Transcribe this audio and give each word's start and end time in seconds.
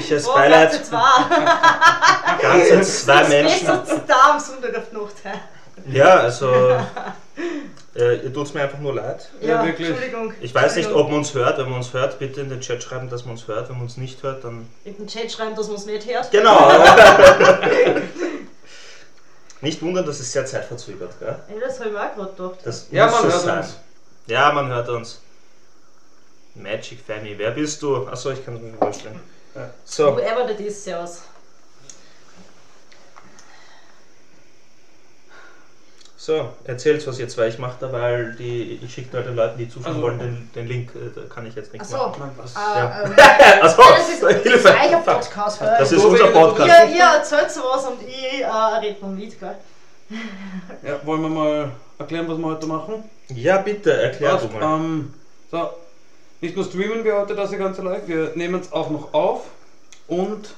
herzliches 0.00 0.28
Oh, 0.28 0.34
Beileid. 0.34 0.70
ganze 0.72 0.82
zwei. 0.84 2.38
Ganze 2.42 2.80
zwei 2.82 3.28
Menschen. 3.28 3.66
Besser 3.66 4.00
da 4.06 4.30
am 4.32 4.40
Sonntag 4.40 4.76
auf 4.76 4.84
die 4.90 4.96
Nacht. 4.96 5.14
Ja, 5.90 6.16
also 6.20 6.50
äh, 7.96 8.16
ihr 8.24 8.32
tut 8.32 8.46
es 8.46 8.54
mir 8.54 8.62
einfach 8.62 8.78
nur 8.78 8.94
leid. 8.94 9.28
Ja, 9.40 9.64
wirklich. 9.64 9.88
Entschuldigung. 9.88 10.32
Ich 10.40 10.54
weiß 10.54 10.76
nicht, 10.76 10.90
ob 10.90 11.08
man 11.08 11.18
uns 11.18 11.34
hört. 11.34 11.58
Wenn 11.58 11.66
man 11.68 11.78
uns 11.78 11.92
hört, 11.92 12.18
bitte 12.18 12.40
in 12.42 12.50
den 12.50 12.60
Chat 12.60 12.82
schreiben, 12.82 13.08
dass 13.08 13.24
man 13.24 13.32
uns 13.32 13.48
hört. 13.48 13.68
Wenn 13.68 13.76
man 13.76 13.84
uns 13.86 13.96
nicht 13.96 14.22
hört, 14.22 14.44
dann. 14.44 14.68
In 14.84 14.96
den 14.96 15.06
Chat 15.06 15.32
schreiben, 15.32 15.54
dass 15.56 15.66
man 15.68 15.76
es 15.76 15.86
nicht 15.86 16.06
hört. 16.06 16.30
Genau. 16.30 16.70
nicht 19.60 19.82
wundern, 19.82 20.06
das 20.06 20.20
ist 20.20 20.32
sehr 20.32 20.46
zeitverzögert. 20.46 21.18
Gell? 21.18 21.36
Ey, 21.48 21.60
das 21.60 21.78
habe 21.80 21.88
ich 21.90 21.94
mir 21.94 22.00
auch 22.02 22.14
gerade 22.14 22.32
gedacht. 22.32 22.58
Das 22.64 22.86
Ja, 22.90 23.06
muss 23.06 23.14
man 23.14 23.22
so 23.22 23.32
hört 23.36 23.44
sein. 23.44 23.58
uns. 23.58 23.76
Ja, 24.26 24.52
man 24.52 24.68
hört 24.68 24.88
uns. 24.88 25.20
Magic 26.54 26.98
Fanny, 27.06 27.34
wer 27.38 27.52
bist 27.52 27.80
du? 27.82 28.06
Achso, 28.08 28.30
ich 28.30 28.44
kann 28.44 28.56
es 28.56 28.62
mir 28.62 28.72
vorstellen. 28.74 29.20
Ja. 29.54 29.70
So, 29.84 30.16
Whoever 30.16 30.46
that 30.46 30.60
is, 30.60 30.82
servus. 30.84 31.22
so, 36.16 36.50
erzählt 36.64 37.06
was 37.06 37.18
jetzt, 37.18 37.38
weil 37.38 37.48
ich 37.48 37.58
mache 37.58 37.76
da, 37.80 37.90
weil 37.92 38.34
die, 38.34 38.78
ich 38.82 38.92
schicke 38.92 39.16
halt 39.16 39.26
den 39.26 39.36
Leuten, 39.36 39.56
die 39.58 39.68
zuschauen 39.70 39.92
Also- 39.94 40.02
wollen, 40.02 40.18
den, 40.18 40.50
den 40.54 40.66
Link, 40.68 40.90
äh, 40.94 41.08
da 41.14 41.22
kann 41.34 41.46
ich 41.46 41.54
jetzt 41.54 41.72
nichts 41.72 41.92
Achso. 41.94 42.08
machen. 42.10 42.30
Was? 42.36 42.54
Ja. 42.54 43.02
Äh, 43.02 43.04
ähm, 43.06 43.12
Achso, 43.62 43.82
das 43.96 44.08
ist, 44.10 44.22
das 44.22 44.32
ist 44.34 44.42
Hilfe! 44.42 44.68
euer. 44.68 45.00
Podcast, 45.00 45.58
gell? 45.60 45.76
Das 45.78 45.92
ist 45.92 46.00
So 46.02 46.08
unser 46.08 46.26
Podcast. 46.28 46.68
Ihr, 46.90 46.96
ihr 46.96 47.04
erzählt 47.04 47.50
sowas 47.50 47.86
und 47.86 48.02
ich 48.06 48.40
äh, 48.42 48.46
rede 48.46 49.00
noch 49.00 49.08
mit, 49.12 49.40
gell? 49.40 49.56
Ja, 50.82 51.06
wollen 51.06 51.22
wir 51.22 51.28
mal 51.30 51.70
erklären, 51.98 52.28
was 52.28 52.36
wir 52.36 52.46
heute 52.46 52.66
machen? 52.66 53.04
Ja, 53.28 53.58
bitte, 53.58 53.90
erklär 53.92 54.32
du 54.36 54.48
Passt, 54.48 54.60
mal. 54.60 54.76
ähm, 54.76 55.14
so, 55.50 55.70
nicht 56.40 56.56
nur 56.56 56.64
streamen 56.64 57.04
wir 57.04 57.18
heute 57.18 57.34
das 57.34 57.50
ganze 57.52 57.82
live, 57.82 58.08
wir 58.08 58.32
nehmen 58.34 58.60
es 58.60 58.72
auch 58.72 58.90
noch 58.90 59.12
auf 59.12 59.46
und 60.08 60.54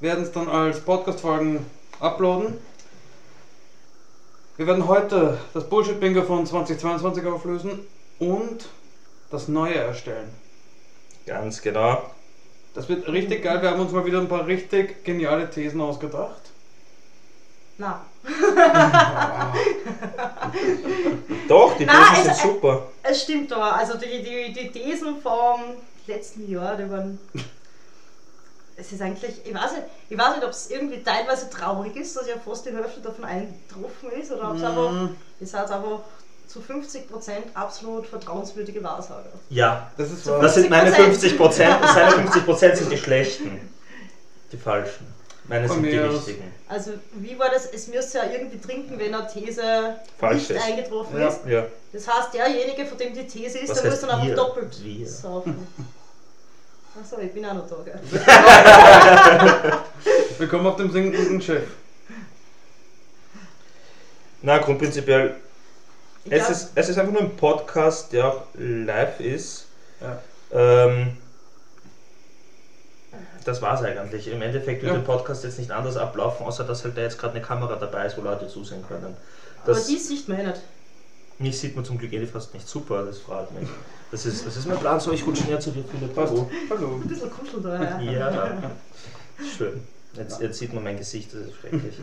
werden 0.00 0.24
es 0.24 0.32
dann 0.32 0.48
als 0.48 0.80
Podcast-Folgen 0.80 1.66
uploaden. 1.98 2.58
Wir 4.56 4.66
werden 4.66 4.86
heute 4.86 5.38
das 5.54 5.68
Bullshit-Bingo 5.68 6.22
von 6.22 6.46
2022 6.46 7.26
auflösen 7.26 7.80
und 8.18 8.68
das 9.30 9.48
Neue 9.48 9.74
erstellen. 9.74 10.28
Ganz 11.26 11.62
genau. 11.62 12.02
Das 12.74 12.88
wird 12.88 13.08
richtig 13.08 13.42
geil, 13.42 13.62
wir 13.62 13.70
haben 13.70 13.80
uns 13.80 13.92
mal 13.92 14.04
wieder 14.04 14.20
ein 14.20 14.28
paar 14.28 14.46
richtig 14.46 15.04
geniale 15.04 15.50
Thesen 15.50 15.80
ausgedacht. 15.80 16.50
Na, 17.78 18.04
Doch, 21.48 21.76
die 21.76 21.84
Nein, 21.84 21.96
Thesen 22.10 22.22
sind 22.24 22.32
es- 22.32 22.42
super. 22.42 22.86
es 23.02 23.22
stimmt 23.22 23.52
aber. 23.52 23.76
Also 23.76 23.94
die, 23.98 24.22
die, 24.22 24.52
die 24.52 24.70
Thesen 24.70 25.20
vom 25.20 25.60
letzten 26.06 26.50
Jahr, 26.50 26.76
die 26.76 26.90
waren. 26.90 27.18
Es 28.76 28.92
ist 28.92 29.02
eigentlich, 29.02 29.44
ich 29.44 29.54
weiß 29.54 29.72
nicht, 29.72 29.82
ich 30.08 30.16
weiß 30.18 30.36
nicht 30.36 30.44
ob 30.44 30.50
es 30.50 30.70
irgendwie 30.70 31.02
teilweise 31.02 31.50
traurig 31.50 31.94
ist, 31.96 32.16
dass 32.16 32.26
ja 32.26 32.36
fast 32.42 32.64
die 32.64 32.70
Hälfte 32.74 33.00
davon 33.00 33.24
eingetroffen 33.26 34.10
ist, 34.18 34.32
oder 34.32 34.50
ob 34.50 34.56
es 34.56 34.62
einfach, 34.62 34.90
Mm, 34.90 35.16
einfach 35.40 36.00
zu 36.46 36.60
50% 36.60 37.54
absolut 37.54 38.06
vertrauenswürdige 38.06 38.82
Wahrsager. 38.82 39.28
Ja, 39.50 39.90
Das 39.98 40.10
ist 40.10 40.24
So 40.24 40.32
wahr. 40.32 40.40
das 40.40 40.54
sind 40.54 40.70
meine 40.70 40.90
50 40.90 41.34
50%. 41.34 41.36
Prozent. 41.36 41.76
Seine 41.94 42.10
50 42.12 42.44
Prozent 42.46 42.76
sind 42.78 42.90
die 42.90 42.96
schlechten. 42.96 43.70
Die 44.50 44.56
falschen. 44.56 45.06
Meine 45.50 45.66
Von 45.66 45.82
sind 45.82 45.90
die 45.92 45.98
aus. 46.00 46.14
richtigen. 46.28 46.44
Also 46.68 46.92
wie 47.14 47.36
war 47.36 47.50
das? 47.50 47.66
Es 47.66 47.88
müsste 47.88 48.18
ja 48.18 48.24
irgendwie 48.30 48.60
trinken, 48.60 48.96
wenn 49.00 49.12
eine 49.12 49.26
These 49.26 49.96
Falsch 50.16 50.48
nicht 50.48 50.50
ist. 50.52 50.64
eingetroffen 50.64 51.20
Ja. 51.20 51.26
ist. 51.28 51.40
Ja. 51.44 51.66
Das 51.92 52.06
heißt, 52.06 52.34
derjenige, 52.34 52.86
von 52.86 52.96
dem 52.96 53.12
die 53.12 53.26
These 53.26 53.58
ist, 53.58 53.68
Was 53.70 53.82
der 53.82 53.90
heißt 53.90 54.02
muss 54.02 54.08
dann 54.10 54.20
einfach 54.20 54.36
doppelt 54.36 54.84
Wir. 54.84 55.08
saufen. 55.08 55.66
Achso, 57.02 57.18
ich 57.18 57.32
bin 57.32 57.44
auch 57.46 57.54
noch 57.54 57.68
da, 57.68 57.76
gell? 57.84 58.00
Willkommen 60.38 60.66
auf 60.68 60.76
dem 60.76 60.92
singenden 60.92 61.42
Chef. 61.42 61.64
Na, 64.42 64.58
grundprinzipiell, 64.58 65.34
Ich 66.26 66.32
es 66.32 66.38
glaub- 66.46 66.50
ist, 66.52 66.70
es 66.76 66.88
ist 66.90 66.98
einfach 66.98 67.12
nur 67.12 67.22
ein 67.22 67.36
Podcast, 67.36 68.12
der 68.12 68.28
auch 68.28 68.42
live 68.54 69.18
ist. 69.18 69.66
Ja. 70.00 70.22
Ähm, 70.52 71.16
das 73.50 73.60
war's 73.62 73.82
eigentlich. 73.82 74.28
Im 74.28 74.40
Endeffekt 74.42 74.82
wird 74.82 74.92
Ja. 74.92 74.98
der 74.98 75.04
Podcast 75.04 75.44
jetzt 75.44 75.58
nicht 75.58 75.70
anders 75.70 75.96
ablaufen, 75.96 76.46
außer 76.46 76.64
dass 76.64 76.84
halt 76.84 76.96
da 76.96 77.02
jetzt 77.02 77.18
gerade 77.18 77.34
eine 77.34 77.42
Kamera 77.44 77.76
dabei 77.76 78.06
ist, 78.06 78.16
wo 78.16 78.22
Leute 78.22 78.48
zusehen 78.48 78.84
können. 78.86 79.16
Aber 79.64 79.74
Das, 79.74 79.86
die 79.86 79.98
sieht 79.98 80.28
man 80.28 80.38
ja 80.38 80.46
nicht. 80.48 80.60
mich 81.38 81.58
sieht 81.58 81.74
man 81.76 81.84
zum 81.84 81.98
Glück 81.98 82.12
eh 82.12 82.24
fast 82.26 82.54
nicht. 82.54 82.66
Super, 82.68 83.04
das 83.04 83.18
freut 83.18 83.50
mich. 83.58 83.68
Das 84.10 84.26
ist, 84.26 84.44
das 84.46 84.56
ist 84.56 84.66
mein 84.66 84.78
Plan, 84.78 84.98
so 84.98 85.12
ich 85.12 85.24
rutsche 85.26 85.44
näher 85.44 85.60
zu 85.60 85.70
dir, 85.70 85.84
Philipp. 85.84 86.14
Passt. 86.14 86.32
Hallo. 86.32 86.50
Hallo. 86.70 86.94
Ein 87.02 87.08
bisschen 87.08 87.30
kuscheln 87.30 87.62
da. 87.62 88.00
Ja. 88.00 88.10
Ja, 88.12 88.70
schön. 89.56 89.82
Jetzt, 90.14 90.40
jetzt 90.40 90.58
sieht 90.58 90.72
man 90.74 90.82
mein 90.82 90.96
Gesicht, 90.98 91.32
das 91.32 91.42
ist 91.42 91.54
schrecklich. 91.60 91.94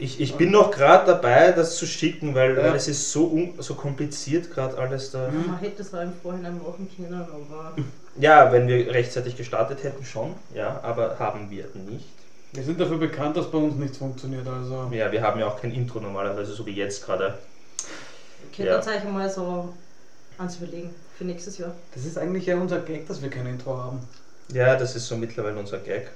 Ich, 0.00 0.20
ich 0.20 0.34
bin 0.34 0.50
noch 0.50 0.72
gerade 0.72 1.06
dabei, 1.06 1.52
das 1.52 1.76
zu 1.76 1.86
schicken, 1.86 2.34
weil, 2.34 2.56
Ja. 2.56 2.64
weil 2.64 2.74
es 2.74 2.88
ist 2.88 3.12
so, 3.12 3.26
un, 3.28 3.54
so 3.60 3.74
kompliziert 3.76 4.50
gerade 4.52 4.76
alles 4.76 5.12
da. 5.12 5.28
Man 5.30 5.58
hätte 5.60 5.82
es 5.82 5.94
auch 5.94 6.00
im 6.02 6.12
Vorhinein 6.12 6.58
machen 6.58 6.90
können, 6.96 7.22
aber 7.22 7.76
Ja, 8.16 8.52
wenn 8.52 8.68
wir 8.68 8.92
rechtzeitig 8.92 9.36
gestartet 9.36 9.82
hätten, 9.82 10.04
schon, 10.04 10.34
ja, 10.54 10.80
aber 10.82 11.18
haben 11.18 11.50
wir 11.50 11.66
nicht. 11.74 12.06
Wir 12.52 12.62
sind 12.62 12.80
dafür 12.80 12.98
bekannt, 12.98 13.36
dass 13.36 13.50
bei 13.50 13.58
uns 13.58 13.74
nichts 13.74 13.98
funktioniert, 13.98 14.46
also. 14.46 14.88
Ja, 14.92 15.10
wir 15.10 15.20
haben 15.22 15.40
ja 15.40 15.48
auch 15.48 15.60
kein 15.60 15.72
Intro 15.72 15.98
normalerweise, 16.00 16.52
so 16.52 16.64
wie 16.66 16.70
jetzt 16.74 17.04
gerade. 17.04 17.38
könnt 18.54 18.68
Ja. 18.68 18.76
ihr 18.76 18.78
euch 18.78 19.02
einmal 19.02 19.28
so 19.28 19.74
ans 20.38 20.56
überlegen 20.56 20.94
für 21.18 21.24
nächstes 21.24 21.58
Jahr. 21.58 21.74
Das 21.94 22.04
ist 22.04 22.16
eigentlich 22.16 22.46
ja 22.46 22.56
unser 22.56 22.80
Gag, 22.80 23.08
dass 23.08 23.20
wir 23.20 23.30
kein 23.30 23.46
Intro 23.46 23.76
haben. 23.76 24.00
Ja, 24.52 24.76
das 24.76 24.94
ist 24.94 25.08
so 25.08 25.16
mittlerweile 25.16 25.58
unser 25.58 25.78
Gag. 25.78 26.10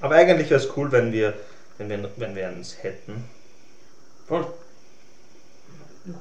Aber 0.00 0.14
eigentlich 0.14 0.48
wäre 0.48 0.60
es 0.60 0.68
cool, 0.76 0.90
wenn 0.92 1.12
wir, 1.12 1.34
wenn 1.76 1.88
wir, 1.90 2.10
wenn 2.16 2.34
wir 2.34 2.48
eins 2.48 2.82
hätten. 2.82 3.24
Voll. 4.26 4.46
Na, 6.06 6.14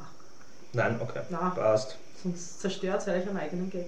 Nein, 0.73 0.97
okay. 1.01 1.21
na, 1.29 1.49
Passt. 1.51 1.97
sonst 2.21 2.59
zerstört 2.59 3.07
ihr 3.07 3.13
euch 3.13 3.27
einen 3.27 3.37
eigenen 3.37 3.69
Gag. 3.69 3.85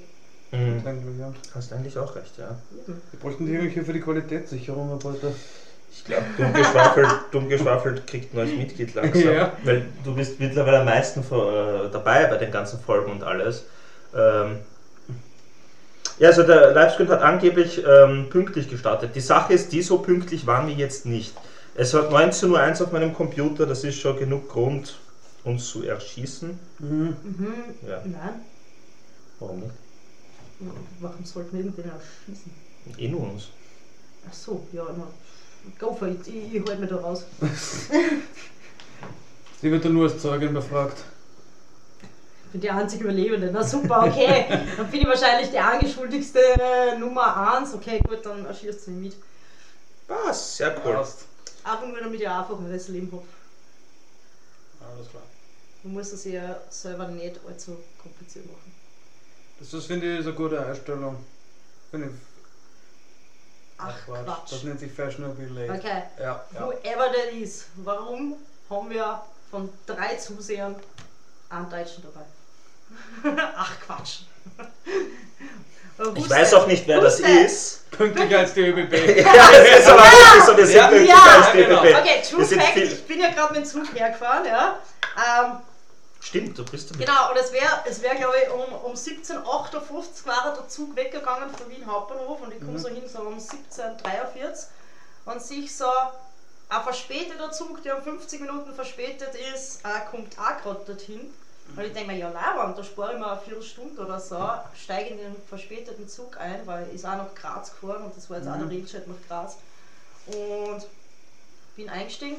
Mhm. 0.55 1.33
Hast 1.53 1.73
eigentlich 1.73 1.97
auch 1.97 2.15
recht, 2.15 2.37
ja. 2.37 2.55
Wir 2.85 3.19
bräuchten 3.19 3.47
hier 3.47 3.83
für 3.83 3.93
die 3.93 4.01
Qualitätssicherung 4.01 4.99
heute. 5.03 5.33
Ich 5.91 6.03
glaube, 6.03 6.25
dumm 6.37 6.53
geschwafelt, 6.53 7.09
dumm 7.31 7.49
geschwafelt 7.49 8.05
kriegt 8.05 8.33
ein 8.33 8.37
neues 8.37 8.57
Mitglied 8.57 8.93
langsam. 8.95 9.33
Ja. 9.33 9.53
Weil 9.63 9.85
du 10.03 10.13
bist 10.13 10.39
mittlerweile 10.39 10.79
am 10.79 10.85
meisten 10.85 11.21
äh, 11.21 11.89
dabei 11.91 12.25
bei 12.25 12.37
den 12.37 12.51
ganzen 12.51 12.79
Folgen 12.79 13.11
und 13.11 13.23
alles. 13.23 13.65
Ähm, 14.13 14.57
ja, 16.19 16.29
also 16.29 16.43
der 16.43 16.71
Livestream 16.71 17.09
hat 17.09 17.21
angeblich 17.21 17.83
ähm, 17.85 18.27
pünktlich 18.29 18.69
gestartet. 18.69 19.15
Die 19.15 19.21
Sache 19.21 19.53
ist, 19.53 19.71
die 19.71 19.81
so 19.81 19.97
pünktlich 19.99 20.45
waren 20.45 20.67
wir 20.67 20.75
jetzt 20.75 21.05
nicht. 21.05 21.33
Es 21.75 21.93
hat 21.93 22.09
19.01 22.09 22.45
Uhr 22.79 22.87
auf 22.87 22.91
meinem 22.93 23.13
Computer, 23.13 23.65
das 23.65 23.83
ist 23.83 23.99
schon 23.99 24.17
genug 24.17 24.49
Grund, 24.49 24.97
uns 25.43 25.67
zu 25.67 25.83
erschießen. 25.83 26.57
Mhm. 26.79 27.15
Mhm. 27.23 27.53
Ja, 27.87 28.01
Nein, 28.05 28.41
warum 29.39 29.59
nicht? 29.61 29.84
Warum 30.99 31.25
sollten 31.25 31.53
wir 31.53 31.65
irgendwen 31.65 31.91
erschießen? 31.91 32.51
Eh 32.97 33.07
nur 33.07 33.31
uns. 33.31 33.47
Ach 34.27 34.33
so, 34.33 34.67
ja, 34.71 34.85
na, 34.95 35.07
go 35.79 35.93
for 35.93 36.07
it, 36.07 36.27
ich, 36.27 36.53
ich 36.53 36.61
halte 36.61 36.81
mich 36.81 36.89
da 36.89 36.97
raus. 36.97 37.25
Sie 39.61 39.71
wird 39.71 39.85
dann 39.85 39.93
nur 39.93 40.09
als 40.09 40.21
Zeugin 40.21 40.53
befragt. 40.53 40.97
Ich 42.45 42.51
bin 42.51 42.61
die 42.61 42.69
einzige 42.69 43.05
Überlebende. 43.05 43.49
Na 43.51 43.63
super, 43.63 44.05
okay. 44.07 44.45
Dann 44.77 44.91
bin 44.91 45.01
ich 45.01 45.07
wahrscheinlich 45.07 45.49
die 45.49 45.59
angeschuldigste 45.59 46.39
äh, 46.39 46.97
Nummer 46.97 47.57
1. 47.57 47.73
Okay, 47.73 47.99
gut, 48.07 48.25
dann 48.25 48.45
erschießt 48.45 48.85
sie 48.85 48.91
mich 48.91 49.13
mit. 49.13 49.23
Was? 50.07 50.57
Sehr 50.57 50.75
cool. 50.85 50.93
Passt. 50.93 51.25
Einfach 51.63 51.87
nur, 51.87 51.99
damit 51.99 52.19
ich 52.19 52.29
einfach 52.29 52.57
ein 52.57 52.65
besseres 52.65 52.89
Leben 52.89 53.11
habe. 53.11 53.23
Alles 54.81 55.09
klar. 55.09 55.23
Man 55.83 55.93
muss 55.93 56.11
das 56.11 56.25
ja 56.25 56.61
selber 56.69 57.07
nicht 57.07 57.39
allzu 57.47 57.77
kompliziert 58.01 58.45
machen. 58.45 58.74
Das, 59.59 59.71
das 59.71 59.85
finde 59.85 60.13
ich 60.13 60.19
ist 60.19 60.25
eine 60.27 60.35
gute 60.35 60.63
Einstellung. 60.65 61.17
Finde 61.91 62.07
ich. 62.07 62.13
Ach, 63.77 63.93
Quatsch. 64.05 64.51
Das 64.51 64.63
nennt 64.63 64.79
sich 64.79 64.91
Fashionable 64.91 65.47
Late. 65.47 65.73
Okay, 65.79 66.03
Ja, 66.19 66.43
ja. 66.53 66.65
whoever 66.65 67.11
that 67.11 67.33
is, 67.33 67.65
warum 67.75 68.35
haben 68.69 68.89
wir 68.89 69.21
von 69.51 69.69
drei 69.85 70.15
Zusehern 70.15 70.75
einen 71.49 71.69
Deutschen 71.69 72.03
dabei? 72.03 73.41
Ach, 73.55 73.71
Quatsch. 73.85 74.19
Ich 76.15 76.29
weiß 76.29 76.53
auch 76.55 76.67
nicht, 76.67 76.85
wer 76.87 76.99
das 77.01 77.19
ist. 77.21 77.89
Pünktlicher 77.91 78.39
als 78.39 78.53
die 78.53 78.61
ÖBB. 78.61 78.93
Ja, 79.23 79.51
das 79.51 79.79
ist 79.79 79.87
aber 79.87 80.01
wirklich 80.03 80.43
so, 80.45 80.57
wir 80.57 80.65
sind 80.67 80.75
Ja, 80.75 80.87
pünktlich 80.89 81.09
ja, 81.09 81.23
als 81.37 81.51
genau. 81.53 81.81
DPP. 81.81 81.97
Okay, 81.99 82.21
True 82.29 82.39
Wir 82.39 82.45
sind 82.45 82.61
Fact, 82.61 82.73
viel- 82.73 82.83
ich 82.91 83.03
bin 83.07 83.19
ja 83.21 83.29
gerade 83.31 83.53
mit 83.53 83.63
dem 83.63 83.65
Zug 83.65 83.93
hergefahren, 83.95 84.45
ja. 84.45 84.79
Ähm, 85.17 85.51
Stimmt, 86.25 86.57
du 86.57 86.65
bist 86.65 86.89
damit. 86.91 87.05
genau, 87.05 87.29
und 87.31 87.37
es 87.37 87.51
wäre, 87.51 87.83
es 87.85 88.01
wär, 88.01 88.15
glaube 88.15 88.35
ich, 88.43 88.51
um, 88.51 88.73
um 88.83 88.93
17.58 88.93 90.25
war 90.25 90.55
der 90.55 90.67
Zug 90.67 90.95
weggegangen 90.95 91.49
von 91.51 91.69
Wien 91.69 91.85
Hauptbahnhof 91.85 92.41
und 92.41 92.51
ich 92.51 92.59
komme 92.59 92.73
Mhm. 92.73 92.77
so 92.79 92.89
hin, 92.89 93.07
so 93.07 93.19
um 93.19 93.37
17.43 93.37 94.65
und 95.25 95.41
sich 95.41 95.75
so 95.75 95.85
ein 96.69 96.81
verspäteter 96.83 97.51
Zug, 97.51 97.83
der 97.83 97.97
um 97.97 98.03
50 98.03 98.41
Minuten 98.41 98.73
verspätet 98.73 99.35
ist, 99.53 99.85
äh, 99.85 100.09
kommt 100.09 100.37
auch 100.39 100.61
gerade 100.63 100.81
dorthin. 100.85 101.31
Und 101.75 101.83
ich 101.83 101.93
denke 101.93 102.11
mir, 102.11 102.17
ja, 102.17 102.29
Leibwand, 102.29 102.77
da 102.77 102.83
spare 102.83 103.13
ich 103.13 103.19
mir 103.19 103.31
eine 103.31 103.41
Viertelstunde 103.41 103.99
oder 104.05 104.19
so, 104.19 104.39
steige 104.79 105.11
in 105.11 105.17
den 105.17 105.35
verspäteten 105.47 106.07
Zug 106.07 106.37
ein, 106.37 106.65
weil 106.65 106.87
ich 106.89 106.95
ist 106.95 107.05
auch 107.05 107.17
nach 107.17 107.33
Graz 107.35 107.71
gefahren 107.71 108.03
und 108.03 108.15
das 108.15 108.29
war 108.29 108.37
jetzt 108.37 108.47
auch 108.47 108.57
der 108.57 108.69
Regelschritt 108.69 109.07
nach 109.07 109.15
Graz. 109.27 109.57
Und 110.27 110.85
bin 111.75 111.89
eingestiegen 111.89 112.37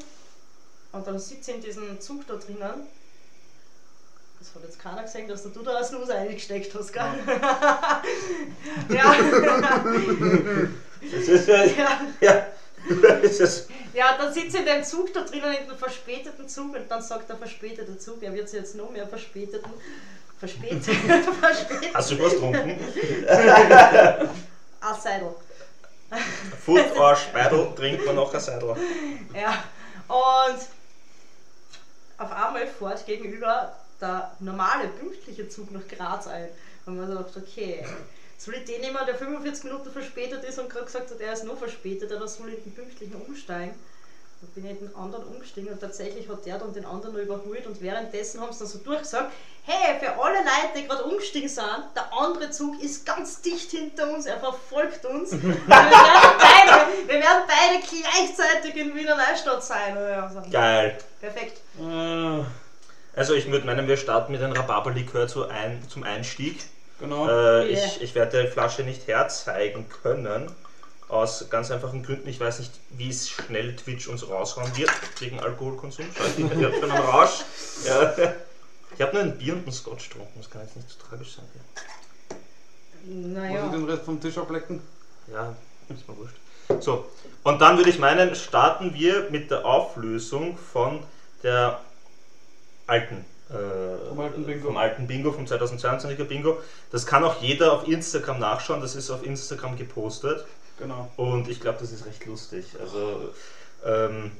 und 0.93 1.05
dann 1.07 1.19
sitze 1.19 1.51
ich 1.51 1.57
in 1.57 1.63
diesem 1.63 1.99
Zug 2.01 2.25
da 2.27 2.35
drinnen. 2.35 2.87
Das 4.39 4.53
hat 4.53 4.63
jetzt 4.63 4.79
keiner 4.79 5.03
gesehen, 5.03 5.27
dass 5.27 5.43
du 5.43 5.63
da 5.63 5.77
eine 5.77 5.85
Snooze 5.85 6.15
eingesteckt 6.15 6.73
hast, 6.75 6.93
gell? 6.93 7.03
ja. 8.89 9.15
Das 11.11 11.27
ist 11.27 11.47
ja, 11.47 11.63
ja. 11.63 12.01
ja. 12.21 12.47
Das 13.01 13.39
ist, 13.39 13.69
Ja, 13.93 14.15
dann 14.17 14.31
sitzt 14.31 14.55
in 14.55 14.65
dem 14.65 14.83
Zug 14.83 15.11
da 15.11 15.21
drinnen, 15.21 15.53
in 15.53 15.67
dem 15.67 15.77
verspäteten 15.77 16.47
Zug 16.47 16.75
und 16.75 16.89
dann 16.89 17.01
sagt 17.01 17.29
der 17.29 17.37
verspätete 17.37 17.97
Zug, 17.97 18.21
er 18.21 18.33
wird 18.33 18.47
sich 18.47 18.59
jetzt 18.59 18.75
noch 18.75 18.91
mehr 18.91 19.07
verspäteten. 19.07 19.71
Verspätet. 20.37 20.83
verspätet. 21.41 21.95
hast 21.95 22.11
du 22.11 22.19
was 22.19 22.33
getrunken? 22.33 22.79
Ah, 24.79 24.93
Seidel. 24.93 25.33
Food 26.63 26.95
or 26.95 27.15
Speidel 27.15 27.73
trinkt 27.75 28.05
man 28.05 28.15
noch 28.15 28.31
ein 28.31 28.39
Seidel. 28.39 28.75
Ja. 29.33 29.63
Und 30.07 30.59
auf 32.19 32.31
einmal 32.31 32.67
fährt 32.67 33.05
gegenüber 33.05 33.75
der 34.01 34.31
normale, 34.39 34.87
pünktliche 34.87 35.49
Zug 35.49 35.71
nach 35.71 35.87
Graz 35.87 36.27
ein. 36.27 36.49
Und 36.85 36.97
man 36.97 37.11
sagt, 37.11 37.37
okay, 37.37 37.83
soll 38.37 38.55
ich 38.55 38.65
den 38.65 38.81
nehmen, 38.81 38.97
der 39.05 39.15
45 39.15 39.63
Minuten 39.65 39.91
verspätet 39.91 40.43
ist 40.43 40.59
und 40.59 40.69
gerade 40.69 40.85
gesagt 40.85 41.09
hat, 41.09 41.19
er 41.19 41.33
ist 41.33 41.43
noch 41.43 41.57
verspätet, 41.57 42.11
oder 42.11 42.27
soll 42.27 42.49
ich 42.49 42.63
den 42.63 42.73
pünktlichen 42.73 43.15
umsteigen? 43.15 43.73
Da 44.39 44.47
bin 44.53 44.69
ich 44.69 44.77
den 44.77 44.95
anderen 44.95 45.23
umgestiegen 45.23 45.73
und 45.73 45.79
tatsächlich 45.79 46.29
hat 46.29 46.45
der 46.45 46.59
dann 46.59 46.71
den 46.71 46.85
anderen 46.85 47.15
noch 47.15 47.21
überholt 47.23 47.65
und 47.65 47.81
währenddessen 47.81 48.39
haben 48.39 48.53
sie 48.53 48.59
dann 48.59 48.67
so 48.67 48.77
durchgesagt, 48.77 49.33
hey, 49.63 49.99
für 49.99 50.11
alle 50.11 50.37
Leute, 50.37 50.77
die 50.77 50.87
gerade 50.87 51.05
umgestiegen 51.05 51.49
sind, 51.49 51.85
der 51.95 52.13
andere 52.13 52.51
Zug 52.51 52.79
ist 52.79 53.03
ganz 53.03 53.41
dicht 53.41 53.71
hinter 53.71 54.13
uns, 54.13 54.27
er 54.27 54.39
verfolgt 54.39 55.03
uns. 55.05 55.31
wir, 55.31 55.39
werden 55.39 55.63
beide, 55.67 57.07
wir 57.07 57.19
werden 57.19 57.43
beide 57.47 57.83
gleichzeitig 57.83 58.75
in 58.75 58.93
Wiener 58.93 59.17
Neustadt 59.17 59.63
sein. 59.63 59.95
Geil. 60.51 60.99
perfekt. 61.19 61.59
Also 63.17 63.33
ich 63.33 63.49
würde 63.51 63.65
meinen, 63.65 63.87
wir 63.87 63.97
starten 63.97 64.31
mit 64.31 64.41
einem 64.41 64.53
Rhabarberlikör 64.53 65.27
zu 65.27 65.49
ein, 65.49 65.83
zum 65.89 66.03
Einstieg. 66.03 66.63
genau. 66.99 67.27
Äh, 67.27 67.65
Yeah. 67.67 67.85
ich, 67.87 68.01
ich 68.03 68.15
werde 68.15 68.43
die 68.43 68.47
Flasche 68.49 68.83
nicht 68.83 69.07
herzeigen 69.07 69.87
können. 70.03 70.51
Aus 71.09 71.49
ganz 71.49 71.71
einfachen 71.71 72.03
Gründen. 72.03 72.27
Ich 72.29 72.39
weiß 72.39 72.59
nicht, 72.59 72.71
wie 72.91 73.09
es 73.09 73.29
schnell 73.29 73.75
Twitch 73.75 74.07
uns 74.07 74.29
raushauen 74.29 74.75
wird 74.77 74.91
wegen 75.19 75.39
Alkoholkonsum. 75.39 76.05
Ich 76.37 76.43
habe 76.43 76.73
schon 76.79 76.91
einen 76.91 77.03
Rausch. 77.05 77.43
Ja. 77.85 78.13
Ich 78.95 79.01
habe 79.01 79.13
nur 79.13 79.23
ein 79.23 79.37
Bier 79.37 79.53
und 79.53 79.63
einen 79.63 79.71
Scotch 79.71 80.09
getrunken. 80.09 80.33
Das 80.39 80.49
kann 80.49 80.61
jetzt 80.61 80.75
nicht 80.75 80.89
so 80.89 80.95
tragisch 81.09 81.35
sein. 81.37 81.45
Muss 83.05 83.37
Naja. 83.37 83.65
ich 83.65 83.71
den 83.71 83.85
Rest 83.89 84.03
vom 84.03 84.19
Tisch 84.21 84.37
ablecken? 84.37 84.81
Ja, 85.31 85.55
ist 85.89 86.07
mir 86.07 86.17
wurscht. 86.17 86.83
So, 86.83 87.05
und 87.43 87.61
dann 87.61 87.77
würde 87.77 87.89
ich 87.89 87.99
meinen, 87.99 88.35
starten 88.35 88.93
wir 88.93 89.29
mit 89.29 89.49
der 89.49 89.65
Auflösung 89.65 90.57
von 90.57 91.01
der 91.43 91.79
alten. 92.87 93.25
Äh, 93.49 94.09
Vom 94.09 94.19
alten 94.19 94.45
Bingo. 94.45 94.67
Vom 94.67 94.77
alten 94.77 95.07
Bingo, 95.07 95.31
vom 95.31 95.45
2022er 95.45 96.23
Bingo. 96.25 96.57
Das 96.91 97.05
kann 97.05 97.23
auch 97.23 97.41
jeder 97.41 97.73
auf 97.73 97.87
Instagram 97.87 98.39
nachschauen, 98.39 98.81
das 98.81 98.95
ist 98.95 99.09
auf 99.09 99.25
Instagram 99.25 99.77
gepostet. 99.77 100.45
Genau. 100.79 101.09
Und 101.15 101.47
ich 101.47 101.59
glaube, 101.59 101.77
das 101.79 101.91
ist 101.91 102.05
recht 102.05 102.25
lustig. 102.25 102.65
Also, 102.79 103.33
ähm, 103.85 104.31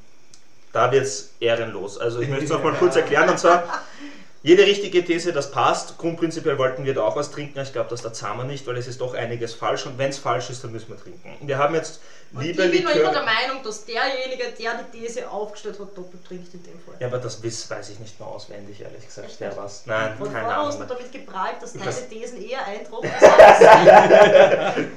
da 0.74 0.92
wird 0.92 1.04
es 1.04 1.32
ehrenlos. 1.40 1.98
Also, 1.98 2.20
ich 2.20 2.28
möchte 2.28 2.46
es 2.46 2.52
noch 2.52 2.64
mal 2.64 2.74
kurz 2.74 2.96
erklären. 2.96 3.30
Und 3.30 3.40
zwar, 3.40 3.64
jede 4.48 4.64
richtige 4.66 5.04
These, 5.04 5.34
das 5.34 5.52
passt. 5.52 5.98
Grundprinzipiell 5.98 6.58
wollten 6.58 6.86
wir 6.86 6.94
da 6.94 7.02
auch 7.04 7.18
was 7.18 7.32
trinken. 7.32 7.60
Ich 7.60 7.74
glaube, 7.74 7.90
das 7.90 8.02
da 8.02 8.14
zahlen 8.14 8.38
wir 8.38 8.44
nicht, 8.46 8.66
weil 8.66 8.78
es 8.78 8.88
ist 8.88 9.02
doch 9.02 9.14
einiges 9.14 9.54
falsch. 9.54 9.86
Und 9.86 9.98
wenn 9.98 10.10
es 10.10 10.18
falsch 10.20 10.50
ist, 10.50 10.64
dann 10.64 10.72
müssen 10.72 10.88
wir 10.88 10.98
trinken. 10.98 11.36
Wir 11.42 11.58
haben 11.58 11.76
jetzt 11.76 12.00
Und 12.34 12.42
liebe 12.44 12.64
ich 12.64 12.72
bin 12.72 12.84
noch 12.86 12.92
immer 12.92 13.12
der 13.12 13.22
Likör. 13.24 13.26
Meinung, 13.26 13.62
dass 13.64 13.84
derjenige, 13.84 14.46
der 14.58 14.80
die 14.94 15.00
These 15.00 15.30
aufgestellt 15.30 15.78
hat, 15.80 15.98
doppelt 15.98 16.26
trinkt 16.26 16.54
in 16.54 16.64
dem 16.64 16.80
Fall. 16.80 16.96
Ja, 17.00 17.08
aber 17.08 17.18
das 17.18 17.44
wiss, 17.44 17.70
weiß 17.70 17.90
ich 17.90 18.00
nicht 18.00 18.18
mehr 18.20 18.30
auswendig, 18.30 18.80
ehrlich 18.80 19.06
gesagt, 19.06 19.28
Echt 19.28 19.40
wer 19.42 19.58
was. 19.58 19.84
Nein, 19.86 20.14
Und 20.18 20.32
keine 20.32 20.48
Ahnung. 20.56 20.72
du 20.72 20.78
mehr. 20.78 20.88
damit 20.88 21.12
geprahlt, 21.12 21.56
dass 21.62 21.74
deine 21.74 22.10
Thesen 22.10 22.42
eher 22.42 22.66
eintrufen 22.66 23.10
sind. 23.20 24.88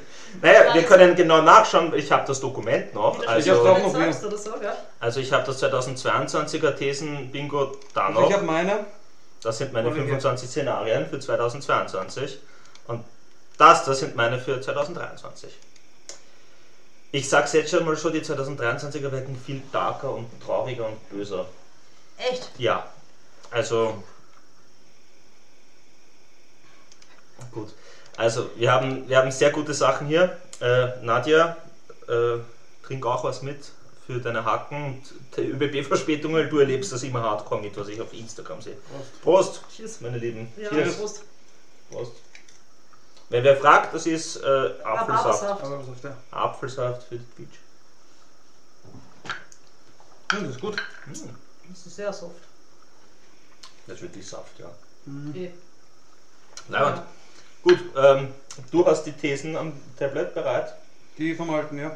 Naja, 0.43 0.75
wir 0.75 0.83
können 0.85 1.17
genau 1.17 1.43
nachschauen. 1.43 1.93
Ich 1.97 2.13
habe 2.13 2.25
das 2.25 2.39
Dokument 2.41 2.95
noch. 2.95 3.21
Ich 3.21 3.29
Also, 3.29 3.51
hab's 3.51 3.67
auch 3.67 3.79
noch 3.79 3.93
so, 4.39 4.53
gell? 4.61 4.73
also 5.01 5.19
ich 5.19 5.33
habe 5.33 5.45
das 5.45 5.61
2022er 5.61 6.71
Thesen-Bingo 6.77 7.73
da 7.95 8.07
Also 8.07 8.21
ich 8.23 8.27
noch. 8.29 8.33
habe 8.35 8.45
meine. 8.45 8.87
Das 9.43 9.59
sind 9.59 9.73
meine 9.73 9.89
Olivier. 9.89 10.05
25 10.05 10.49
Szenarien 10.49 11.09
für 11.09 11.19
2022. 11.19 12.39
Und 12.87 13.05
das, 13.59 13.85
das 13.85 14.01
sind 14.01 14.17
meine 14.17 14.39
für 14.39 14.61
2023. 14.61 15.51
Ich 17.13 17.29
sag's 17.29 17.53
jetzt 17.55 17.71
schon 17.71 17.85
mal 17.85 17.97
schon, 17.97 18.13
die 18.13 18.21
2023er 18.21 19.11
werden 19.11 19.37
viel 19.45 19.63
darker 19.73 20.13
und 20.13 20.29
trauriger 20.45 20.87
und 20.87 21.11
böser. 21.11 21.47
Echt? 22.19 22.51
Ja, 22.59 22.89
also. 23.51 24.03
Gut. 27.51 27.75
Also, 28.17 28.51
wir 28.57 28.71
haben, 28.71 29.09
wir 29.09 29.17
haben 29.17 29.31
sehr 29.33 29.51
gute 29.51 29.75
Sachen 29.75 30.07
hier. 30.07 30.37
Äh, 30.61 31.03
Nadja, 31.03 31.57
äh, 32.07 32.37
trink 32.87 33.07
auch 33.07 33.25
was 33.25 33.43
mit 33.43 33.73
für 34.11 34.19
deine 34.21 34.45
Hacken 34.45 34.85
und 34.85 35.03
die 35.37 35.51
ÖBB-Verspätung, 35.51 36.33
weil 36.35 36.49
du 36.49 36.59
erlebst 36.59 36.93
das 36.93 37.03
immer 37.03 37.23
hardcore 37.23 37.61
mit, 37.63 37.77
was 37.77 37.89
ich 37.89 38.01
auf 38.01 38.13
Instagram 38.13 38.61
sehe. 38.61 38.77
Prost, 39.23 39.63
Tschüss. 39.75 40.01
meine 40.01 40.19
Lieben. 40.19 40.53
Ja, 40.57 40.69
Cheers. 40.69 40.97
Prost. 40.97 41.23
Prost. 41.91 42.13
Wenn 43.29 43.45
wer 43.45 43.57
fragt, 43.57 43.95
das 43.95 44.07
ist 44.07 44.37
äh, 44.43 44.71
Apfelsaft. 44.83 45.43
Aber 45.45 45.79
was 45.79 45.89
auf 45.89 46.01
der? 46.03 46.17
Apfelsaft 46.33 47.05
für 47.05 47.17
die 47.17 47.25
Beach. 47.37 47.59
Hm, 50.33 50.45
das 50.45 50.51
ist 50.57 50.61
gut. 50.61 50.77
Hm, 51.05 51.13
Das 51.69 51.87
ist 51.87 51.97
sehr 51.97 52.13
soft. 52.13 52.35
das 53.87 53.97
ist 53.97 54.03
wirklich 54.03 54.27
Saft, 54.27 54.59
ja. 54.59 54.71
Eh. 55.35 55.51
Leibend. 56.69 57.03
Gut, 57.63 57.79
ähm, 57.97 58.35
du 58.71 58.87
hast 58.87 59.05
die 59.05 59.13
Thesen 59.13 59.57
am 59.57 59.73
Tablet 59.99 60.35
bereit, 60.35 60.75
Die 61.19 61.35
vom 61.35 61.51
alten, 61.51 61.79
ja. 61.79 61.93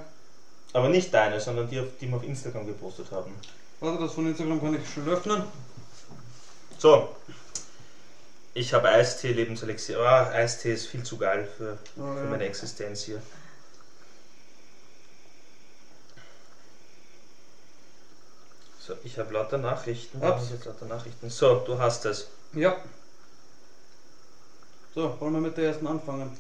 Aber 0.75 0.89
nicht 0.91 1.15
deine, 1.15 1.41
sondern 1.41 1.71
die, 1.71 1.83
die 2.01 2.09
wir 2.09 2.17
auf 2.17 2.25
Instagram 2.25 2.67
gepostet 2.67 3.11
haben. 3.11 3.33
Warte, 3.81 4.03
das 4.03 4.13
von 4.13 4.27
Instagram 4.27 4.61
kann 4.61 4.75
ich 4.75 4.89
schon 4.93 5.09
öffnen. 5.09 5.43
So, 6.79 7.09
ich 8.53 8.75
habe 8.75 8.89
Eistee, 8.89 9.33
Lebenselixier. 9.33 9.99
Ah, 10.01 10.29
Eistee 10.31 10.75
ist 10.75 10.87
viel 10.89 11.03
zu 11.03 11.17
geil 11.17 11.49
für, 11.57 11.79
Oh, 11.97 12.13
für 12.15 12.25
ja. 12.25 12.31
meine 12.31 12.45
Existenz 12.45 13.05
hier. 13.05 13.23
So, 18.81 18.95
ich 19.05 19.19
habe 19.19 19.33
lauter 19.33 19.59
Nachrichten. 19.59 20.23
Ups. 20.23 20.45
ich 20.45 20.51
jetzt 20.51 20.67
lauter 20.67 20.87
Nachrichten? 20.87 21.31
So, 21.31 21.61
du 21.61 21.79
hast 21.79 22.05
es. 22.05 22.29
Ja. 22.53 22.77
So, 24.95 25.19
wollen 25.21 25.33
wir 25.35 25.41
mit 25.41 25.57
der 25.57 25.67
ersten 25.69 25.87
anfangen? 25.87 26.37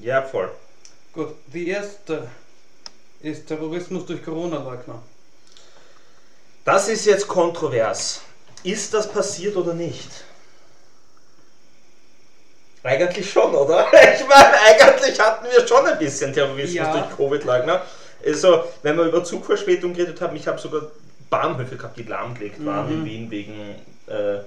Ja, 0.00 0.22
voll. 0.22 0.50
Gut, 1.12 1.34
die 1.46 1.68
erste 1.68 2.28
ist 3.20 3.46
Terrorismus 3.46 4.06
durch 4.06 4.24
Corona-Leugner. 4.24 5.02
Das 6.64 6.88
ist 6.88 7.04
jetzt 7.06 7.26
kontrovers. 7.28 8.20
Ist 8.62 8.92
das 8.94 9.08
passiert 9.10 9.56
oder 9.56 9.74
nicht? 9.74 10.08
Eigentlich 12.82 13.30
schon, 13.30 13.54
oder? 13.54 13.86
Ich 13.92 14.26
meine, 14.28 14.54
eigentlich 14.64 15.18
hatten 15.20 15.46
wir 15.46 15.66
schon 15.66 15.86
ein 15.86 15.98
bisschen 15.98 16.32
Terrorismus 16.32 16.74
Ja. 16.74 16.92
durch 16.92 17.16
Covid-Leugner. 17.16 17.82
Also, 18.24 18.64
wenn 18.82 18.96
wir 18.96 19.04
über 19.04 19.24
Zugverspätung 19.24 19.92
geredet 19.94 20.20
haben, 20.20 20.36
ich 20.36 20.46
habe 20.46 20.58
sogar 20.58 20.82
Bahnhöfe 21.30 21.76
gehabt, 21.76 21.96
die 21.98 22.04
lahmgelegt 22.04 22.64
waren 22.64 22.88
in 22.90 23.00
Mhm. 23.00 23.04
Wien 23.04 23.30
wegen 23.30 23.74
äh, 24.06 24.38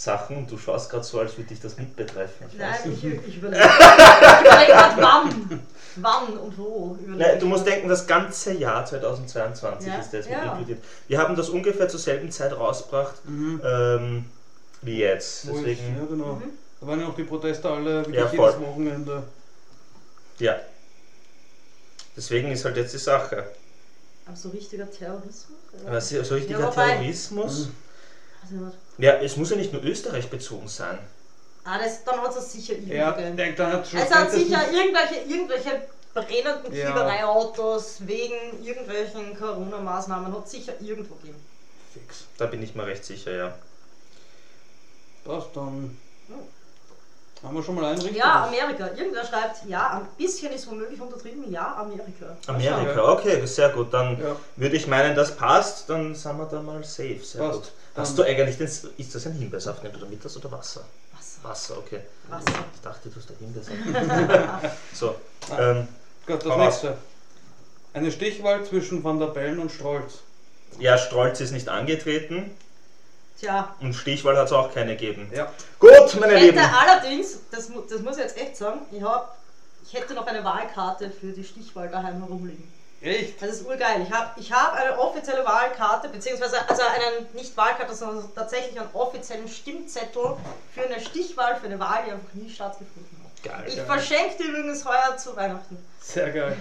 Sachen. 0.00 0.46
Du 0.46 0.56
schaust 0.56 0.88
gerade 0.90 1.04
so, 1.04 1.20
als 1.20 1.36
würde 1.36 1.48
dich 1.50 1.60
das 1.60 1.76
mit 1.76 1.94
betreffen. 1.94 2.46
Ich 2.50 2.58
weiß 2.58 2.80
Nein, 2.84 2.90
nicht. 2.90 3.04
ich, 3.04 3.28
ich 3.28 3.36
überlege 3.36 3.62
grad 3.62 4.96
wann. 4.96 5.60
Wann 5.96 6.38
und 6.38 6.56
wo. 6.56 6.96
Nein, 7.06 7.38
du 7.38 7.46
musst 7.46 7.66
denken, 7.66 7.88
das 7.88 8.06
ganze 8.06 8.52
Jahr 8.54 8.86
2022 8.86 9.86
Ja, 9.88 9.98
ist 9.98 10.14
das 10.14 10.26
mit 10.26 10.34
ja. 10.38 10.44
inkludiert. 10.52 10.82
Wir 11.08 11.18
haben 11.18 11.36
das 11.36 11.50
ungefähr 11.50 11.88
zur 11.88 12.00
selben 12.00 12.30
Zeit 12.30 12.56
rausgebracht 12.56 13.16
Mhm. 13.26 13.60
ähm, 13.64 14.24
wie 14.82 14.98
jetzt. 15.00 15.46
Wo 15.48 15.58
ich, 15.58 15.78
ja, 15.78 15.84
Deswegen, 15.94 16.08
genau. 16.08 16.34
Mhm. 16.36 16.42
Da 16.80 16.86
waren 16.86 17.00
ja 17.00 17.06
auch 17.08 17.14
die 17.14 17.24
Proteste 17.24 17.68
alle 17.68 17.98
wirklich 17.98 18.16
Ja, 18.16 18.30
jedes. 18.30 18.60
Wochenende. 18.60 19.22
ja. 20.38 20.56
Deswegen 22.16 22.50
ist 22.52 22.64
halt 22.64 22.76
jetzt 22.76 22.94
die 22.94 22.98
Sache. 22.98 23.44
Aber 24.26 24.36
so 24.36 24.48
richtiger 24.48 24.90
Terrorismus? 24.90 25.58
oder? 25.82 25.90
Aber 25.90 26.00
so 26.00 26.34
richtiger 26.34 26.60
Ja, 26.60 26.70
Terrorismus. 26.70 27.66
Mhm. 27.66 27.74
Also. 28.42 28.72
Ja, 29.00 29.14
es 29.14 29.36
muss 29.36 29.50
ja 29.50 29.56
nicht 29.56 29.72
nur 29.72 29.82
Österreich 29.82 30.28
bezogen 30.28 30.68
sein. 30.68 30.98
ah, 31.64 31.78
das, 31.78 32.04
dann 32.04 32.20
hat 32.20 32.36
es 32.36 32.52
sicher 32.52 32.74
irgendwo 32.74 32.94
Ja, 32.94 33.12
dann 33.12 33.84
schon 33.84 34.00
Es 34.00 34.10
hat 34.10 34.30
sicher 34.30 34.60
irgendwelche, 34.72 35.16
irgendwelche 35.28 35.82
brennenden 36.14 36.74
Ja. 36.74 36.94
Wegen 38.00 38.64
irgendwelchen 38.64 39.38
Corona-Maßnahmen 39.38 40.32
hat 40.34 40.48
sicher 40.48 40.72
irgendwo 40.80 41.14
gegeben. 41.16 41.38
Fix. 41.92 42.24
Da 42.38 42.46
bin 42.46 42.62
ich 42.62 42.74
mir 42.74 42.86
recht 42.86 43.04
sicher, 43.04 43.32
ja. 43.32 43.54
Passt 45.24 45.48
dann. 45.54 45.96
Haben 47.42 47.56
wir 47.56 47.62
schon 47.62 47.74
mal 47.74 47.86
einen 47.86 48.00
richtig? 48.00 48.18
Ja, 48.18 48.44
Amerika. 48.44 48.88
Irgendwer 48.94 49.24
schreibt, 49.24 49.64
ja, 49.66 49.90
ein 49.98 50.06
bisschen 50.18 50.52
ist 50.52 50.68
womöglich 50.70 51.00
untertrieben, 51.00 51.50
ja, 51.50 51.74
Amerika. 51.76 52.36
Amerika, 52.46 53.12
okay, 53.12 53.46
sehr 53.46 53.70
gut. 53.70 53.92
Dann 53.94 54.20
Ja. 54.20 54.36
würde 54.56 54.76
ich 54.76 54.86
meinen, 54.86 55.14
das 55.16 55.34
passt, 55.36 55.88
dann 55.88 56.14
sind 56.14 56.36
wir 56.36 56.44
da 56.46 56.60
mal 56.60 56.84
safe. 56.84 57.20
Sehr 57.22 57.40
Passt. 57.40 57.54
gut. 57.62 57.72
Hast 58.00 58.18
du 58.18 58.22
eigentlich 58.22 58.56
den, 58.56 58.66
ist 58.66 59.14
das 59.14 59.26
ein 59.26 59.32
Himbeersaft? 59.34 59.82
Nimmst 59.82 60.00
du 60.00 60.04
da 60.04 60.10
mit 60.10 60.24
das 60.24 60.36
oder 60.36 60.50
Wasser? 60.52 60.84
Wasser. 61.12 61.38
Wasser, 61.42 61.78
okay. 61.78 62.00
Wasser. 62.28 62.64
Ich 62.74 62.80
dachte, 62.80 63.08
du 63.08 63.16
hast 63.16 63.30
da 63.30 63.34
Himbeersaft. 63.38 64.72
so, 64.94 65.14
ähm, 65.58 65.88
Gut, 66.26 66.44
das 66.44 66.56
nächste. 66.56 66.96
Eine 67.92 68.12
Stichwahl 68.12 68.64
zwischen 68.64 69.02
Van 69.02 69.18
der 69.18 69.26
Bellen 69.26 69.58
und 69.58 69.72
Strolz. 69.72 70.20
ja, 70.78 70.96
Strolz 70.96 71.40
ist 71.40 71.50
nicht 71.50 71.68
angetreten 71.68 72.50
Tja, 73.40 73.74
und 73.80 73.94
Stichwahl 73.94 74.36
hat 74.36 74.46
es 74.46 74.52
auch 74.52 74.72
keine 74.72 74.92
gegeben. 74.96 75.30
Ja. 75.34 75.50
Gut, 75.78 76.20
meine 76.20 76.34
ich 76.34 76.42
Lieben. 76.42 76.58
hätte 76.58 76.76
allerdings, 76.76 77.40
das, 77.50 77.70
das 77.88 78.00
muss 78.02 78.16
ich 78.16 78.22
jetzt 78.22 78.36
echt 78.36 78.56
sagen, 78.56 78.80
ich, 78.92 79.02
hab, 79.02 79.38
ich 79.84 79.94
hätte 79.94 80.14
noch 80.14 80.26
eine 80.26 80.44
Wahlkarte 80.44 81.10
für 81.10 81.32
die 81.32 81.42
Stichwahl 81.42 81.88
daheim 81.88 82.18
herumliegen. 82.18 82.70
Echt? 83.02 83.40
Das 83.40 83.50
ist 83.50 83.66
urgeil. 83.66 84.02
Ich 84.02 84.12
habe 84.12 84.38
ich 84.38 84.52
hab 84.52 84.74
eine 84.74 84.98
offizielle 84.98 85.44
Wahlkarte, 85.44 86.08
beziehungsweise 86.10 86.56
also 86.68 86.82
einen, 86.82 87.26
nicht 87.34 87.56
Wahlkarte, 87.56 87.94
sondern 87.94 88.28
tatsächlich 88.34 88.78
einen 88.78 88.90
offiziellen 88.92 89.48
Stimmzettel 89.48 90.36
für 90.74 90.82
eine 90.84 91.00
Stichwahl, 91.00 91.56
für 91.56 91.66
eine 91.66 91.80
Wahl, 91.80 92.04
die 92.06 92.12
einfach 92.12 92.34
nie 92.34 92.50
stattgefunden 92.50 93.16
hat. 93.24 93.42
Geil. 93.42 93.64
Ich 93.68 93.76
Geil. 93.76 93.86
verschenke 93.86 94.36
die 94.42 94.48
übrigens 94.48 94.84
heuer 94.84 95.16
zu 95.16 95.34
Weihnachten. 95.34 95.78
Sehr 96.02 96.30
geil. 96.30 96.56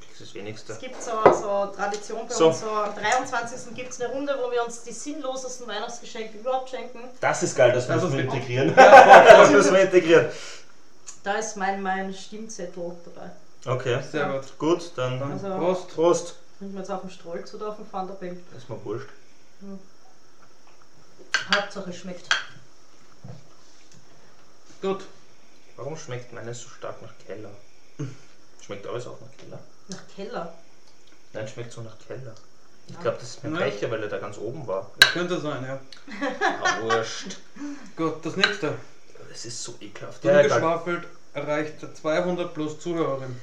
Das 0.00 0.20
ist 0.22 0.30
das 0.30 0.34
Wenigste. 0.34 0.72
Es 0.72 0.78
gibt 0.78 1.02
so, 1.02 1.10
so 1.30 1.66
Tradition 1.76 2.26
bei 2.26 2.32
So. 2.34 2.46
uns, 2.48 2.60
so 2.60 2.70
am 2.70 2.94
23. 2.94 3.74
gibt 3.74 3.90
es 3.90 4.00
eine 4.00 4.14
Runde, 4.14 4.34
wo 4.42 4.50
wir 4.50 4.64
uns 4.64 4.82
die 4.82 4.92
sinnlosesten 4.92 5.66
Weihnachtsgeschenke 5.66 6.38
überhaupt 6.38 6.70
schenken. 6.70 7.00
Das 7.20 7.42
ist 7.42 7.54
geil, 7.54 7.72
das 7.72 7.86
Das 7.86 8.02
müssen 8.02 8.16
wir 8.16 8.24
integrieren. 8.24 8.74
das 8.76 9.50
müssen 9.50 9.74
wir 9.74 9.82
integrieren. 9.82 10.30
Da 11.22 11.34
ist 11.34 11.56
mein, 11.58 11.82
mein 11.82 12.14
Stimmzettel 12.14 12.96
dabei. 13.04 13.30
Okay, 13.66 14.00
Sehr 14.10 14.20
Ja. 14.26 14.32
gut. 14.38 14.58
gut, 14.58 14.92
dann 14.96 15.20
Also- 15.22 15.48
Prost. 15.48 15.88
Prost. 15.94 16.34
Trinken 16.58 16.74
wir 16.74 16.80
jetzt 16.80 16.90
auf 16.90 17.00
dem 17.00 17.10
Stolz 17.10 17.52
oder 17.54 17.68
auf 17.68 17.76
dem 17.76 17.92
Vanderbilt. 17.92 18.40
Ist 18.56 18.68
mir 18.70 18.82
wurscht. 18.84 19.08
Hauptsache 21.52 21.90
es 21.90 21.96
schmeckt. 21.96 22.28
Gut. 24.80 25.04
Warum 25.76 25.96
schmeckt 25.96 26.32
meines 26.32 26.60
so 26.62 26.68
stark 26.68 27.00
nach 27.02 27.12
Keller? 27.26 27.50
Schmeckt 28.64 28.86
alles 28.86 29.06
auch 29.06 29.20
nach 29.20 29.36
Keller? 29.36 29.58
Nach 29.88 30.02
Keller. 30.14 30.54
Nein, 31.32 31.46
schmeckt 31.48 31.72
so 31.72 31.82
nach 31.82 31.96
Keller. 32.06 32.34
Ich 32.88 32.98
glaube, 33.00 33.18
das 33.20 33.30
ist 33.30 33.44
mein. 33.44 33.54
Becher, 33.54 33.90
weil 33.90 34.02
er 34.02 34.08
da 34.08 34.18
ganz 34.18 34.38
oben 34.38 34.66
war. 34.66 34.90
Das 35.00 35.10
könnte 35.10 35.40
sein, 35.40 35.64
ja. 35.64 35.80
Ah, 36.62 36.82
wurscht. 36.82 37.36
Gut, 37.96 38.24
das 38.24 38.36
nächste. 38.36 38.74
Das 39.28 39.44
ist 39.44 39.62
so 39.62 39.74
ekelhaft. 39.80 40.24
Ja, 40.24 40.40
egal. 40.40 40.44
Ungeschwafelt 40.62 41.06
erreicht 41.34 41.74
200 41.96 42.54
plus 42.54 42.78
Zuhörerinnen. 42.80 43.38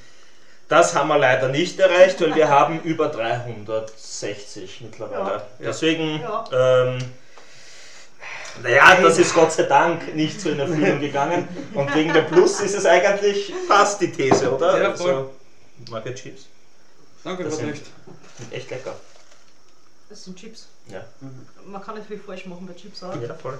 Das 0.70 0.96
haben 0.96 1.08
wir 1.10 1.17
leider 1.17 1.50
nicht 1.50 1.79
erreicht, 1.79 2.20
weil 2.22 2.36
wir 2.36 2.50
haben 2.58 2.82
über 2.82 3.10
360 3.10 4.82
mittlerweile. 4.82 5.36
Ja. 5.38 5.46
Deswegen, 5.60 6.20
Ja. 6.22 6.46
ähm, 6.51 7.00
naja, 8.62 9.01
das 9.01 9.17
ist 9.17 9.34
Gott 9.34 9.51
sei 9.51 9.63
Dank 9.63 10.13
nicht 10.15 10.39
so 10.39 10.50
in 10.50 10.60
Erfüllung 10.60 11.00
gegangen. 11.01 11.48
Und 11.74 11.93
wegen 11.96 12.13
dem 12.13 12.27
Plus 12.27 12.60
ist 12.62 12.75
es 12.75 12.86
eigentlich 12.86 13.53
fast 13.67 14.00
die 14.01 14.12
These, 14.12 14.51
oder? 14.53 14.82
Ja, 14.82 14.96
voll. 14.96 15.10
Also, 15.12 15.32
mag 15.89 16.05
ihr 16.05 16.15
Chips? 16.15 16.46
Danke, 17.24 17.43
Das 17.46 17.58
sind- 17.58 17.72
nicht. 17.72 17.86
Sind 18.38 18.53
echt 18.53 18.70
lecker. 18.70 18.96
Das 20.10 20.24
sind 20.24 20.38
Chips. 20.38 20.67
Ja, 20.88 21.03
Man 21.65 21.82
kann 21.82 21.96
nicht 21.96 22.08
viel 22.08 22.20
falsch 22.20 22.46
machen 22.46 22.67
bei 22.67 22.74
Chips 22.74 23.01
auch. 23.03 23.15
ja 23.20 23.34
voll. 23.34 23.58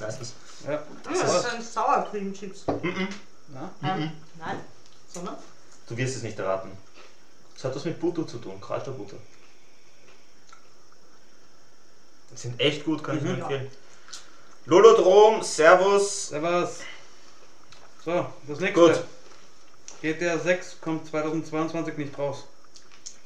Meistens. 0.00 0.34
Ja. 0.68 0.82
Das, 1.04 1.20
das 1.20 1.50
sind 1.50 1.64
Sour 1.64 2.06
Cream 2.10 2.32
Chips. 2.34 2.64
Na? 2.66 3.70
Ähm, 3.82 4.12
nein, 4.38 4.60
sondern 5.08 5.36
Du 5.88 5.96
wirst 5.96 6.16
es 6.16 6.22
nicht 6.22 6.38
erraten. 6.38 6.70
Das 7.54 7.64
hat 7.64 7.76
was 7.76 7.84
mit 7.84 7.98
Butter 8.00 8.26
zu 8.26 8.38
tun, 8.38 8.60
Kräuterbutter. 8.60 9.16
Die 12.32 12.36
sind 12.36 12.60
echt 12.60 12.84
gut, 12.84 13.02
kann 13.02 13.16
ich 13.16 13.22
Mhm. 13.22 13.28
nur 13.28 13.38
empfehlen. 13.38 13.70
Lolodrom, 14.66 15.42
Servus. 15.42 16.28
Servus. 16.28 16.80
So, 18.04 18.26
das 18.46 18.60
nächste. 18.60 18.80
Gut. 18.80 19.04
GTA 20.02 20.38
6 20.38 20.80
kommt 20.80 21.06
2022 21.06 21.96
nicht 21.96 22.18
raus. 22.18 22.44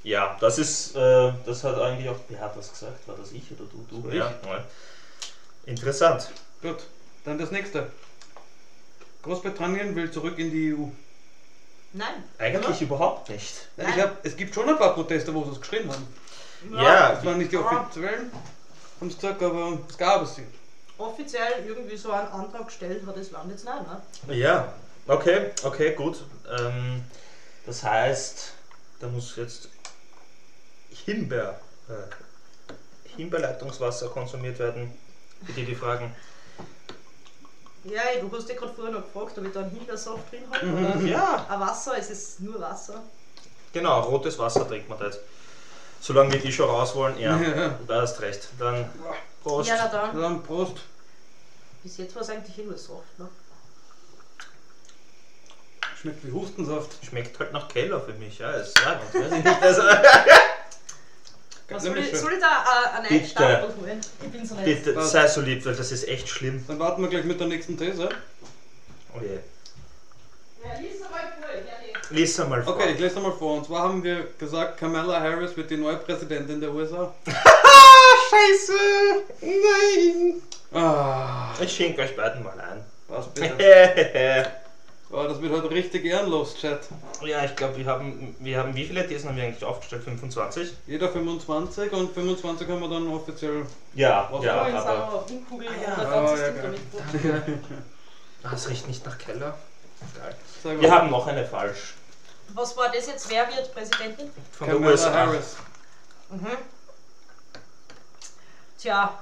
Ja, 0.03 0.37
das 0.41 0.59
ist, 0.59 0.95
äh, 0.97 1.33
das 1.45 1.65
hat 1.65 1.79
eigentlich 1.79 2.09
auch, 2.09 2.19
wer 2.29 2.41
hat 2.41 2.57
das 2.57 2.71
gesagt? 2.73 3.07
War 3.07 3.17
das 3.17 3.33
ich 3.33 3.51
oder 3.53 3.65
du? 3.65 3.87
Du? 3.91 4.09
Ja. 4.11 4.33
ja. 4.47 4.65
Interessant. 5.67 6.31
Gut, 6.63 6.79
dann 7.25 7.39
das 7.39 7.51
nächste. 7.51 7.91
Großbritannien 9.23 9.95
will 9.95 10.11
zurück 10.11 10.39
in 10.39 10.51
die 10.51 10.73
EU. 10.75 10.89
Nein. 11.93 12.25
Eigentlich 12.39 12.81
überhaupt 12.83 13.29
nicht. 13.29 13.69
Ja, 13.77 13.85
Nein. 13.85 13.93
Ich 13.97 14.03
hab, 14.03 14.25
es 14.27 14.37
gibt 14.37 14.55
schon 14.55 14.69
ein 14.69 14.79
paar 14.79 14.95
Proteste, 14.95 15.33
wo 15.35 15.45
sie 15.45 15.53
es 15.53 15.61
geschrieben 15.61 15.91
haben. 15.91 16.07
Ja, 16.73 17.15
Das 17.15 17.25
waren 17.25 17.39
nicht 17.39 17.53
die 17.53 17.57
Ja. 17.57 17.63
offiziellen, 17.63 18.31
haben 19.01 19.11
sie 19.11 19.17
gesagt, 19.17 19.43
aber 19.43 19.79
es 19.89 19.97
gab 19.97 20.23
es 20.23 20.35
sie. 20.37 20.47
Offiziell 20.99 21.65
irgendwie 21.67 21.97
so 21.97 22.13
einen 22.13 22.29
Antrag 22.29 22.67
gestellt 22.67 23.07
hat 23.07 23.17
das 23.17 23.31
Land 23.31 23.51
jetzt 23.51 23.65
nein, 23.65 23.83
ne? 24.27 24.35
Ja, 24.35 24.73
okay, 25.07 25.51
okay, 25.63 25.95
gut. 25.95 26.23
Ähm, 26.59 27.03
das 27.65 27.83
heißt, 27.83 28.53
da 29.01 29.07
muss 29.09 29.35
jetzt 29.37 29.69
Himbeer, 31.07 31.59
äh, 31.89 33.09
Himbeerleitungswasser 33.17 34.09
konsumiert 34.09 34.59
werden. 34.59 34.93
Für 35.47 35.53
die, 35.53 35.65
die 35.65 35.75
fragen. 35.75 36.15
Ja, 37.85 38.01
du 38.21 38.31
hast 38.37 38.49
dich 38.49 38.57
gerade 38.57 38.73
vorher 38.75 38.93
noch 38.93 39.03
gefragt, 39.05 39.39
ob 39.39 39.47
ich 39.47 39.53
da 39.53 39.61
einen 39.61 39.71
Himbeersaft 39.71 40.31
drin 40.31 40.43
habe 40.51 40.67
Mhm. 40.67 41.07
Ja, 41.07 41.47
ein 41.49 41.61
Wasser, 41.61 41.97
es 41.99 42.11
ist 42.11 42.41
nur 42.41 42.61
Wasser. 42.61 43.03
genau, 43.73 44.01
rotes 44.03 44.39
Wasser 44.39 44.67
trinkt 44.69 44.89
man 44.89 44.99
da 44.99 45.07
jetzt. 45.07 45.21
Solange 46.03 46.33
wir 46.33 46.41
die 46.41 46.53
schon 46.53 46.69
raus 46.69 46.95
wollen, 46.95 47.19
ja, 47.19 47.37
Ja. 47.41 47.79
da 47.87 48.03
hast 48.03 48.21
recht. 48.21 48.49
Dann 48.59 48.91
Prost. 49.43 49.69
Ja, 49.69 49.89
dann. 49.89 50.19
Dann 50.21 50.43
Prost. 50.43 50.77
Bis 51.83 51.97
jetzt 51.99 52.15
war 52.15 52.23
es 52.23 52.29
eigentlich 52.31 52.59
immer 52.59 52.77
Saft, 52.77 53.19
ne? 53.19 53.29
Schmeckt 56.01 56.27
wie 56.27 56.33
Hustensaft. 56.33 56.97
Schmeckt 57.07 57.39
halt 57.39 57.53
nach 57.53 57.69
Keller 57.69 58.01
für 58.01 58.13
mich, 58.15 58.39
ja. 58.39 58.51
Ist, 58.53 58.79
ja 58.79 58.99
weiß 59.13 59.33
ich 59.33 59.45
nicht, 59.45 59.63
also, 59.63 59.83
Was 61.71 61.83
soll, 61.85 61.99
ich, 61.99 62.05
Mische. 62.07 62.17
soll 62.17 62.33
ich 62.33 62.41
da 62.41 62.65
äh, 62.65 62.97
einen 62.99 63.09
Bitte. 63.23 63.69
Ich 64.23 64.29
bin 64.31 64.45
so 64.47 64.55
nett. 64.57 64.65
bitte, 64.65 64.97
Was? 64.97 65.11
sei 65.13 65.27
so 65.29 65.41
lieb, 65.41 65.65
weil 65.65 65.75
das 65.75 65.93
ist 65.93 66.09
echt 66.09 66.29
schlimm. 66.29 66.65
Dann 66.67 66.79
warten 66.79 67.03
wir 67.03 67.09
gleich 67.09 67.25
mit 67.25 67.39
der 67.41 67.47
nächsten 67.47 67.79
These. 67.79 68.09
Oh 69.15 69.21
je. 69.21 69.39
Ja, 70.63 70.79
lies 70.79 71.01
mal 71.01 71.09
vor, 71.09 71.19
Lies 72.11 72.41
einmal 72.41 72.63
vor. 72.63 72.75
Okay, 72.75 72.93
ich 72.93 72.99
lese 72.99 73.21
mal 73.21 73.33
vor. 73.33 73.57
Und 73.59 73.67
zwar 73.67 73.83
haben 73.85 74.03
wir 74.03 74.27
gesagt, 74.39 74.79
Kamala 74.79 75.21
Harris 75.21 75.57
wird 75.57 75.71
die 75.71 75.77
neue 75.77 75.97
Präsidentin 75.97 76.61
der 76.61 76.71
USA. 76.73 77.13
Scheiße! 78.31 78.73
Nein! 79.41 80.43
Ah, 80.73 81.53
Ich 81.61 81.73
schenke 81.75 82.03
euch 82.03 82.15
beiden 82.17 82.43
mal 82.43 82.59
ein. 82.61 82.85
was 83.09 83.27
bitte. 83.35 84.51
Ja, 85.11 85.19
Oh, 85.19 85.25
das 85.27 85.41
wird 85.43 85.53
heute 85.53 85.71
richtig 85.71 86.05
ehrenlos, 86.05 86.55
Chat. 86.57 86.83
ich 87.23 87.57
glaube, 87.57 87.77
wir 87.77 87.87
haben, 87.87 88.37
wir 88.39 88.59
haben, 88.59 88.75
wie 88.77 88.87
viele 88.87 89.07
Thesen 89.09 89.29
haben 89.31 89.37
wir 89.37 89.45
eigentlich 89.45 89.65
aufgestellt? 89.65 90.05
25? 90.05 90.73
Jeder 90.87 91.09
25 91.09 91.93
und 91.93 92.15
25 92.15 92.69
haben 92.69 92.81
wir 92.81 92.89
dann 92.89 93.09
offiziell. 93.09 93.67
Ja, 93.95 94.29
Was 94.31 94.45
ja, 94.45 94.55
aber. 94.63 94.67
Ah, 94.67 95.25
ja. 95.29 95.45
und 95.51 95.61
ein 95.61 96.11
ganzes 96.11 96.41
Ah, 98.43 98.51
ja, 98.53 98.69
riecht 98.69 98.87
nicht 98.89 99.05
nach 99.05 99.19
Keller. 99.19 99.59
Geil. 100.63 100.81
Wir 100.81 100.91
haben 100.91 101.11
noch 101.11 101.27
eine 101.27 101.45
falsch. 101.45 101.95
Was 102.55 102.77
war 102.77 102.91
das 102.91 103.07
jetzt? 103.07 103.29
Wer 103.31 103.49
wird 103.49 103.73
Präsidentin? 103.75 104.31
Von 104.53 104.67
der 104.67 104.77
Kamala 104.77 104.93
USA. 104.93 105.13
Harris. 105.13 105.57
Mhm. 106.31 106.47
Tja. 108.79 109.19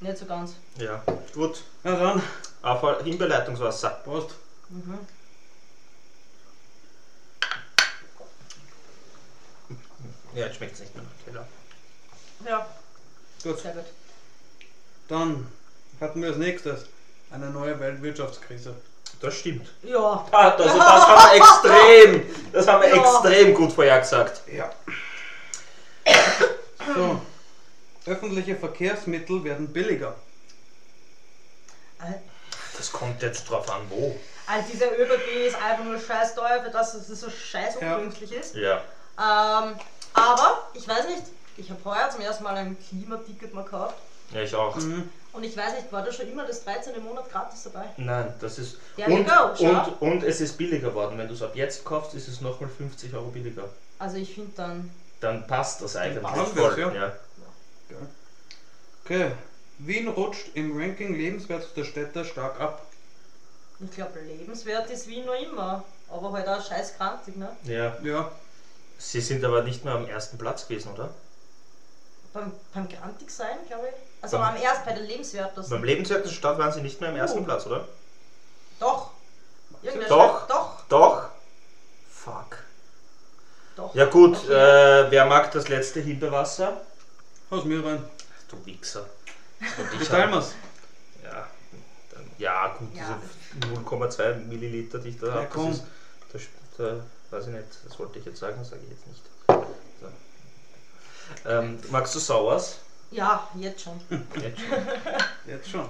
Nicht 0.00 0.18
so 0.18 0.26
ganz. 0.26 0.54
Ja, 0.78 1.02
gut. 1.34 1.62
Na 1.82 1.96
dann, 1.96 2.22
Aber 2.62 3.02
Himbeerleitungswasser. 3.02 3.90
Prost. 4.04 4.30
Mhm. 4.70 4.98
Ja, 10.34 10.46
jetzt 10.46 10.56
schmeckt 10.56 10.74
es 10.74 10.80
nicht 10.80 10.94
mehr 10.94 11.04
nach 11.04 11.24
Keller. 11.24 11.46
Ja, 12.44 12.66
Gut. 13.42 13.60
sehr 13.60 13.72
gut. 13.72 13.84
Dann 15.08 15.46
hatten 16.00 16.20
wir 16.22 16.28
als 16.30 16.38
nächstes 16.38 16.86
eine 17.30 17.50
neue 17.50 17.78
Weltwirtschaftskrise. 17.78 18.74
Das 19.20 19.34
stimmt. 19.36 19.70
Ja. 19.82 20.26
Ah, 20.32 20.50
das, 20.50 20.66
also 20.66 20.78
das 20.78 21.06
haben 21.06 21.30
wir 21.30 21.36
extrem, 22.22 22.52
das 22.52 22.66
haben 22.66 22.82
wir 22.82 22.88
Ja. 22.96 23.02
extrem 23.22 23.54
gut 23.54 23.72
vorhergesagt. 23.72 24.42
Ja. 24.52 24.70
So. 26.94 27.20
Öffentliche 28.06 28.56
Verkehrsmittel 28.56 29.42
werden 29.44 29.72
billiger. 29.72 30.14
Äh, 32.00 32.14
Das 32.76 32.92
kommt 32.92 33.22
jetzt 33.22 33.48
drauf 33.48 33.70
an, 33.70 33.82
wo. 33.88 34.18
Also 34.46 34.68
dieser 34.72 34.92
ÖBB 34.98 35.46
ist 35.46 35.56
einfach 35.56 35.84
nur 35.84 35.98
scheiß 35.98 36.34
teuer, 36.34 36.62
für 36.62 36.70
das 36.70 36.92
dass 36.92 37.08
es 37.08 37.20
so 37.20 37.30
scheiß 37.30 37.76
Ja. 37.80 37.96
unpünktlich 37.96 38.32
ist. 38.32 38.54
Ja. 38.54 38.76
Ähm, 39.18 39.74
aber, 40.12 40.68
ich 40.74 40.86
weiß 40.86 41.06
nicht, 41.08 41.22
ich 41.56 41.70
habe 41.70 41.84
heuer 41.84 42.10
zum 42.10 42.20
ersten 42.20 42.44
Mal 42.44 42.56
ein 42.56 42.76
Klimaticket 42.88 43.54
mal 43.54 43.64
gekauft. 43.64 43.96
Ja, 44.32 44.42
ich 44.42 44.54
auch. 44.54 44.76
Mhm. 44.76 45.08
Und 45.32 45.42
ich 45.44 45.56
weiß 45.56 45.74
nicht, 45.74 45.90
war 45.92 46.02
da 46.02 46.12
schon 46.12 46.30
immer 46.30 46.46
das 46.46 46.62
13. 46.64 47.02
Monat 47.02 47.30
gratis 47.30 47.64
dabei? 47.64 47.86
Nein, 47.96 48.32
das 48.40 48.58
ist. 48.58 48.78
There 48.96 49.10
und, 49.10 49.26
go, 49.26 49.64
und, 49.66 50.00
und 50.02 50.22
es 50.22 50.40
ist 50.40 50.56
billiger 50.56 50.90
geworden. 50.90 51.18
Wenn 51.18 51.26
du 51.26 51.34
es 51.34 51.42
ab 51.42 51.56
jetzt 51.56 51.84
kaufst, 51.84 52.14
ist 52.14 52.28
es 52.28 52.40
nochmal 52.40 52.70
50 52.70 53.12
Euro 53.14 53.26
billiger. 53.28 53.68
Also 53.98 54.16
ich 54.16 54.34
finde 54.34 54.52
dann, 54.56 54.90
Dann 55.20 55.46
passt 55.46 55.82
das 55.82 55.96
eigentlich 55.96 56.22
passt 56.22 56.52
voll. 56.52 56.70
das, 56.70 56.78
ja. 56.78 56.92
ja. 56.94 57.12
Okay. 59.04 59.32
Wien 59.78 60.08
rutscht 60.08 60.50
im 60.54 60.78
Ranking 60.78 61.14
lebenswert 61.16 61.76
der 61.76 61.84
Städte 61.84 62.24
stark 62.24 62.60
ab. 62.60 62.86
Ich 63.84 63.90
glaube, 63.96 64.20
lebenswert 64.20 64.90
ist 64.90 65.06
Wien 65.08 65.24
noch 65.26 65.34
immer. 65.34 65.84
Aber 66.10 66.32
halt 66.32 66.46
auch 66.48 66.64
scheiß 66.64 66.96
krantig, 66.96 67.36
ne? 67.36 67.54
ja. 67.64 67.96
Ja. 68.02 68.30
Sie 68.98 69.20
sind 69.20 69.44
aber 69.44 69.62
nicht 69.62 69.84
mehr 69.84 69.94
am 69.94 70.06
ersten 70.06 70.38
Platz 70.38 70.68
gewesen, 70.68 70.92
oder? 70.94 71.10
Beim, 72.32 72.52
beim 72.72 72.88
Grantig 72.88 73.30
sein, 73.30 73.58
glaube 73.66 73.88
ich. 73.88 73.94
Also 74.22 74.38
Beim- 74.38 74.54
am 74.54 74.62
erst 74.62 74.84
bei 74.84 74.92
den 74.92 75.04
lebenswertesten. 75.04 75.70
Beim 75.76 75.84
lebenswerten 75.84 76.30
Stadt 76.30 76.58
waren 76.58 76.72
sie 76.72 76.80
nicht 76.80 77.00
mehr 77.00 77.10
am 77.10 77.16
ersten 77.16 77.40
Oh. 77.40 77.44
Platz, 77.44 77.66
oder? 77.66 77.86
Doch. 78.80 79.10
Irgendwer 79.82 80.08
Doch. 80.08 80.38
schreibt- 80.38 80.50
Doch. 80.50 80.84
Doch. 80.88 81.28
Fuck. 82.10 82.58
Doch. 83.76 83.94
Ja 83.94 84.04
gut, 84.06 84.36
Okay. 84.36 84.52
äh, 84.52 85.10
wer 85.10 85.26
mag 85.26 85.50
das 85.52 85.68
letzte 85.68 86.00
Himbeerwasser? 86.00 86.80
Haus 87.50 87.64
mir 87.64 87.84
rein. 87.84 88.02
Du 88.48 88.64
Wichser. 88.64 89.04
Wollte 89.76 89.96
ich 90.02 90.10
haben. 90.10 90.32
wir's. 90.32 90.54
Ja, 91.22 91.46
dann, 92.12 92.30
ja 92.38 92.68
gut, 92.78 92.94
Ja. 92.96 93.20
Diese 93.54 93.74
0,2 93.74 94.34
Milliliter, 94.46 94.98
die 94.98 95.10
ich 95.10 95.18
da 95.18 95.26
Ja, 95.26 95.34
habe, 95.34 95.48
komm. 95.52 95.78
das 96.32 96.42
ist, 96.42 96.48
das, 96.78 96.78
da, 96.78 96.96
weiß 97.36 97.46
ich 97.48 97.52
nicht, 97.54 97.66
das 97.86 97.98
wollte 97.98 98.18
ich 98.18 98.24
jetzt 98.24 98.40
sagen, 98.40 98.56
das 98.58 98.70
sage 98.70 98.80
ich 98.84 98.90
jetzt 98.90 99.06
nicht. 99.06 99.22
So. 100.00 101.50
Ähm, 101.50 101.78
magst 101.90 102.14
du 102.14 102.18
Sauers? 102.18 102.78
Ja, 103.10 103.46
jetzt 103.54 103.82
schon. 103.82 104.00
Jetzt 104.40 104.60
schon. 104.60 104.86
Jetzt 105.46 105.70
schon. 105.70 105.88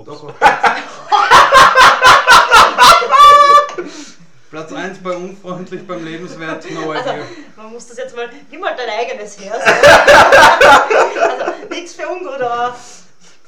Platz 4.50 4.72
1 4.72 4.98
bei 5.02 5.12
unfreundlich, 5.12 5.86
beim 5.86 6.04
lebenswert, 6.04 6.68
no 6.72 6.90
Also, 6.90 7.10
man 7.56 7.72
muss 7.72 7.86
das 7.86 7.98
jetzt 7.98 8.16
mal, 8.16 8.28
nimm 8.50 8.60
mal 8.60 8.74
dein 8.76 8.88
eigenes 8.88 9.38
her. 9.38 9.54
also, 11.20 11.52
nichts 11.68 11.92
für 11.94 12.08
ungut, 12.08 12.40
aber 12.40 12.74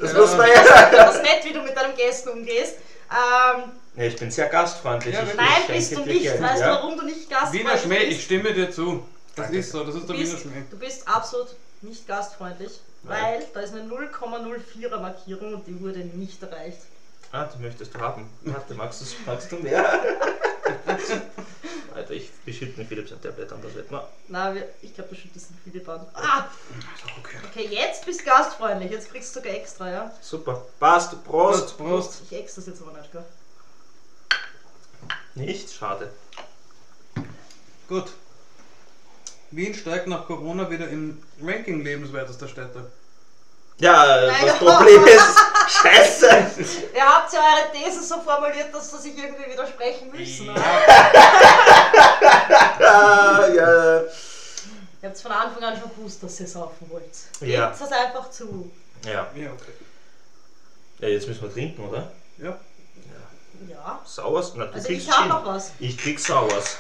Das 0.02 0.12
Ja. 0.12 0.18
muss 0.18 0.36
man 0.36 0.48
ja 0.48 0.90
das 0.90 1.14
ist 1.16 1.22
nett, 1.22 1.44
wie 1.44 1.52
du 1.52 1.62
mit 1.62 1.76
deinen 1.76 1.94
Gästen 1.96 2.28
umgehst. 2.30 2.74
Ähm, 3.10 3.72
Ja, 3.96 4.04
ich 4.04 4.16
bin 4.16 4.30
sehr 4.30 4.48
gastfreundlich. 4.48 5.14
Ja, 5.14 5.22
ich, 5.22 5.34
nein, 5.34 5.46
ich 5.68 5.74
bist 5.74 5.92
du 5.96 6.00
nicht. 6.04 6.22
Geld, 6.22 6.42
Weißt 6.42 6.62
du, 6.62 6.66
warum 6.66 6.98
du 6.98 7.04
nicht 7.04 7.28
gastfreundlich 7.30 7.62
Wiener 7.64 7.78
Schmäh, 7.78 7.98
bist? 8.06 8.10
ich 8.18 8.24
stimme 8.24 8.52
dir 8.52 8.70
zu. 8.70 9.06
Das 9.36 9.46
Danke. 9.46 9.58
ist 9.58 9.70
so, 9.70 9.84
das 9.84 9.94
ist 9.94 10.08
der 10.08 10.16
Wiener 10.16 10.38
Schmäh. 10.38 10.62
du 10.70 10.78
bist 10.78 11.06
absolut 11.08 11.48
nicht 11.82 12.06
gastfreundlich, 12.08 12.80
Nein. 13.02 13.22
weil 13.22 13.46
da 13.54 13.60
ist 13.60 13.74
eine 13.74 13.82
0,04er 13.84 14.98
Markierung 15.00 15.54
und 15.54 15.66
die 15.66 15.80
wurde 15.80 15.98
nicht 16.00 16.42
erreicht. 16.42 16.78
Ah, 17.32 17.44
die 17.44 17.62
möchtest 17.62 17.94
du 17.94 17.98
haben. 18.00 18.28
Warte, 18.42 18.74
magst, 18.74 19.02
magst 19.26 19.50
du 19.52 19.56
mehr? 19.56 19.84
Alter, 21.94 22.12
ich 22.14 22.30
beschütte 22.44 22.72
den 22.72 22.86
Philipp 22.86 23.08
sein 23.08 23.20
Tablet 23.20 23.52
an, 23.52 23.60
das 23.62 23.74
wird 23.74 23.90
man. 23.90 24.02
Na, 24.28 24.54
wir, 24.54 24.68
ich 24.82 24.94
glaube, 24.94 25.10
du 25.14 25.20
schüttest 25.20 25.50
den 25.50 25.58
Philipp 25.64 25.88
an. 25.88 26.06
Ah, 26.14 26.46
Okay. 27.18 27.36
okay, 27.50 27.68
jetzt 27.70 28.04
bist 28.06 28.20
du 28.20 28.24
gastfreundlich. 28.24 28.90
Jetzt 28.90 29.10
kriegst 29.10 29.34
du 29.34 29.40
sogar 29.40 29.54
extra, 29.54 29.90
ja? 29.90 30.12
Super. 30.20 30.64
Passt, 30.80 31.22
Prost. 31.24 31.76
Prost, 31.76 31.78
Prost. 31.78 32.22
Ich 32.30 32.38
ex 32.38 32.54
das 32.54 32.66
jetzt 32.66 32.82
aber 32.82 32.92
nicht, 32.98 33.12
gell? 33.12 33.24
Nicht? 35.34 35.72
Schade. 35.72 36.10
Gut. 37.88 38.12
Wien 39.50 39.74
steigt 39.74 40.06
nach 40.06 40.26
Corona 40.26 40.70
wieder 40.70 40.88
im 40.88 41.22
Ranking 41.42 41.82
lebenswertester 41.84 42.48
Städte. 42.48 42.90
Ja, 43.78 44.26
Nein. 44.26 44.46
das 44.46 44.58
Problem 44.58 45.04
ist, 45.06 45.36
scheiße. 45.68 46.26
Ihr 46.94 47.02
habt 47.04 47.32
ja 47.32 47.40
eure 47.40 47.72
These 47.72 48.02
so 48.02 48.20
formuliert, 48.20 48.72
dass 48.72 48.90
sie 48.90 48.98
sich 48.98 49.18
irgendwie 49.18 49.50
widersprechen 49.50 50.10
müssen. 50.12 50.50
oder? 50.50 50.62
Ah, 52.84 53.46
ja. 53.48 54.00
Ihr 55.02 55.08
habt 55.08 55.18
von 55.18 55.32
Anfang 55.32 55.64
an 55.64 55.80
schon 55.80 55.90
gewusst, 55.96 56.22
dass 56.22 56.38
ihr 56.40 56.46
saufen 56.46 56.88
wollt. 56.90 57.04
Ja. 57.40 57.70
Gebt 57.70 57.80
es 57.80 57.92
einfach 57.92 58.30
zu. 58.30 58.70
ja. 59.04 59.26
Ja, 59.34 59.50
okay. 59.52 59.72
Ja, 61.00 61.08
jetzt 61.08 61.26
müssen 61.26 61.42
wir 61.42 61.52
trinken, 61.52 61.88
oder? 61.88 62.10
Ja. 62.38 62.56
Ja. 63.68 64.00
Sauers? 64.04 64.52
Na, 64.54 64.66
du 64.66 64.74
Also 64.74 64.86
kriegst 64.86 65.06
ich 65.08 65.12
habe 65.12 65.22
Gin. 65.22 65.28
noch 65.30 65.46
was. 65.46 65.72
Ich 65.80 65.98
krieg 65.98 66.20
Sauers. 66.20 66.76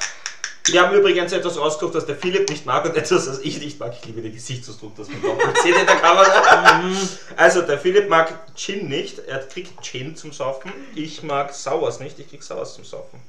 Wir 0.64 0.82
haben 0.82 0.96
übrigens 0.96 1.32
etwas 1.32 1.58
ausgesucht, 1.58 1.96
das 1.96 2.06
der 2.06 2.16
Philipp 2.16 2.48
nicht 2.48 2.66
mag 2.66 2.84
und 2.84 2.96
etwas, 2.96 3.26
das 3.26 3.40
ich 3.40 3.58
nicht 3.58 3.80
mag. 3.80 3.94
Ich 3.98 4.04
liebe 4.06 4.22
den 4.22 4.32
Gesichtsausdruck, 4.32 4.94
das 4.96 5.08
man 5.08 5.20
doppelt 5.20 5.58
sieht 5.58 5.76
in 5.76 5.86
der 5.86 5.96
Kamera. 5.96 6.82
Also, 7.36 7.62
der 7.62 7.78
Philipp 7.78 8.08
mag 8.08 8.38
Gin 8.54 8.88
nicht. 8.88 9.18
Er 9.20 9.40
kriegt 9.40 9.82
Gin 9.82 10.14
zum 10.14 10.32
Saufen. 10.32 10.72
Ich 10.94 11.22
mag 11.22 11.52
Sauers 11.52 11.98
nicht. 11.98 12.18
Ich 12.18 12.28
krieg 12.28 12.42
Sauers 12.42 12.74
zum 12.74 12.84
Saufen. 12.84 13.20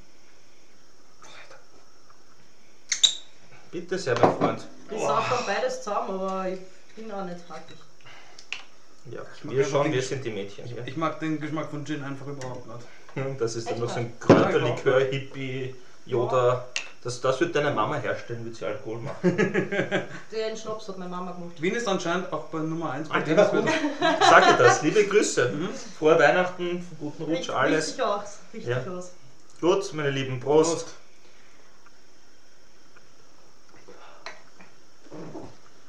Bitte 3.72 3.98
sehr, 3.98 4.18
mein 4.20 4.38
Freund. 4.38 4.68
Ich 4.92 5.02
saufe 5.02 5.44
beides 5.48 5.82
zusammen, 5.82 6.20
aber 6.20 6.48
ich 6.50 6.60
bin 6.96 7.12
auch 7.12 7.26
nicht 7.26 7.40
fertig. 7.48 7.78
Ja, 9.10 9.22
wir 9.42 9.64
den 9.64 9.92
wir 9.92 10.02
sind 10.02 10.24
die 10.24 10.30
Mädchen 10.30 10.66
hier. 10.66 10.84
Ich 10.86 10.96
mag 10.96 11.20
den 11.20 11.40
Geschmack 11.40 11.72
von 11.72 11.84
Gin 11.84 12.04
einfach 12.04 12.28
überhaupt 12.28 12.68
nicht. 12.68 13.42
Das 13.42 13.56
ist 13.56 13.70
dann 13.70 13.80
noch 13.80 13.90
so 13.90 14.00
ein 14.00 14.14
mal? 14.28 15.74
Yoda. 16.06 16.66
Das, 17.04 17.20
das 17.20 17.40
wird 17.42 17.54
deine 17.54 17.72
Mama 17.72 17.96
herstellen, 17.98 18.46
wird 18.46 18.56
sie 18.56 18.66
Alkohol 18.66 19.00
machen. 19.00 19.36
Den 20.32 20.56
Schnaps 20.58 20.88
hat 20.88 20.98
meine 20.98 21.12
Mama 21.12 21.32
gemacht. 21.34 21.62
Wien 21.62 21.76
ist 21.76 21.86
anscheinend 21.88 22.32
auch 22.32 22.46
bei 22.46 22.60
Nummer 22.60 22.92
1 22.92 23.10
bei 23.10 23.16
Alter, 23.16 23.30
lebenswert. 23.30 23.70
Sag 24.22 24.46
dir 24.58 24.64
das, 24.64 24.82
liebe 24.84 25.06
Grüße. 25.06 25.52
Frohe 26.00 26.18
Weihnachten, 26.18 26.88
guten 27.00 27.24
Rutsch, 27.24 27.40
Richtig, 27.40 27.56
alles. 27.56 27.88
richtig 27.90 28.04
aus. 28.06 28.38
Richtig 28.54 28.70
Ja. 28.86 28.92
aus. 28.92 29.12
Gut, 29.60 29.94
meine 29.94 30.12
Lieben, 30.12 30.40
Prost. 30.40 30.72
Prost. 30.72 30.88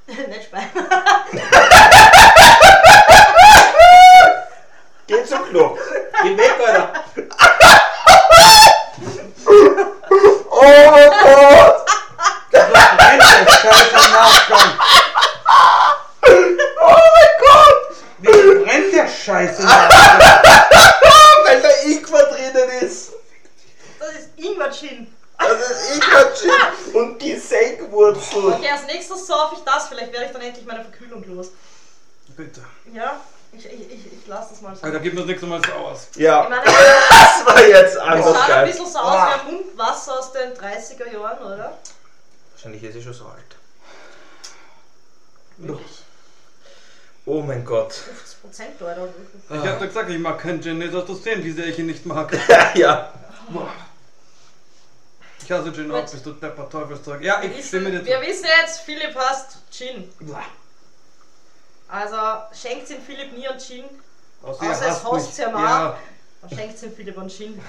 nicht 0.28 0.44
speien. 0.44 0.68
Geh 5.06 5.24
zum 5.24 5.44
Klo. 5.44 5.78
Geh 6.22 6.36
weg, 6.36 6.52
Alter. 6.66 7.04
Oh 10.64 10.90
mein 10.90 11.10
Gott. 11.22 11.90
Scheiße 13.64 14.10
Nachgang. 14.10 14.70
Oh 16.80 17.06
mein 17.14 17.32
Gott. 17.40 17.80
Wie 18.18 18.64
brennt 18.64 18.92
der 18.92 19.08
Scheiße 19.08 19.62
Nachgang? 19.62 20.18
Weil 21.44 21.60
da 21.62 21.68
Ingwer 21.84 22.26
drinnen 22.26 22.68
ist. 22.80 23.12
Das 23.98 24.10
ist 24.10 24.28
Ingwer-Gin. 24.36 25.14
Das 25.38 25.70
ist 25.70 25.96
Ingwer-Chip 25.96 26.94
und 26.94 27.20
die 27.20 27.36
Senkwurzel. 27.36 28.52
Okay, 28.52 28.70
als 28.70 28.86
nächstes 28.86 29.26
saufe 29.26 29.56
ich 29.56 29.64
das. 29.64 29.88
Vielleicht 29.88 30.12
werde 30.12 30.26
ich 30.26 30.32
dann 30.32 30.42
endlich 30.42 30.64
meine 30.66 30.82
Verkühlung 30.82 31.24
los. 31.34 31.48
Bitte. 32.36 32.62
Ja, 32.92 33.20
ich, 33.56 33.66
ich, 33.66 33.92
ich, 33.92 34.12
ich 34.12 34.26
lasse 34.26 34.50
das 34.50 34.60
mal 34.62 34.74
so. 34.76 34.82
Alter, 34.84 35.00
gib 35.00 35.14
mir 35.14 35.20
das 35.20 35.28
nächste 35.28 35.46
Mal 35.46 35.60
aus. 35.72 36.08
Ich 36.14 36.22
Ja, 36.22 36.46
meine, 36.48 36.62
das 36.64 37.46
war 37.46 37.66
jetzt 37.66 37.92
es 37.94 37.96
anders 37.98 38.24
schaut 38.26 38.42
ein 38.42 38.48
geil. 38.48 38.66
bisschen 38.66 38.86
so 38.86 38.98
aus 38.98 39.28
wie 39.28 39.48
ein 39.48 39.54
Mundwasser 39.54 40.18
aus 40.18 40.32
den 40.32 40.52
30er 40.54 41.12
Jahren, 41.12 41.38
oder? 41.44 41.78
Wahrscheinlich 42.52 42.82
ist 42.82 42.94
sie 42.94 43.02
schon 43.02 43.14
so 43.14 43.24
alt. 43.26 43.56
Wirklich. 45.58 45.98
Oh 47.26 47.40
mein 47.40 47.64
Gott. 47.64 47.92
50 47.92 48.40
Prozent, 48.42 48.82
oder? 48.82 49.08
Ich 49.48 49.66
hab 49.66 49.78
doch 49.78 49.86
gesagt, 49.86 50.10
ich 50.10 50.18
mag 50.18 50.38
keinen 50.38 50.60
Gin, 50.62 50.80
jetzt 50.82 50.94
hast 50.94 51.08
du 51.08 51.14
sehen, 51.14 51.42
wie 51.42 51.52
sehr 51.52 51.66
ich 51.66 51.78
ihn 51.78 51.86
nicht 51.86 52.04
mag. 52.04 52.30
ja. 52.74 53.12
Ich 55.42 55.50
hasse 55.50 55.72
Gin 55.72 55.90
auch, 55.90 56.02
bist 56.10 56.24
du 56.26 56.32
depper 56.32 56.68
Teufelszeug. 56.68 57.22
Ja, 57.22 57.40
Wir 57.42 57.50
ich 57.56 57.66
stimme 57.66 57.92
wissen, 57.92 58.04
dir 58.04 58.10
wir 58.20 58.20
zu. 58.22 58.26
wissen 58.28 58.46
jetzt, 58.60 58.80
Philipp 58.80 59.14
hasst 59.16 59.58
Gin. 59.70 60.10
Also 61.94 62.16
schenkt 62.52 62.90
ihm 62.90 63.00
Philipp 63.00 63.36
nie 63.36 63.46
einen 63.46 63.60
Gin. 63.60 63.84
Außer 64.42 64.68
Außer 64.68 64.88
es 64.88 65.04
hasst 65.04 65.38
ja 65.38 65.50
mal. 65.50 65.62
Ja, 65.62 65.98
Dann 66.40 66.58
schenkt 66.58 66.82
ihm 66.82 66.92
Philipp 66.92 67.16
einen 67.16 67.30
Gin. 67.30 67.60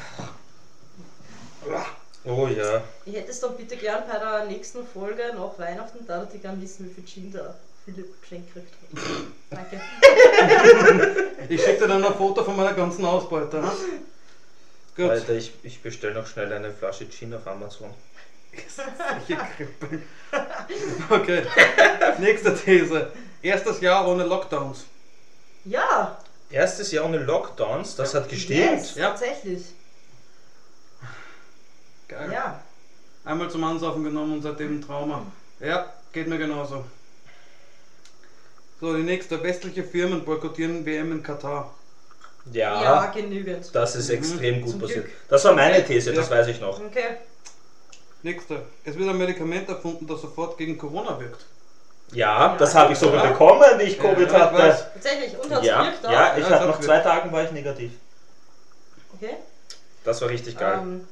Oh 2.24 2.48
ja. 2.48 2.82
Ich 3.06 3.16
hätte 3.16 3.30
es 3.30 3.40
dann 3.40 3.56
bitte 3.56 3.78
gern 3.78 4.04
bei 4.12 4.18
der 4.18 4.46
nächsten 4.46 4.86
Folge 4.88 5.32
nach 5.36 5.60
Weihnachten, 5.60 6.08
da 6.08 6.28
ich 6.34 6.42
gern 6.42 6.60
wissen, 6.60 6.90
wie 6.90 6.94
viel 6.96 7.06
Gin 7.06 7.32
der 7.32 7.54
Philipp 7.86 8.20
geschenkt 8.20 8.52
gekriegt 8.52 8.74
hat. 8.96 9.04
Danke. 9.52 9.80
ich 11.50 11.64
schicke 11.64 11.82
dir 11.82 11.88
dann 11.88 12.04
ein 12.04 12.16
Foto 12.16 12.44
von 12.44 12.56
meiner 12.56 12.74
ganzen 12.74 13.06
Ausbeute. 13.06 13.62
Ha? 13.62 13.74
Gut. 14.96 15.10
Alter, 15.12 15.34
ich, 15.34 15.54
ich 15.62 15.84
bestelle 15.84 16.16
noch 16.16 16.26
schnell 16.26 16.52
eine 16.52 16.72
Flasche 16.72 17.08
Gin 17.08 17.32
auf 17.36 17.46
Amazon. 17.46 17.94
Solche 18.76 19.40
Krippeln. 19.56 20.02
Okay. 21.12 21.44
Nächste 22.18 22.56
These. 22.56 23.12
Erstes 23.46 23.80
Jahr 23.82 24.08
ohne 24.08 24.24
Lockdowns. 24.24 24.86
Ja, 25.66 26.18
Erstes 26.50 26.92
Jahr 26.92 27.06
ohne 27.06 27.18
Lockdowns, 27.18 27.96
das 27.96 28.14
hat 28.16 28.28
gestimmt. 28.30 28.60
yes, 28.60 28.96
Ja. 28.96 29.10
tatsächlich. 29.10 29.64
Geil. 32.08 32.32
Ja. 32.32 32.62
Einmal 33.24 33.50
zum 33.50 33.64
Ansaufen 33.64 34.04
genommen 34.04 34.34
und 34.34 34.42
seitdem 34.42 34.78
ein 34.78 34.82
Trauma. 34.82 35.26
Ja, 35.60 35.92
geht 36.12 36.28
mir 36.28 36.38
genauso. 36.38 36.86
So, 38.82 38.96
die 38.96 39.04
nächste. 39.04 39.42
Westliche 39.42 39.84
Firmen 39.84 40.24
boykottieren 40.26 40.86
WM 40.86 41.12
in 41.12 41.24
Katar. 41.24 41.74
Ja, 42.52 42.82
Ja, 42.84 43.06
genügend. 43.08 43.74
das 43.74 43.96
ist 43.96 44.10
Mhm. 44.10 44.16
extrem 44.16 44.62
gut 44.62 44.72
Zum 44.72 44.82
passiert. 44.82 45.06
Glück. 45.06 45.18
Das 45.30 45.44
war 45.46 45.54
meine 45.54 45.84
These, 45.86 46.12
Ja. 46.12 46.16
das 46.18 46.30
weiß 46.30 46.48
ich 46.48 46.60
noch. 46.62 46.80
Okay. 46.80 47.18
Nächste. 48.22 48.64
Es 48.84 48.96
wird 48.98 49.10
ein 49.10 49.18
Medikament 49.18 49.68
erfunden, 49.70 50.06
das 50.08 50.22
sofort 50.22 50.58
gegen 50.58 50.78
Corona 50.78 51.20
wirkt. 51.20 51.46
Ja, 52.12 52.56
das 52.58 52.76
habe 52.76 52.94
ich 52.94 53.00
sogar 53.00 53.24
Ja. 53.26 53.32
bekommen, 53.32 53.80
wie 53.80 53.84
ich 53.84 54.00
Covid 54.00 54.30
Ja, 54.32 54.38
ich 54.38 54.44
hatte. 54.44 54.58
weiß. 54.58 54.94
Tatsächlich, 54.94 55.38
und 55.38 55.52
hat's 55.54 55.66
Ja, 55.66 55.82
gewirkt 55.82 56.06
auch? 56.06 56.12
ja, 56.12 56.38
ich 56.38 56.44
Ja, 56.50 56.60
habe 56.60 56.66
nach 56.68 56.76
hat 56.76 56.84
zwei 56.84 57.00
Tagen 57.00 57.32
war 57.32 57.44
ich 57.44 57.52
negativ. 57.52 57.92
Okay. 59.14 59.36
Das 60.04 60.22
war 60.22 60.30
richtig 60.30 60.58
geil. 60.58 60.78
Ähm, 60.82 61.08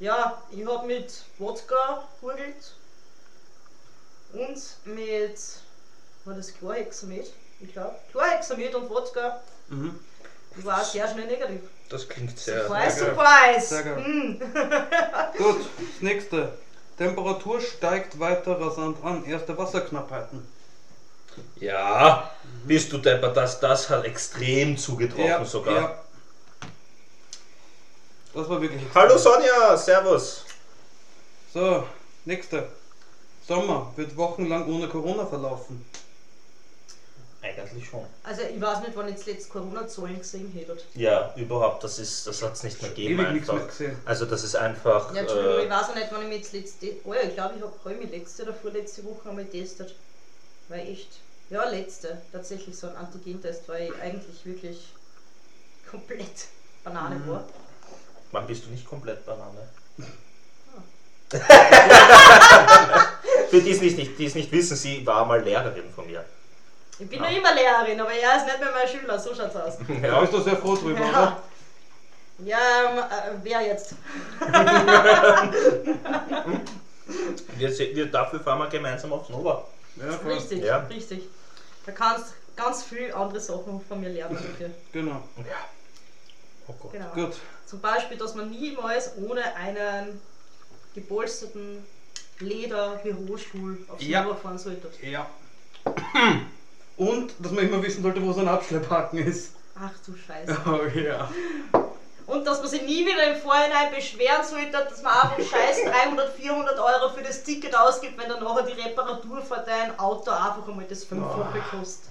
ja, 0.00 0.42
ich 0.50 0.66
habe 0.66 0.86
mit 0.86 1.12
Wodka 1.38 2.04
gurgelt 2.20 2.74
und 4.32 4.58
mit, 4.84 5.38
war 6.24 6.34
das 6.34 6.54
Chlorhexamid? 6.54 7.32
Ich 7.60 7.72
glaube, 7.72 7.96
Chlorhexamid 8.12 8.74
und 8.74 8.88
Wodka. 8.88 9.40
Mhm. 9.68 9.98
Ich 10.56 10.64
war 10.64 10.82
sehr 10.84 11.06
schnell 11.08 11.26
negativ. 11.26 11.60
Das 11.88 12.08
klingt 12.08 12.38
sehr. 12.38 12.66
Surprise, 12.66 12.96
sehr 12.98 13.06
geil. 13.06 13.14
surprise! 13.16 13.66
Sehr 13.66 13.82
geil. 13.82 14.04
Hm. 14.04 14.38
Gut, 15.38 15.60
das 15.60 16.02
nächste. 16.02 16.52
Temperatur 16.98 17.60
steigt 17.60 18.18
weiter 18.18 18.60
rasant 18.60 19.02
an. 19.04 19.24
Erste 19.24 19.56
Wasserknappheiten. 19.56 20.46
Ja, 21.60 22.30
bist 22.64 22.92
du 22.92 22.98
deppert, 22.98 23.36
das, 23.36 23.60
das 23.60 23.88
hat 23.88 24.04
extrem 24.04 24.76
zugetroffen 24.76 25.46
sogar. 25.46 25.80
Ja. 25.80 26.04
Das 28.34 28.48
war 28.48 28.60
wirklich. 28.60 28.82
Hallo. 28.94 29.16
Sonja, 29.16 29.76
servus. 29.76 30.44
So, 31.54 31.86
nächste. 32.24 32.68
Sommer 33.46 33.92
wird 33.96 34.16
wochenlang 34.16 34.66
ohne 34.66 34.88
Corona 34.88 35.24
verlaufen. 35.24 35.84
Eigentlich 37.56 37.88
schon. 37.88 38.04
Also 38.24 38.42
ich 38.42 38.60
weiß 38.60 38.80
nicht, 38.80 38.92
wann 38.94 39.08
ich 39.08 39.16
zuletzt 39.16 39.48
Corona-Zahlen 39.50 40.18
gesehen 40.18 40.52
hätte. 40.52 40.76
Ja, 40.94 41.32
überhaupt, 41.36 41.82
das 41.84 41.98
ist, 41.98 42.26
das 42.26 42.42
hat 42.42 42.52
es 42.54 42.62
nicht 42.62 42.80
mehr 42.82 42.90
gegeben 42.90 43.20
Ewig 43.20 43.32
nichts 43.32 43.48
mehr 43.48 43.56
einfach. 43.56 43.68
gesehen. 43.70 43.96
Also 44.04 44.26
das 44.26 44.44
ist 44.44 44.54
einfach. 44.56 45.14
Ja, 45.14 45.20
Entschuldigung, 45.22 45.58
ich 45.60 45.66
Äh, 45.66 45.70
weiß 45.70 45.88
auch 45.90 45.94
nicht, 45.94 46.08
wann 46.10 46.22
ich 46.22 46.28
mich 46.28 46.38
jetzt 46.38 46.52
letzte. 46.52 46.86
Oh 47.04 47.14
ja, 47.14 47.20
ich 47.22 47.34
glaube, 47.34 47.54
ich 47.56 47.62
habe 47.62 47.72
hab 47.84 47.98
mich 48.02 48.10
letzte 48.10 48.42
oder 48.42 48.54
vorletzte 48.54 49.04
Woche 49.04 49.28
einmal 49.30 49.44
getestet. 49.44 49.94
Weil 50.68 50.80
echt. 50.88 51.08
Ja, 51.50 51.68
letzte. 51.68 52.20
Tatsächlich 52.32 52.76
so 52.76 52.88
ein 52.88 52.96
Antigentest, 52.96 53.66
weil 53.68 53.88
ich 53.90 53.94
eigentlich 54.02 54.44
wirklich 54.44 54.92
komplett 55.90 56.48
Banane 56.84 57.16
Mhm. 57.16 57.28
war. 57.30 57.44
wann 58.32 58.46
bist 58.46 58.66
du 58.66 58.70
nicht 58.70 58.84
komplett 58.86 59.24
Banane? 59.24 59.66
Für 63.50 63.60
die 63.62 63.70
es 63.70 63.80
nicht, 63.80 63.96
nicht, 63.96 64.18
die 64.18 64.26
es 64.26 64.34
nicht 64.34 64.52
wissen, 64.52 64.76
sie 64.76 65.06
war 65.06 65.24
mal 65.24 65.42
Lehrerin 65.42 65.90
von 65.94 66.06
mir. 66.06 66.24
Ich 66.98 67.08
bin 67.08 67.22
Ja. 67.22 67.30
noch 67.30 67.36
immer 67.36 67.54
Lehrerin, 67.54 68.00
aber 68.00 68.12
er 68.12 68.36
ist 68.36 68.46
nicht 68.46 68.60
mehr 68.60 68.70
mein 68.72 68.88
Schüler, 68.88 69.18
so 69.18 69.34
schaut's 69.34 69.56
aus. 69.56 69.78
Da 70.02 70.20
bist 70.20 70.32
du 70.32 70.40
sehr 70.40 70.56
froh 70.56 70.74
drüber, 70.74 71.00
oder? 71.08 71.42
Ja, 72.44 72.58
ähm, 72.90 72.98
äh, 72.98 73.38
wer 73.42 73.60
jetzt? 73.62 73.94
Wir, 77.56 77.70
wir, 77.78 78.06
dafür 78.10 78.38
fahren 78.40 78.58
wir 78.58 78.66
gemeinsam 78.68 79.12
aufs 79.12 79.28
Nova. 79.30 79.64
Ja. 79.96 80.30
Richtig, 80.30 80.62
Ja. 80.62 80.78
richtig. 80.90 81.22
Da 81.86 81.92
kannst 81.92 82.34
ganz 82.54 82.82
viel 82.84 83.12
andere 83.14 83.40
Sachen 83.40 83.80
von 83.88 84.00
mir 84.00 84.10
lernen 84.10 84.36
dafür. 84.36 84.70
Genau. 84.92 85.22
Ja. 85.38 85.56
Oh 86.68 86.74
Gott. 86.78 86.92
Genau. 86.92 87.10
Gut. 87.14 87.36
Zum 87.66 87.80
Beispiel, 87.80 88.18
dass 88.18 88.34
man 88.34 88.50
niemals 88.50 89.12
ohne 89.16 89.42
einen 89.56 90.20
gepolsterten 90.94 91.84
Leder-Bürostuhl 92.40 93.78
aufs 93.88 94.04
Ja. 94.06 94.22
Nova 94.24 94.36
fahren 94.36 94.58
sollte. 94.58 94.90
Ja. 95.02 95.26
Und, 96.98 97.32
dass 97.38 97.52
man 97.52 97.64
immer 97.64 97.82
wissen 97.82 98.02
sollte, 98.02 98.20
wo 98.22 98.32
so 98.32 98.40
ein 98.40 98.48
Abschlepphaken 98.48 99.20
ist. 99.20 99.52
Ach 99.80 99.92
du 100.04 100.14
Scheiße. 100.16 100.56
Oh 100.66 100.98
ja. 100.98 101.30
Und 102.26 102.44
dass 102.44 102.58
man 102.60 102.68
sich 102.68 102.82
nie 102.82 103.06
wieder 103.06 103.34
im 103.34 103.40
Vorhinein 103.40 103.90
beschweren 103.94 104.44
sollte, 104.44 104.72
dass 104.72 105.00
man 105.02 105.14
einfach 105.14 105.38
scheiß 105.38 105.78
300, 105.84 106.34
400 106.34 106.78
Euro 106.78 107.08
für 107.14 107.22
das 107.22 107.42
Ticket 107.42 107.74
ausgibt, 107.74 108.18
wenn 108.18 108.28
dann 108.28 108.42
nachher 108.42 108.64
die 108.64 108.78
Reparatur 108.78 109.40
für 109.40 109.64
dein 109.64 109.98
Auto 109.98 110.30
einfach 110.30 110.68
einmal 110.68 110.84
das 110.86 111.04
Fünffache 111.04 111.62
kostet. 111.70 112.10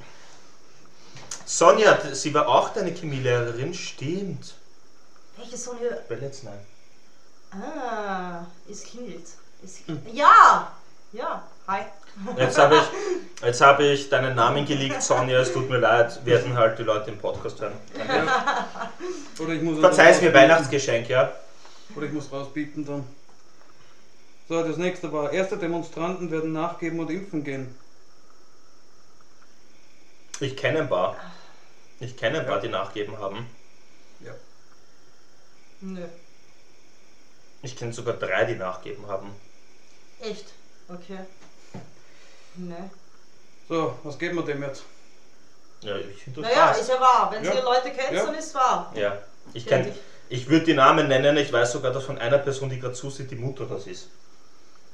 Sonja, 1.45 1.99
sie 2.15 2.33
war 2.33 2.47
auch 2.47 2.69
deine 2.69 2.91
Chemielehrerin, 2.91 3.73
stimmt. 3.75 4.55
Welche 5.35 5.57
Sonja? 5.57 5.91
Jetzt 6.19 6.43
nein? 6.45 6.65
Ah, 7.51 8.45
es 8.69 8.83
klingelt. 8.83 9.27
Es, 9.63 9.81
ja! 10.11 10.71
Ja, 11.13 11.43
hi. 11.67 11.83
Jetzt 12.37 12.57
habe 12.57 12.75
ich, 12.77 13.43
jetzt 13.45 13.61
hab 13.61 13.79
ich 13.79 14.09
deinen 14.09 14.35
Namen 14.35 14.65
geleakt, 14.65 15.03
Sonja, 15.03 15.39
es 15.39 15.53
tut 15.53 15.69
mir 15.69 15.77
leid, 15.77 16.25
werden 16.25 16.57
halt 16.57 16.79
die 16.79 16.83
Leute 16.83 17.11
im 17.11 17.19
Podcast 17.19 17.61
hören. 17.61 17.73
Oder 19.39 19.53
ich 19.53 19.61
muss 19.61 19.79
Verzeih's 19.79 20.21
mir. 20.21 20.33
Weihnachtsgeschenk, 20.33 21.09
ja? 21.09 21.31
Oder 21.95 22.05
ich 22.07 22.11
muss 22.13 22.31
rauspiepen 22.31 22.85
dann. 22.85 23.03
So, 24.49 24.63
das 24.63 24.77
nächste 24.77 25.11
war, 25.11 25.31
erste 25.31 25.57
Demonstranten 25.57 26.31
werden 26.31 26.53
nachgeben 26.53 26.99
und 26.99 27.09
impfen 27.11 27.43
gehen. 27.43 27.75
Ich 30.39 30.55
kenne 30.55 30.79
ein 30.79 30.89
paar. 30.89 31.15
Ich 31.99 32.15
kenne 32.15 32.39
ein 32.39 32.45
paar, 32.45 32.55
Ja. 32.55 32.61
die 32.61 32.69
nachgeben 32.69 33.17
haben. 33.17 33.47
Ja. 34.23 34.33
Nö. 35.81 36.01
Ich 37.63 37.75
kenne 37.75 37.91
sogar 37.91 38.13
drei, 38.15 38.45
die 38.45 38.55
nachgeben 38.55 39.07
haben. 39.07 39.31
Echt? 40.19 40.45
Okay. 40.87 41.19
Nö. 42.57 42.75
So, 43.69 43.97
was 44.03 44.17
geben 44.17 44.37
wir 44.37 44.43
dem 44.43 44.63
jetzt? 44.63 44.83
Ja, 45.81 45.95
ich 45.97 46.23
finde 46.23 46.41
das 46.41 46.49
Naja, 46.49 46.67
krass. 46.67 46.81
ist 46.81 46.89
ja 46.89 46.99
wahr. 46.99 47.29
Wenn 47.31 47.43
Ja. 47.43 47.53
ihr 47.53 47.61
Leute 47.63 47.91
kennt, 47.91 48.11
Ja. 48.13 48.25
dann 48.25 48.35
ist 48.35 48.47
es 48.47 48.55
wahr. 48.55 48.91
Ja, 48.95 49.17
ich 49.53 49.65
Kenn 49.65 49.83
kenne. 49.83 49.95
Ich 50.29 50.49
würde 50.49 50.65
die 50.65 50.73
Namen 50.73 51.07
nennen, 51.07 51.37
ich 51.37 51.53
weiß 51.53 51.71
sogar, 51.71 51.91
dass 51.93 52.03
von 52.03 52.17
einer 52.17 52.39
Person, 52.39 52.69
die 52.69 52.79
gerade 52.79 52.93
zusieht, 52.95 53.29
die 53.31 53.35
Mutter 53.35 53.65
das 53.65 53.87
ist. 53.87 54.07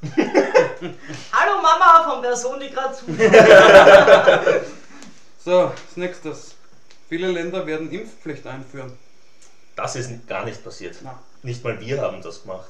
Hallo 0.04 1.62
Mama 1.62 2.04
von 2.12 2.21
Person, 2.21 2.60
die 2.60 2.69
gerade 2.69 2.93
zuschaut. 2.93 4.63
So, 5.45 5.73
das 5.88 5.97
nächste. 5.97 6.34
Viele 7.10 7.28
Länder 7.30 7.65
werden 7.67 7.91
Impfpflicht 7.91 8.47
einführen. 8.47 8.97
Das 9.76 9.95
ist 9.97 10.26
gar 10.26 10.45
nicht 10.45 10.63
passiert. 10.63 10.95
Na. 11.04 11.19
Nicht 11.41 11.62
mal 11.65 11.78
wir 11.82 12.02
haben 12.02 12.21
das 12.21 12.43
gemacht. 12.43 12.69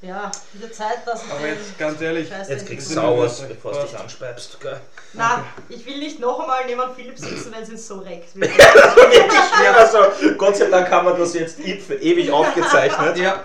Ja, 0.00 0.30
wieder 0.52 0.70
Zeit, 0.70 1.04
dass 1.06 1.24
ich 1.24 1.30
Aber 1.32 1.46
jetzt 1.46 1.76
ganz 1.76 2.00
ehrlich, 2.00 2.28
Scheiß 2.28 2.48
Jetzt 2.48 2.66
kriegst 2.66 2.90
du 2.90 2.94
Sauers, 2.94 3.40
bevor 3.48 3.72
du 3.72 3.82
dich 3.82 3.98
anspeibst. 3.98 4.60
Gell? 4.60 4.80
Na, 5.14 5.44
ich 5.68 5.84
will 5.86 5.98
nicht 5.98 6.20
noch 6.20 6.38
einmal 6.38 6.66
neben 6.66 6.94
Philipp 6.94 7.18
sitzen, 7.18 7.50
wenn 7.52 7.62
es 7.64 7.68
ihn 7.68 7.78
so 7.78 7.98
reckt. 7.98 8.34
Wirklich 8.36 8.62
schwer. 8.62 9.76
Also, 9.76 9.98
Gott 10.36 10.56
sei 10.56 10.66
Dank 10.66 10.88
haben 10.90 11.06
wir 11.08 11.14
das 11.14 11.34
jetzt 11.34 11.60
für 11.60 11.94
ewig 11.96 12.30
aufgezeichnet. 12.30 13.16
ja. 13.18 13.44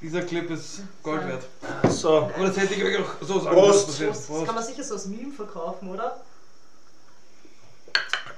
Dieser 0.00 0.22
Clip 0.22 0.50
ist 0.50 0.80
Gold 1.02 1.28
wert. 1.28 1.44
So, 1.90 2.30
Aber 2.34 2.46
das 2.46 2.56
hätte 2.56 2.74
ich 2.74 2.82
euch 2.82 2.98
auch 2.98 3.10
so 3.20 3.38
sagen 3.40 3.54
Prost. 3.54 4.00
müssen. 4.00 4.08
Das 4.08 4.26
kann 4.46 4.54
man 4.54 4.64
sicher 4.64 4.82
so 4.82 4.94
als 4.94 5.06
Meme 5.06 5.32
verkaufen, 5.32 5.90
oder? 5.90 6.20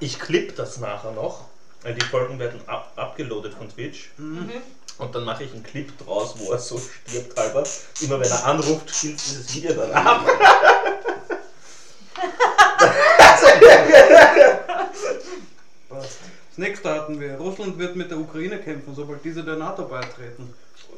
ich 0.00 0.18
klipp 0.18 0.56
das 0.56 0.78
nachher 0.78 1.12
noch. 1.12 1.44
weil 1.82 1.94
Die 1.94 2.04
Folgen 2.04 2.38
werden 2.38 2.60
ab 2.66 2.92
abgeloadet 2.96 3.54
von 3.54 3.70
Twitch. 3.70 4.10
Mhm. 4.18 4.50
Und 4.98 5.14
dann 5.14 5.24
mache 5.24 5.44
ich 5.44 5.52
einen 5.52 5.62
Clip 5.62 5.90
draus, 5.98 6.34
wo 6.36 6.52
er 6.52 6.58
so 6.58 6.78
stirbt 6.78 7.36
halber. 7.38 7.64
Immer 8.00 8.20
wenn 8.20 8.30
er 8.30 8.44
anruft, 8.44 8.94
spielt 8.94 9.24
dieses 9.24 9.54
Video 9.54 9.72
dann 9.72 9.92
ab. 9.92 10.24
Das 16.48 16.58
nächste 16.58 16.90
hatten 16.90 17.20
wir. 17.20 17.36
Russland 17.36 17.78
wird 17.78 17.96
mit 17.96 18.10
der 18.12 18.18
Ukraine 18.18 18.58
kämpfen, 18.60 18.94
sobald 18.94 19.24
diese 19.24 19.42
der 19.42 19.56
NATO 19.56 19.88
beitreten. 19.88 20.54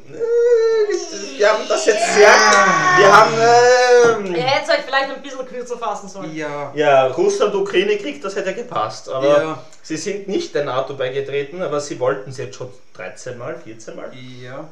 Wir 0.08 1.52
haben 1.52 1.64
das 1.68 1.84
jetzt 1.86 2.14
sehr. 2.14 2.28
Wir 2.28 3.16
haben. 3.16 3.34
Ihr 3.36 4.38
Ähm, 4.38 4.42
hättet 4.44 4.68
euch 4.70 4.84
vielleicht 4.86 5.10
ein 5.10 5.22
bisschen 5.22 5.46
kürzer 5.46 5.76
fassen 5.78 6.08
sollen. 6.08 6.34
Ja. 6.34 6.72
ja, 6.74 7.06
Russland-Ukraine-Krieg, 7.08 8.22
das 8.22 8.36
hätte 8.36 8.50
ja 8.50 8.56
gepasst. 8.56 9.08
Aber 9.08 9.26
Ja. 9.42 9.62
sie 9.82 9.96
sind 9.96 10.28
nicht 10.28 10.54
der 10.54 10.64
NATO 10.64 10.94
beigetreten, 10.94 11.60
aber 11.62 11.80
sie 11.80 11.98
wollten 11.98 12.30
es 12.30 12.36
jetzt 12.38 12.56
schon 12.56 12.70
13 12.94 13.36
Mal, 13.36 13.56
14 13.58 13.96
Mal. 13.96 14.12
Ja. 14.14 14.68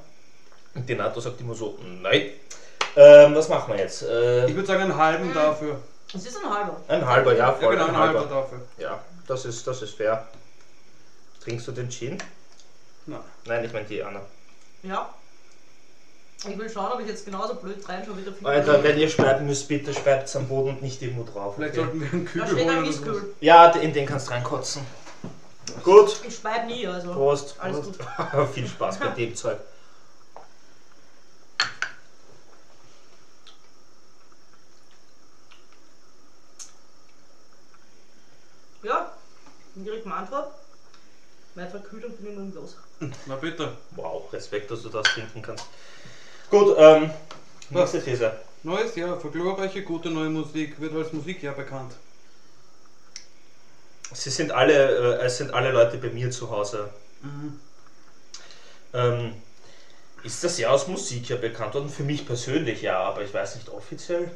Und 0.75 0.89
die 0.89 0.95
NATO 0.95 1.21
sagt 1.21 1.41
immer 1.41 1.55
so: 1.55 1.79
Nein. 2.01 2.31
Ähm, 2.97 3.35
was 3.35 3.49
machen 3.49 3.75
wir 3.75 3.81
jetzt? 3.81 4.03
Äh, 4.03 4.47
Ich 4.47 4.55
würde 4.55 4.69
sagen 4.69 4.83
einen 4.83 4.97
halben 4.97 5.35
dafür. 5.35 5.81
Es 6.15 6.25
ist 6.25 6.37
ein 6.45 6.49
halber. 6.49 6.77
ein 6.87 7.05
halber, 7.05 7.33
ja, 7.33 7.49
Ja, 7.49 7.53
voll. 7.55 7.71
genau, 7.73 7.85
ein 7.87 7.89
einen 7.91 7.99
halben 7.99 8.19
halber. 8.21 8.35
dafür. 8.35 8.61
Ja, 8.79 9.01
das 9.27 9.45
ist, 9.47 9.67
das 9.67 9.83
ist 9.83 9.97
fair. 9.97 10.29
Trinkst 11.43 11.67
du 11.67 11.73
den 11.73 11.91
Gin? 11.91 12.19
Nein. 13.07 13.19
Nein, 13.47 13.65
ich 13.65 13.73
meine 13.73 13.85
die 13.87 14.03
Anna. 14.03 14.21
Ja. 14.85 15.15
Ich 16.47 16.59
will 16.59 16.69
schauen, 16.69 16.93
ob 16.93 17.01
ich 17.01 17.07
jetzt 17.09 17.25
genauso 17.25 17.55
blöd 17.55 17.89
rein 17.89 18.05
schon 18.05 18.19
wieder 18.19 18.33
finde. 18.33 18.51
Alter, 18.51 18.83
wenn 18.83 18.99
ihr 18.99 19.09
schreiben 19.09 19.47
müsst, 19.47 19.67
bitte 19.67 19.95
schreibt 19.95 20.29
es 20.29 20.37
am 20.37 20.47
Boden 20.47 20.71
und 20.71 20.83
nicht 20.83 21.01
irgendwo 21.01 21.25
drauf. 21.25 21.55
Vielleicht 21.55 21.75
sollten 21.77 22.01
wir 22.01 22.13
einen 22.13 22.27
Kübel 22.27 22.43
Da 22.43 22.53
steht 22.53 22.69
ein 22.69 22.85
holen. 22.85 23.17
oder 23.17 23.25
Ja, 23.41 23.71
in 23.71 23.93
den 23.95 24.05
kannst 24.07 24.29
du 24.29 24.33
reinkotzen. 24.33 24.83
Gut. 25.83 26.21
Ich 26.29 26.37
schweib 26.37 26.67
nie, 26.67 26.87
also. 26.87 27.13
Prost. 27.15 27.57
Alles 27.59 27.81
Prost. 27.81 27.99
Viel 28.55 28.69
Spaß 28.69 28.99
bei 28.99 29.09
dem 29.17 29.35
Zeug. 29.35 29.59
Ja, 38.83 39.13
direkt 39.75 40.05
mal 40.07 40.19
Antwort. 40.19 40.53
Meine 41.55 41.71
Verkühlung 41.71 42.13
bin 42.17 42.31
ich 42.31 42.37
nun 42.37 42.55
los. 42.55 42.77
Na 43.27 43.37
bitte. 43.37 43.77
Wow, 43.93 44.33
Respekt, 44.33 44.71
dass 44.71 44.83
du 44.83 44.89
das 44.89 45.05
trinken 45.05 45.41
kannst. 45.41 45.67
Gut, 46.51 46.75
ähm, 46.79 47.11
Was? 47.71 47.93
nächste 47.93 48.11
These. 48.11 48.37
Neues 48.65 48.97
Jahr 48.97 49.21
für 49.21 49.31
glorreiche, 49.31 49.83
gute 49.83 50.11
neue 50.11 50.31
Musik 50.31 50.81
wird 50.81 50.95
als 50.95 51.13
Musikjahr 51.13 51.55
bekannt. 51.55 51.93
Sie 54.13 54.31
sind 54.31 54.53
alle, 54.53 55.19
äh, 55.19 55.25
es 55.25 55.37
sind 55.37 55.53
alle 55.53 55.71
Leute 55.71 55.99
bei 55.99 56.09
mir 56.09 56.31
zu 56.31 56.51
Hause. 56.51 56.91
Mhm. 57.23 57.61
Ähm, 58.93 59.35
ist 60.23 60.43
das 60.43 60.59
Jahr 60.59 60.73
aus 60.73 60.89
Musik 60.89 61.29
ja 61.29 61.37
bekannt 61.37 61.75
worden? 61.75 61.91
Für 61.91 62.05
mich 62.05 62.27
persönlich 62.27 62.83
ja, 62.83 62.99
aber 62.99 63.23
ich 63.23 63.33
weiß 63.33 63.57
nicht 63.57 63.69
offiziell. 63.69 64.31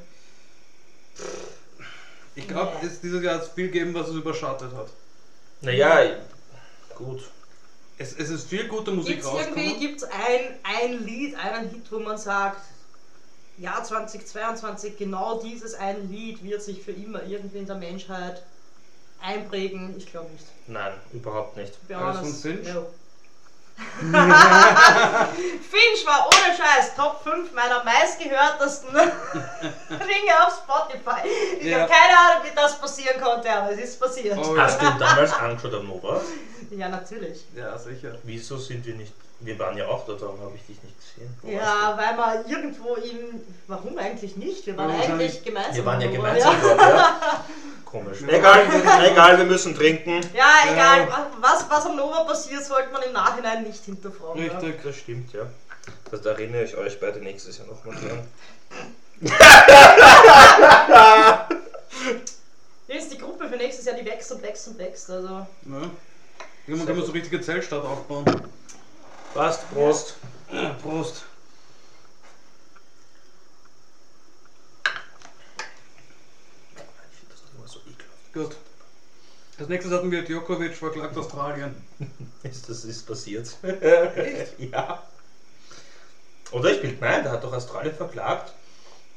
Ich 2.35 2.47
glaube, 2.47 2.77
es 2.87 3.01
dieses 3.01 3.23
Jahr 3.23 3.37
hat 3.37 3.43
es 3.43 3.49
viel 3.49 3.67
gegeben, 3.67 3.95
was 3.95 4.09
es 4.09 4.15
überschattet 4.15 4.73
hat. 4.75 4.89
Naja, 5.63 6.17
gut. 6.99 7.31
Es, 7.97 8.13
es 8.13 8.29
ist 8.31 8.49
viel 8.49 8.69
gute 8.69 8.91
Musik 8.93 9.15
Gibt's 9.17 9.27
irgendwie 9.27 9.41
rausgekommen. 9.69 9.81
gibt's 9.81 10.05
ein, 10.05 10.59
ein 10.63 11.05
Lied, 11.05 11.37
einen 11.37 11.71
Hit, 11.71 11.91
wo 11.91 11.99
man 11.99 12.17
sagt, 12.19 12.61
Jahr 13.57 13.83
2022, 13.83 14.97
genau 14.97 15.41
dieses 15.41 15.75
ein 15.75 16.09
Lied 16.11 16.45
wird 16.45 16.63
sich 16.63 16.81
für 16.83 16.93
immer 16.93 17.23
irgendwie 17.25 17.59
in 17.59 17.67
der 17.67 17.75
Menschheit 17.77 18.43
einprägen? 19.21 19.97
Ich 19.97 20.07
glaube 20.07 20.31
nicht. 20.31 20.45
Nein, 20.69 20.93
überhaupt 21.13 21.57
nicht. 21.57 21.89
Be 21.89 21.97
Alles 21.97 22.21
von 22.21 22.33
Finch? 22.35 22.69
no. 22.73 22.87
Finch 25.71 26.05
war 26.07 26.27
ohne 26.27 26.55
Scheiß 26.57 26.95
Top 26.97 27.23
5 27.23 27.53
meiner 27.53 27.85
meistgehörtesten 27.85 28.93
Dinge 28.95 30.47
auf 30.47 30.63
Spotify. 30.65 31.29
Ich 31.61 31.67
Ja. 31.67 31.81
habe 31.81 31.91
keine 31.93 32.19
Ahnung, 32.19 32.45
wie 32.51 32.55
das 32.55 32.79
passieren 32.81 33.21
konnte, 33.21 33.51
aber 33.51 33.71
es 33.73 33.79
ist 33.79 34.01
passiert. 34.01 34.37
Oh, 34.39 34.57
Hast 34.59 34.81
ja. 34.83 34.89
du 34.91 34.95
ihn 34.95 34.99
damals 35.01 35.33
angeschaut 35.33 35.75
am 35.75 35.87
Nova? 35.89 36.21
Ja, 36.71 36.89
natürlich. 36.89 37.45
ja, 37.57 37.77
sicher. 37.79 38.17
Wieso 38.25 38.57
sind 38.59 38.85
wir 38.87 38.95
nicht. 38.95 39.13
Wir 39.41 39.57
waren 39.59 39.77
ja 39.77 39.87
auch 39.87 40.05
da, 40.05 40.15
darum 40.15 40.41
habe 40.41 40.57
ich 40.57 40.67
dich 40.67 40.83
nicht 40.83 40.97
gesehen. 40.99 41.33
Wo 41.43 41.49
Ja, 41.51 41.97
weil 41.97 42.17
man 42.17 42.51
irgendwo 42.51 42.97
im. 42.97 43.41
Warum 43.69 43.97
eigentlich 43.97 44.37
nicht? 44.37 44.67
Wir 44.67 44.77
waren 44.77 44.91
Ja, 44.91 45.05
eigentlich 45.05 45.45
gemeinsam. 45.45 45.75
Wir 45.77 45.85
waren 45.87 46.01
ja 46.01 46.11
gemeinsam 46.11 46.57
dort, 46.61 46.79
ja. 46.81 47.45
Komisch. 47.85 48.19
Egal, 48.27 48.67
egal, 49.11 49.39
wir 49.39 49.45
müssen 49.45 49.75
trinken. 49.77 50.21
Ja, 50.35 50.67
Ja. 50.67 50.73
egal. 50.73 51.09
Was, 51.41 51.71
was 51.71 51.87
am 51.87 51.97
Nova 51.97 52.25
passiert, 52.25 52.65
sollte 52.65 52.91
man 52.93 53.03
im 53.03 53.13
Nachhinein 53.13 53.63
nicht 53.63 53.85
hinterfragen. 53.85 54.45
Ja. 54.45 54.59
Richtig. 54.59 54.83
Das 54.83 54.97
stimmt, 54.97 55.33
ja. 55.33 55.47
Das 56.11 56.27
erinnere 56.27 56.65
ich 56.65 56.77
euch 56.77 56.99
beide 57.01 57.21
nächstes 57.21 57.59
Jahr 57.59 57.67
nochmal 57.69 57.97
dran. 57.97 58.27
Jetzt 62.89 63.13
die 63.13 63.19
Gruppe 63.19 63.49
für 63.49 63.57
nächstes 63.57 63.85
Jahr, 63.87 63.97
die 63.97 64.05
wächst 64.05 64.33
und 64.33 64.43
wächst 64.43 64.69
und 64.69 64.79
wächst. 64.79 65.11
Also. 65.11 65.29
Ja. 65.29 65.47
Irgendwann 66.69 66.87
kann 66.87 66.97
man 66.99 67.07
so 67.07 67.13
richtige 67.13 67.41
Zeltstadt 67.41 67.83
aufbauen. 67.83 68.27
Passt, 69.33 69.71
Prost. 69.73 70.17
Ja, 70.53 70.75
Prost. 70.75 71.25
Ich 77.11 77.19
finde 77.19 77.33
das 77.33 77.43
doch 77.43 77.59
immer 77.59 77.67
so 77.67 77.79
ekelhaft. 77.81 78.33
Gut. 78.35 78.57
Als 79.59 79.69
nächstes 79.69 79.93
hatten 79.95 80.11
wir 80.11 80.23
Djokovic 80.23 80.77
verklagt 80.77 81.17
Australien. 81.17 81.75
Ist 82.43 82.69
das 82.69 82.85
ist 82.85 83.07
passiert? 83.07 83.57
ja. 84.59 85.03
Oder 86.53 86.71
ich 86.73 86.83
bin, 86.83 86.99
nein, 87.01 87.23
der 87.23 87.33
hat 87.33 87.45
doch 87.45 87.53
Australien 87.55 87.95
verklagt, 87.95 88.53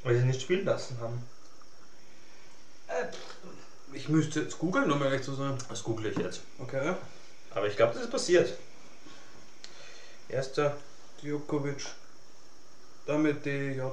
weil 0.04 0.18
sie 0.18 0.26
nicht 0.26 0.42
spielen 0.42 0.64
lassen 0.66 0.98
haben. 1.02 1.22
Äh, 2.88 3.08
Ich 3.94 4.08
müsste 4.08 4.40
jetzt 4.42 4.58
googeln, 4.58 4.90
um 4.90 5.04
ehrlich 5.04 5.24
zu 5.24 5.34
sein. 5.36 5.58
Das 5.68 5.84
google 5.84 6.08
ich 6.08 6.18
jetzt. 6.18 6.40
Okay. 6.60 6.96
Aber 7.54 7.68
ich 7.68 7.76
glaube, 7.76 7.94
das 7.94 8.04
ist 8.04 8.12
passiert. 8.12 8.54
Erster. 10.30 10.76
Djokovic. 11.22 11.86
Damit 13.06 13.46
DJ. 13.46 13.80
Ja, 13.80 13.92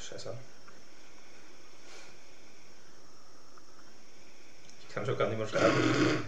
scheiße. 0.00 0.32
Ich 4.88 4.94
kann 4.94 5.04
schon 5.04 5.18
gar 5.18 5.28
nicht 5.28 5.38
mehr 5.38 5.48
schreiben. 5.48 6.24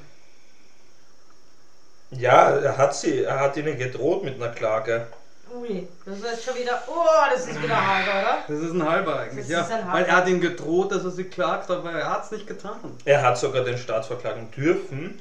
Ja, 2.10 2.50
er 2.50 2.76
hat 2.76 2.94
sie, 2.94 3.24
er 3.24 3.40
hat 3.40 3.56
ihnen 3.56 3.78
gedroht 3.78 4.22
mit 4.24 4.34
einer 4.34 4.52
Klage. 4.52 5.06
ui, 5.54 5.88
das 6.04 6.18
ist 6.18 6.24
jetzt 6.24 6.44
schon 6.44 6.54
wieder. 6.56 6.82
Oh, 6.86 7.04
das 7.32 7.46
ist 7.46 7.62
wieder 7.62 7.86
halb, 7.86 8.06
oder? 8.06 8.44
Das 8.46 8.60
ist 8.60 8.72
ein 8.72 8.88
halber 8.88 9.20
eigentlich, 9.20 9.44
Das 9.46 9.48
ja. 9.48 9.60
ist 9.62 9.70
ein 9.70 9.84
halber. 9.84 9.92
Weil 9.98 10.04
er 10.04 10.16
hat 10.16 10.28
ihm 10.28 10.40
gedroht, 10.40 10.92
dass 10.92 11.04
er 11.04 11.10
sie 11.10 11.24
klagt, 11.24 11.70
aber 11.70 11.92
er 11.92 12.10
hat 12.10 12.24
es 12.24 12.30
nicht 12.30 12.46
getan. 12.46 12.78
Er 13.04 13.22
hat 13.22 13.38
sogar 13.38 13.64
den 13.64 13.78
Staat 13.78 14.06
verklagen 14.06 14.50
dürfen, 14.52 15.20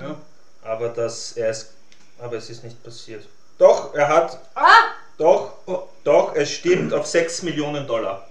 Ja. 0.00 0.16
Aber 0.62 0.88
das 0.90 1.32
er 1.32 1.50
ist, 1.50 1.74
aber 2.18 2.36
es 2.36 2.48
ist 2.50 2.64
nicht 2.64 2.82
passiert. 2.82 3.26
Doch, 3.58 3.94
er 3.94 4.08
hat, 4.08 4.38
Ah! 4.54 4.92
doch, 5.18 5.52
oh, 5.66 5.88
doch, 6.04 6.34
es 6.34 6.50
stimmt 6.50 6.92
auf 6.92 7.06
6 7.06 7.42
Millionen 7.42 7.86
Dollar 7.86 8.26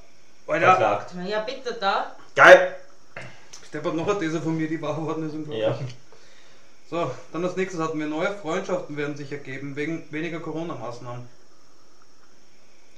Alter, 0.47 0.65
verklagt. 0.67 1.11
Na 1.15 1.25
ja, 1.25 1.39
bitte 1.41 1.73
da. 1.79 2.15
Geil! 2.35 2.75
Stepp 3.67 3.85
hat 3.85 3.93
noch 3.95 4.07
eine 4.07 4.19
These 4.19 4.41
von 4.41 4.57
mir, 4.57 4.67
die 4.67 4.81
wahr 4.81 4.95
geworden 4.95 5.27
ist. 5.27 5.33
unglaublich. 5.33 5.61
Ja. 5.61 5.77
So, 6.89 7.09
dann 7.31 7.45
als 7.45 7.55
nächstes 7.55 7.79
hatten 7.79 7.97
wir 7.99 8.07
neue 8.07 8.33
Freundschaften 8.37 8.97
werden 8.97 9.15
sich 9.15 9.31
ergeben, 9.31 9.75
wegen 9.77 10.05
weniger 10.11 10.41
Corona-Maßnahmen. 10.41 11.25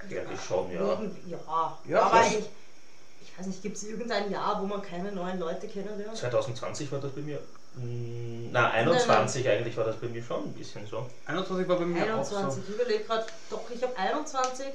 Ja, 0.10 0.22
die 0.26 0.38
schon, 0.38 0.72
ja. 0.72 0.80
Irgendwie- 0.82 1.30
ja. 1.32 1.78
Ja, 1.88 2.02
aber 2.02 2.22
ich, 2.26 2.40
ich 3.22 3.38
weiß 3.40 3.46
nicht, 3.46 3.62
gibt 3.62 3.78
es 3.78 3.84
irgendein 3.84 4.32
Jahr, 4.32 4.60
wo 4.62 4.66
man 4.66 4.82
keine 4.82 5.12
neuen 5.12 5.40
Leute 5.40 5.68
kennenlernt? 5.68 6.18
2020 6.18 6.92
war 6.92 7.00
das 7.00 7.12
bei 7.12 7.22
mir. 7.22 7.40
Na, 7.76 8.70
21 8.70 9.50
eigentlich 9.50 9.76
war 9.76 9.86
das 9.86 9.96
bei 9.96 10.08
mir 10.08 10.24
schon 10.24 10.44
ein 10.44 10.54
bisschen 10.54 10.86
so. 10.86 11.10
21 11.26 11.68
war 11.68 11.78
bei 11.78 11.86
mir 11.86 12.04
auch 12.04 12.32
21, 12.32 12.64
ich 12.68 12.76
überlege 12.76 13.04
gerade, 13.04 13.26
doch, 13.50 13.64
ich 13.74 13.82
habe 13.82 13.98
21. 13.98 14.68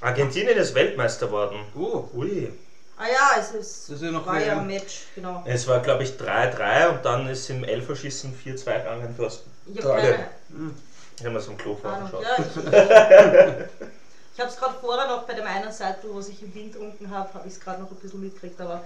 Argentinien 0.00 0.56
ist 0.56 0.74
Weltmeister 0.74 1.26
geworden. 1.26 1.58
so. 1.74 2.08
Oh, 2.14 2.18
Ui. 2.18 2.52
Ah 2.96 3.06
ja, 3.06 3.40
es 3.40 3.52
ist, 3.52 3.88
ist 3.88 4.02
ja 4.02 4.10
noch 4.10 4.26
war 4.26 4.40
ja 4.40 4.58
ein 4.58 4.66
Match, 4.66 5.06
genau. 5.14 5.42
Es 5.46 5.66
war, 5.66 5.80
glaube 5.80 6.02
ich, 6.02 6.10
3-3 6.10 6.88
und 6.90 7.04
dann 7.04 7.28
ist 7.28 7.48
im 7.48 7.64
Elferschießen 7.64 8.34
4-2 8.44 8.64
gegangen 8.64 9.14
für 9.16 9.30
Ich 9.72 9.82
habe 9.82 10.00
keine 10.00 10.28
hm. 10.48 10.74
Ich 11.18 11.24
habe 11.24 11.34
mir 11.34 11.40
so 11.40 11.52
ein 11.52 11.58
Klo 11.58 11.76
vorgeschaut. 11.76 12.22
Ja, 12.22 12.36
ich 12.38 12.56
ich 14.34 14.40
habe 14.40 14.50
es 14.50 14.56
gerade 14.56 14.74
vorher 14.80 15.06
noch 15.06 15.26
bei 15.26 15.34
dem 15.34 15.46
einen 15.46 15.72
Seite, 15.72 16.08
wo 16.10 16.20
ich 16.20 16.42
im 16.42 16.54
Wind 16.54 16.76
unten 16.76 17.10
habe, 17.10 17.32
habe 17.32 17.46
ich 17.46 17.54
es 17.54 17.60
gerade 17.60 17.82
noch 17.82 17.90
ein 17.90 17.96
bisschen 17.96 18.20
mitgekriegt, 18.20 18.60
aber 18.60 18.82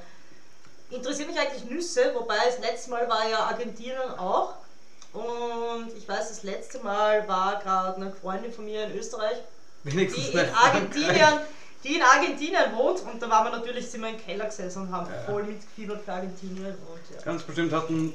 interessiert 0.91 1.29
mich 1.29 1.39
eigentlich 1.39 1.65
Nüsse, 1.65 2.13
wobei 2.15 2.37
das 2.47 2.59
letzte 2.61 2.91
Mal 2.91 3.09
war 3.09 3.29
ja 3.29 3.39
Argentinien 3.41 4.11
auch. 4.19 4.55
Und 5.13 5.97
ich 5.97 6.09
weiß, 6.09 6.29
das 6.29 6.43
letzte 6.43 6.81
Mal 6.81 7.27
war 7.29 7.61
gerade 7.61 7.97
eine 7.97 8.13
Freundin 8.13 8.53
von 8.53 8.65
mir 8.65 8.85
in 8.85 8.99
Österreich, 8.99 9.39
Wenigstens 9.85 10.31
die 10.31 10.39
in 10.39 10.49
Argentinien, 10.55 11.41
die 11.85 11.97
in 11.97 12.03
Argentinien 12.03 12.75
wohnt 12.75 13.03
und 13.03 13.23
da 13.23 13.31
waren 13.31 13.45
wir 13.45 13.57
natürlich 13.59 13.89
sind 13.89 14.01
wir 14.01 14.09
im 14.09 14.19
Keller 14.19 14.47
gesessen 14.47 14.83
und 14.83 14.93
haben 14.93 15.07
Ja. 15.13 15.21
voll 15.33 15.45
mitgefiebert 15.45 16.03
für 16.05 16.13
Argentinien 16.13 16.67
und 16.75 17.17
ja. 17.17 17.23
Ganz 17.23 17.43
bestimmt 17.45 17.73
hatten, 17.73 18.13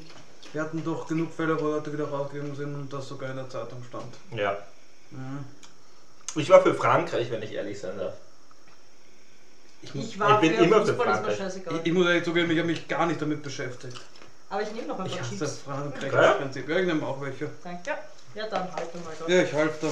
wir 0.51 0.61
hatten 0.61 0.83
doch 0.83 1.07
genug 1.07 1.31
Fälle, 1.33 1.59
wo 1.61 1.67
Leute 1.67 1.93
wieder 1.93 2.09
rausgegangen 2.09 2.55
sind 2.55 2.75
und 2.75 2.91
das 2.91 3.07
sogar 3.07 3.29
in 3.29 3.37
der 3.37 3.49
Zeitung 3.49 3.81
stand. 3.87 4.15
Ja. 4.31 4.57
Mhm. 5.11 5.45
Ich 6.35 6.49
war 6.49 6.61
für 6.61 6.73
Frankreich, 6.73 7.31
wenn 7.31 7.41
ich 7.43 7.53
ehrlich 7.53 7.79
sein 7.79 7.97
darf. 7.97 8.13
Ich 9.81 10.19
war 10.19 10.43
Ich 10.43 10.49
bin 10.49 10.57
für 10.57 10.63
immer 10.65 10.85
für 10.85 10.93
Fußball, 10.93 11.07
ist 11.15 11.21
mir 11.23 11.29
Ich, 11.31 11.37
Frankreich. 11.37 11.37
scheißegal. 11.37 11.81
ich 11.83 11.93
muss 11.93 12.05
ehrlich 12.07 12.23
zugeben, 12.23 12.51
ich 12.51 12.57
habe 12.59 12.67
mich 12.67 12.87
gar 12.87 13.05
nicht 13.05 13.21
damit 13.21 13.41
beschäftigt. 13.43 13.99
Aber 14.49 14.61
ich 14.61 14.71
nehme 14.73 14.87
noch 14.87 14.99
ein 14.99 15.05
Ich 15.05 15.13
paar 15.15 15.21
hasse 15.25 15.37
Chips. 15.37 15.59
Frankreich 15.59 16.13
Ja? 16.13 16.31
im 16.33 16.37
Prinzip. 16.39 16.69
Ja, 16.69 16.77
ich 16.79 16.85
nehme 16.87 17.05
auch 17.07 17.21
welche. 17.21 17.49
Danke. 17.63 17.91
Ja, 18.35 18.47
dann 18.47 18.73
halt 18.73 18.93
mal 19.05 19.13
da. 19.19 19.33
Ja, 19.33 19.41
ich 19.43 19.53
halb 19.53 19.79
da. 19.81 19.87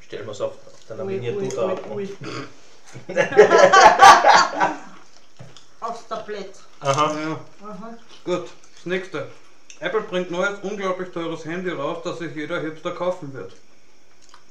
Stellen 0.00 0.26
wir 0.26 0.32
es 0.32 0.40
auf, 0.40 0.52
auf 0.52 0.58
da 0.88 1.02
ui, 1.02 1.18
ab. 1.58 1.80
Aufs 5.80 6.06
Tablett. 6.08 6.50
Aha. 6.80 7.16
Ja, 7.18 7.40
Aha. 7.68 7.94
gut. 8.24 8.48
Das 8.74 8.86
nächste. 8.86 9.28
Apple 9.80 10.00
bringt 10.02 10.30
neues, 10.30 10.58
unglaublich 10.62 11.10
teures 11.10 11.44
Handy 11.44 11.70
raus, 11.70 11.98
das 12.04 12.18
sich 12.18 12.34
jeder 12.34 12.60
Hipster 12.60 12.92
kaufen 12.92 13.34
wird. 13.34 13.52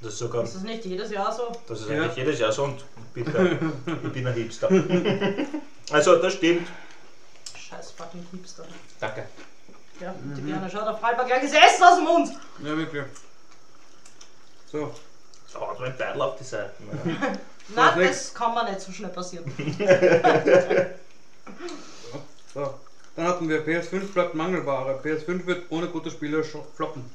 Das 0.05 0.13
ist 0.13 0.19
sogar, 0.19 0.43
Ist 0.43 0.53
das 0.53 0.61
nicht 0.61 0.85
jedes 0.85 1.09
Jahr 1.09 1.31
so? 1.33 1.51
das 1.67 1.81
ist 1.81 1.89
Ja. 1.89 1.95
eigentlich 2.03 2.15
jedes 2.15 2.37
Jahr 2.39 2.51
so 2.51 2.65
und 2.65 2.85
bitte, 3.15 3.57
ich 4.03 4.11
bin 4.13 4.27
ein 4.27 4.33
Hipster. 4.35 4.69
also, 5.91 6.17
das 6.17 6.33
stimmt. 6.33 6.67
Scheiß 7.57 7.89
fucking 7.93 8.23
Hipster. 8.31 8.65
Danke. 8.99 9.25
Ja, 9.99 10.13
die 10.35 10.41
Mhm. 10.41 10.45
Birne 10.45 10.69
schaut 10.69 10.83
auf 10.87 11.01
halber 11.01 11.23
gleich 11.25 11.41
ist 11.41 11.55
Essen 11.55 11.83
aus 11.83 11.95
dem 11.95 12.03
Mund. 12.03 12.29
Ja, 12.63 12.77
wirklich. 12.77 13.03
So, 14.71 14.93
So, 15.51 15.59
so 15.75 15.83
ein 15.83 15.97
Teil 15.97 16.21
auf 16.21 16.37
die 16.37 16.43
Seiten. 16.43 16.85
ne? 16.85 17.39
Nein, 17.75 17.97
nix. 17.99 18.09
das 18.25 18.33
kann 18.35 18.53
man 18.53 18.67
nicht 18.67 18.81
so 18.81 18.91
schnell 18.91 19.09
passieren. 19.09 19.45
so. 22.53 22.75
Dann 23.15 23.25
hatten 23.27 23.49
wir 23.49 23.65
PS5 23.65 24.13
bleibt 24.13 24.35
Mangelware. 24.35 24.99
PS5 25.03 25.47
wird 25.47 25.63
ohne 25.71 25.87
gute 25.87 26.11
Spiele 26.11 26.41
scho- 26.41 26.65
floppen. 26.75 27.09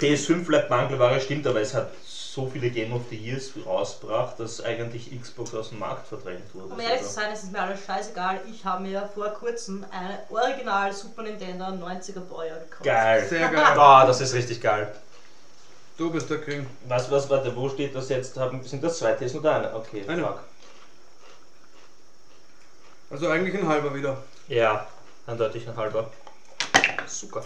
PS5 0.00 0.44
bleibt 0.44 0.68
Mangelware, 0.70 1.20
stimmt, 1.20 1.46
aber 1.46 1.60
es 1.60 1.72
hat 1.74 1.90
so 2.04 2.46
viele 2.46 2.70
Game 2.70 2.92
of 2.92 3.02
the 3.08 3.16
Years 3.16 3.52
rausgebracht, 3.64 4.38
dass 4.38 4.62
eigentlich 4.62 5.10
Xbox 5.18 5.54
aus 5.54 5.70
dem 5.70 5.78
Markt 5.78 6.06
verdrängt 6.06 6.54
wurde. 6.54 6.74
Um 6.74 6.80
ehrlich 6.80 6.98
zu 7.00 7.04
Also, 7.06 7.14
sein, 7.20 7.32
es 7.32 7.42
ist 7.44 7.52
mir 7.52 7.62
alles 7.62 7.80
scheißegal. 7.86 8.40
Ich 8.50 8.62
habe 8.64 8.82
mir 8.82 9.08
vor 9.14 9.28
kurzem 9.30 9.86
eine 9.90 10.18
Original 10.28 10.92
Super 10.92 11.22
Nintendo 11.22 11.64
90er 11.64 12.20
Baujahr 12.20 12.58
gekauft. 12.58 12.84
geil. 12.84 13.26
Sehr 13.26 13.48
geil. 13.48 13.64
Ah, 13.78 14.04
das 14.06 14.20
ist 14.20 14.34
richtig 14.34 14.60
geil. 14.60 14.92
Du 15.96 16.10
bist 16.10 16.28
der 16.28 16.42
King. 16.42 16.66
Was, 16.86 17.10
was, 17.10 17.30
warte, 17.30 17.56
wo 17.56 17.70
steht 17.70 17.94
das 17.94 18.10
jetzt? 18.10 18.36
Haben, 18.36 18.62
sind 18.64 18.84
das 18.84 18.98
zwei 18.98 19.12
Tests 19.12 19.38
oder 19.38 19.54
eine? 19.56 19.74
Okay, 19.74 20.04
Eine. 20.06 20.22
fuck. 20.24 20.40
Also 23.08 23.28
eigentlich 23.28 23.54
ein 23.56 23.66
halber 23.66 23.94
wieder. 23.94 24.22
Ja, 24.48 24.86
eindeutig 25.26 25.66
ein 25.66 25.74
halber. 25.76 26.10
Super. 27.06 27.44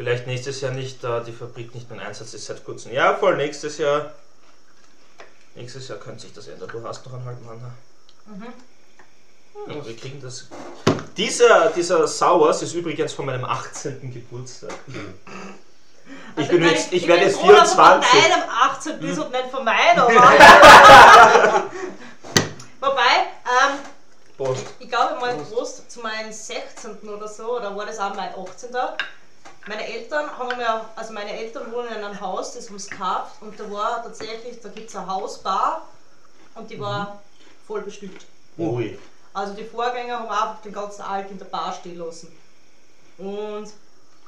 Vielleicht 0.00 0.26
nächstes 0.26 0.62
Jahr 0.62 0.72
nicht, 0.72 1.04
da 1.04 1.20
die 1.20 1.30
Fabrik 1.30 1.74
nicht 1.74 1.90
mehr 1.90 2.00
in 2.00 2.06
Einsatz 2.06 2.32
ist 2.32 2.46
seit 2.46 2.64
kurzem. 2.64 2.90
Ja, 2.90 3.16
voll, 3.16 3.36
nächstes 3.36 3.76
Jahr. 3.76 4.14
Nächstes 5.54 5.88
Jahr 5.88 5.98
könnte 5.98 6.22
sich 6.22 6.32
das 6.32 6.48
ändern. 6.48 6.70
Du 6.72 6.82
hast 6.88 7.04
noch 7.04 7.12
einen 7.12 7.26
halben 7.26 7.44
Mann. 7.44 7.60
Mhm. 8.24 8.46
Ja, 9.68 9.86
wir 9.86 9.94
kriegen 9.94 10.18
das. 10.22 10.48
Dieser, 11.18 11.68
dieser 11.72 12.08
Sauers 12.08 12.62
ist 12.62 12.72
übrigens 12.72 13.12
von 13.12 13.26
meinem 13.26 13.44
18. 13.44 14.10
Geburtstag. 14.10 14.72
Ich, 14.86 16.44
Also 16.44 16.50
bin 16.50 16.64
jetzt, 16.64 16.90
ich 16.94 17.02
bin 17.02 17.10
werde 17.10 17.24
jetzt 17.26 17.36
froh, 17.38 17.52
dass 17.52 17.76
er 17.76 18.00
24. 18.02 18.22
Von 18.22 18.30
deinem 18.30 18.48
18 18.48 19.00
bis 19.00 19.18
und 19.18 19.30
nicht 19.32 19.50
von 19.50 19.64
meinem. 19.66 20.02
oder? 20.02 20.14
Wobei, 22.80 23.26
ähm, 23.44 23.78
Prost. 24.38 24.64
ich 24.78 24.88
glaube 24.88 25.20
mal 25.20 25.36
Prost 25.36 25.90
zu 25.90 26.00
meinem 26.00 26.32
16. 26.32 27.06
oder 27.06 27.28
so, 27.28 27.58
oder 27.58 27.76
war 27.76 27.84
das 27.84 27.98
auch 27.98 28.14
mein 28.14 28.30
18. 28.34 28.70
Meine 29.66 29.86
Eltern 29.86 30.30
haben 30.38 30.56
mir, 30.56 30.84
also 30.96 31.12
meine 31.12 31.32
Eltern 31.36 31.70
wohnen 31.72 31.88
in 31.88 32.02
einem 32.02 32.20
Haus, 32.20 32.54
das 32.54 32.68
haben 32.68 32.78
sie 32.78 32.90
gekauft 32.90 33.36
und 33.42 33.58
da 33.60 33.70
war 33.70 34.02
tatsächlich, 34.02 34.58
da 34.60 34.68
gibt 34.70 34.88
es 34.88 34.96
eine 34.96 35.06
Hausbar 35.06 35.86
und 36.54 36.70
die 36.70 36.80
war 36.80 37.20
voll 37.66 37.82
bestückt. 37.82 38.24
Ui. 38.58 38.98
Also 39.34 39.54
die 39.54 39.64
Vorgänger 39.64 40.18
haben 40.18 40.28
einfach 40.28 40.62
den 40.62 40.72
ganzen 40.72 41.02
Alk 41.02 41.30
in 41.30 41.38
der 41.38 41.44
Bar 41.46 41.72
stehen 41.72 41.98
lassen. 41.98 42.34
Und 43.18 43.68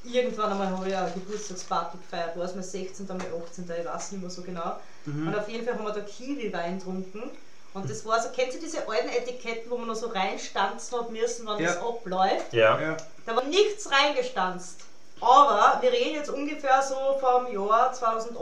irgendwann 0.04 0.52
einmal 0.52 0.70
habe 0.70 0.88
ich 0.88 0.94
eine 0.96 1.10
Geburtstagsparty 1.12 1.96
gefeiert, 1.98 2.36
war 2.36 2.44
es 2.44 2.54
mein 2.54 2.62
16. 2.62 3.06
oder 3.06 3.14
mein 3.14 3.26
18. 3.42 3.64
ich 3.80 3.84
weiß 3.86 4.12
nicht 4.12 4.20
mehr 4.20 4.30
so 4.30 4.42
genau. 4.42 4.76
Und 5.06 5.34
auf 5.34 5.48
jeden 5.48 5.64
Fall 5.64 5.74
haben 5.74 5.84
wir 5.84 5.92
da 5.92 6.00
Kiwi-Wein 6.02 6.78
getrunken. 6.78 7.30
Und 7.74 7.88
das 7.88 8.04
war 8.04 8.22
so, 8.22 8.28
kennst 8.36 8.58
du 8.58 8.60
diese 8.60 8.86
alten 8.86 9.08
Etiketten, 9.08 9.70
wo 9.70 9.78
man 9.78 9.88
noch 9.88 9.94
so 9.94 10.08
reinstanzen 10.08 10.98
hat 10.98 11.10
müssen, 11.10 11.46
wenn 11.46 11.58
Ja. 11.58 11.72
das 11.72 11.78
abläuft? 11.78 12.52
Ja. 12.52 12.78
Ja. 12.78 12.96
Da 13.24 13.34
war 13.34 13.44
nichts 13.44 13.90
reingestanzt. 13.90 14.80
Aber 15.22 15.78
wir 15.80 15.92
reden 15.92 16.16
jetzt 16.16 16.30
ungefähr 16.30 16.82
so 16.82 17.16
vom 17.20 17.46
Jahr 17.52 17.92
2008. 17.92 18.36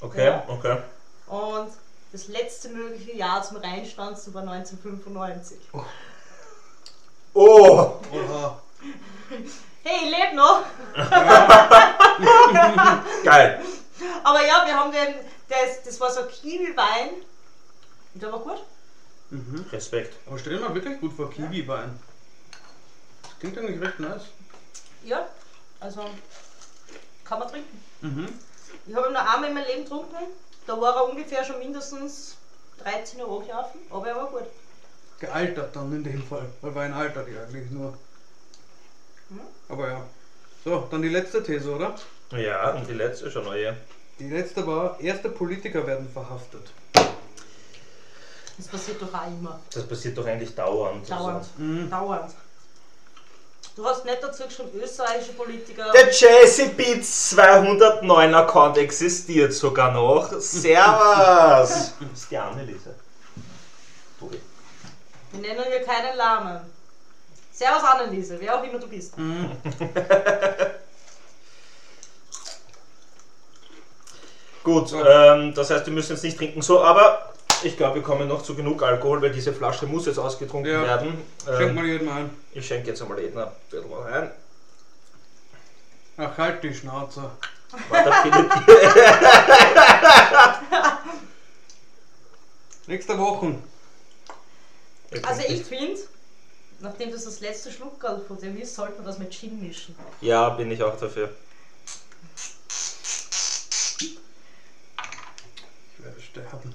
Okay, 0.00 0.26
Ja. 0.26 0.42
okay. 0.48 0.78
Und 1.26 1.70
das 2.12 2.28
letzte 2.28 2.70
mögliche 2.70 3.14
Jahr 3.14 3.42
zum 3.42 3.58
Reinstanzen 3.58 4.32
war 4.32 4.40
1995. 4.42 5.58
Oh! 7.34 7.34
Oha. 7.34 8.62
Hey, 9.84 10.04
ich 10.04 10.10
lebe 10.10 10.34
noch! 10.36 10.62
Geil. 13.24 13.60
Aber 14.24 14.46
ja, 14.46 14.62
wir 14.64 14.74
haben 14.74 14.90
den, 14.92 15.14
das, 15.48 15.82
das 15.84 16.00
war 16.00 16.10
so 16.10 16.22
Kiwi-Wein. 16.24 17.10
Und 18.14 18.22
der 18.22 18.32
war 18.32 18.38
gut. 18.38 18.62
Mhm. 19.28 19.66
Respekt. 19.70 20.16
Aber 20.26 20.38
stell 20.38 20.56
dir 20.56 20.64
mal 20.64 20.74
wirklich 20.74 20.98
gut 20.98 21.12
vor, 21.12 21.30
Kiwi-Wein. 21.30 22.00
Das 23.22 23.38
klingt 23.38 23.58
eigentlich 23.58 23.82
recht 23.82 24.00
nice. 24.00 24.22
Ja, 25.04 25.28
also 25.80 26.04
kann 27.24 27.38
man 27.38 27.48
trinken. 27.48 27.84
Mhm. 28.00 28.28
Ich 28.86 28.94
habe 28.94 29.08
ihn 29.08 29.12
noch 29.12 29.34
einmal 29.34 29.50
in 29.50 29.54
meinem 29.54 29.66
Leben 29.66 29.84
getrunken. 29.84 30.16
Da 30.66 30.80
war 30.80 30.96
er 30.96 31.08
ungefähr 31.08 31.44
schon 31.44 31.58
mindestens 31.58 32.36
13 32.82 33.20
Uhr 33.20 33.40
angelaufen, 33.40 33.80
aber 33.90 34.08
er 34.08 34.16
war 34.16 34.26
gut. 34.26 34.44
Gealtert 35.18 35.74
dann 35.74 35.92
in 35.92 36.04
dem 36.04 36.22
Fall. 36.22 36.46
Weil 36.60 36.74
Wein 36.74 36.92
altert 36.92 37.28
ja 37.28 37.42
eigentlich 37.42 37.70
nur. 37.70 37.96
Mhm. 39.28 39.40
Aber 39.68 39.88
ja. 39.88 40.06
So, 40.64 40.86
dann 40.90 41.02
die 41.02 41.08
letzte 41.08 41.42
These, 41.42 41.74
oder? 41.74 41.94
Ja, 42.32 42.72
und 42.72 42.88
die 42.88 42.94
letzte 42.94 43.30
schon 43.30 43.44
neue. 43.44 43.76
Die 44.18 44.28
letzte 44.28 44.66
war, 44.66 44.98
erste 45.00 45.28
Politiker 45.28 45.86
werden 45.86 46.08
verhaftet. 46.10 46.70
Das 48.58 48.68
passiert 48.68 49.00
doch 49.00 49.12
auch 49.12 49.26
immer. 49.26 49.60
Das 49.72 49.86
passiert 49.86 50.16
doch 50.16 50.26
eigentlich 50.26 50.54
dauernd. 50.54 51.08
Dauernd. 51.08 51.36
Also. 51.36 51.50
Mhm. 51.58 51.90
Dauernd. 51.90 52.34
Du 53.76 53.84
hast 53.84 54.04
nicht 54.06 54.22
dazu 54.22 54.44
schon 54.48 54.72
österreichische 54.72 55.34
Politiker. 55.34 55.92
Der 55.92 56.10
Jesse 56.10 56.70
Beats 56.70 57.28
209 57.30 58.34
Account 58.34 58.78
existiert 58.78 59.52
sogar 59.52 59.92
noch. 59.92 60.32
Servus! 60.40 61.92
das 62.00 62.10
ist 62.14 62.30
die 62.30 62.38
Anneliese. 62.38 62.94
Tobi. 64.18 64.40
Wir 65.32 65.40
nennen 65.42 65.64
hier 65.68 65.82
keinen 65.82 66.16
Namen. 66.16 66.60
Servus 67.52 67.82
Anneliese, 67.84 68.40
wer 68.40 68.58
auch 68.58 68.64
immer 68.64 68.78
du 68.78 68.88
bist. 68.88 69.18
Mhm. 69.18 69.52
Gut, 74.64 74.90
ähm, 75.06 75.52
das 75.54 75.68
heißt, 75.68 75.84
wir 75.84 75.92
müssen 75.92 76.12
jetzt 76.14 76.22
nicht 76.22 76.38
trinken. 76.38 76.62
So, 76.62 76.82
aber 76.82 77.34
ich 77.64 77.76
glaube, 77.76 77.96
wir 77.96 78.02
kommen 78.02 78.28
noch 78.28 78.42
zu 78.42 78.54
genug 78.54 78.82
Alkohol, 78.82 79.20
weil 79.22 79.30
diese 79.32 79.52
Flasche 79.52 79.86
muss 79.86 80.06
jetzt 80.06 80.18
ausgetrunken 80.18 80.70
Ja. 80.72 80.82
werden. 80.82 81.16
Schenk 81.44 81.60
Ähm, 81.70 81.74
mal 81.74 81.84
jedem 81.86 82.08
ein. 82.08 82.30
ich 82.52 82.66
schenke 82.66 82.88
jetzt 82.88 83.02
einmal 83.02 83.20
jeden 83.20 83.38
ein 83.38 83.48
bisschen 83.70 83.90
mal 83.90 84.02
rein. 84.02 84.30
Ach, 86.18 86.38
halt 86.38 86.62
die 86.62 86.72
Schnauze. 86.74 87.30
Warte, 87.90 88.12
Philipp. 88.22 88.52
Nächste 92.86 93.18
Woche. 93.18 93.56
Also 95.22 95.42
ich 95.48 95.64
finde, 95.64 96.00
nachdem 96.80 97.10
das 97.10 97.24
das 97.24 97.40
letzte 97.40 97.70
Schluckerl 97.72 98.20
von 98.26 98.38
dem 98.40 98.56
ist, 98.60 98.74
sollte 98.74 98.96
man 98.96 99.06
das 99.06 99.18
mit 99.18 99.30
Gin 99.32 99.60
mischen. 99.60 99.94
Ja, 100.20 100.48
bin 100.50 100.70
ich 100.70 100.82
auch 100.82 100.98
dafür. 100.98 101.30
Ich 103.98 104.18
werde 106.04 106.20
sterben. 106.20 106.74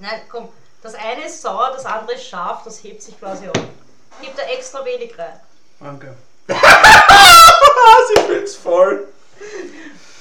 Nein, 0.00 0.20
komm, 0.30 0.48
das 0.82 0.94
eine 0.94 1.24
ist 1.26 1.40
sauer, 1.42 1.70
das 1.74 1.84
andere 1.86 2.14
ist 2.16 2.24
scharf, 2.26 2.62
das 2.64 2.82
hebt 2.82 3.02
sich 3.02 3.18
quasi 3.18 3.46
ab. 3.46 3.58
Gib 4.20 4.34
da 4.36 4.42
extra 4.44 4.84
wenig 4.84 5.16
rein. 5.18 5.38
Danke. 5.78 6.14
Sie 6.48 8.22
fühlt's 8.26 8.56
voll. 8.56 9.06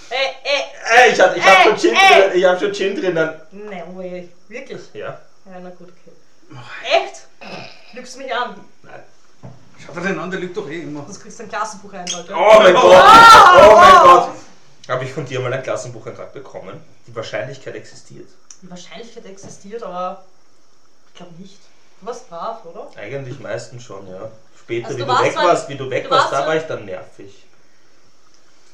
Ey, 0.10 0.28
ey, 0.44 0.62
Ey, 1.06 1.12
ich, 1.12 1.20
hab- 1.20 1.36
ich 1.36 1.44
habe 1.44 1.56
Ey, 1.58 1.64
schon, 1.66 1.78
Gin 1.78 1.94
ey. 1.96 2.22
drin- 2.30 2.38
ich 2.40 2.46
hab 2.46 2.60
schon 2.60 2.74
Gin 2.74 2.96
drinnen. 2.96 3.42
ne, 3.52 3.84
oh 3.96 4.02
je, 4.02 4.28
wirklich? 4.48 4.82
Ja. 4.94 5.20
Ja, 5.46 5.60
na 5.62 5.70
gut, 5.70 5.90
okay. 5.90 6.58
Echt? 6.84 7.28
Lügst 7.94 8.18
mich 8.18 8.34
an. 8.34 8.60
Nein. 8.84 9.04
Schau 9.86 9.94
dir 9.94 10.02
den 10.02 10.20
an, 10.20 10.30
der 10.32 10.40
liegt 10.40 10.58
doch 10.58 10.68
eh 10.70 10.82
immer. 10.82 11.04
Sonst 11.06 11.22
kriegst 11.22 11.40
du 11.40 11.44
ein 11.44 11.50
Klassenbuch 11.50 11.94
ein, 11.94 12.06
Leute. 12.08 12.34
Oh 12.36 12.60
mein 12.60 12.74
Gott. 12.74 12.84
Oh 12.86 13.76
mein 13.76 14.04
Gott. 14.04 14.30
Habe 14.90 15.06
ich 15.06 15.14
von 15.14 15.26
dir 15.26 15.40
mal 15.40 15.54
ein 15.54 15.64
Klassenbucheintrag 15.64 16.34
bekommen? 16.34 16.84
Die 17.08 17.16
Wahrscheinlichkeit 17.16 17.76
existiert. 17.76 18.28
Die 18.62 18.70
Wahrscheinlichkeit 18.70 19.26
existiert, 19.26 19.84
aber 19.84 20.24
ich 21.08 21.14
glaube 21.18 21.34
nicht. 21.38 21.60
Du 22.02 22.08
warst 22.08 22.30
brav, 22.30 22.64
oder? 22.66 22.90
Eigentlich 22.98 23.40
meistens 23.40 23.84
schon, 23.84 24.08
ja. 24.08 24.30
Später, 24.58 24.88
Also 24.88 24.98
wie 24.98 25.02
du 25.02 25.08
du 25.08 25.12
warst 25.14 25.24
weg 25.26 25.36
warst, 25.36 25.70
wie 25.70 25.76
du 25.76 25.90
weg 25.90 26.04
du 26.06 26.10
warst, 26.12 26.32
warst 26.32 26.44
da 26.44 26.48
war 26.48 26.56
ich 26.56 26.64
dann 26.64 26.86
nervig. 26.86 27.46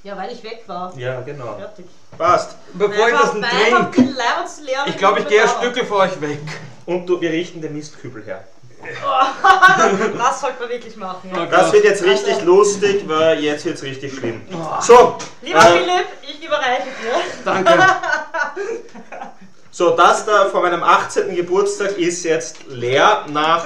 Ja, 0.03 0.15
weil 0.17 0.31
ich 0.31 0.43
weg 0.43 0.63
war. 0.67 0.95
Ja, 0.97 1.21
genau. 1.21 1.55
Fertig. 1.55 1.85
Passt. 2.17 2.55
Bevor 2.73 3.07
ich 3.07 3.13
das 3.15 3.33
Leibwand 3.33 3.97
leeren, 3.97 4.87
ich 4.87 4.97
glaube, 4.97 5.19
ich 5.21 5.27
gehe 5.27 5.41
ein 5.41 5.47
dann 5.47 5.57
Stückel 5.57 5.85
für 5.85 5.95
euch 5.95 6.21
weg. 6.21 6.39
Und 6.85 7.07
du, 7.07 7.19
wir 7.19 7.31
richten 7.31 7.61
den 7.61 7.73
Mistkübel 7.73 8.23
her. 8.23 8.43
Das 10.17 10.41
sollte 10.41 10.59
man 10.59 10.69
wirklich 10.69 10.95
machen. 10.95 11.31
Ja. 11.33 11.45
Das 11.47 11.71
wird 11.73 11.85
jetzt 11.85 12.03
richtig 12.03 12.35
Also- 12.35 12.45
lustig, 12.45 13.07
weil 13.07 13.39
jetzt 13.39 13.65
wird's 13.65 13.81
richtig 13.81 14.13
schlimm. 14.13 14.41
So, 14.81 15.17
Lieber 15.41 15.59
äh, 15.59 15.77
Philipp, 15.79 16.07
ich 16.21 16.45
überreiche 16.45 16.83
dir. 16.83 17.21
Danke. 17.43 17.73
so, 19.77 19.89
das 19.89 20.25
da 20.25 20.45
von 20.45 20.61
meinem 20.61 20.83
18. 20.83 21.35
Geburtstag 21.35 21.97
ist 21.97 22.23
jetzt 22.23 22.59
leer 22.69 23.25
nach. 23.29 23.65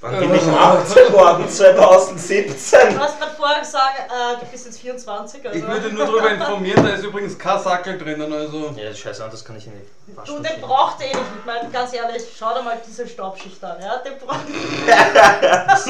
Wann 0.00 0.16
bin 0.20 0.32
ich 0.32 0.42
18 0.42 1.12
worden? 1.12 1.48
2017. 1.48 2.94
Du 2.94 3.00
hast 3.00 3.18
gerade 3.18 3.32
vorher 3.36 3.58
gesagt, 3.58 3.98
äh, 3.98 4.38
du 4.38 4.46
bist 4.46 4.66
jetzt 4.66 4.80
24. 4.80 5.44
Also. 5.44 5.58
Ich 5.58 5.66
würde 5.66 5.88
nur 5.92 6.06
darüber 6.06 6.30
informieren, 6.30 6.84
da 6.86 6.90
ist 6.94 7.02
übrigens 7.02 7.36
kein 7.36 7.60
Sackel 7.60 7.98
drinnen, 7.98 8.32
also. 8.32 8.72
Ja, 8.76 8.94
scheiße, 8.94 9.26
das 9.28 9.44
kann 9.44 9.56
ich 9.56 9.66
nicht. 9.66 9.86
Du, 10.24 10.38
den 10.38 10.60
braucht 10.60 11.00
eh 11.00 11.08
nicht. 11.08 11.18
Ich 11.40 11.44
meine, 11.44 11.68
ganz 11.70 11.92
ehrlich, 11.92 12.22
schau 12.38 12.54
dir 12.54 12.62
mal 12.62 12.80
diese 12.86 13.08
Staubschicht 13.08 13.62
an. 13.64 13.82
Ja? 13.82 13.96
Den 13.98 14.18
braucht 14.18 14.38
Was 15.68 15.84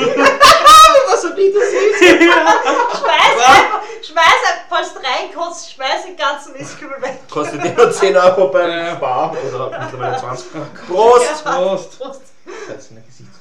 so 1.22 1.36
wie 1.36 1.52
du 1.52 1.60
siehst. 1.60 1.98
Schmeiß 1.98 3.36
einfach, 3.46 3.82
schmeiß 4.02 4.40
einfach, 4.48 4.68
falls 4.70 4.94
du 4.94 5.00
reinkotzt, 5.00 5.72
schmeiß 5.72 6.04
den 6.06 6.16
ganzen 6.16 6.54
Mistkübel 6.54 7.00
weg. 7.02 7.18
Kostet 7.30 7.62
dir 7.62 7.72
nur 7.74 7.92
10 7.92 8.16
Euro 8.16 8.48
beim 8.48 8.70
Ja. 8.70 8.96
Spar 8.96 9.36
oder 9.54 9.78
mittlerweile 9.78 10.16
20. 10.16 10.46
Prost! 10.88 11.26
Ja, 11.44 11.52
Prost. 11.52 11.98
Prost. 11.98 12.22
Scheiße, 12.66 12.90
eine 12.92 13.02
Gesichtsausdruck. 13.02 13.37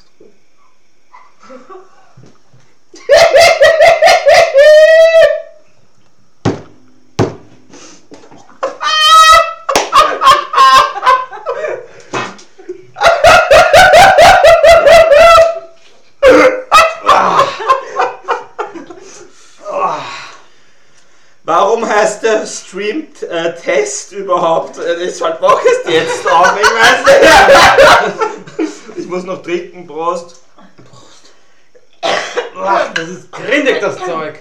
Warum 21.43 21.88
heißt 21.88 22.24
der 22.24 22.45
Stream-Test 22.45 24.12
äh, 24.12 24.16
überhaupt? 24.18 24.78
Äh, 24.80 25.06
ich 25.06 25.22
halt, 25.22 25.39
mach 25.39 25.62
jetzt 25.88 26.28
auch, 26.28 26.58
ich 26.58 26.66
weiß 26.66 27.06
nicht. 28.58 28.98
ich 28.98 29.08
muss 29.08 29.24
noch 29.24 29.41
trinken, 29.41 29.88
Prost. 29.88 30.47
Das 32.02 33.08
ist 33.08 33.32
grindig, 33.32 33.80
das 33.80 33.98
Zeug. 33.98 34.39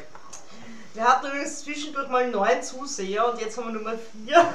Wir 0.94 1.04
hatten 1.04 1.26
übrigens 1.26 1.61
zwischendurch 1.62 2.09
mal 2.09 2.28
neun 2.30 2.62
Zuseher 2.62 3.30
und 3.30 3.40
jetzt 3.40 3.57
haben 3.59 3.66
wir 3.66 3.72
nur 3.74 3.82
mal 3.82 3.98
vier. 3.98 4.52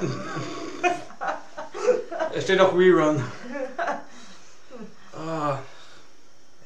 Es 2.34 2.44
steht 2.44 2.60
auch 2.60 2.74
Rerun. 2.76 3.22
Ah. 5.14 5.58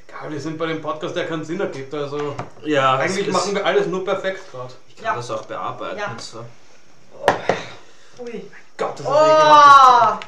Egal, 0.07 0.30
wir 0.30 0.41
sind 0.41 0.57
bei 0.57 0.66
dem 0.66 0.80
Podcast, 0.80 1.16
der 1.16 1.26
keinen 1.26 1.45
Sinn 1.45 1.59
ergibt. 1.61 1.93
Also 1.93 2.37
Ja, 2.62 2.97
eigentlich 2.97 3.26
machen 3.26 3.55
wir 3.57 3.66
alles 3.66 3.89
nur 3.89 4.05
perfekt 4.05 4.51
gerade. 4.53 4.72
Ich 4.89 4.95
kann 4.97 5.05
Ja. 5.07 5.16
das 5.16 5.30
auch 5.32 5.45
bearbeiten. 5.47 5.99
Ja. 5.99 6.14
So. 6.16 6.45
Ui. 8.20 8.49
Gott, 8.76 8.93
das 9.01 9.01
ist. 9.01 9.07
Oh! 9.12 10.18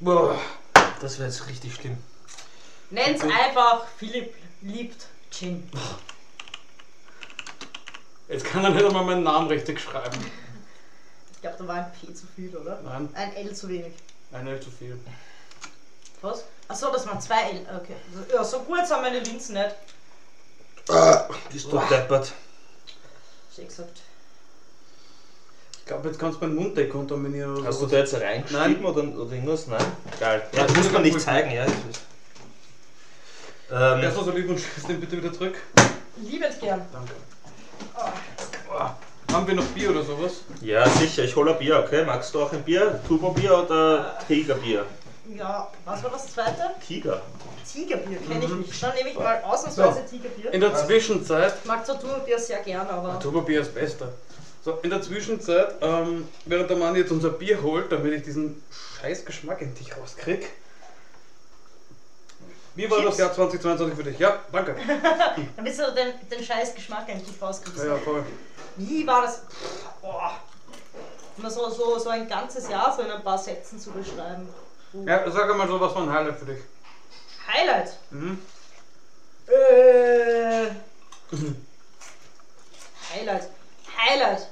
Boah. 0.00 0.38
Das 1.00 1.18
wäre 1.18 1.28
jetzt 1.28 1.46
richtig 1.46 1.74
schlimm. 1.74 1.98
Nennt's 2.90 3.22
einfach 3.22 3.84
Philipp 3.98 4.34
liebt 4.62 5.06
Gin. 5.38 5.68
Jetzt 8.28 8.44
kann 8.44 8.64
er 8.64 8.70
nicht 8.70 8.84
einmal 8.84 9.04
meinen 9.04 9.22
Namen 9.22 9.48
richtig 9.48 9.80
schreiben. 9.80 10.18
Ich 11.32 11.40
glaube, 11.42 11.56
da 11.58 11.68
war 11.68 11.74
ein 11.76 11.92
P 11.92 12.12
zu 12.14 12.26
viel, 12.34 12.56
oder? 12.56 12.80
Nein, 12.82 13.08
Ein 13.14 13.34
L 13.36 13.54
zu 13.54 13.68
wenig. 13.68 13.92
eine 14.32 14.58
zu 14.58 14.70
viel. 14.70 14.98
Was? 16.22 16.44
Achso, 16.68 16.90
das 16.90 17.06
waren 17.06 17.20
zwei 17.20 17.50
L. 17.50 17.66
Okay. 17.82 17.94
Ja, 18.32 18.42
so 18.42 18.60
gut 18.60 18.86
sind 18.86 19.02
meine 19.02 19.20
Linsen 19.20 19.54
nicht. 19.54 19.74
Bist 21.52 21.70
du 21.70 21.78
deppert? 21.90 22.32
Schön 23.54 23.68
gesagt. 23.68 24.00
Ich 25.78 25.84
glaube, 25.86 26.08
jetzt 26.08 26.18
kannst 26.18 26.40
du 26.40 26.46
meinen 26.46 26.56
Mund 26.56 26.76
dekontaminieren 26.76 27.64
Hast 27.64 27.80
du 27.80 27.86
da 27.86 27.98
jetzt 27.98 28.14
reingeschrieben 28.14 28.84
oder, 28.84 29.02
oder 29.04 29.32
irgendwas? 29.32 29.68
Nein? 29.68 29.84
Geil. 30.18 30.42
Ja, 30.52 30.58
Ja, 30.60 30.66
das 30.66 30.76
muss 30.76 30.90
man 30.90 31.02
nicht 31.02 31.20
zeigen, 31.20 31.50
ja. 31.52 31.64
Ähm, 33.70 34.00
noch 34.00 34.24
so 34.24 34.30
lieb 34.30 34.48
und 34.48 34.60
schießt 34.60 34.88
den 34.88 35.00
bitte 35.00 35.16
wieder 35.16 35.32
zurück? 35.32 35.56
Liebend 36.18 36.60
gern. 36.60 36.82
Danke. 36.92 37.12
Boah. 38.68 38.96
Haben 39.32 39.46
wir 39.48 39.54
noch 39.54 39.64
Bier 39.66 39.90
oder 39.90 40.04
sowas? 40.04 40.42
ja, 40.60 40.88
sicher, 40.88 41.24
ich 41.24 41.34
hole 41.34 41.52
ein 41.52 41.58
Bier, 41.58 41.80
okay? 41.84 42.04
Magst 42.04 42.32
du 42.34 42.42
auch 42.42 42.52
ein 42.52 42.62
Bier? 42.62 43.00
Turbo-Bier 43.08 43.58
oder 43.58 44.18
Tigerbier? 44.26 44.86
Ja, 45.36 45.68
was 45.84 46.02
war 46.04 46.10
das 46.10 46.32
zweite? 46.32 46.70
Tiger. 46.86 47.20
Tigerbier 47.70 48.18
kenne 48.18 48.44
ich 48.44 48.50
nicht. 48.50 48.82
Dann 48.82 48.94
nehme 48.94 49.10
ich 49.10 49.18
mal 49.18 49.42
ausnahmsweise 49.42 50.06
Tigerbier. 50.08 50.52
In 50.52 50.60
der 50.60 50.74
Zwischenzeit 50.76 51.54
Ich 51.60 51.66
mag 51.66 51.84
zwar 51.84 52.00
Turbobier 52.00 52.38
sehr 52.38 52.60
gern, 52.60 52.86
aber. 52.86 53.18
Turbobier 53.18 53.62
ist 53.62 53.74
Beste. 53.74 54.12
So, 54.64 54.78
in 54.82 54.90
der 54.90 55.02
Zwischenzeit, 55.02 55.74
ähm, 55.80 56.28
während 56.44 56.70
der 56.70 56.76
Mann 56.76 56.94
jetzt 56.94 57.10
unser 57.10 57.30
Bier 57.30 57.62
holt, 57.62 57.90
damit 57.90 58.12
ich 58.12 58.22
diesen 58.22 58.62
scheiß 59.00 59.24
Geschmack 59.24 59.60
endlich 59.60 59.96
rauskrieg. 59.96 60.50
Wie 62.76 62.90
war 62.90 62.98
Chips? 62.98 63.10
das 63.10 63.18
Jahr 63.18 63.32
2022 63.34 63.96
für 63.96 64.04
dich? 64.04 64.18
Ja, 64.18 64.38
danke. 64.52 64.76
Damit 65.56 65.78
du 65.78 65.92
den, 65.94 66.28
den 66.30 66.44
scheiß 66.44 66.74
Geschmack 66.74 67.08
endlich 67.08 67.40
rauskriegst. 67.40 67.82
Ja, 67.84 67.94
ja, 67.94 67.96
voll. 67.96 68.24
Wie 68.76 69.06
war 69.06 69.22
das? 69.22 69.42
Boah. 70.02 70.32
Immer 71.38 71.50
so, 71.50 71.68
so, 71.70 71.98
so 71.98 72.08
ein 72.10 72.28
ganzes 72.28 72.68
Jahr 72.68 72.94
so 72.94 73.02
in 73.02 73.10
ein 73.10 73.22
paar 73.22 73.38
Sätzen 73.38 73.78
zu 73.80 73.90
beschreiben. 73.90 74.48
Ja, 75.04 75.30
sag 75.30 75.50
einmal 75.50 75.68
so, 75.68 75.80
was 75.80 75.94
war 75.94 76.02
ein 76.02 76.12
Highlight 76.12 76.38
für 76.38 76.44
dich? 76.46 76.58
Highlight. 77.46 77.92
Mhm. 78.10 78.38
Äh. 79.46 80.66
Highlight. 83.14 83.48
Highlight. 83.96 84.48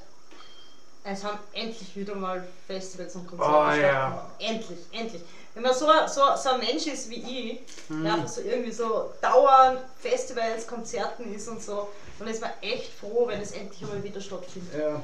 Es 1.05 1.23
haben 1.25 1.39
endlich 1.53 1.95
wieder 1.97 2.15
mal 2.15 2.47
Festivals 2.67 3.15
und 3.17 3.27
Konzerte 3.27 3.53
Oh, 3.53 3.65
ja. 3.69 3.75
stattgefunden. 3.77 4.31
Endlich, 4.39 4.79
endlich. 4.93 5.23
Wenn 5.55 5.63
man 5.63 5.73
so, 5.75 5.87
so, 6.09 6.21
so 6.37 6.49
ein 6.51 6.61
Mensch 6.61 6.87
ist 6.87 7.09
wie 7.11 7.23
ich, 7.53 7.61
Mhm. 7.89 8.03
der 8.05 8.15
einfach 8.15 8.29
so 8.29 8.41
irgendwie 8.41 8.73
so 8.73 9.13
dauernd 9.21 9.79
Festivals, 10.01 10.67
Konzerten 10.67 11.33
ist 11.35 11.47
und 11.49 11.63
so, 11.63 11.89
dann 12.19 12.29
ist 12.29 12.41
man 12.41 12.51
echt 12.63 12.93
froh, 12.95 13.27
wenn 13.29 13.41
es 13.41 13.53
endlich 13.53 13.83
mal 13.83 14.03
wieder 14.03 14.21
stattfindet. 14.21 14.73
Ja, 14.79 15.01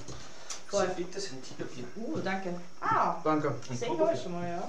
Voll. 0.68 0.88
bitte 0.96 1.20
sind 1.20 1.42
Tigerbier. 1.44 1.84
Uh, 1.96 2.18
danke. 2.24 2.54
Ah, 2.80 3.16
danke. 3.22 3.54
sehen 3.78 3.98
wir 3.98 4.16
schon 4.16 4.32
mal, 4.32 4.48
ja. 4.48 4.68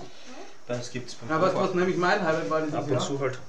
Das 0.68 0.92
gibt's 0.92 1.16
beim 1.16 1.30
Ja, 1.30 1.40
Turbo. 1.50 1.62
was 1.68 1.74
nämlich 1.74 1.98
mein 1.98 2.22
Highlight 2.26 2.50
war 2.50 2.62
dieses 2.62 2.76
Ab 2.76 2.84
und 2.86 2.92
Jahr? 2.94 3.02
zu 3.02 3.20
halt. 3.20 3.40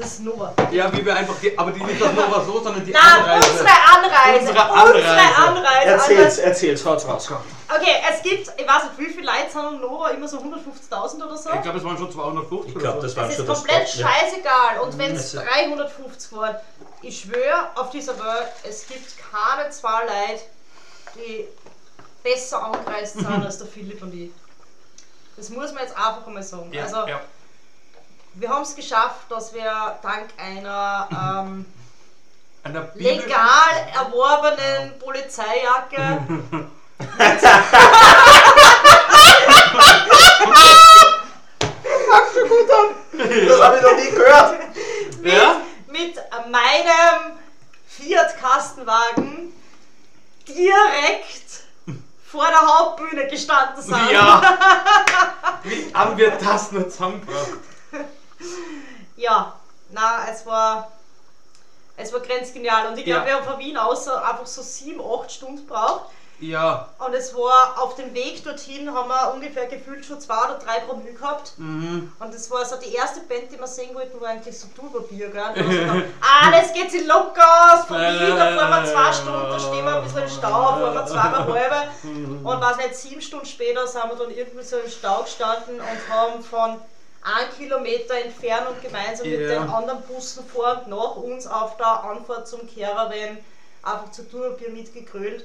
Das 0.00 0.12
ist 0.12 0.20
Nova. 0.20 0.54
Ja, 0.70 0.90
wie 0.92 1.04
wir 1.04 1.14
einfach 1.14 1.34
die, 1.42 1.56
aber 1.58 1.72
die 1.72 1.82
nicht 1.84 2.00
das 2.00 2.12
Nova 2.12 2.42
so, 2.44 2.62
sondern 2.62 2.84
die 2.84 2.90
Na, 2.92 3.00
Anreise. 3.00 3.50
unsere 3.50 3.68
Anreise. 3.68 4.40
Unsere 4.48 4.70
Anreise. 4.70 5.36
Anreise. 5.36 5.90
Erzähl's, 5.90 6.38
erzähl's, 6.38 6.84
haut's 6.86 7.06
raus. 7.06 7.28
Okay, 7.68 7.96
es 8.10 8.22
gibt, 8.22 8.48
ich 8.60 8.66
weiß 8.66 8.84
nicht, 8.84 8.98
wie 8.98 9.12
viele 9.12 9.26
Leute 9.26 9.50
sind 9.52 9.60
am 9.60 9.80
Nova, 9.80 10.08
immer 10.08 10.26
so 10.26 10.38
150.000 10.38 11.22
oder 11.24 11.36
so. 11.36 11.50
Ich 11.52 11.62
glaube, 11.62 11.78
es 11.78 11.84
waren 11.84 11.98
schon 11.98 12.10
250 12.10 12.72
Ich 12.74 12.78
glaube, 12.80 12.98
oder 12.98 13.02
das 13.02 13.12
so. 13.12 13.20
war 13.20 13.28
Es 13.28 13.34
schon 13.36 13.44
ist 13.44 13.48
das 13.48 13.58
komplett 13.58 13.86
Top, 13.92 14.00
ja. 14.00 14.08
scheißegal. 14.08 14.78
Und 14.82 14.98
wenn 14.98 15.14
es 15.16 15.36
Also- 15.36 15.46
350 15.50 16.32
waren, 16.32 16.56
ich 17.02 17.20
schwöre 17.20 17.68
auf 17.76 17.90
dieser 17.90 18.18
Welt, 18.18 18.48
es 18.62 18.86
gibt 18.88 19.14
keine 19.32 19.68
zwei 19.70 20.00
Leute, 20.04 20.42
die 21.16 21.46
besser 22.22 22.64
angereist 22.64 23.14
sind 23.14 23.26
als 23.44 23.58
der 23.58 23.66
Philipp 23.66 24.00
und 24.02 24.14
ich. 24.14 24.30
Das 25.36 25.48
muss 25.50 25.72
man 25.72 25.82
jetzt 25.84 25.96
einfach 25.96 26.26
einmal 26.26 26.42
sagen. 26.42 26.72
Ja, 26.72 26.84
also, 26.84 27.06
ja. 27.06 27.20
Wir 28.34 28.48
haben 28.48 28.62
es 28.62 28.74
geschafft, 28.74 29.30
dass 29.30 29.52
wir 29.52 29.98
dank 30.02 30.28
einer 30.38 31.08
ähm, 31.46 31.66
Einer 32.62 32.88
legal 32.94 33.88
erworbenen 33.94 34.98
Polizeijacke 34.98 36.20
Das 43.18 43.60
habe 43.60 43.76
ich 43.76 43.82
noch 43.82 43.96
nie 43.96 44.10
gehört. 44.10 44.60
Ja? 45.22 45.60
mit 45.88 46.16
meinem 46.50 47.38
Fiat-Kastenwagen 47.86 49.52
direkt 50.48 51.64
vor 52.26 52.46
der 52.46 52.60
Hauptbühne 52.60 53.26
gestanden 53.26 53.82
sind. 53.82 54.10
Ja! 54.10 54.40
Wie 55.62 55.92
haben 55.92 56.16
wir 56.16 56.30
das 56.30 56.72
nur 56.72 56.88
zusammengebracht? 56.88 57.58
Ja, 59.16 59.54
na, 59.90 60.28
es 60.30 60.46
war, 60.46 60.90
es 61.96 62.12
war 62.12 62.20
grenzgenial. 62.20 62.88
Und 62.88 62.98
ich 62.98 63.04
glaube, 63.04 63.20
Ja. 63.20 63.26
wir 63.26 63.34
haben 63.36 63.44
von 63.44 63.58
Wien 63.58 63.76
aus 63.76 64.08
einfach 64.08 64.46
so 64.46 64.62
sieben, 64.62 65.00
acht 65.00 65.30
Stunden 65.30 65.56
gebraucht. 65.56 66.06
Ja. 66.40 66.88
Und 66.98 67.12
es 67.12 67.34
war 67.34 67.74
auf 67.82 67.96
dem 67.96 68.14
Weg 68.14 68.42
dorthin, 68.42 68.94
haben 68.94 69.08
wir 69.08 69.34
ungefähr 69.34 69.66
gefühlt 69.66 70.06
schon 70.06 70.18
zwei 70.20 70.38
oder 70.44 70.58
drei 70.58 70.80
Promille 70.80 71.12
gehabt. 71.12 71.52
Mhm. 71.58 72.10
Und 72.18 72.34
das 72.34 72.50
war 72.50 72.64
so 72.64 72.76
die 72.76 72.94
erste 72.94 73.20
Band, 73.20 73.52
die 73.52 73.58
wir 73.58 73.66
sehen 73.66 73.94
wollten, 73.94 74.18
war 74.22 74.30
eigentlich 74.30 74.58
so 74.58 74.66
Turbobier, 74.68 75.28
gell? 75.28 75.52
Gesagt, 75.54 76.06
alles 76.42 76.72
geht 76.72 76.90
sich 76.90 77.06
locker 77.06 77.44
aus, 77.74 77.84
von 77.84 77.98
Wien, 77.98 78.36
da 78.36 78.56
fahren 78.56 78.84
wir 78.84 78.90
zwei 78.90 79.12
Stunden, 79.12 79.50
da 79.50 79.58
stehen 79.60 79.84
wir 79.84 79.96
ein 79.96 80.02
bisschen 80.02 80.22
im 80.22 80.28
Stau, 80.30 80.48
fahren 80.48 80.94
wir 80.94 81.06
zweieinhalb. 81.06 81.88
Und 82.42 82.60
was 82.62 82.76
nicht, 82.78 82.94
sieben 82.96 83.20
Stunden 83.20 83.44
später 83.44 83.86
sind 83.86 84.08
wir 84.08 84.16
dann 84.16 84.30
irgendwie 84.30 84.64
so 84.64 84.78
im 84.78 84.90
Stau 84.90 85.22
gestanden 85.24 85.78
und 85.78 86.08
haben 86.14 86.42
von 86.42 86.80
einem 87.22 87.50
Kilometer 87.56 88.14
Entfernung 88.14 88.74
gemeinsam 88.82 89.28
mit 89.28 89.40
Ja. 89.40 89.48
den 89.60 89.70
anderen 89.70 90.02
Bussen 90.02 90.44
vor 90.46 90.82
und 90.84 90.88
nach 90.88 91.16
uns 91.16 91.46
auf 91.46 91.76
der 91.76 92.04
Anfahrt 92.04 92.48
zum 92.48 92.60
Caravan 92.74 93.38
einfach 93.82 94.10
zu 94.10 94.28
Turbobier 94.28 94.70
mitgekrölt. 94.70 95.44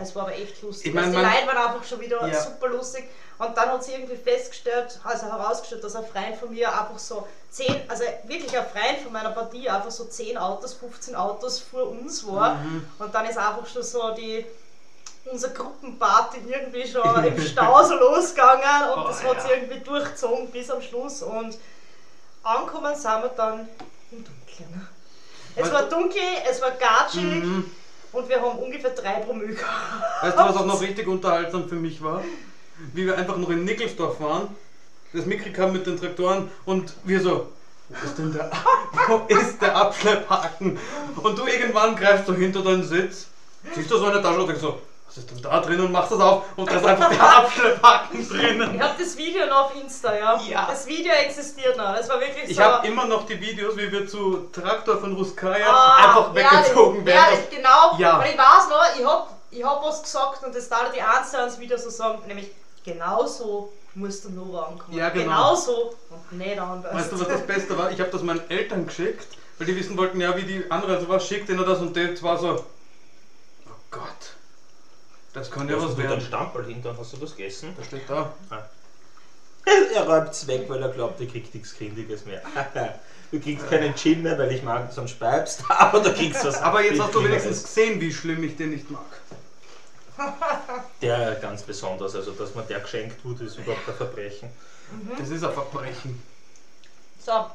Es 0.00 0.14
war 0.14 0.22
aber 0.22 0.34
echt 0.34 0.60
lustig. 0.62 0.88
Ich 0.88 0.94
mein, 0.94 1.04
also 1.04 1.18
die 1.18 1.24
Leute 1.24 1.46
waren 1.46 1.56
einfach 1.68 1.84
schon 1.84 2.00
wieder 2.00 2.26
Ja. 2.26 2.40
super 2.40 2.68
lustig. 2.68 3.04
Und 3.38 3.56
dann 3.56 3.70
hat 3.70 3.84
sie 3.84 3.92
irgendwie 3.92 4.16
festgestellt, 4.16 5.00
also 5.02 5.26
herausgestellt, 5.26 5.82
dass 5.82 5.96
ein 5.96 6.04
Freund 6.06 6.36
von 6.36 6.50
mir 6.50 6.68
einfach 6.68 6.98
so 6.98 7.26
zehn, 7.50 7.82
also 7.88 8.04
wirklich 8.24 8.56
ein 8.56 8.64
Freund 8.66 8.98
von 9.02 9.12
meiner 9.12 9.30
Partie, 9.30 9.68
einfach 9.68 9.90
so 9.90 10.04
10 10.04 10.38
Autos, 10.38 10.74
15 10.74 11.14
Autos 11.16 11.58
vor 11.58 11.88
uns 11.90 12.26
war. 12.26 12.56
Mhm. 12.56 12.86
Und 12.98 13.14
dann 13.14 13.26
ist 13.26 13.36
einfach 13.36 13.66
schon 13.66 13.82
so 13.82 14.10
die 14.14 14.46
unser 15.30 15.48
Gruppenparty 15.50 16.38
irgendwie 16.46 16.86
schon 16.86 17.24
im 17.24 17.40
Stau 17.40 17.82
so 17.84 17.94
losgegangen 17.94 18.90
und 18.94 19.04
Oh, 19.04 19.08
das 19.08 19.22
hat 19.24 19.36
ja. 19.36 19.40
sie 19.40 19.48
irgendwie 19.52 19.80
durchgezogen 19.80 20.50
bis 20.50 20.70
am 20.70 20.82
Schluss 20.82 21.22
und 21.22 21.56
angekommen 22.42 22.94
sind 22.94 23.22
wir 23.22 23.30
dann 23.36 23.68
im 24.12 24.24
Dunkeln. 24.24 24.88
Es 25.56 25.72
war 25.72 25.82
du- 25.84 25.90
dunkel, 25.96 26.20
es 26.50 26.60
war 26.60 26.72
gatschig 26.72 27.22
Mhm. 27.44 27.70
und 28.12 28.28
wir 28.28 28.40
haben 28.40 28.58
ungefähr 28.58 28.90
drei 28.90 29.14
Promille 29.20 29.54
gehabt. 29.54 30.22
Weißt 30.22 30.36
du, 30.38 30.42
was 30.44 30.56
auch 30.56 30.66
noch 30.66 30.80
richtig 30.80 31.06
unterhaltsam 31.06 31.68
für 31.68 31.76
mich 31.76 32.02
war? 32.02 32.22
Wie 32.92 33.06
wir 33.06 33.16
einfach 33.16 33.36
noch 33.36 33.50
in 33.50 33.64
Nickelsdorf 33.64 34.20
waren, 34.20 34.48
das 35.12 35.26
Mikrik 35.26 35.56
haben 35.58 35.72
mit 35.72 35.86
den 35.86 35.98
Traktoren 35.98 36.50
und 36.64 36.92
wir 37.04 37.20
so, 37.20 37.52
wo 37.88 38.04
ist 38.04 38.18
denn 38.18 38.32
der, 38.32 38.50
wo 39.08 39.22
ist 39.28 39.62
der 39.62 39.76
Abschlepphaken? 39.76 40.76
Und 41.22 41.38
du 41.38 41.46
irgendwann 41.46 41.94
greifst 41.94 42.26
so 42.26 42.34
hinter 42.34 42.62
deinen 42.62 42.82
Sitz, 42.82 43.28
siehst 43.74 43.90
du 43.90 43.96
so 43.96 44.06
eine 44.06 44.20
Tasche 44.20 44.40
und 44.40 44.46
denkst 44.48 44.60
so, 44.62 44.80
ist 45.18 45.30
denn 45.30 45.42
da 45.42 45.60
drin 45.60 45.80
und 45.80 45.92
machst 45.92 46.10
das 46.12 46.20
auf 46.20 46.42
und 46.56 46.68
da 46.68 46.76
ist 46.76 46.84
einfach 46.84 47.08
der 47.08 47.36
Abschlepphaken 47.38 48.28
drinnen. 48.28 48.74
Ich 48.74 48.80
habe 48.80 48.94
das 48.98 49.16
Video 49.16 49.46
noch 49.46 49.66
auf 49.66 49.76
Insta, 49.76 50.16
ja. 50.16 50.40
Ja. 50.40 50.66
Das 50.66 50.86
Video 50.86 51.12
existiert 51.12 51.76
noch. 51.76 51.94
Das 51.94 52.08
war 52.08 52.20
wirklich 52.20 52.50
Ich 52.50 52.56
so. 52.56 52.62
habe 52.62 52.86
immer 52.86 53.06
noch 53.06 53.24
die 53.26 53.40
Videos, 53.40 53.76
wie 53.76 53.92
wir 53.92 54.08
zu 54.08 54.48
Traktor 54.52 54.98
von 54.98 55.14
Ruskaya 55.14 55.66
Ah, 55.70 55.96
einfach 55.96 56.34
weggezogen 56.34 57.06
werden. 57.06 57.32
Ehrlich, 57.32 57.50
genau. 57.50 57.96
Ja. 57.98 58.18
Weil 58.18 58.32
ich 58.32 58.38
weiß 58.38 58.68
noch, 58.68 58.98
ich 58.98 59.06
hab, 59.06 59.30
ich 59.50 59.64
habe 59.64 59.86
was 59.86 60.02
gesagt 60.02 60.42
und 60.44 60.54
das 60.54 60.68
darf 60.68 60.90
die 60.92 61.00
zu 61.30 61.38
eins 61.40 61.58
wieder 61.60 61.78
so 61.78 61.90
sagen, 61.90 62.22
nämlich 62.26 62.50
genauso 62.84 63.72
musst 63.94 64.24
du 64.24 64.30
nur 64.30 64.66
ankommen. 64.66 64.96
Ja, 64.98 65.10
genau. 65.10 65.24
Genauso 65.24 65.94
und 66.10 66.32
nicht 66.38 66.58
anders. 66.58 66.92
Weißt 66.94 67.12
du, 67.12 67.20
was 67.20 67.28
das 67.28 67.46
Beste 67.46 67.78
war? 67.78 67.90
Ich 67.92 68.00
habe 68.00 68.10
das 68.10 68.22
meinen 68.22 68.48
Eltern 68.50 68.86
geschickt, 68.86 69.26
weil 69.58 69.66
die 69.66 69.76
wissen 69.76 69.96
wollten, 69.96 70.20
ja, 70.20 70.36
wie 70.36 70.42
die 70.42 70.70
andere, 70.70 70.96
also 70.96 71.08
was 71.08 71.26
schickt 71.26 71.48
ihnen 71.48 71.64
das 71.64 71.78
und 71.78 71.96
das 71.96 72.20
war 72.22 72.36
so, 72.36 72.64
oh 73.68 73.70
Gott, 73.92 74.02
das 75.34 75.50
kann 75.50 75.68
ja 75.68 75.74
Ja, 75.74 75.82
was 75.82 75.90
was 75.90 75.96
mit 75.96 76.06
einem 76.06 76.16
werden. 76.16 76.26
Stammball 76.26 76.64
hinter, 76.64 76.96
hast 76.98 77.12
du 77.12 77.16
das 77.18 77.36
gegessen? 77.36 77.74
Das 77.76 77.86
steht 77.86 78.08
da. 78.08 78.32
Er 79.94 80.06
räumt's 80.06 80.46
weg, 80.46 80.66
weil 80.68 80.82
er 80.82 80.90
glaubt, 80.90 81.18
er 81.20 81.26
kriegt 81.26 81.54
nichts 81.54 81.74
Kindiges 81.74 82.24
mehr. 82.26 82.42
Du 83.30 83.40
kriegst 83.40 83.68
keinen 83.68 83.96
Gin 83.96 84.22
mehr, 84.22 84.38
weil 84.38 84.52
ich 84.52 84.62
mag, 84.62 84.92
sonst 84.92 85.12
speibst, 85.12 85.64
aber 85.68 85.98
du 86.00 86.12
kriegst 86.12 86.44
was 86.44 86.62
Aber 86.62 86.84
jetzt 86.84 87.00
hast 87.00 87.14
du 87.14 87.24
wenigstens 87.24 87.64
gesehen, 87.64 88.00
wie 88.00 88.12
schlimm 88.12 88.44
ich 88.44 88.56
den 88.56 88.70
nicht 88.70 88.88
mag. 88.90 89.02
Der 91.02 91.34
ganz 91.36 91.62
besonders, 91.62 92.14
also 92.14 92.30
dass 92.32 92.54
man 92.54 92.68
der 92.68 92.78
geschenkt 92.78 93.24
wurde, 93.24 93.44
ist 93.44 93.58
überhaupt 93.58 93.88
ein 93.88 93.94
Verbrechen. 93.96 94.50
Das 95.18 95.30
ist 95.30 95.42
ein 95.42 95.52
Verbrechen. 95.52 96.22
So, 97.18 97.46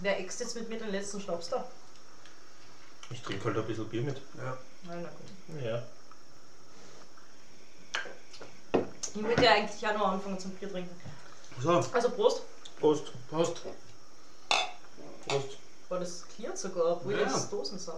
wer 0.00 0.20
äxt 0.20 0.40
jetzt 0.40 0.54
mit 0.56 0.68
mir 0.68 0.78
den 0.78 0.90
letzten 0.90 1.20
Schnaps 1.20 1.48
da? 1.48 1.64
Ich 3.10 3.22
trinke 3.22 3.44
halt 3.46 3.56
ein 3.56 3.64
bisschen 3.64 3.88
Bier 3.88 4.02
mit. 4.02 4.16
Ja. 4.36 4.58
Nein, 4.82 4.98
na 5.02 5.08
gut. 5.08 5.64
Ja. 5.64 5.82
Ich 9.16 9.22
würde 9.24 9.42
ja 9.44 9.52
eigentlich 9.52 9.86
auch 9.88 9.94
noch 9.98 10.08
anfangen 10.12 10.38
zum 10.38 10.50
Bier 10.52 10.70
trinken. 10.70 10.94
So, 11.62 11.70
Also 11.70 12.10
Prost. 12.10 12.42
Prost. 12.78 13.04
Prost. 13.30 13.62
Prost. 15.26 15.48
War 15.88 16.00
das 16.00 16.24
klirrt 16.34 16.58
sogar, 16.58 16.92
obwohl 16.92 17.14
Ja. 17.18 17.24
das 17.24 17.48
Dosen 17.48 17.78
sind. 17.78 17.94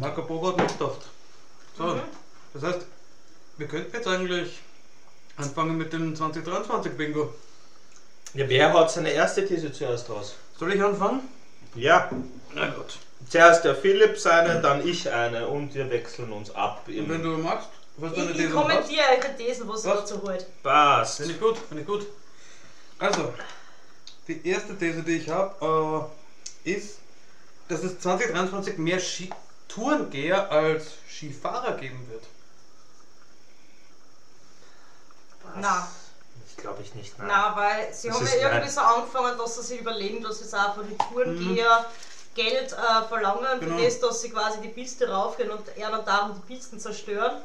Marco 0.00 0.22
Polo 0.22 0.48
hat 0.48 0.56
mitgedacht. 0.58 1.00
So, 1.78 1.84
Mhm. 1.84 2.00
das 2.54 2.62
heißt, 2.62 2.80
wir 3.58 3.68
könnten 3.68 3.94
jetzt 3.96 4.08
eigentlich 4.08 4.60
anfangen 5.36 5.76
mit 5.76 5.92
dem 5.92 6.16
2023 6.16 6.96
Bingo. 6.96 7.34
Ja, 8.34 8.48
wer 8.48 8.72
hat 8.72 8.90
seine 8.90 9.10
erste 9.10 9.46
These 9.46 9.72
zuerst 9.72 10.10
raus? 10.10 10.34
Soll 10.58 10.72
ich 10.74 10.82
anfangen? 10.82 11.28
Ja, 11.74 12.10
Na 12.54 12.68
gut. 12.70 12.98
zuerst 13.28 13.64
der 13.64 13.74
Philipp 13.74 14.18
seine, 14.18 14.60
dann 14.60 14.86
ich 14.86 15.10
eine 15.10 15.46
und 15.48 15.74
wir 15.74 15.88
wechseln 15.90 16.32
uns 16.32 16.50
ab. 16.54 16.82
Und 16.86 17.08
wenn 17.08 17.22
du 17.22 17.30
magst, 17.38 17.68
was 17.98 18.12
Ich, 18.12 18.38
ich 18.38 18.52
kommentiere 18.52 19.04
eure 19.16 19.36
Thesen, 19.36 19.68
was 19.68 19.84
ihr 19.84 19.90
Was? 19.90 20.00
dazu 20.00 20.22
holt. 20.22 20.46
Passt. 20.62 21.16
Finde 21.18 21.32
ich 21.34 21.40
gut, 21.40 21.56
finde 21.58 21.82
ich 21.82 21.86
gut. 21.88 22.06
Also, 22.98 23.32
die 24.28 24.46
erste 24.46 24.76
These, 24.78 25.02
die 25.02 25.16
ich 25.18 25.28
habe, 25.28 26.08
äh, 26.64 26.70
ist, 26.70 26.98
dass 27.68 27.82
es 27.82 27.98
2023 28.00 28.78
mehr 28.78 29.00
Skitourengeher 29.00 30.50
als 30.50 30.86
Skifahrer 31.08 31.72
geben 31.78 32.06
wird. 32.10 32.24
Nein. 35.56 35.82
Ich 36.50 36.56
glaube 36.56 36.82
ich 36.82 36.94
nicht. 36.94 37.18
Nein. 37.18 37.28
Nein, 37.28 37.52
weil 37.56 37.94
sie 37.94 38.08
Das 38.08 38.16
haben 38.18 38.26
ja 38.26 38.32
irgendwie 38.34 38.58
nein. 38.60 38.70
so 38.70 38.80
angefangen, 38.80 39.38
dass 39.38 39.54
sie 39.56 39.62
sich 39.62 39.80
überlegen, 39.80 40.22
dass 40.22 40.40
jetzt 40.40 40.54
auch 40.54 40.74
von 40.74 40.86
den 40.88 40.98
Tourengeher 40.98 41.84
Geld 42.34 42.72
äh, 42.72 43.08
verlangen, 43.08 43.60
Genau. 43.60 43.76
für 43.78 43.84
das, 43.84 44.00
dass 44.00 44.20
sie 44.22 44.30
quasi 44.30 44.60
die 44.60 44.68
Piste 44.68 45.08
raufgehen 45.08 45.50
und 45.50 45.62
eher 45.76 45.90
dann 45.90 46.04
darum 46.04 46.34
die 46.34 46.54
Pisten 46.54 46.78
zerstören. 46.78 47.40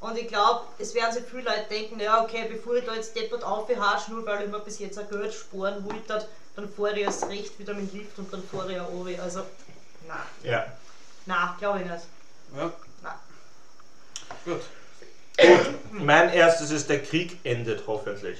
Und 0.00 0.16
ich 0.16 0.28
glaube, 0.28 0.62
es 0.78 0.94
werden 0.94 1.12
sich 1.12 1.24
viele 1.24 1.42
Leute 1.42 1.66
denken, 1.70 2.00
ja 2.00 2.22
okay, 2.24 2.46
bevor 2.50 2.74
ich 2.76 2.84
da 2.86 2.94
jetzt 2.94 3.14
deppert 3.14 3.44
aufbehatsch, 3.44 4.08
nur 4.08 4.24
weil 4.24 4.44
ich 4.44 4.50
mir 4.50 4.58
bis 4.60 4.78
jetzt 4.78 4.98
ein 4.98 5.08
Geld 5.10 5.34
sparen 5.34 5.84
wollte, 5.84 6.26
dann 6.56 6.68
fahre 6.70 6.98
ich 6.98 7.04
erst 7.04 7.28
recht 7.28 7.58
wieder 7.58 7.74
mit 7.74 7.92
dem 7.92 7.98
Lift 8.00 8.18
und 8.18 8.32
dann 8.32 8.42
fahre 8.42 8.72
ich 8.72 8.80
auch 8.80 8.88
runter. 8.90 9.22
Also, 9.22 9.40
nein, 10.08 10.18
Ja. 10.42 10.66
nein, 11.26 11.48
glaube 11.58 11.80
ich 11.80 11.84
nicht. 11.90 12.04
Ja, 12.56 12.72
Nein. 13.02 13.14
gut. 14.44 14.60
Mein 15.92 16.32
erstes 16.32 16.70
ist, 16.70 16.88
der 16.88 17.02
Krieg 17.02 17.38
endet 17.44 17.82
hoffentlich. 17.86 18.38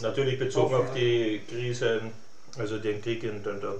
Natürlich 0.00 0.38
bezogen 0.38 0.74
auf 0.74 0.92
die 0.94 1.42
Krise, 1.48 2.00
also 2.58 2.78
den 2.78 3.02
Krieg 3.02 3.22
in 3.24 3.42
der, 3.42 3.54
der, 3.54 3.74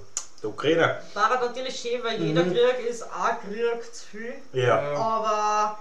Ukraine. 0.44 1.00
War 1.14 1.40
natürlich 1.40 1.78
schön, 1.78 2.02
weil 2.02 2.20
jeder 2.20 2.42
Mhm. 2.42 2.52
Krieg 2.52 2.86
ist 2.88 3.02
ein 3.04 3.36
Krieg 3.40 3.94
zu 3.94 4.06
viel. 4.06 4.34
Ja, 4.52 4.80
Aber 4.96 5.78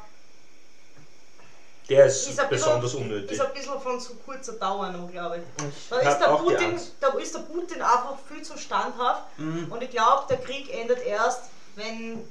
der 1.89 2.05
ist, 2.05 2.29
ist 2.29 2.39
ein 2.39 2.49
besonders 2.49 2.91
bisschen, 2.91 3.01
unnötig. 3.11 3.31
Ist 3.31 3.41
ein 3.41 3.53
bisschen 3.53 3.79
von 3.81 3.99
zu 3.99 4.15
kurzer 4.15 4.53
Dauer 4.53 4.89
noch, 4.91 5.11
glaube 5.11 5.37
ich. 5.37 5.65
Ich 5.65 5.89
Da 5.89 5.97
ist, 5.99 6.19
der 6.19 6.31
auch 6.33 6.39
die 6.45 6.51
Putin, 6.51 6.71
Angst. 6.71 6.91
da 6.99 7.07
ist 7.09 7.35
der 7.35 7.39
Putin 7.39 7.81
einfach 7.81 8.17
viel 8.27 8.41
zu 8.43 8.57
standhaft. 8.57 9.23
mhm. 9.37 9.71
Und 9.71 9.83
ich 9.83 9.89
glaube, 9.89 10.23
der 10.29 10.37
Krieg 10.37 10.73
endet 10.73 11.03
erst, 11.05 11.43
wenn, 11.75 12.25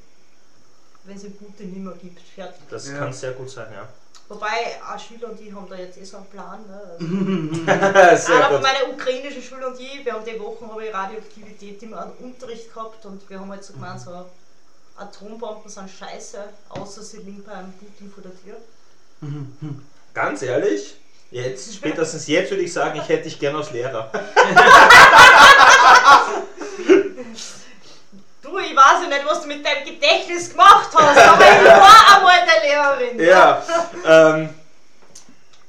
wenn 1.05 1.17
es 1.17 1.23
den 1.23 1.37
Putin 1.37 1.73
nicht 1.73 1.83
mehr 1.83 1.95
gibt. 1.95 2.21
Fertig. 2.35 2.61
Das 2.71 2.89
Ja. 2.89 2.99
kann 2.99 3.13
sehr 3.13 3.33
gut 3.33 3.51
sein, 3.51 3.67
ja. 3.73 3.89
Wobei, 4.29 4.81
auch 4.89 4.99
Schüler 4.99 5.31
und 5.31 5.41
ich 5.41 5.53
haben 5.53 5.69
da 5.69 5.75
jetzt 5.75 5.99
eh 5.99 6.05
so 6.05 6.19
einen 6.19 6.27
Plan. 6.27 6.65
Ne? 6.69 7.93
Also, 7.97 8.33
einer 8.33 8.51
von 8.51 8.63
meinen 8.63 8.95
ukrainischen 8.95 9.43
Schülern 9.43 9.73
und 9.73 9.81
ich, 9.81 10.05
wir 10.05 10.13
haben 10.13 10.25
die 10.25 10.39
Wochen 10.39 10.71
habe 10.71 10.87
ich 10.87 10.95
Radioaktivität 10.95 11.83
im 11.83 11.95
Unterricht 12.21 12.73
gehabt 12.73 13.05
und 13.07 13.29
wir 13.29 13.41
haben 13.41 13.51
halt 13.51 13.65
so 13.65 13.73
gemeint, 13.73 14.01
so 14.01 14.27
Atombomben 14.97 15.69
sind 15.69 15.91
scheiße, 15.91 16.45
außer 16.69 17.03
sie 17.03 17.17
liegen 17.19 17.43
beim 17.43 17.73
Putin 17.73 18.11
vor 18.13 18.23
der 18.23 18.33
Tür. 18.41 18.57
Ganz 20.14 20.43
ehrlich, 20.43 20.97
jetzt, 21.31 21.75
spätestens 21.75 22.27
jetzt 22.27 22.51
würde 22.51 22.62
ich 22.62 22.73
sagen, 22.73 22.99
ich 22.99 23.09
hätte 23.09 23.25
dich 23.25 23.39
gern 23.39 23.57
als 23.57 23.71
Lehrer. 23.71 24.11
Du, 28.43 28.59
ich 28.59 28.75
weiß 28.75 29.03
ja 29.03 29.09
nicht, 29.09 29.25
was 29.27 29.43
du 29.43 29.47
mit 29.47 29.64
deinem 29.64 29.85
Gedächtnis 29.85 30.51
gemacht 30.51 30.89
hast, 30.93 31.18
aber 31.18 31.43
ich 31.43 31.64
war 31.64 32.16
einmal 32.16 32.39
der 32.47 32.62
Lehrerin. 32.68 33.21
Ja. 33.21 33.62
ähm, 34.05 34.49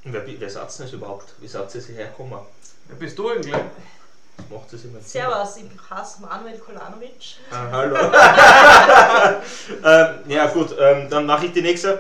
wer, 0.06 0.24
wer 0.26 0.50
sagt 0.50 0.80
das 0.80 0.92
überhaupt? 0.92 1.34
Wie 1.40 1.48
sagt 1.48 1.70
sie 1.70 1.82
hierher 1.82 2.08
kommen? 2.08 2.40
Wer 2.88 2.96
bist 2.96 3.20
du 3.20 3.30
eigentlich? 3.30 3.54
Was 3.54 4.50
macht 4.50 4.70
sie 4.72 4.88
immer? 4.88 5.00
Servus, 5.02 5.58
ich 5.58 5.66
heiße 5.90 6.22
Manuel 6.22 6.58
Kolanovic. 6.58 7.36
Ah, 7.52 7.68
hallo. 7.72 7.96
ähm, 9.86 10.32
ja 10.32 10.48
gut, 10.48 10.76
ähm, 10.80 11.08
dann 11.10 11.26
mache 11.28 11.46
ich 11.46 11.54
die 11.54 11.62
nächste. 11.62 12.00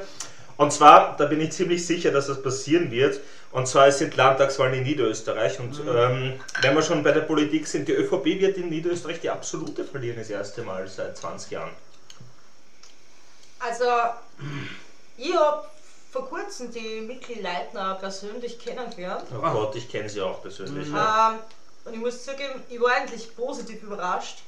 Und 0.62 0.72
zwar, 0.72 1.18
da 1.18 1.26
bin 1.26 1.42
ich 1.42 1.54
ziemlich 1.54 1.88
sicher, 1.88 2.12
dass 2.12 2.28
das 2.28 2.40
passieren 2.40 2.92
wird. 2.92 3.20
Und 3.52 3.68
zwar 3.68 3.88
es 3.88 3.98
sind 3.98 4.16
Landtagswahlen 4.16 4.76
in 4.76 4.84
Niederösterreich. 4.84 5.60
Und 5.60 5.80
ähm, 5.80 6.40
wenn 6.62 6.76
wir 6.76 6.84
schon 6.84 7.02
bei 7.02 7.12
der 7.12 7.22
Politik 7.22 7.66
sind, 7.66 7.88
die 7.88 7.94
ÖVP 7.94 8.26
wird 8.26 8.58
in 8.58 8.70
Niederösterreich 8.70 9.20
die 9.20 9.32
absolute 9.32 9.84
verlieren 9.84 10.18
das 10.18 10.30
erste 10.30 10.62
Mal 10.62 10.88
seit 10.88 11.18
20 11.18 11.52
Jahren. 11.52 11.72
Also, 13.58 13.86
ich 15.18 15.36
habe 15.36 15.66
vor 16.12 16.30
kurzem 16.30 16.72
die 16.72 17.02
Mikkel 17.02 17.42
Leitner 17.42 17.96
persönlich 17.96 18.60
kennengelernt. 18.60 19.26
Oh. 19.36 19.42
Gott, 19.42 19.76
ich 19.76 19.90
kenne 19.90 20.10
sie 20.10 20.22
auch 20.22 20.44
persönlich. 20.44 20.90
Mhm. 20.90 20.96
Ja. 20.96 21.32
Ähm, 21.32 21.40
und 21.86 21.94
ich 21.96 22.00
muss 22.00 22.24
zugeben, 22.24 22.62
ich 22.70 22.80
war 22.80 22.92
eigentlich 22.92 23.36
positiv 23.36 23.82
überrascht. 23.82 24.44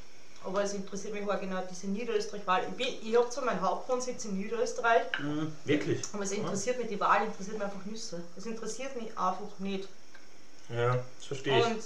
Aber 0.46 0.64
es 0.64 0.74
interessiert 0.74 1.14
mich 1.14 1.24
auch 1.30 1.40
genau 1.40 1.62
diese 1.70 1.88
Niederösterreich-Wahl. 1.88 2.68
Ich, 2.78 3.08
ich 3.08 3.16
habe 3.16 3.30
zwar 3.30 3.46
meinen 3.46 3.62
Hauptwohnsitz 3.62 4.26
in 4.26 4.38
Niederösterreich, 4.38 5.04
Mhm. 5.20 5.54
Wirklich? 5.64 6.02
aber 6.12 6.24
es 6.24 6.32
interessiert 6.32 6.78
mich, 6.80 6.88
die 6.88 7.00
Wahl 7.00 7.26
interessiert 7.26 7.58
mich 7.58 7.64
einfach 7.66 7.86
Nüsse. 7.86 8.22
Es 8.36 8.46
interessiert 8.46 8.96
mich 8.96 9.18
einfach 9.18 9.60
nicht. 9.60 9.88
Ja, 10.70 10.98
das 11.18 11.26
verstehe 11.26 11.60
ich. 11.60 11.66
Und 11.66 11.84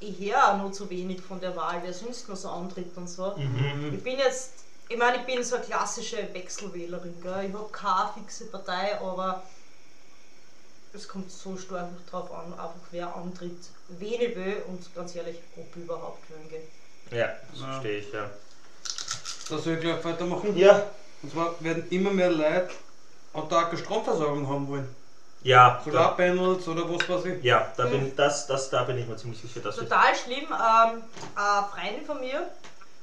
ich 0.00 0.18
höre 0.18 0.52
auch 0.52 0.56
noch 0.58 0.72
zu 0.72 0.88
wenig 0.88 1.20
von 1.20 1.40
der 1.40 1.54
Wahl, 1.56 1.80
wer 1.82 1.92
sonst 1.92 2.28
noch 2.28 2.36
so 2.36 2.48
antritt 2.48 2.96
und 2.96 3.08
so. 3.08 3.34
Mhm. 3.36 3.94
Ich 3.96 4.02
bin 4.02 4.18
jetzt, 4.18 4.52
ich 4.88 4.96
meine, 4.96 5.18
ich 5.18 5.22
bin 5.24 5.42
so 5.42 5.56
eine 5.56 5.64
klassische 5.64 6.32
Wechselwählerin. 6.32 7.14
Gell? 7.22 7.48
Ich 7.48 7.54
habe 7.54 7.68
keine 7.70 8.10
fixe 8.14 8.46
Partei, 8.46 8.98
aber 9.00 9.42
es 10.92 11.08
kommt 11.08 11.30
so 11.30 11.56
stark 11.56 11.88
drauf 12.10 12.30
an, 12.32 12.52
einfach 12.52 12.74
wer 12.92 13.14
antritt, 13.14 13.58
wen 13.88 14.20
ich 14.20 14.36
will 14.36 14.62
und 14.68 14.94
ganz 14.94 15.14
ehrlich, 15.16 15.38
ob 15.56 15.66
ich 15.76 15.82
überhaupt 15.82 16.30
wählen 16.30 16.48
gehe. 16.48 16.62
Ja, 17.14 17.28
das 17.50 17.60
Ja. 17.60 17.66
verstehe 17.72 17.98
ich, 17.98 18.12
ja. 18.12 18.30
Da 19.48 19.58
soll 19.58 19.74
ich 19.74 19.80
gleich 19.80 20.04
weitermachen. 20.04 20.56
Ja, 20.56 20.82
Und 21.22 21.32
zwar 21.32 21.54
werden 21.60 21.86
immer 21.90 22.10
mehr 22.10 22.30
Leute 22.30 22.70
autarke 23.32 23.76
Stromversorgung 23.76 24.48
haben 24.48 24.68
wollen. 24.68 24.94
ja, 25.42 25.80
Solarpanels 25.84 26.66
oder 26.68 26.88
was 26.88 27.08
weiß 27.08 27.24
ich. 27.26 27.44
ja 27.44 27.70
da, 27.76 27.84
bin, 27.86 28.14
das, 28.16 28.46
das, 28.46 28.70
da 28.70 28.84
bin 28.84 28.98
ich 28.98 29.06
mir 29.06 29.16
ziemlich 29.16 29.40
sicher, 29.40 29.60
dass 29.60 29.76
ich. 29.76 29.82
Total 29.82 30.14
schlimm, 30.14 30.46
ähm, 30.46 31.02
eine 31.34 31.66
Freundin 31.70 32.06
von 32.06 32.20
mir, 32.20 32.48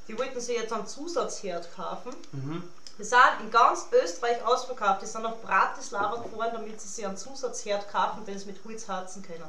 die 0.08 0.18
wollten 0.18 0.40
sich 0.42 0.58
jetzt 0.58 0.74
einen 0.74 0.88
Zusatzherd 0.88 1.70
kaufen. 1.76 2.12
Mhm. 2.32 2.64
Die 2.98 3.04
sind 3.04 3.20
in 3.42 3.50
ganz 3.52 3.88
Österreich 3.92 4.44
ausverkauft, 4.46 5.02
die 5.02 5.06
sind 5.08 5.24
nach 5.24 5.36
Bratislava 5.38 6.18
gefahren, 6.22 6.50
damit 6.54 6.80
sie 6.82 6.88
sich 6.88 7.06
einen 7.06 7.18
Zusatzherd 7.18 7.92
kaufen, 7.92 8.26
den 8.26 8.38
sie 8.38 8.48
mit 8.48 8.58
Holz 8.66 8.88
heizen 8.88 9.24
können. 9.24 9.44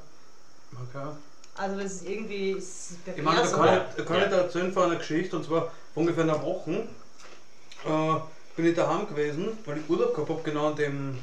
Okay. 0.72 1.08
Also 1.54 1.76
das 1.80 1.92
ist 1.92 2.08
irgendwie 2.08 2.54
das 2.54 2.64
ist 2.64 2.98
Ich 3.14 3.22
meine, 3.22 3.42
da 3.42 3.46
kann, 3.48 3.80
ich, 3.96 4.04
kann 4.06 4.16
Ja. 4.16 4.24
ich 4.24 4.30
da 4.30 4.36
erzählen 4.38 4.72
von 4.72 4.82
einer 4.84 4.96
Geschichte 4.96 5.36
und 5.36 5.44
zwar 5.44 5.60
vor 5.62 5.70
ungefähr 6.02 6.24
einer 6.24 6.42
Woche 6.42 6.70
äh, 7.84 8.14
bin 8.56 8.66
ich 8.66 8.74
daheim 8.74 9.06
gewesen, 9.06 9.58
weil 9.66 9.78
ich 9.78 9.88
Urlaub 9.90 10.14
gehabt 10.14 10.30
habe, 10.30 10.40
genau 10.42 10.68
an 10.68 10.76
dem, 10.76 11.18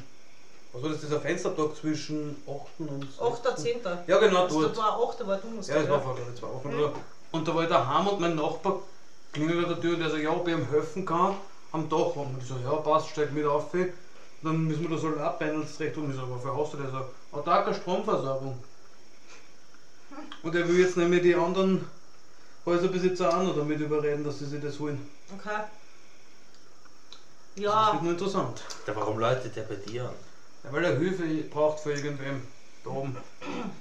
was 0.72 0.82
war 0.82 0.90
das, 0.90 1.00
dieser 1.00 1.20
Fenstertag 1.20 1.74
zwischen 1.76 2.36
8. 2.46 2.88
und 2.90 3.06
8. 3.20 3.58
10. 3.58 3.80
Ja, 4.06 4.18
genau 4.18 4.42
Also 4.44 4.62
dort. 4.62 4.76
da 4.76 4.82
war 4.82 5.08
8. 5.10 5.26
war 5.26 5.36
Donnerstag. 5.38 5.76
Ja, 5.76 5.82
das 5.82 5.90
war 5.90 6.00
vor 6.00 6.14
glaube 6.14 6.30
ich, 6.32 6.40
zwei 6.40 6.48
Wochen. 6.48 6.76
Mhm. 6.76 6.90
Und 7.32 7.48
da 7.48 7.54
war 7.54 7.62
ich 7.62 7.68
daheim 7.68 8.06
und 8.08 8.20
mein 8.20 8.34
Nachbar 8.36 8.80
klingelt 9.32 9.64
an 9.64 9.70
der 9.70 9.80
Tür 9.80 9.94
und 9.94 10.00
der 10.00 10.10
sagt, 10.10 10.22
ja, 10.22 10.30
ob 10.30 10.46
ich 10.48 10.54
ihm 10.54 10.68
helfen 10.70 11.04
kann. 11.04 11.36
am 11.72 11.88
Dach 11.88 12.16
haben. 12.16 12.34
Und 12.34 12.38
ich 12.42 12.48
so, 12.48 12.56
ja 12.64 12.72
passt, 12.76 13.08
steig 13.10 13.32
mit 13.32 13.46
auf. 13.46 13.66
Dann 14.42 14.64
müssen 14.64 14.82
wir 14.82 14.96
da 14.96 14.98
Solarpanels 14.98 15.78
recht 15.78 15.96
um. 15.96 16.10
Ich 16.10 16.16
so, 16.16 16.28
wofür 16.28 16.56
hast 16.56 16.72
du 16.72 16.78
das? 16.78 16.90
So, 16.90 17.04
autarke 17.38 17.74
Stromversorgung. 17.74 18.58
Und 20.42 20.54
er 20.54 20.68
will 20.68 20.78
jetzt 20.80 20.96
nämlich 20.96 21.22
die 21.22 21.34
anderen 21.34 21.84
Häuserbesitzer 22.66 23.28
auch 23.36 23.42
noch 23.42 23.56
damit 23.56 23.80
überreden, 23.80 24.24
dass 24.24 24.38
sie 24.38 24.46
sich 24.46 24.62
das 24.62 24.78
holen. 24.78 25.08
Okay. 25.32 25.60
Das 27.56 27.64
Ja, 27.64 27.92
wird 27.92 28.02
nur 28.02 28.12
interessant. 28.12 28.62
Ja, 28.86 28.96
warum 28.96 29.18
läutet 29.18 29.56
der 29.56 29.62
bei 29.62 29.74
dir 29.76 30.04
an? 30.04 30.14
Ja, 30.64 30.72
weil 30.72 30.84
er 30.84 30.98
Hilfe 30.98 31.24
braucht 31.50 31.80
für 31.80 31.92
irgendwem 31.92 32.46
da 32.84 32.90
oben. 32.90 33.16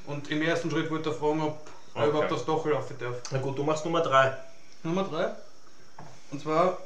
Und 0.06 0.30
im 0.32 0.42
ersten 0.42 0.70
Schritt 0.72 0.90
wollte 0.92 1.10
er 1.10 1.16
fragen, 1.16 1.42
ob 1.42 1.68
er 1.96 2.02
Okay. 2.02 2.10
überhaupt 2.10 2.32
das 2.32 2.46
Dach 2.46 2.66
laufen 2.66 2.96
darf. 3.00 3.16
Na 3.32 3.40
gut, 3.40 3.58
du 3.58 3.64
machst 3.64 3.84
Nummer 3.84 4.02
3. 4.02 4.38
Nummer 4.84 5.04
3. 5.04 5.34
Und 6.32 6.42
zwar 6.42 6.78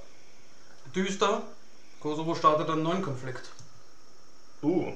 düster. 0.95 1.41
Kosovo 1.99 2.33
startet 2.35 2.69
einen 2.69 2.83
neuen 2.83 3.01
Konflikt. 3.01 3.49
Uh. 4.61 4.93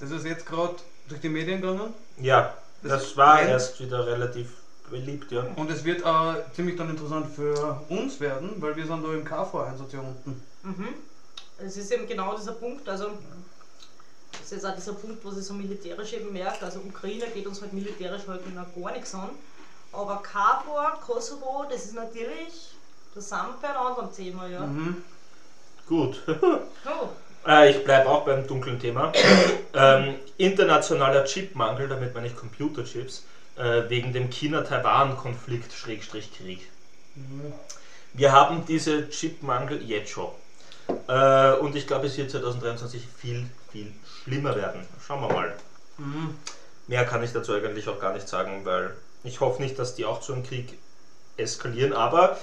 Das 0.00 0.10
ist 0.10 0.24
jetzt 0.24 0.46
gerade 0.46 0.74
durch 1.08 1.20
die 1.20 1.28
Medien 1.28 1.60
gegangen. 1.60 1.92
Ja, 2.16 2.54
Das 2.82 2.92
das, 2.92 3.16
war 3.16 3.36
brennt. 3.36 3.50
erst 3.50 3.80
wieder 3.80 4.06
relativ 4.06 4.48
beliebt, 4.90 5.32
ja. 5.32 5.46
Und 5.56 5.70
es 5.70 5.84
wird 5.84 6.04
auch 6.04 6.34
ziemlich 6.54 6.76
dann 6.76 6.90
interessant 6.90 7.26
für 7.34 7.80
uns 7.88 8.20
werden, 8.20 8.60
weil 8.60 8.76
wir 8.76 8.86
sind 8.86 9.04
da 9.04 9.12
im 9.12 9.24
KV-Einsatz 9.24 9.90
hier 9.90 10.00
unten. 10.02 10.42
mhm. 10.62 10.94
Es 11.58 11.76
ist 11.76 11.90
eben 11.90 12.06
genau 12.06 12.36
dieser 12.36 12.52
Punkt, 12.52 12.88
also 12.88 13.10
das 14.30 14.42
ist 14.42 14.50
jetzt 14.52 14.66
auch 14.66 14.76
dieser 14.76 14.92
Punkt, 14.92 15.24
wo 15.24 15.30
sie 15.30 15.42
so 15.42 15.54
militärisch 15.54 16.12
eben 16.12 16.32
merkt, 16.32 16.62
also 16.62 16.78
Ukraine 16.80 17.26
geht 17.28 17.46
uns 17.46 17.60
halt 17.60 17.72
militärisch 17.72 18.22
halt 18.28 18.42
noch 18.54 18.74
gar 18.74 18.92
nichts 18.92 19.12
an. 19.14 19.30
Aber 19.92 20.22
KFOR, 20.22 21.00
Kosovo, 21.04 21.64
das 21.68 21.86
ist 21.86 21.94
natürlich, 21.94 22.70
da 23.14 23.20
sind 23.20 23.38
wir 23.38 23.56
bei 23.60 23.68
einem 23.70 23.86
anderen 23.86 24.12
Thema, 24.12 24.46
ja. 24.46 24.60
Mhm. 24.60 25.02
Gut. 25.88 26.22
Oh, 26.84 27.08
Äh, 27.48 27.70
ich 27.70 27.84
bleibe 27.84 28.08
auch 28.08 28.24
beim 28.24 28.46
dunklen 28.46 28.78
Thema. 28.78 29.12
ähm, 29.74 30.16
internationaler 30.36 31.24
Chipmangel, 31.24 31.88
damit 31.88 32.14
meine 32.14 32.26
ich 32.26 32.36
Computerchips, 32.36 33.24
äh, 33.56 33.88
wegen 33.88 34.12
dem 34.12 34.28
China-Taiwan-Konflikt 34.30 35.72
Schrägstrich 35.72 36.30
Krieg. 36.36 36.68
Mhm. 37.14 37.52
Wir 38.12 38.32
haben 38.32 38.64
diese 38.66 39.08
Chipmangel 39.08 39.82
jetzt 39.82 40.10
schon. 40.10 40.28
Äh, 41.08 41.52
und 41.54 41.74
ich 41.74 41.86
glaube, 41.86 42.06
es 42.06 42.16
wird 42.18 42.30
2023 42.30 43.02
viel, 43.16 43.46
viel 43.72 43.92
schlimmer 44.22 44.54
werden. 44.54 44.86
Schauen 45.04 45.22
wir 45.22 45.32
mal. 45.32 45.54
Mhm. 45.96 46.36
Mehr 46.86 47.04
kann 47.04 47.22
ich 47.22 47.32
dazu 47.32 47.54
eigentlich 47.54 47.88
auch 47.88 48.00
gar 48.00 48.12
nicht 48.12 48.28
sagen, 48.28 48.64
weil 48.64 48.94
ich 49.24 49.40
hoffe 49.40 49.62
nicht, 49.62 49.78
dass 49.78 49.94
die 49.94 50.04
auch 50.04 50.20
zu 50.20 50.32
einem 50.32 50.42
Krieg 50.42 50.78
eskalieren. 51.36 51.92
Aber 51.92 52.38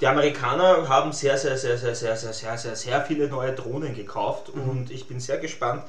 die 0.00 0.06
Amerikaner 0.06 0.88
haben 0.88 1.12
sehr, 1.12 1.38
sehr, 1.38 1.56
sehr, 1.56 1.78
sehr, 1.78 1.94
sehr, 1.94 2.16
sehr, 2.16 2.32
sehr, 2.32 2.58
sehr, 2.58 2.76
sehr 2.76 3.02
viele 3.04 3.28
neue 3.28 3.54
Drohnen 3.54 3.94
gekauft 3.94 4.50
und 4.50 4.90
ich 4.90 5.08
bin 5.08 5.20
sehr 5.20 5.38
gespannt. 5.38 5.84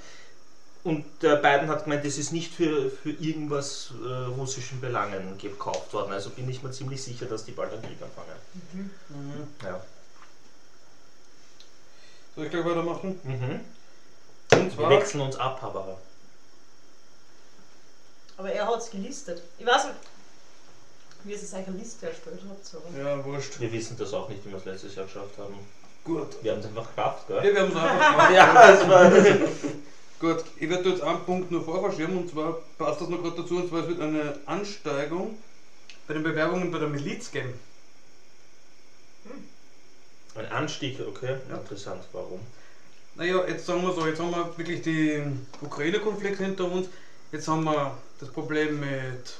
Und 0.84 1.04
der 1.22 1.36
Biden 1.36 1.68
hat 1.68 1.84
gemeint, 1.84 2.06
das 2.06 2.18
ist 2.18 2.32
nicht 2.32 2.54
für, 2.54 2.90
für 2.90 3.10
irgendwas 3.10 3.92
äh, 4.02 4.08
russischen 4.08 4.80
Belangen 4.80 5.38
gekauft 5.38 5.92
worden. 5.92 6.14
Also 6.14 6.30
bin 6.30 6.48
ich 6.50 6.64
mir 6.64 6.72
ziemlich 6.72 7.04
sicher, 7.04 7.26
dass 7.26 7.44
die 7.44 7.52
bald 7.52 7.74
einen 7.74 7.82
Krieg 7.82 7.98
anfangen. 8.02 8.92
Mhm. 9.10 9.48
Ja. 9.66 9.82
Soll 12.36 12.46
ich 12.46 12.52
gleich 12.52 12.64
weitermachen? 12.64 13.20
Mhm. 13.24 13.60
Und 14.54 14.78
Wir 14.78 14.90
wechseln 14.90 15.22
uns 15.22 15.36
ab, 15.36 15.62
aber. 15.62 15.98
aber 18.38 18.52
er 18.54 18.68
hat 18.68 18.80
es 18.80 18.90
gelistet. 18.90 19.42
Ich 19.58 19.66
weiß 19.66 19.86
nicht, 19.88 19.98
wie 21.28 21.34
es 21.34 21.54
eine 21.54 21.78
Liste 21.78 22.08
erstellt 22.08 22.40
habt. 22.50 22.66
So. 22.66 22.82
Ja, 22.98 23.24
wurscht. 23.26 23.60
Wir 23.60 23.72
wissen 23.72 23.98
das 23.98 24.14
auch 24.14 24.30
nicht, 24.30 24.46
wie 24.46 24.50
wir 24.52 24.58
es 24.58 24.66
letztes 24.66 24.96
Jahr 24.96 25.06
geschafft 25.06 25.38
haben. 25.38 25.56
Gut. 26.04 26.42
Wir 26.42 26.52
haben 26.54 26.60
es 26.60 26.66
einfach 26.68 26.88
geschafft, 26.96 27.30
Ja, 27.30 27.42
gell? 27.42 27.54
wir 27.54 27.62
haben 27.62 27.72
es 27.72 27.76
einfach 27.76 28.12
gemacht. 28.12 28.34
Ja, 28.34 28.72
es 28.72 28.88
war. 28.88 29.12
Gut, 30.20 30.44
ich 30.60 30.68
werde 30.70 30.90
jetzt 30.90 31.02
einen 31.04 31.24
Punkt 31.26 31.52
nur 31.52 31.64
vorverschirmen 31.64 32.18
und 32.18 32.30
zwar 32.32 32.58
passt 32.80 33.02
das 33.02 33.10
noch 33.10 33.22
gerade 33.22 33.40
dazu 33.40 33.58
und 33.58 33.70
zwar 33.70 33.82
es 33.82 33.88
wird 33.88 34.02
eine 34.02 34.40
Ansteigung 34.48 35.38
bei 36.08 36.16
den 36.16 36.24
Bewerbungen 36.24 36.72
bei 36.72 36.80
der 36.80 36.88
Miliz 36.88 37.30
geben. 37.30 37.54
Ein 40.36 40.46
Anstieg, 40.48 41.00
okay. 41.08 41.38
Ja. 41.50 41.58
Interessant, 41.58 42.04
warum? 42.14 42.40
Naja, 43.16 43.44
jetzt 43.48 43.66
sagen 43.66 43.82
wir 43.84 43.94
so, 43.94 44.06
jetzt 44.08 44.20
haben 44.20 44.32
wir 44.32 44.58
wirklich 44.58 44.82
den 44.84 45.46
Ukraine-Konflikt 45.62 46.38
hinter 46.38 46.72
uns. 46.72 46.88
Jetzt 47.32 47.48
haben 47.48 47.64
wir 47.64 47.98
das 48.20 48.30
Problem 48.30 48.80
mit 48.80 49.34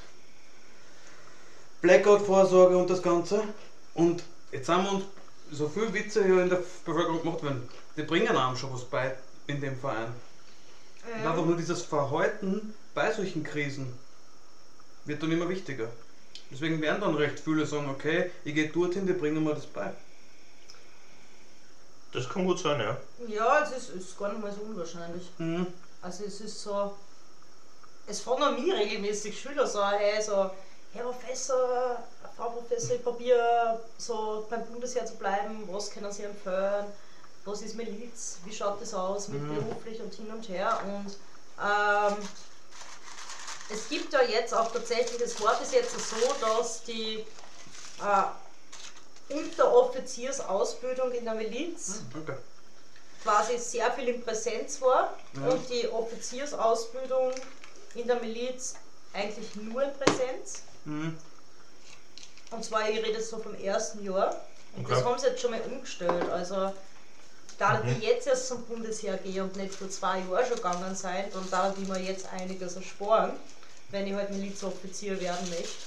Blackout-Vorsorge 1.80 2.76
und 2.76 2.90
das 2.90 3.02
Ganze. 3.02 3.42
Und 3.94 4.22
jetzt 4.52 4.68
haben 4.68 4.84
wir 4.84 4.92
uns 4.92 5.04
so 5.52 5.68
viel 5.68 5.92
Witze 5.92 6.24
hier 6.24 6.42
in 6.42 6.48
der 6.48 6.62
Bevölkerung 6.84 7.22
gemacht 7.22 7.42
werden. 7.42 7.68
Die 7.96 8.02
bringen 8.02 8.36
einem 8.36 8.56
schon 8.56 8.72
was 8.72 8.84
bei 8.84 9.16
in 9.46 9.60
dem 9.60 9.78
Verein. 9.78 10.12
Und 11.06 11.26
einfach 11.26 11.44
nur 11.44 11.56
dieses 11.56 11.82
Verhalten 11.82 12.74
bei 12.94 13.12
solchen 13.12 13.42
Krisen 13.42 13.92
wird 15.04 15.22
dann 15.22 15.32
immer 15.32 15.48
wichtiger. 15.48 15.88
Deswegen 16.50 16.80
werden 16.80 17.00
dann 17.00 17.14
recht 17.14 17.40
viele 17.40 17.66
sagen, 17.66 17.88
okay, 17.88 18.30
ich 18.44 18.54
gehe 18.54 18.68
dorthin, 18.68 19.06
die 19.06 19.12
bringen 19.12 19.42
mir 19.42 19.54
das 19.54 19.66
bei. 19.66 19.92
Das 22.12 22.28
kann 22.28 22.46
gut 22.46 22.58
sein, 22.58 22.80
ja. 22.80 22.96
Ja, 23.26 23.62
es 23.62 23.72
ist, 23.72 23.90
ist 23.90 24.18
gar 24.18 24.30
nicht 24.32 24.40
mal 24.40 24.52
so 24.52 24.62
unwahrscheinlich. 24.62 25.30
Mhm. 25.38 25.66
Also 26.00 26.24
es 26.24 26.40
ist 26.40 26.62
so, 26.62 26.96
es 28.06 28.20
fragen 28.20 28.62
mich 28.62 28.72
regelmäßig 28.72 29.38
Schüler 29.38 29.66
so, 29.66 29.84
hey, 29.84 30.22
so, 30.22 30.50
Herr 30.92 31.04
Professor, 31.04 31.98
Frau 32.36 32.50
Professor, 32.50 32.96
ich 32.96 33.02
probiere 33.02 33.80
so 33.98 34.46
beim 34.48 34.64
Bundesheer 34.66 35.04
zu 35.04 35.16
bleiben, 35.16 35.68
was 35.70 35.90
können 35.90 36.10
Sie 36.10 36.22
empfehlen, 36.24 36.86
was 37.44 37.62
ist 37.62 37.76
Miliz, 37.76 38.38
wie 38.44 38.52
schaut 38.54 38.80
das 38.80 38.94
aus 38.94 39.28
mit 39.28 39.42
Mhm. 39.42 39.54
beruflich 39.66 40.00
und 40.00 40.14
hin 40.14 40.30
und 40.30 40.48
her 40.48 40.80
und 40.84 41.16
ähm, 41.62 42.16
es 43.70 43.88
gibt 43.90 44.12
ja 44.14 44.22
jetzt 44.22 44.54
auch 44.54 44.72
tatsächlich, 44.72 45.20
es 45.20 45.40
war 45.42 45.58
bis 45.58 45.72
jetzt 45.72 45.92
so, 45.92 46.16
dass 46.40 46.82
die 46.84 47.18
äh, 48.00 48.24
Unteroffiziersausbildung 49.34 51.12
in 51.12 51.24
der 51.26 51.34
Miliz 51.34 52.00
Okay. 52.16 52.36
quasi 53.22 53.58
sehr 53.58 53.92
viel 53.92 54.08
in 54.08 54.22
Präsenz 54.24 54.80
war 54.80 55.14
Ja. 55.34 55.50
und 55.50 55.68
die 55.68 55.86
Offiziersausbildung 55.88 57.32
in 57.94 58.06
der 58.06 58.16
Miliz 58.20 58.74
eigentlich 59.12 59.54
nur 59.56 59.82
in 59.82 59.92
Präsenz. 59.98 60.62
Mhm. 60.84 61.16
Und 62.50 62.64
zwar, 62.64 62.88
ich 62.88 62.98
rede 62.98 63.12
jetzt 63.12 63.30
so 63.30 63.38
vom 63.38 63.54
ersten 63.54 64.02
Jahr. 64.04 64.48
Und 64.72 64.84
Okay. 64.84 64.94
das 64.94 65.04
haben 65.04 65.18
sie 65.18 65.26
jetzt 65.26 65.40
schon 65.40 65.50
mal 65.50 65.62
umgestellt. 65.62 66.28
Also, 66.28 66.72
da 67.58 67.82
Mhm. 67.82 68.00
die 68.00 68.00
jetzt 68.06 68.26
erst 68.26 68.48
zum 68.48 68.66
Bundesheer 68.66 69.18
gehen 69.18 69.44
und 69.44 69.56
nicht 69.56 69.74
vor 69.74 69.88
zwei 69.90 70.20
Jahren 70.20 70.46
schon 70.46 70.56
gegangen 70.58 70.94
sind 70.94 71.34
und 71.34 71.52
da 71.52 71.70
die 71.70 71.86
mir 71.86 72.00
jetzt 72.00 72.26
einiges 72.26 72.76
ersparen, 72.76 73.40
wenn 73.88 74.06
ich 74.06 74.14
halt 74.14 74.30
Milizoffizier 74.30 75.20
werden 75.20 75.48
möchte. 75.50 75.86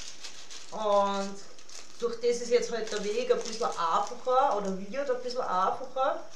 Und 0.72 1.36
durch 2.00 2.20
das 2.22 2.42
ist 2.42 2.50
jetzt 2.52 2.72
halt 2.72 2.92
der 2.92 3.04
Weg 3.04 3.32
ein 3.32 3.44
bisschen 3.44 3.68
einfacher 3.68 4.58
oder 4.58 4.78
wird 4.80 5.10
ein 5.12 5.22
bisschen 5.24 5.42
einfacher. 5.42 6.30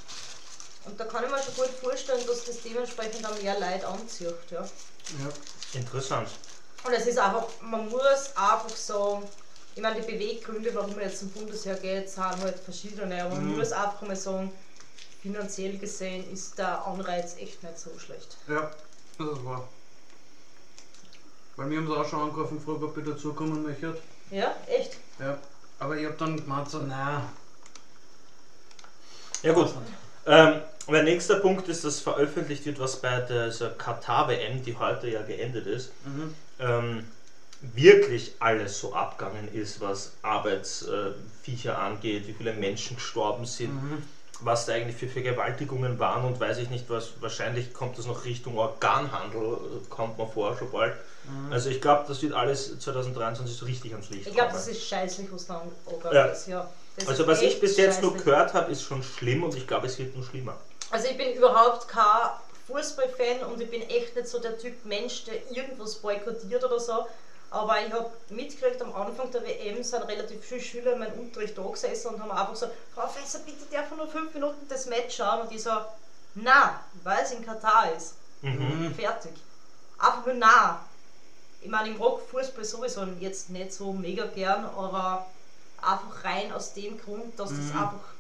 Und 0.83 0.99
da 0.99 1.05
kann 1.05 1.23
ich 1.25 1.29
mir 1.31 1.41
schon 1.41 1.55
gut 1.55 1.73
vorstellen, 1.73 2.25
dass 2.27 2.45
das 2.45 2.61
dementsprechend 2.61 3.25
auch 3.25 3.35
mehr 3.35 3.59
Leute 3.59 3.87
anzieht. 3.87 4.51
Ja. 4.51 4.71
Ja. 5.07 5.33
Interessant. 5.71 6.39
Und 6.85 6.93
es 6.93 7.07
ist 7.07 7.17
einfach, 7.17 7.47
man 7.61 7.89
muss 7.89 8.31
einfach 8.35 8.69
sagen, 8.75 9.23
ich 9.75 9.81
meine, 9.81 9.99
die 10.01 10.11
Beweggründe, 10.11 10.73
warum 10.75 10.91
man 10.91 11.01
jetzt 11.01 11.19
zum 11.19 11.29
Bundesheer 11.31 11.75
geht, 11.75 12.09
sind 12.09 12.23
halt 12.23 12.59
verschiedene, 12.59 13.23
aber 13.23 13.35
man 13.35 13.51
Mhm. 13.51 13.57
muss 13.57 13.71
einfach 13.71 14.01
mal 14.03 14.15
sagen, 14.15 14.51
finanziell 15.21 15.77
gesehen 15.77 16.31
ist 16.31 16.57
der 16.57 16.85
Anreiz 16.85 17.35
echt 17.39 17.61
nicht 17.63 17.79
so 17.79 17.89
schlecht. 17.97 18.37
Ja, 18.47 18.69
das 19.17 19.27
ist 19.29 19.43
wahr. 19.45 19.67
Weil 21.55 21.69
wir 21.71 21.77
haben 21.79 21.87
sie 21.87 21.93
auch 21.97 22.07
schon 22.07 22.21
angerufen, 22.21 22.57
gefragt, 22.59 22.83
ob 22.83 22.97
ich 22.97 23.05
dazukommen 23.05 23.63
möchte. 23.63 23.97
Ja, 24.29 24.55
echt? 24.67 24.97
Ja. 25.19 25.37
Aber 25.79 25.97
ich 25.97 26.05
hab 26.05 26.17
dann 26.17 26.37
gemeint 26.37 26.69
so, 26.69 26.79
na. 26.79 27.23
Ja 29.41 29.53
gut. 29.53 29.73
Ähm, 30.25 30.61
mein 30.87 31.05
nächster 31.05 31.39
Punkt 31.39 31.67
ist, 31.67 31.83
dass 31.83 31.99
veröffentlicht 31.99 32.65
wird, 32.65 32.79
was 32.79 32.97
bei 33.01 33.21
dieser 33.21 33.71
Katar-WM, 33.71 34.63
die 34.63 34.77
heute 34.77 35.07
ja 35.09 35.21
geendet 35.23 35.65
ist, 35.65 35.91
Mhm. 36.05 36.33
Ähm, 36.59 37.05
wirklich 37.61 38.33
alles 38.39 38.79
so 38.79 38.93
abgegangen 38.93 39.51
ist, 39.53 39.81
was 39.81 40.11
Arbeitsviecher 40.21 41.77
angeht, 41.77 42.27
wie 42.27 42.33
viele 42.33 42.53
Menschen 42.53 42.95
gestorben 42.97 43.45
sind, 43.45 43.73
Mhm. 43.73 44.03
was 44.41 44.65
da 44.65 44.73
eigentlich 44.73 44.97
für 44.97 45.07
Vergewaltigungen 45.07 45.97
waren 45.97 46.25
und 46.25 46.39
weiß 46.39 46.57
ich 46.59 46.69
nicht 46.69 46.89
was. 46.89 47.13
Wahrscheinlich 47.21 47.73
kommt 47.73 47.97
das 47.97 48.05
noch 48.05 48.25
Richtung 48.25 48.57
Organhandel, 48.57 49.41
äh, 49.53 49.87
kommt 49.89 50.17
man 50.17 50.29
vor 50.29 50.57
schon 50.57 50.69
bald. 50.71 50.93
Mhm. 51.23 51.51
Also 51.51 51.69
ich 51.69 51.81
glaube, 51.81 52.03
das 52.07 52.21
wird 52.21 52.33
alles 52.33 52.77
2023 52.79 53.55
so 53.57 53.65
richtig 53.65 53.93
ans 53.93 54.09
Licht 54.09 54.27
Ich 54.27 54.33
glaube, 54.33 54.51
das 54.51 54.67
ist 54.67 54.85
scheißlich, 54.87 55.27
was 55.31 55.47
da 55.47 55.61
angegangen 55.85 56.15
Ja. 56.15 56.25
ist. 56.25 56.47
Ja. 56.47 56.69
Das 56.97 57.07
Also 57.07 57.23
ist 57.23 57.27
was 57.29 57.41
ich 57.41 57.59
bis 57.59 57.77
jetzt 57.77 58.01
nur 58.01 58.11
scheißlich. 58.11 58.25
gehört 58.25 58.53
habe, 58.53 58.71
ist 58.71 58.83
schon 58.83 59.01
schlimm 59.03 59.43
und 59.43 59.55
ich 59.55 59.65
glaube, 59.67 59.87
es 59.87 59.97
wird 59.97 60.15
nur 60.15 60.23
schlimmer. 60.25 60.55
Also 60.91 61.07
ich 61.07 61.17
bin 61.17 61.33
überhaupt 61.33 61.87
kein 61.87 62.29
Fußballfan 62.67 63.43
und 63.51 63.61
ich 63.61 63.69
bin 63.69 63.81
echt 63.89 64.15
nicht 64.15 64.27
so 64.27 64.39
der 64.39 64.57
Typ 64.57 64.85
Mensch, 64.85 65.23
der 65.25 65.51
irgendwas 65.51 65.95
boykottiert 65.95 66.63
oder 66.63 66.79
so. 66.79 67.07
Aber 67.51 67.79
ich 67.85 67.93
habe 67.93 68.11
mitgekriegt, 68.29 68.81
am 68.81 68.93
Anfang 68.93 69.31
der 69.31 69.43
WM 69.43 69.83
sind 69.83 70.03
relativ 70.03 70.43
viele 70.43 70.61
Schüler 70.61 70.93
in 70.93 70.99
meinem 70.99 71.19
Unterricht 71.19 71.57
da 71.57 71.61
gesessen 71.61 72.13
und 72.13 72.21
haben 72.21 72.31
einfach 72.31 72.55
so, 72.55 72.67
Frau 72.93 73.03
Professor, 73.03 73.41
bitte 73.41 73.65
darf 73.71 73.95
nur 73.95 74.07
fünf 74.07 74.33
Minuten 74.33 74.67
das 74.67 74.87
Match 74.87 75.15
schauen? 75.15 75.41
Und 75.41 75.51
ich 75.51 75.61
so, 75.61 75.71
na, 76.33 76.81
weil 77.03 77.23
es 77.23 77.31
in 77.31 77.45
Katar 77.45 77.91
ist. 77.95 78.15
Mhm. 78.41 78.93
Fertig. 78.95 79.33
Einfach 79.97 80.25
nur 80.25 80.35
nah. 80.35 80.79
Ich 81.61 81.69
meine, 81.69 81.89
ich 81.91 81.97
mag 81.97 82.19
Fußball 82.29 82.65
sowieso 82.65 83.05
jetzt 83.19 83.49
nicht 83.49 83.73
so 83.73 83.93
mega 83.93 84.25
gern, 84.25 84.65
aber 84.65 85.25
einfach 85.81 86.23
rein 86.23 86.51
aus 86.51 86.73
dem 86.73 86.99
Grund, 86.99 87.39
dass 87.39 87.49
das 87.49 87.71
Mhm. 87.71 87.79
einfach 87.79 88.13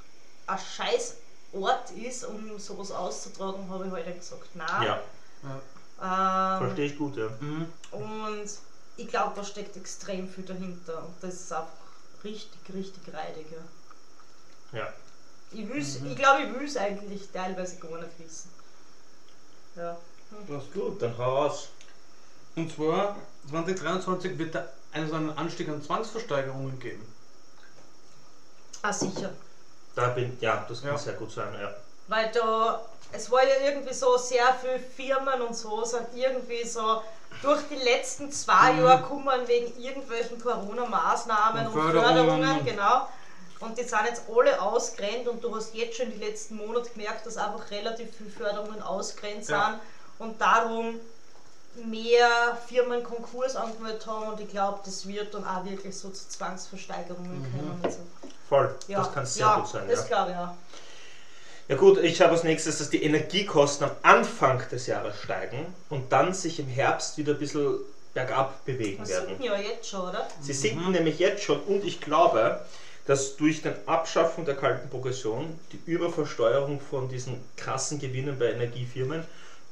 ein 0.47 0.59
scheiß 0.59 1.15
Ort 1.61 1.91
ist, 1.91 2.25
um 2.25 2.59
sowas 2.59 2.91
auszutragen, 2.91 3.69
habe 3.69 3.85
ich 3.87 3.91
heute 3.91 4.13
gesagt, 4.13 4.55
nein. 4.55 4.83
Ja, 4.83 4.99
Ja. 5.43 5.61
Ähm, 6.57 6.65
verstehe 6.65 6.85
ich 6.87 6.97
gut, 6.97 7.15
ja. 7.15 7.29
Mhm. 7.39 7.67
und 7.91 8.49
ich 8.97 9.07
glaube, 9.07 9.31
da 9.35 9.43
steckt 9.43 9.75
extrem 9.77 10.27
viel 10.29 10.43
dahinter. 10.45 10.99
Und 11.05 11.15
das 11.21 11.33
ist 11.35 11.51
einfach 11.53 11.71
richtig, 12.23 12.59
richtig 12.73 13.13
reidig. 13.13 13.45
Ja. 14.71 14.79
Ja. 14.79 14.93
Ich, 15.51 15.67
will's, 15.69 15.99
Mhm. 15.99 16.11
ich 16.11 16.17
glaube, 16.17 16.43
ich 16.43 16.53
will 16.53 16.65
es 16.65 16.75
eigentlich 16.77 17.29
teilweise 17.31 17.77
gar 17.77 17.97
nicht 17.99 18.19
wissen. 18.19 18.49
Ja. 19.75 19.97
Das 20.47 20.63
Gut, 20.73 21.01
dann 21.01 21.17
hau 21.17 21.43
raus. 21.45 21.69
Und 22.55 22.73
zwar 22.73 23.15
2023 23.49 24.37
wird 24.37 24.55
da 24.55 24.67
einen 24.91 25.09
so 25.09 25.15
einen 25.15 25.37
Anstieg 25.37 25.67
an 25.69 25.81
Zwangsversteigerungen 25.81 26.79
geben. 26.79 27.05
Ah, 28.81 28.93
sicher. 28.93 29.31
Da 29.95 30.09
bin, 30.09 30.37
ja, 30.41 30.65
das 30.67 30.81
kann 30.81 30.91
Ja. 30.91 30.97
sehr 30.97 31.13
gut 31.13 31.31
sein, 31.31 31.53
ja. 31.59 31.69
Weil 32.07 32.31
da, 32.31 32.81
es 33.11 33.31
war 33.31 33.43
ja 33.43 33.55
irgendwie 33.63 33.93
so 33.93 34.17
sehr 34.17 34.53
viele 34.53 34.79
Firmen 34.79 35.41
und 35.41 35.55
so 35.55 35.83
sind 35.85 36.07
irgendwie 36.13 36.63
so 36.65 37.01
durch 37.41 37.61
die 37.69 37.75
letzten 37.75 38.31
zwei 38.31 38.73
Mhm. 38.73 38.83
Jahre 38.85 39.01
kommen 39.03 39.47
wegen 39.47 39.79
irgendwelchen 39.79 40.39
Corona-Maßnahmen 40.41 41.67
Und 41.67 41.73
und, 41.75 41.81
Förderungen. 41.81 42.15
Förderungen, 42.43 42.65
genau. 42.65 43.07
Und 43.61 43.77
die 43.77 43.83
sind 43.83 44.05
jetzt 44.05 44.23
alle 44.29 44.61
ausgrenzt 44.61 45.27
und 45.29 45.41
du 45.43 45.55
hast 45.55 45.73
jetzt 45.73 45.95
schon 45.97 46.11
die 46.11 46.17
letzten 46.17 46.57
Monate 46.57 46.89
gemerkt, 46.91 47.25
dass 47.25 47.37
einfach 47.37 47.71
relativ 47.71 48.15
viele 48.17 48.29
Förderungen 48.29 48.81
ausgrenzt 48.81 49.49
Ja. 49.49 49.65
sind 49.69 49.79
und 50.27 50.41
darum 50.41 50.99
mehr 51.73 52.57
Firmen 52.67 53.03
Konkurs 53.03 53.55
angemeldet 53.55 54.05
haben 54.07 54.27
und 54.29 54.39
ich 54.39 54.49
glaube, 54.49 54.79
das 54.85 55.07
wird 55.07 55.33
dann 55.33 55.45
auch 55.45 55.65
wirklich 55.65 55.95
so 55.97 56.09
zu 56.09 56.27
Zwangsversteigerungen 56.29 57.41
Mhm. 57.41 57.81
kommen. 57.81 57.95
Voll, 58.47 58.73
ja, 58.87 58.99
das 58.99 59.13
kann 59.13 59.25
sehr 59.25 59.45
ja, 59.45 59.55
gut 59.55 59.67
sein, 59.67 59.87
Das 59.89 60.01
ja. 60.01 60.07
glaube 60.07 60.31
ich 60.31 60.37
auch. 60.37 60.49
Ja 61.67 61.75
gut, 61.77 61.97
ich 62.03 62.21
habe 62.21 62.33
als 62.33 62.43
nächstes, 62.43 62.77
dass 62.77 62.91
die 62.91 63.01
Energiekosten 63.03 63.87
am 63.87 63.95
Anfang 64.03 64.61
des 64.69 64.85
Jahres 64.85 65.19
steigen 65.19 65.65
und 65.89 66.11
dann 66.11 66.31
sich 66.33 66.59
im 66.59 66.67
Herbst 66.67 67.17
wieder 67.17 67.33
ein 67.33 67.39
bisschen 67.39 67.79
bergab 68.13 68.63
bewegen 68.65 68.99
Das 68.99 69.09
werden. 69.09 69.29
sind 69.29 69.43
ja 69.43 69.57
jetzt 69.57 69.89
schon, 69.89 70.01
oder? 70.09 70.27
Sie 70.41 70.53
sinken 70.53 70.91
nämlich 70.91 71.17
jetzt 71.17 71.43
schon 71.43 71.59
und 71.61 71.83
ich 71.83 71.99
glaube, 72.01 72.61
dass 73.07 73.35
durch 73.35 73.63
den 73.63 73.73
Abschaffung 73.87 74.45
der 74.45 74.55
kalten 74.55 74.89
Progression 74.89 75.59
die 75.71 75.79
Überversteuerung 75.91 76.79
von 76.79 77.09
diesen 77.09 77.43
krassen 77.55 77.99
Gewinnen 77.99 78.37
bei 78.37 78.51
Energiefirmen 78.51 79.23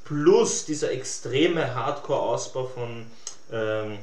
plus 0.04 0.66
dieser 0.66 0.92
extreme 0.92 1.74
Hardcore-Ausbau 1.76 2.66
von 2.66 3.06
ähm, 3.52 4.00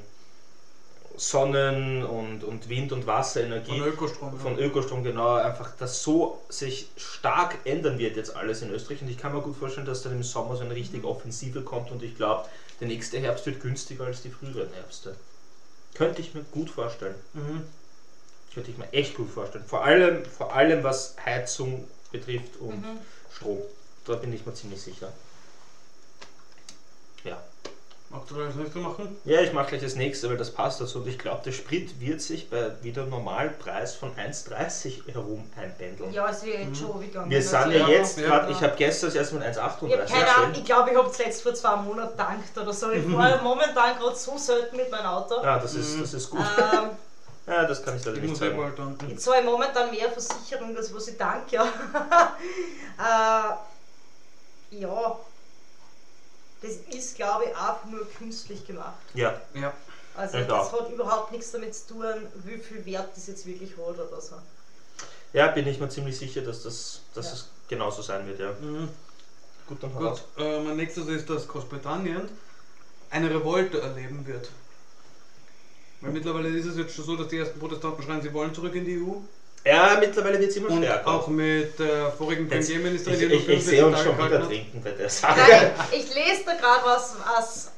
Sonnen- 1.21 2.03
und, 2.05 2.45
und 2.45 2.69
Wind- 2.71 2.93
und 2.93 3.07
Wasserenergie 3.07 3.79
Von 3.79 3.89
Ökostrom. 3.89 4.39
von 4.41 4.59
Ökostrom 4.59 5.05
genau, 5.05 5.35
einfach, 5.35 5.77
dass 5.77 6.03
so 6.03 6.41
sich 6.49 6.89
stark 6.97 7.59
ändern 7.65 7.99
wird 7.99 8.17
jetzt 8.17 8.35
alles 8.35 8.63
in 8.63 8.71
Österreich 8.71 9.03
und 9.03 9.09
ich 9.11 9.19
kann 9.19 9.35
mir 9.35 9.43
gut 9.43 9.55
vorstellen, 9.57 9.85
dass 9.87 10.03
dann 10.03 10.13
im 10.13 10.23
Sommer 10.23 10.57
so 10.57 10.63
eine 10.65 10.75
richtige 10.75 11.07
Offensive 11.07 11.61
kommt 11.61 11.91
und 11.91 12.03
ich 12.03 12.17
glaube, 12.17 12.49
der 12.81 12.89
nächste 12.89 13.19
Herbst 13.19 13.45
wird 13.45 13.61
günstiger 13.61 14.05
als 14.07 14.23
die 14.23 14.31
früheren 14.31 14.73
Herbste. 14.73 15.15
Könnte 15.95 16.23
ich 16.23 16.33
mir 16.33 16.43
gut 16.45 16.71
vorstellen. 16.71 17.15
Mhm. 17.35 17.65
Könnte 18.55 18.71
ich 18.71 18.79
mir 18.79 18.91
echt 18.93 19.15
gut 19.15 19.29
vorstellen. 19.31 19.65
Vor 19.67 19.85
allem, 19.85 20.25
vor 20.25 20.55
allem 20.55 20.83
was 20.83 21.17
Heizung 21.23 21.87
betrifft 22.11 22.57
und 22.61 22.81
Mhm. 22.81 22.99
Strom. 23.37 23.59
Da 24.07 24.15
bin 24.15 24.33
ich 24.33 24.47
mir 24.47 24.55
ziemlich 24.55 24.81
sicher. 24.81 25.13
Ja. 27.25 27.43
Magst 28.13 28.29
du 28.33 28.35
das 28.45 28.57
nächste 28.57 28.79
machen? 28.81 29.17
Ja, 29.25 29.41
ich 29.41 29.53
mache 29.53 29.69
gleich 29.69 29.83
das 29.83 29.95
nächste, 29.95 30.29
weil 30.29 30.37
das 30.37 30.51
passt 30.51 30.81
dazu. 30.81 30.99
Und 30.99 31.07
ich 31.07 31.17
glaube, 31.17 31.43
der 31.45 31.53
Sprit 31.53 32.01
wird 32.01 32.21
sich 32.21 32.51
bei 32.51 32.73
wieder 32.83 33.07
Normalpreis 33.07 33.95
von 33.95 34.11
1,30 34.17 35.13
herum 35.13 35.49
einpendeln. 35.57 36.13
Ja, 36.13 36.29
es 36.29 36.43
wird 36.43 36.59
jetzt 36.59 36.81
schon 36.81 37.01
gegangen. 37.01 37.31
Wir 37.31 37.37
Also, 37.39 37.51
sind 37.51 37.71
ja 37.73 37.89
jetzt 37.89 38.19
ja, 38.19 38.27
gerade, 38.27 38.51
ich 38.51 38.61
habe 38.63 38.75
gestern 38.77 39.11
das 39.11 39.15
erste 39.15 39.37
Mal 39.37 39.49
Ich 39.49 39.57
habe 39.57 39.77
1,38 39.87 40.07
keine 40.09 40.37
Ahnung, 40.37 40.51
ich 40.55 40.65
glaube, 40.65 40.91
ich 40.91 40.97
habe 40.97 41.11
zuletzt 41.13 41.43
vor 41.43 41.55
zwei 41.55 41.77
Monaten 41.77 42.11
gedankt 42.11 42.59
oder 42.59 42.73
so. 42.73 42.91
Ich 42.91 43.05
fahre 43.07 43.41
momentan 43.45 43.97
gerade 43.97 44.17
so 44.17 44.37
selten 44.37 44.77
mit 44.77 44.91
meinem 44.91 45.07
Auto. 45.07 45.41
Ja, 45.41 45.61
das 45.61 45.75
ist, 45.75 45.97
Mhm. 45.97 46.01
das 46.01 46.15
ist 46.15 46.31
gut. 46.31 46.41
Ähm, 46.41 46.91
Ja, 47.47 47.65
das 47.65 47.83
kann 47.83 47.97
ich 47.97 48.05
leider 48.05 48.19
Ich 48.19 48.23
nicht 48.31 48.43
eh 48.43 48.51
sagen. 48.51 48.73
danken. 48.77 49.11
ich 49.11 49.19
zahle 49.19 49.43
momentan 49.43 49.91
mehr 49.91 50.09
Versicherung, 50.11 50.77
als 50.77 50.95
was 50.95 51.09
ich 51.09 51.17
danke. 51.17 51.57
Ja. 51.57 51.65
äh, 54.71 54.77
ja, 54.77 55.17
das 56.63 56.73
ist, 56.95 57.17
glaube 57.17 57.45
ich, 57.47 57.57
auch 57.57 57.85
nur 57.85 58.07
künstlich 58.19 58.67
gemacht. 58.67 58.99
Ja, 59.15 59.41
Ja. 59.55 59.73
Also 60.17 60.39
Ja, 60.39 60.45
das 60.45 60.73
hat 60.73 60.91
überhaupt 60.91 61.31
nichts 61.33 61.53
damit 61.53 61.75
zu 61.75 61.95
tun, 61.95 62.05
wie 62.45 62.59
viel 62.59 62.85
Wert 62.85 63.11
das 63.17 63.27
jetzt 63.29 63.47
wirklich 63.47 63.71
hat 63.77 63.99
oder 63.99 64.21
so. 64.21 64.35
ja, 65.33 65.47
bin 65.49 65.67
ich 65.69 65.79
mir 65.79 65.89
ziemlich 65.89 66.19
sicher, 66.19 66.43
dass 66.43 66.63
das 66.65 67.01
dass 67.15 67.27
Ja. 67.27 67.33
es 67.33 67.49
genauso 67.69 68.03
sein 68.03 68.27
wird. 68.27 68.41
Ja. 68.41 68.53
Mhm. 68.61 68.89
Gut, 69.69 69.83
dann 69.83 69.95
Gut, 69.95 70.23
äh, 70.37 70.61
mein 70.61 70.77
nächstes 70.77 71.07
ist, 71.07 71.31
dass 71.31 71.47
Großbritannien 71.47 72.29
eine 73.11 73.31
Revolte 73.31 73.81
erleben 73.81 74.27
wird. 74.27 74.51
Weil 76.01 76.11
mittlerweile 76.13 76.49
ist 76.49 76.67
es 76.67 76.77
jetzt 76.77 76.95
schon 76.95 77.05
so, 77.05 77.17
dass 77.17 77.29
die 77.29 77.39
ersten 77.39 77.61
Protestanten 77.61 78.03
schreien, 78.03 78.23
sie 78.23 78.33
wollen 78.33 78.53
zurück 78.55 78.75
in 78.75 78.85
die 78.85 78.99
EU. 78.99 79.17
Ja, 79.65 79.97
mittlerweile 80.01 80.39
wird 80.41 80.51
es 80.51 80.57
immer 80.57 80.71
Und 80.71 80.79
stärker. 80.83 81.07
auch 81.11 81.29
mit 81.29 81.79
der 81.79 82.11
vorigen 82.13 82.49
Jetzt- 82.49 82.67
Premierministerin, 82.69 83.31
ich, 83.31 83.45
die 83.47 83.53
ich, 83.53 83.59
ich 83.59 83.65
45 83.65 83.65
sehe 83.67 83.87
uns 83.87 84.01
schon 84.01 84.17
wieder 84.19 84.47
trinken 84.47 84.83
bei 84.83 84.91
der 84.93 85.11
Sache. 85.11 85.39
Nein, 85.39 85.73
ich 85.93 86.15
lese 86.15 86.45
da 86.47 86.55
gerade 86.55 86.85
was, 86.87 87.15
was 87.27 87.71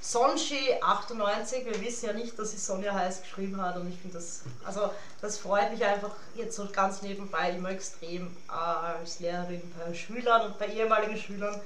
Sonji 0.00 0.74
98, 0.80 1.64
wir 1.66 1.80
wissen 1.80 2.06
ja 2.06 2.12
nicht, 2.12 2.38
dass 2.38 2.52
sie 2.52 2.56
Sonja 2.58 2.94
heiß 2.94 3.22
geschrieben 3.22 3.60
hat 3.60 3.76
und 3.76 3.88
ich 3.88 3.98
finde 3.98 4.16
das, 4.18 4.42
also 4.64 4.90
das 5.20 5.36
freut 5.38 5.72
mich 5.72 5.84
einfach 5.84 6.12
jetzt 6.36 6.56
so 6.56 6.66
ganz 6.72 7.02
nebenbei 7.02 7.50
immer 7.50 7.70
extrem 7.70 8.28
äh, 8.48 8.52
als 8.52 9.18
Lehrerin 9.20 9.60
bei 9.76 9.92
Schülern 9.94 10.46
und 10.46 10.58
bei 10.58 10.68
ehemaligen 10.68 11.18
Schülern, 11.18 11.60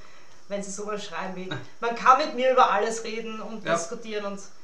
wenn 0.49 0.63
sie 0.63 0.71
sowas 0.71 1.05
schreiben 1.05 1.37
wie, 1.37 1.49
man 1.81 1.95
kann 1.95 2.19
mit 2.19 2.35
mir 2.35 2.53
über 2.53 2.71
alles 2.73 3.05
reden 3.05 3.41
und 3.41 3.65
Ja. 3.65 3.75
diskutieren 3.75 4.25
und 4.25 4.39
ich 4.41 4.60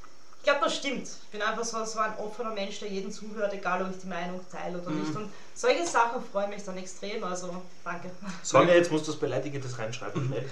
glaube, 0.46 0.60
das 0.64 0.76
stimmt. 0.76 1.06
Ich 1.08 1.28
bin 1.30 1.42
einfach 1.42 1.64
so, 1.64 1.84
so 1.84 1.98
ein 1.98 2.12
offener 2.18 2.50
Mensch, 2.52 2.78
der 2.80 2.88
jeden 2.88 3.10
zuhört, 3.12 3.52
egal 3.52 3.82
ob 3.82 3.90
ich 3.90 3.98
die 4.00 4.06
Meinung 4.06 4.40
teile 4.50 4.78
oder 4.78 4.90
Mhm. 4.90 5.00
nicht. 5.02 5.14
Und 5.16 5.30
solche 5.54 5.84
Sachen 5.86 6.22
freuen 6.32 6.50
mich 6.50 6.64
dann 6.64 6.76
extrem, 6.78 7.22
also 7.24 7.62
danke. 7.84 8.10
Sonja, 8.42 8.74
jetzt 8.74 8.90
musst 8.90 9.06
du 9.06 9.12
das 9.12 9.20
Beleidigendes 9.20 9.78
reinschreiben. 9.78 10.32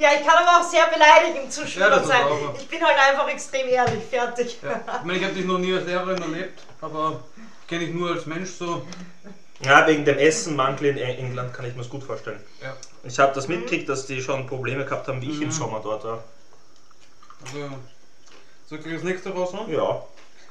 Ja, 0.00 0.08
ich 0.18 0.26
kann 0.26 0.36
aber 0.46 0.60
auch 0.64 0.70
sehr 0.70 0.86
beleidigend 0.86 1.52
zu 1.52 1.62
Ja, 1.78 2.02
sein. 2.02 2.22
auch. 2.24 2.54
Ich 2.58 2.68
bin 2.68 2.82
halt 2.84 2.96
einfach 2.98 3.28
extrem 3.28 3.68
ehrlich, 3.68 4.02
fertig. 4.04 4.58
Ja. 4.62 4.80
Ich 5.00 5.04
meine, 5.04 5.18
ich 5.18 5.24
habe 5.24 5.34
dich 5.34 5.44
noch 5.44 5.58
nie 5.58 5.74
als 5.74 5.84
Lehrerin 5.86 6.20
erlebt, 6.22 6.60
aber 6.80 7.20
kenne 7.68 7.84
ich 7.84 7.94
nur 7.94 8.10
als 8.12 8.26
Mensch 8.26 8.50
so. 8.50 8.86
Ja, 9.62 9.86
wegen 9.86 10.04
dem 10.06 10.16
Essenmangel 10.18 10.86
in 10.86 10.98
England 10.98 11.52
kann 11.52 11.66
ich 11.66 11.74
mir 11.74 11.82
das 11.82 11.90
gut 11.90 12.02
vorstellen. 12.02 12.42
Ja. 12.62 12.74
Ich 13.04 13.18
habe 13.18 13.34
das 13.34 13.46
mitgekriegt, 13.48 13.88
dass 13.88 14.06
die 14.06 14.22
schon 14.22 14.46
Probleme 14.46 14.84
gehabt 14.86 15.06
haben, 15.08 15.20
wie 15.20 15.30
ich 15.30 15.40
im 15.42 15.48
Mhm. 15.48 15.52
Sommer 15.52 15.80
dort 15.82 16.04
war. 16.04 16.24
Also, 17.44 17.68
soll 18.70 18.78
ich 18.86 18.94
das 18.94 19.02
nächste 19.02 19.30
raushauen? 19.30 19.70
Ja. 19.70 20.02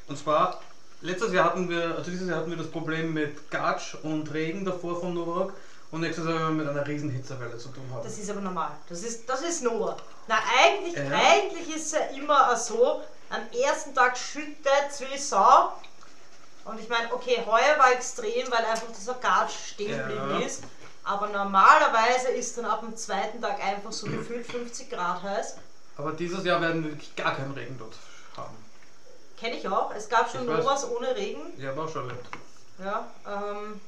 Und 0.08 0.18
zwar, 0.18 0.60
letztes 1.02 1.32
Jahr 1.34 1.46
hatten 1.46 1.70
wir, 1.70 1.96
also 1.98 2.12
dieses 2.12 2.28
Jahr 2.28 2.40
hatten 2.40 2.50
wir 2.50 2.58
das 2.58 2.70
Problem 2.70 3.14
mit 3.14 3.50
Gatsch 3.50 3.96
und 4.04 4.32
Regen 4.34 4.66
davor 4.66 5.00
von 5.00 5.14
Novak 5.14 5.54
und 5.92 6.02
nächstes 6.02 6.26
Jahr 6.26 6.36
werden 6.36 6.58
wir 6.58 6.66
mit 6.66 6.70
einer 6.70 6.86
riesen 6.86 7.10
Hitzewelle 7.10 7.58
zu 7.58 7.70
tun 7.70 7.84
haben. 7.94 8.04
Das 8.04 8.18
ist 8.18 8.30
aber 8.30 8.42
normal. 8.42 8.72
Das 8.90 9.04
ist, 9.04 9.28
das 9.30 9.42
ist 9.42 9.64
Noah. 9.64 9.96
Na, 10.28 10.36
eigentlich, 10.64 10.96
Ja. 10.96 11.04
eigentlich 11.32 11.76
ist 11.76 11.86
es 11.88 11.92
ja 11.94 12.00
immer 12.16 12.56
so, 12.56 13.02
am 13.30 13.42
ersten 13.58 13.96
Tag 13.96 14.18
schüttet 14.18 14.58
es 14.90 15.02
wie 15.02 15.18
Sau. 15.18 15.74
Und 16.66 16.80
ich 16.80 16.90
meine, 16.90 17.12
okay, 17.14 17.42
heuer 17.46 17.80
war 17.80 17.94
extrem, 17.94 18.52
weil 18.52 18.66
einfach 18.66 18.88
dieser 18.96 19.14
Gatsch 19.16 19.54
stehen 19.74 19.92
Ja. 19.98 20.08
geblieben 20.08 20.42
ist. 20.46 20.64
Aber 21.04 21.28
normalerweise 21.30 22.28
ist 22.30 22.58
dann 22.58 22.66
ab 22.66 22.82
dem 22.82 22.96
zweiten 22.96 23.42
Tag 23.42 23.64
einfach 23.64 23.92
so 23.92 24.06
gefühlt 24.08 24.46
50 24.46 24.90
Grad 24.90 25.24
heiß. 25.24 25.56
Aber 25.98 26.12
dieses 26.12 26.46
Jahr 26.46 26.62
werden 26.62 26.84
wir 26.84 26.92
wirklich 26.92 27.16
gar 27.16 27.36
keinen 27.36 27.54
Regen 27.54 27.78
dort. 27.80 27.96
Kenne 29.40 29.58
ich 29.58 29.68
auch. 29.68 29.92
Es 29.96 30.10
gab 30.10 30.30
schon. 30.32 30.46
Novas 30.46 30.90
ohne 30.90 31.16
Regen. 31.16 31.42
Ja, 31.58 31.76
war 31.76 31.88
schon. 31.88 32.12
Ja, 32.84 33.08
ähm, 33.28 33.80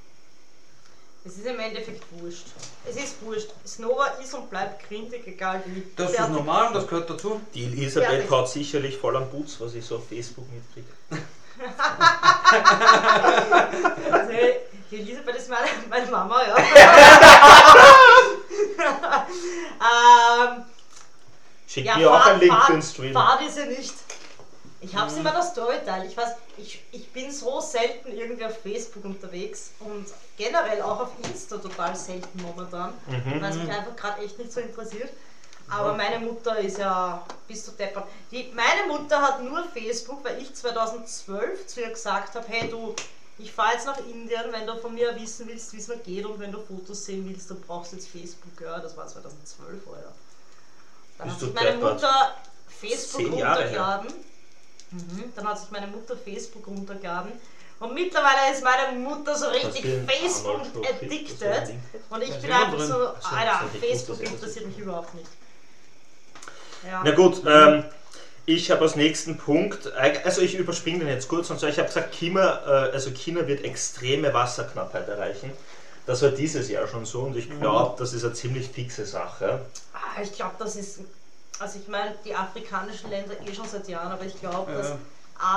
es 1.24 1.38
ist 1.38 1.45
im 1.45 1.60
Endeffekt 1.60 2.04
wurscht. 2.12 2.47
Es 2.89 2.95
ist 2.95 3.22
wurscht. 3.22 3.49
Snova 3.66 4.06
ist 4.22 4.34
und 4.34 4.49
bleibt 4.49 4.88
grindig, 4.88 5.26
egal 5.28 5.62
wie. 5.66 5.84
Das 5.95 6.12
ist 6.12 6.30
normal 6.30 6.68
und 6.68 6.74
das 6.76 6.88
gehört 6.88 7.10
dazu. 7.10 7.41
Die 7.54 7.66
Elisabeth 7.66 8.30
haut 8.30 8.49
sicherlich 8.49 8.97
voll 8.97 9.16
am 9.16 9.30
Putz, 9.30 9.58
was 9.60 9.74
ich 9.76 9.86
so 9.86 9.97
auf 9.97 10.08
Facebook 10.08 10.45
mitkriege. 10.52 10.88
Also, 14.12 14.32
die 14.91 14.97
Elisabeth 14.99 15.36
ist 15.36 15.49
meine, 15.49 15.68
meine 15.89 16.12
Mama, 16.12 16.41
ja. 16.43 16.56
ähm, 19.80 20.64
Schick 21.68 21.86
ja, 21.86 21.97
mir 21.97 22.12
auch 22.12 22.26
einen 22.26 22.39
Link 22.41 22.52
Fahrt- 22.52 22.66
für 22.66 22.72
den 22.74 22.82
Stream. 22.82 23.14
Fahrt 23.14 23.41
ist 23.41 23.58
ja 23.58 23.66
nicht. 23.66 23.93
Ich 24.84 24.95
hab's 24.95 25.13
in 25.15 25.23
meiner 25.23 25.43
Story 25.43 25.75
teilt. 25.86 26.09
Ich 26.09 26.17
weiß, 26.17 26.29
ich, 26.57 26.84
ich 26.91 27.07
bin 27.11 27.32
so 27.32 27.61
selten 27.61 28.11
irgendwie 28.11 28.45
auf 28.45 28.57
Facebook 28.61 29.05
unterwegs 29.05 29.71
und 29.79 30.07
generell 30.38 30.82
auch 30.82 31.01
auf 31.01 31.09
Insta 31.23 31.57
total 31.57 31.95
selten 31.95 32.41
momentan, 32.41 32.93
Mhm. 33.07 33.41
weil 33.41 33.51
es 33.51 33.57
mich 33.57 33.69
einfach 33.69 33.95
gerade 33.95 34.23
echt 34.23 34.39
nicht 34.39 34.51
so 34.51 34.59
interessiert. 34.59 35.09
Aber 35.69 35.93
meine 35.93 36.19
Mutter 36.19 36.59
ist 36.59 36.79
ja 36.79 37.23
bis 37.47 37.63
zu 37.63 37.71
deppert. 37.71 38.05
Die, 38.32 38.51
meine 38.55 38.88
Mutter 38.91 39.21
hat 39.21 39.41
nur 39.43 39.63
Facebook, 39.69 40.23
weil 40.25 40.41
ich 40.41 40.53
2012 40.53 41.67
zu 41.67 41.79
ihr 41.82 41.89
gesagt 41.91 42.36
habe, 42.36 42.45
hey 42.49 42.67
du, 42.69 42.93
ich 43.38 43.51
fahre 43.53 43.73
jetzt 43.75 43.86
nach 43.86 43.97
Indien, 43.99 44.51
wenn 44.51 44.67
du 44.67 44.75
von 44.77 44.93
mir 44.93 45.15
wissen 45.15 45.47
willst, 45.47 45.71
wie 45.73 45.77
es 45.77 45.88
mir 45.88 45.97
geht 45.97 46.25
und 46.25 46.39
wenn 46.39 46.51
du 46.51 46.59
Fotos 46.59 47.05
sehen 47.05 47.27
willst, 47.29 47.49
dann 47.49 47.61
brauchst 47.61 47.91
du 47.91 47.95
jetzt 47.97 48.09
Facebook. 48.09 48.59
Ja, 48.61 48.79
das 48.79 48.97
war 48.97 49.07
2012, 49.07 49.88
Alter. 49.88 50.11
Dann 51.17 51.27
Bist 51.29 51.41
hat 51.41 51.47
sich 51.47 51.53
meine. 51.53 51.77
Mutter 51.77 52.36
Facebook 52.67 53.38
Jahre 53.38 53.67
her. 53.69 54.05
Mhm. 54.91 55.31
Dann 55.35 55.47
hat 55.47 55.59
sich 55.59 55.71
meine 55.71 55.87
Mutter 55.87 56.15
Facebook 56.17 56.67
runtergeladen. 56.67 57.31
Und 57.79 57.95
mittlerweile 57.95 58.53
ist 58.53 58.63
meine 58.63 58.97
Mutter 58.99 59.35
so 59.35 59.47
richtig 59.47 59.83
Facebook 60.07 60.61
addicted. 60.87 61.73
Und 62.09 62.21
ich 62.21 62.39
bin 62.39 62.51
einfach 62.51 62.79
so, 62.79 62.95
Alter, 63.35 63.65
Facebook 63.79 64.19
er 64.21 64.27
interessiert 64.27 64.67
mich 64.67 64.77
überhaupt 64.77 65.15
nicht. 65.15 65.29
Ja. 66.85 67.01
Na 67.03 67.11
gut, 67.11 67.41
ähm, 67.47 67.83
ich 68.45 68.69
habe 68.71 68.81
als 68.81 68.95
nächsten 68.95 69.37
Punkt, 69.37 69.91
also 69.93 70.41
ich 70.41 70.55
überspringe 70.55 70.99
den 70.99 71.07
jetzt 71.07 71.27
kurz 71.27 71.49
und 71.49 71.59
zwar, 71.59 71.69
ich 71.69 71.77
habe 71.77 71.87
gesagt, 71.87 72.13
China, 72.13 72.61
äh, 72.65 72.91
also 72.91 73.11
China 73.11 73.47
wird 73.47 73.63
extreme 73.63 74.33
Wasserknappheit 74.33 75.07
erreichen. 75.07 75.51
Das 76.05 76.21
war 76.23 76.29
dieses 76.29 76.69
Jahr 76.69 76.87
schon 76.87 77.05
so 77.05 77.21
und 77.21 77.37
ich 77.37 77.49
glaube, 77.59 77.95
das 77.99 78.13
ist 78.13 78.23
eine 78.23 78.33
ziemlich 78.33 78.67
fixe 78.69 79.05
Sache. 79.05 79.61
Ah, 79.93 80.21
Ich 80.21 80.33
glaube, 80.33 80.55
das 80.59 80.75
ist. 80.75 80.99
Also, 81.62 81.80
ich 81.80 81.88
meine, 81.88 82.16
die 82.26 82.34
afrikanischen 82.34 83.09
Länder 83.12 83.36
eh 83.45 83.53
schon 83.53 83.68
seit 83.68 83.88
Jahren, 83.88 84.12
aber 84.12 84.26
ich 84.26 84.39
glaube, 84.39 84.72
dass 84.74 84.89
Ja. 84.89 84.97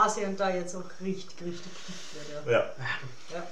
Asien 0.04 0.36
da 0.36 0.50
jetzt 0.50 0.74
auch 0.74 0.82
richtig, 1.02 1.34
richtig 1.40 1.72
fit 1.72 2.26
wird. 2.34 2.46
Ja. 2.46 2.52
Ja. 2.52 2.64
Ja. 3.34 3.42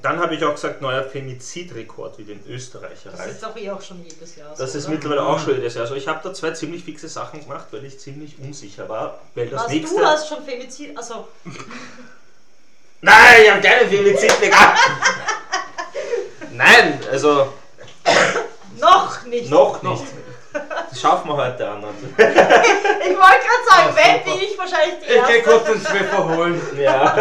Dann 0.00 0.20
habe 0.20 0.34
ich 0.34 0.44
auch 0.44 0.54
gesagt, 0.54 0.80
neuer 0.80 1.04
Femizidrekord 1.04 2.16
wie 2.18 2.24
den 2.24 2.42
Österreich 2.46 3.00
Das 3.04 3.26
ist 3.26 3.42
doch 3.42 3.54
eh 3.56 3.70
auch 3.70 3.82
schon 3.82 4.02
jedes 4.02 4.36
Jahr. 4.36 4.54
Das 4.56 4.72
so, 4.72 4.78
ist 4.78 4.84
oder? 4.84 4.94
mittlerweile 4.94 5.22
auch 5.22 5.38
schon 5.38 5.54
jedes 5.54 5.74
Jahr. 5.74 5.82
Also 5.82 5.94
ich 5.96 6.08
habe 6.08 6.20
da 6.22 6.32
zwei 6.32 6.50
ziemlich 6.52 6.84
fixe 6.84 7.08
Sachen 7.08 7.40
gemacht, 7.40 7.66
weil 7.72 7.84
ich 7.84 7.98
ziemlich 8.00 8.38
unsicher 8.38 8.88
war. 8.88 9.18
Weil 9.34 9.48
das 9.48 9.64
Was, 9.64 9.70
nächste. 9.70 9.98
du 9.98 10.06
hast 10.06 10.28
schon 10.28 10.44
Femizid. 10.44 10.96
Also, 10.96 11.28
Nein, 13.02 13.42
ich 13.42 13.50
habe 13.50 13.60
keine 13.60 13.88
Femizidrekord. 13.88 14.78
Nein, 16.52 17.00
also 17.10 17.52
noch 18.78 19.24
nicht. 19.24 19.50
noch 19.50 19.82
nicht. 19.82 20.04
Das 20.52 21.00
schaffen 21.00 21.28
wir 21.28 21.36
heute 21.36 21.68
an. 21.68 21.82
Ich 23.04 23.18
wollte 23.18 23.40
gerade 23.46 23.64
sagen, 23.68 23.96
wenn 23.96 24.24
bin 24.24 24.42
ich 24.42 24.58
wahrscheinlich 24.58 24.98
die 25.00 25.12
Ich 25.12 25.26
gehe 25.26 25.42
kurz 25.42 25.68
Erste. 25.68 25.72
den 25.72 25.86
Schweffer 25.86 26.28
holen. 26.28 26.60
Ja. 26.78 27.14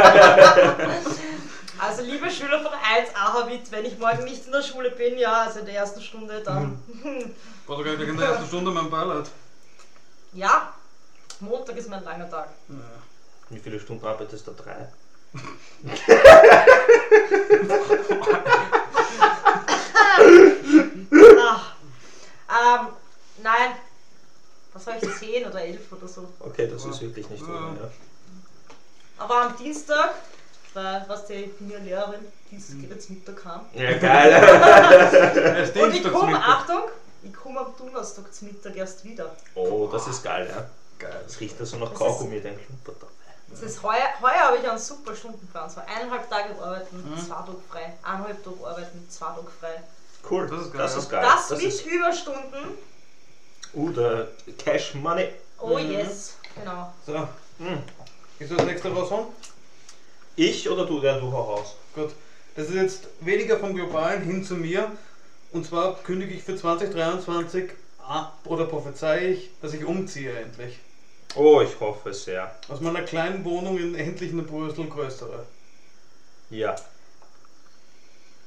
Also, 1.79 2.03
liebe 2.03 2.29
Schüler 2.29 2.59
von 2.61 2.71
1 2.71 3.15
Ahavit, 3.15 3.71
wenn 3.71 3.85
ich 3.85 3.97
morgen 3.97 4.23
nicht 4.23 4.45
in 4.45 4.51
der 4.51 4.61
Schule 4.61 4.91
bin, 4.91 5.17
ja, 5.17 5.41
also 5.41 5.59
in 5.59 5.65
der 5.65 5.75
ersten 5.75 6.01
Stunde, 6.01 6.41
dann. 6.45 6.79
War 7.67 7.77
sogar 7.77 7.93
in 7.93 8.17
der 8.17 8.27
ersten 8.29 8.45
Stunde 8.47 8.71
mein 8.71 8.89
Ballad. 8.89 9.27
Ja, 10.33 10.73
Montag 11.39 11.75
ist 11.77 11.89
mein 11.89 12.03
langer 12.03 12.29
Tag. 12.29 12.49
Wie 13.49 13.59
viele 13.59 13.79
Stunden 13.79 14.05
arbeitest 14.05 14.47
du? 14.47 14.51
Drei? 14.51 14.87
Ah. 21.39 21.61
Ähm, 22.49 22.87
nein. 23.43 23.71
Was 24.73 24.85
soll 24.85 24.93
ich, 25.01 25.17
10 25.17 25.47
oder 25.47 25.61
11 25.61 25.91
oder 25.91 26.07
so. 26.07 26.27
Okay, 26.39 26.67
das 26.67 26.85
ist 26.85 27.01
wirklich 27.01 27.29
nicht 27.29 27.43
so. 27.45 27.51
Ja. 27.51 27.59
Ja. 27.59 27.91
Aber 29.17 29.41
am 29.41 29.57
Dienstag, 29.57 30.11
weil, 30.73 31.03
was 31.07 31.25
die 31.27 31.51
mir 31.59 31.79
Lehrerin 31.79 32.25
Mittag 33.09 33.43
kam. 33.43 33.65
ja, 33.73 33.97
geil. 33.97 35.71
Und 35.81 35.93
ich 35.95 36.03
komme. 36.11 36.37
Achtung, 36.37 36.83
ich 37.23 37.33
komme 37.33 37.59
am 37.59 37.73
Donnerstag 37.77 38.33
zum 38.33 38.47
Mittag 38.47 38.75
erst 38.75 39.03
wieder. 39.03 39.35
Oh, 39.55 39.87
das 39.91 40.07
ist 40.07 40.23
geil, 40.23 40.47
ja. 40.49 40.65
Geil. 40.97 41.21
Das 41.25 41.39
riecht 41.39 41.59
da 41.59 41.65
so 41.65 41.77
nach 41.77 41.93
Kaugummi, 41.93 42.39
den 42.39 42.55
Klumper 42.65 42.93
da. 42.99 43.07
Das 43.49 43.61
ist 43.63 43.83
heuer, 43.83 44.07
heuer 44.21 44.39
habe 44.47 44.57
ich 44.57 44.69
einen 44.69 44.79
super 44.79 45.13
Stundenplan. 45.15 45.69
So 45.69 45.81
eineinhalb 45.81 46.29
Tage 46.29 46.55
arbeiten, 46.61 46.97
Mhm. 46.97 47.17
zwei 47.19 47.35
Tage 47.35 47.51
frei. 47.69 47.93
Eineinhalb 48.03 48.43
Tage 48.43 48.65
arbeiten, 48.65 49.07
zwei 49.09 49.25
Tage 49.25 49.47
frei. 49.59 49.83
Cool, 50.29 50.47
Das 50.47 50.61
ist 50.61 50.71
geil, 50.71 50.81
Das 50.81 50.93
ja. 50.93 50.99
ist 50.99 51.09
geil. 51.09 51.21
Das, 51.21 51.47
Das 51.49 51.57
mit 51.57 51.67
ist, 51.67 51.85
Überstunden. 51.85 52.77
Uh, 53.73 53.89
der 53.89 54.27
Cash 54.57 54.93
Money. 54.95 55.29
Oh 55.59 55.77
Mhm. 55.77 55.91
yes, 55.91 56.35
genau. 56.57 56.91
So, 57.05 57.13
Hm. 57.59 57.83
ist 58.39 58.51
das 58.51 58.65
nächste 58.65 58.89
raushauen? 58.91 59.27
Ich 60.35 60.67
oder 60.69 60.85
du? 60.85 61.01
Ja, 61.01 61.19
du 61.19 61.31
hau 61.31 61.55
raus. 61.55 61.75
Gut. 61.93 62.11
Das 62.55 62.67
ist 62.67 62.75
jetzt 62.75 63.07
weniger 63.21 63.57
vom 63.59 63.73
Globalen 63.75 64.23
hin 64.23 64.43
zu 64.43 64.55
mir. 64.55 64.91
Und 65.51 65.65
zwar 65.65 65.95
kündige 66.03 66.33
ich 66.33 66.43
für 66.43 66.55
2023 66.55 67.71
an- 68.07 68.27
oder 68.45 68.65
prophezei 68.65 69.29
ich, 69.29 69.49
dass 69.61 69.73
ich 69.73 69.83
umziehe 69.85 70.31
endlich. 70.33 70.79
Oh, 71.35 71.61
ich 71.61 71.79
hoffe 71.79 72.13
sehr. 72.13 72.53
Aus 72.67 72.79
meiner 72.81 73.03
kleinen 73.03 73.43
Wohnung 73.45 73.77
in 73.77 73.95
endlich 73.95 74.31
eine 74.31 74.41
Brüssel 74.43 74.87
größere. 74.87 75.45
Ja. 76.49 76.75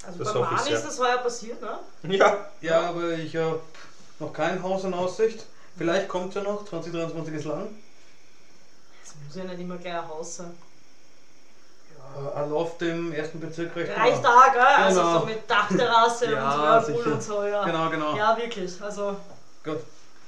Also 0.07 0.19
Das 0.25 0.33
bei 0.35 0.41
hoffe 0.41 0.49
ich 0.53 0.59
Mani 0.59 0.69
sehr. 0.71 0.79
ist 0.79 0.87
das 0.87 0.99
heuer 0.99 1.19
passiert, 1.19 1.63
ne? 1.63 1.79
Ja. 2.17 2.51
Ja, 2.61 2.81
aber 2.91 3.13
ich 3.13 3.35
habe 3.37 3.61
noch 4.19 4.33
kein 4.33 4.63
Haus 4.63 4.85
in 4.85 4.95
Aussicht. 4.95 5.45
Vielleicht 5.77 6.09
kommt 6.09 6.35
ja 6.35 6.43
noch, 6.43 6.65
2023 6.65 7.35
ist 7.35 7.45
lang. 7.47 7.69
Es 9.05 9.15
muss 9.27 9.37
ja 9.37 9.45
nicht 9.45 9.61
immer 9.61 9.77
gleich 9.77 9.95
ein 9.95 10.09
Haus 10.09 10.37
sein. 10.37 10.53
Ja, 11.99 12.43
ein 12.43 12.51
Loft 12.51 12.81
im 12.83 13.13
ersten 13.13 13.41
Bezirk 13.41 13.75
recht 13.75 13.97
Reicht 13.97 14.25
da, 14.25 14.47
gell? 14.53 14.63
Also 14.63 15.01
Genau. 15.01 15.21
so 15.21 15.27
mit 15.27 15.51
Dachterrasse 15.51 16.27
Ja, 16.33 16.79
und 16.79 16.87
Whirlpool 16.89 17.13
und 17.13 17.23
so, 17.23 17.45
ja. 17.45 17.65
Genau, 17.65 17.91
genau. 17.91 18.17
Ja, 18.17 18.37
wirklich. 18.37 18.81
Also, 18.81 19.17
Gut. 19.65 19.81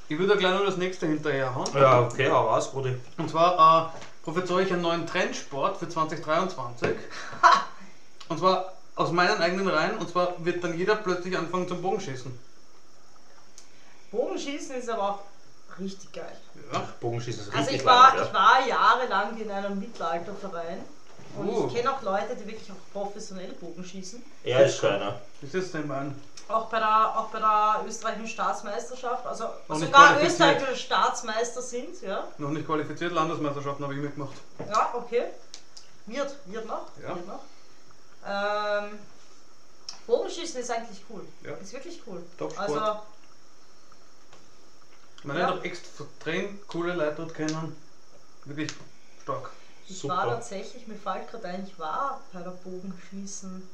Ich 0.08 0.18
würde 0.18 0.36
gleich 0.36 0.52
noch 0.52 0.64
das 0.64 0.76
nächste 0.76 1.06
hinterherhauen. 1.06 1.66
Ja, 1.74 2.00
okay, 2.02 2.30
hau 2.30 2.46
raus, 2.48 2.70
Brudi. 2.70 2.94
Und 3.18 3.28
zwar 3.28 3.92
äh, 3.92 4.24
prophezei 4.24 4.60
ich 4.62 4.72
einen 4.72 4.82
neuen 4.82 5.06
Trendsport 5.06 5.76
für 5.78 5.88
2023. 5.88 6.90
Und 8.28 8.38
zwar 8.38 8.72
aus 8.94 9.10
meinen 9.10 9.40
eigenen 9.40 9.66
Reihen. 9.68 9.98
Und 9.98 10.08
zwar 10.08 10.34
wird 10.44 10.62
dann 10.62 10.78
jeder 10.78 10.94
plötzlich 10.94 11.36
anfangen 11.36 11.66
zum 11.66 11.82
Bogenschießen. 11.82 12.36
Bogenschießen 14.10 14.76
ist 14.76 14.88
aber 14.88 15.02
auch 15.10 15.18
richtig 15.78 16.12
geil. 16.12 16.36
Ja. 16.72 16.88
Bogenschießen 17.00 17.42
ist 17.42 17.48
Also 17.48 17.58
richtig 17.60 17.80
ich 17.80 17.84
war, 17.86 18.16
lang, 18.16 18.26
ich 18.26 18.32
war 18.32 18.66
jahrelang 18.66 19.36
in 19.38 19.50
einem 19.50 19.78
Mittelalterverein 19.78 20.84
und 21.38 21.48
Uh. 21.48 21.66
ich 21.68 21.74
kenne 21.74 21.92
auch 21.94 22.02
Leute, 22.02 22.34
die 22.34 22.46
wirklich 22.46 22.70
auch 22.70 22.92
professionell 22.92 23.52
Bogenschießen. 23.52 24.22
ja. 24.44 24.58
Er 24.58 24.66
ist 24.66 24.78
schon 24.78 24.90
einer. 24.90 25.20
Wie 25.40 25.46
ist 25.46 25.54
das 25.54 25.72
denn 25.72 25.86
mein? 25.86 26.18
Auch 26.48 26.66
bei 26.66 26.78
der, 26.78 27.18
auch 27.18 27.26
bei 27.30 27.40
der 27.40 27.84
österreichischen 27.86 28.28
Staatsmeisterschaft, 28.28 29.26
also 29.26 29.44
Noch 29.68 29.76
nicht 29.78 29.86
sogar 29.88 30.22
österreichische 30.22 30.76
Staatsmeister 30.76 31.60
sind, 31.60 32.00
ja. 32.02 32.24
Noch 32.38 32.50
nicht 32.50 32.64
qualifiziert, 32.66 33.12
Landesmeisterschaften 33.12 33.82
habe 33.82 33.94
ich 33.94 34.00
mitgemacht. 34.00 34.32
Ja, 34.70 34.94
okay. 34.94 35.24
Wird, 36.06 36.36
wird 36.46 36.66
noch. 36.66 36.86
Ja. 37.02 37.16
Wird 37.16 37.26
noch. 37.26 37.40
Ähm, 38.24 38.98
Bogenschießen 40.06 40.60
ist 40.60 40.70
eigentlich 40.70 41.02
cool. 41.10 41.26
Ja. 41.42 41.54
Ist 41.54 41.72
wirklich 41.72 42.00
cool. 42.06 42.22
Top-Sport. 42.38 42.68
Also, 42.70 43.00
Meine 45.24 45.40
Ja. 45.40 45.50
ja. 45.54 45.62
extrem 45.62 46.60
coole 46.68 46.94
Leute 46.94 47.14
dort 47.16 47.34
kennen. 47.34 47.76
Wirklich 48.44 48.70
stark. 49.22 49.50
ich 49.88 49.98
Super. 49.98 50.16
war 50.16 50.24
tatsächlich, 50.36 50.86
mir 50.86 50.96
fällt 50.96 51.28
gerade 51.30 51.48
ein, 51.48 51.66
ich 51.66 51.78
war 51.78 52.20
bei 52.32 52.40
der 52.40 52.50
Bogenschießen 52.50 53.68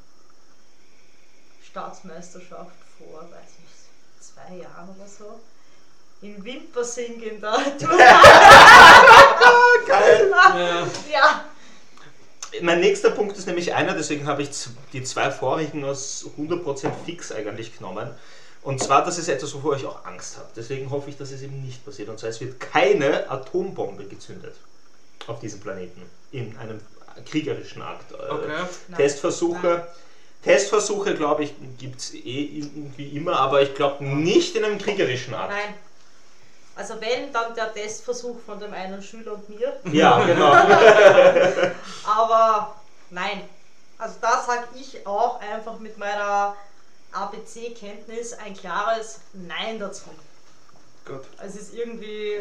Staatsmeisterschaft 1.63 2.77
vor, 2.99 3.23
weiß 3.23 3.59
nicht, 3.59 3.73
zwei 4.21 4.57
Jahren 4.57 4.89
oder 4.97 5.09
so. 5.09 5.41
In 6.21 6.45
Wimpersing 6.45 7.21
in 7.21 7.41
der 7.41 7.53
Geil. 9.87 10.31
Ja. 10.31 10.87
Ja, 11.11 11.45
Mein 12.61 12.81
nächster 12.81 13.11
Punkt 13.11 13.37
ist 13.37 13.47
nämlich 13.47 13.75
einer, 13.75 13.95
deswegen 13.95 14.27
habe 14.27 14.43
ich 14.43 14.51
die 14.93 15.03
zwei 15.03 15.31
vorigen 15.31 15.85
aus 15.85 16.27
100% 16.39 16.93
fix 17.05 17.33
eigentlich 17.33 17.77
genommen. 17.77 18.11
Und 18.63 18.81
zwar, 18.83 19.05
das 19.05 19.19
ist 19.19 19.29
etwas, 19.29 19.53
wovor 19.55 19.77
ich 19.77 19.85
auch 19.85 20.05
Angst 20.05 20.37
habe. 20.37 20.49
Deswegen 20.55 20.91
hoffe 20.91 21.11
ich, 21.11 21.17
dass 21.17 21.33
es 21.33 21.43
eben 21.43 21.63
nicht 21.65 21.85
passiert. 21.85 22.09
Und 22.09 22.19
zwar, 22.21 22.31
es 22.31 22.41
wird 22.41 22.61
keine 22.61 23.29
Atombombe 23.29 24.05
gezündet 24.05 24.55
auf 25.27 25.41
diesem 25.41 25.61
Planeten. 25.61 26.03
In 26.31 26.57
einem 26.59 26.81
kriegerischen 27.27 27.83
Akt. 27.83 28.13
Äh, 28.13 28.15
Okay. 28.33 28.47
Nein. 28.89 28.97
Testversuche. 28.97 29.87
Testversuche, 30.45 31.15
glaube 31.15 31.45
ich, 31.45 31.55
gibt 31.79 32.01
es 32.01 32.15
eh 32.15 32.19
irgendwie 32.59 33.09
immer, 33.17 33.39
aber 33.39 33.63
ich 33.63 33.75
glaube 33.75 34.05
nicht 34.05 34.57
in 34.57 34.65
einem 34.65 34.79
kriegerischen 34.79 35.35
Akt. 35.35 35.51
nein. 35.51 35.75
Also 36.75 36.95
wenn, 37.01 37.31
dann 37.33 37.55
der 37.55 37.73
Testversuch 37.75 38.39
von 38.47 38.59
dem 38.59 38.73
einen 38.73 39.03
Schüler 39.03 39.35
und 39.35 39.47
mir. 39.49 39.79
Ja, 39.93 40.25
genau. 40.25 40.53
Aber 42.07 42.75
nein. 43.11 43.43
Also 43.99 44.15
da 44.23 44.43
sage 44.43 44.69
ich 44.81 45.07
auch 45.07 45.39
einfach 45.41 45.79
mit 45.79 45.99
meiner 45.99 46.57
ABC-Kenntnis 47.13 48.33
ein 48.35 48.55
klares 48.55 49.21
Nein 49.33 49.79
dazu. 49.79 50.11
Gut. 51.05 51.23
Es 51.39 51.57
ist 51.57 51.75
irgendwie, 51.75 52.41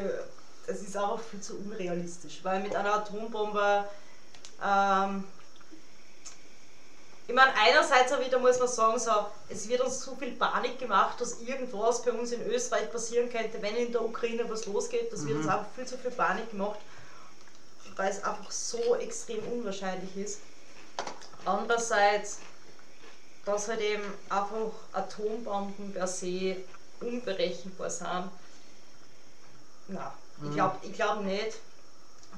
das 0.68 0.82
ist 0.82 0.96
einfach 0.96 1.20
viel 1.20 1.42
zu 1.42 1.58
unrealistisch, 1.58 2.40
weil 2.44 2.62
mit 2.62 2.76
einer 2.76 2.94
Atombombe, 2.96 3.86
ähm, 4.64 5.24
ich 7.28 7.36
meine, 7.36 7.54
einerseits 7.56 8.12
auch 8.12 8.20
wieder 8.20 8.40
muss 8.40 8.60
man 8.60 8.68
sagen, 8.68 9.00
so, 9.00 9.12
es 9.50 9.68
wird 9.68 9.82
uns 9.82 10.02
zu 10.02 10.16
viel 10.16 10.34
Panik 10.34 10.78
gemacht, 10.80 11.20
dass 11.22 11.40
irgendwas 11.40 12.04
bei 12.04 12.12
uns 12.12 12.32
in 12.34 12.46
Österreich 12.46 12.92
passieren 12.92 13.30
könnte, 13.30 13.62
wenn 13.62 13.76
in 13.76 13.92
der 13.92 14.04
Ukraine 14.04 14.50
was 14.50 14.66
losgeht. 14.66 15.12
Das 15.14 15.26
wird 15.26 15.38
uns 15.38 15.48
einfach 15.48 15.68
viel 15.74 15.86
zu 15.86 15.98
viel 15.98 16.12
Panik 16.12 16.52
gemacht, 16.52 16.80
weil 17.96 18.12
es 18.12 18.24
einfach 18.24 18.52
so 18.52 18.96
extrem 18.96 19.40
unwahrscheinlich 19.52 20.16
ist. 20.18 20.40
Andererseits, 21.46 22.40
dass 23.46 23.68
halt 23.68 23.82
eben 23.82 24.04
einfach 24.30 24.72
Atombomben 24.94 25.94
per 25.94 26.08
se 26.08 26.58
unberechenbar 27.00 27.90
sind. 27.90 28.30
Na, 29.88 30.14
ich 30.44 30.54
glaube 30.54 30.78
ich 30.84 30.94
glaub 30.94 31.24
nicht, 31.24 31.58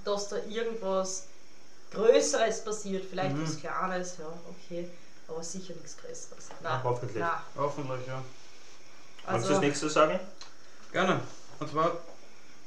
dass 0.06 0.30
da 0.30 0.38
irgendwas 0.38 1.24
Größeres 1.92 2.64
passiert. 2.64 3.06
Vielleicht 3.06 3.36
was 3.42 3.60
Kleines, 3.60 4.18
ja, 4.18 4.26
okay. 4.50 4.90
Aber 5.28 5.44
sicher 5.44 5.74
nichts 5.76 5.98
Größeres. 5.98 6.50
Na, 6.62 6.82
Hoffentlich. 6.84 7.20
Na, 7.20 7.44
Hoffentlich, 7.56 8.08
ja. 8.08 8.24
Kannst 9.26 9.46
du 9.46 9.50
also, 9.50 9.50
das 9.50 9.60
nächste 9.60 9.90
sagen? 9.90 10.20
Gerne. 10.92 11.22
Und 11.60 11.70
zwar 11.70 11.98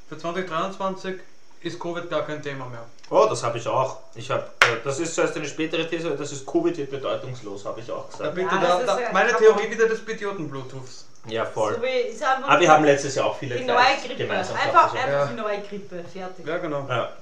für 0.09 0.17
2023 0.17 1.21
ist 1.61 1.79
Covid 1.79 2.09
gar 2.09 2.25
kein 2.25 2.43
Thema 2.43 2.67
mehr. 2.67 2.87
Oh, 3.09 3.27
das 3.31 3.43
habe 3.45 3.59
ich 3.59 3.69
auch. 3.69 3.99
Ich 4.17 4.31
habe, 4.31 4.43
äh, 4.63 4.77
das 4.85 4.99
ist 4.99 5.15
zuerst 5.15 5.37
eine 5.37 5.47
spätere 5.47 5.89
These, 5.89 6.11
das 6.17 6.33
ist 6.33 6.45
Covid 6.45 6.77
wird 6.77 6.91
bedeutungslos, 6.91 7.65
habe 7.65 7.81
ich 7.81 7.91
auch 7.91 8.07
Da 8.11 8.17
gesagt. 8.19 8.35
bitte, 8.35 8.55
Ja, 8.55 8.61
da, 8.61 8.67
das 8.69 8.81
ist 8.81 8.87
da, 8.89 9.01
ja- 9.01 9.13
meine 9.13 9.33
Theorie 9.37 9.71
wieder 9.71 9.87
des 9.89 10.01
Idioten-Bluetooths. 10.09 11.07
Ja, 11.29 11.45
voll. 11.45 11.75
so 11.77 11.83
wie, 11.83 11.87
ist 12.09 12.23
einfach 12.23 12.49
Aber 12.49 12.61
wir 12.61 12.71
haben 12.71 12.85
letztes 12.85 13.15
Jahr 13.17 13.27
auch 13.27 13.37
viele 13.39 13.57
die 13.57 13.65
neue 13.65 13.77
Grippe. 14.05 14.17
gemeinsam 14.17 14.57
Einfach, 14.57 14.93
gehabt, 14.93 14.95
einfach 14.97 15.11
Ja. 15.13 15.27
die 15.27 15.35
neue 15.35 15.61
Grippe. 15.63 16.05
Fertig. 16.13 16.47
Ja, 16.47 16.59
genau. 16.59 16.87
Ja. 16.89 17.13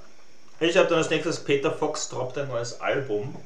Ich 0.61 0.77
habe 0.77 0.89
dann 0.89 0.99
als 0.99 1.11
nächstes 1.11 1.43
Peter 1.43 1.71
Fox 1.73 2.09
droppt 2.09 2.39
ein 2.39 2.49
neues 2.49 2.81
Album. 2.81 3.35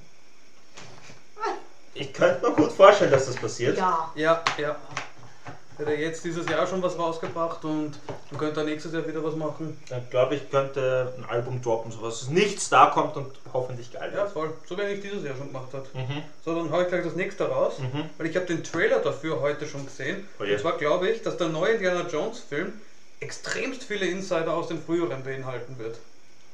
Ich 1.94 2.12
könnte 2.12 2.48
mir 2.48 2.54
gut 2.54 2.70
vorstellen, 2.72 3.10
dass 3.10 3.26
das 3.26 3.34
passiert. 3.36 3.76
Ja. 3.76 4.12
Ja, 4.14 4.42
ja. 4.56 4.76
Er 5.78 5.86
hat 5.86 5.92
ja 5.94 6.00
jetzt 6.00 6.24
dieses 6.24 6.48
Jahr 6.48 6.66
schon 6.66 6.82
was 6.82 6.98
rausgebracht 6.98 7.64
und 7.64 7.92
man 8.30 8.40
könnte 8.40 8.64
nächstes 8.64 8.92
Jahr 8.92 9.06
wieder 9.06 9.22
was 9.22 9.36
machen. 9.36 9.80
Dann 9.88 10.08
glaube 10.10 10.34
ich, 10.34 10.50
könnte 10.50 11.14
ein 11.16 11.24
Album 11.26 11.62
droppen, 11.62 11.92
so 11.92 12.02
was 12.02 12.28
nichts 12.28 12.68
da 12.68 12.86
kommt 12.86 13.16
und 13.16 13.32
hoffentlich 13.52 13.92
geil 13.92 14.10
Ja, 14.12 14.22
wird. 14.22 14.32
voll. 14.32 14.52
So 14.68 14.76
wie 14.76 14.82
er 14.82 14.88
nicht 14.88 15.04
dieses 15.04 15.22
Jahr 15.24 15.36
schon 15.36 15.46
gemacht 15.48 15.72
hat. 15.72 15.94
Mhm. 15.94 16.22
So, 16.44 16.54
dann 16.56 16.72
hau 16.72 16.80
ich 16.80 16.88
gleich 16.88 17.04
das 17.04 17.14
nächste 17.14 17.48
raus, 17.48 17.74
Mhm. 17.78 18.10
weil 18.18 18.26
ich 18.26 18.34
habe 18.36 18.46
den 18.46 18.64
Trailer 18.64 18.98
dafür 18.98 19.40
heute 19.40 19.68
schon 19.68 19.84
gesehen. 19.86 20.26
Oh 20.40 20.44
je. 20.44 20.54
Und 20.54 20.60
zwar 20.60 20.72
glaube 20.78 21.08
ich, 21.10 21.22
dass 21.22 21.36
der 21.36 21.48
neue 21.48 21.74
Indiana 21.74 22.08
Jones 22.08 22.40
Film 22.40 22.72
extremst 23.20 23.84
viele 23.84 24.06
Insider 24.06 24.52
aus 24.54 24.68
den 24.68 24.82
früheren 24.82 25.22
beinhalten 25.22 25.78
wird. 25.78 25.96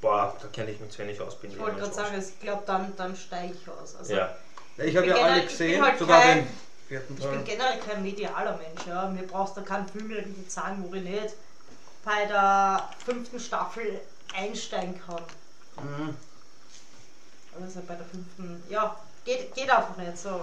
Boah, 0.03 0.37
da 0.41 0.49
kenne 0.49 0.71
ich 0.71 0.81
mich 0.81 0.91
zu 0.91 0.99
wenig 0.99 1.19
aus. 1.23 1.37
Bin 1.37 1.51
Ich 1.51 1.59
wollte 1.59 1.79
gerade 1.81 1.95
sagen, 1.95 2.15
ich 2.19 2.41
glaube, 2.41 2.63
dann, 2.67 2.93
dann 2.99 3.17
steige 3.17 3.55
ich 3.55 3.69
aus. 3.71 3.97
Also, 3.97 4.13
Ja. 4.15 4.37
Ja, 4.77 4.85
ich 4.85 4.97
habe 4.97 5.07
ja 5.07 5.15
alle 5.15 5.41
bin 5.41 5.49
gesehen, 5.49 5.83
halt 5.83 5.99
sogar 5.99 6.21
den 6.21 6.47
vierten 6.89 7.15
Ich 7.17 7.25
Teil. 7.25 7.37
bin 7.37 7.45
generell 7.45 7.79
kein 7.81 8.03
medialer 8.03 8.57
Mensch. 8.57 8.87
Ja. 8.87 9.09
Mir 9.09 9.27
brauchst 9.27 9.57
du 9.57 9.63
keinen 9.63 9.89
Film 9.89 10.11
irgendwie 10.11 10.49
sagen, 10.49 10.85
wo 10.87 10.95
ich 10.95 11.03
nicht 11.03 11.35
bei 12.05 12.27
der 12.27 12.91
fünften 13.05 13.41
Staffel 13.41 14.01
einsteigen 14.35 15.01
kann. 15.07 15.23
Mhm. 15.83 16.17
Also 17.61 17.81
bei 17.87 17.95
der 17.95 18.05
fünften, 18.07 18.63
ja, 18.69 18.97
geht, 19.25 19.55
geht 19.55 19.71
einfach 19.71 19.97
nicht 19.97 20.19
so. 20.19 20.41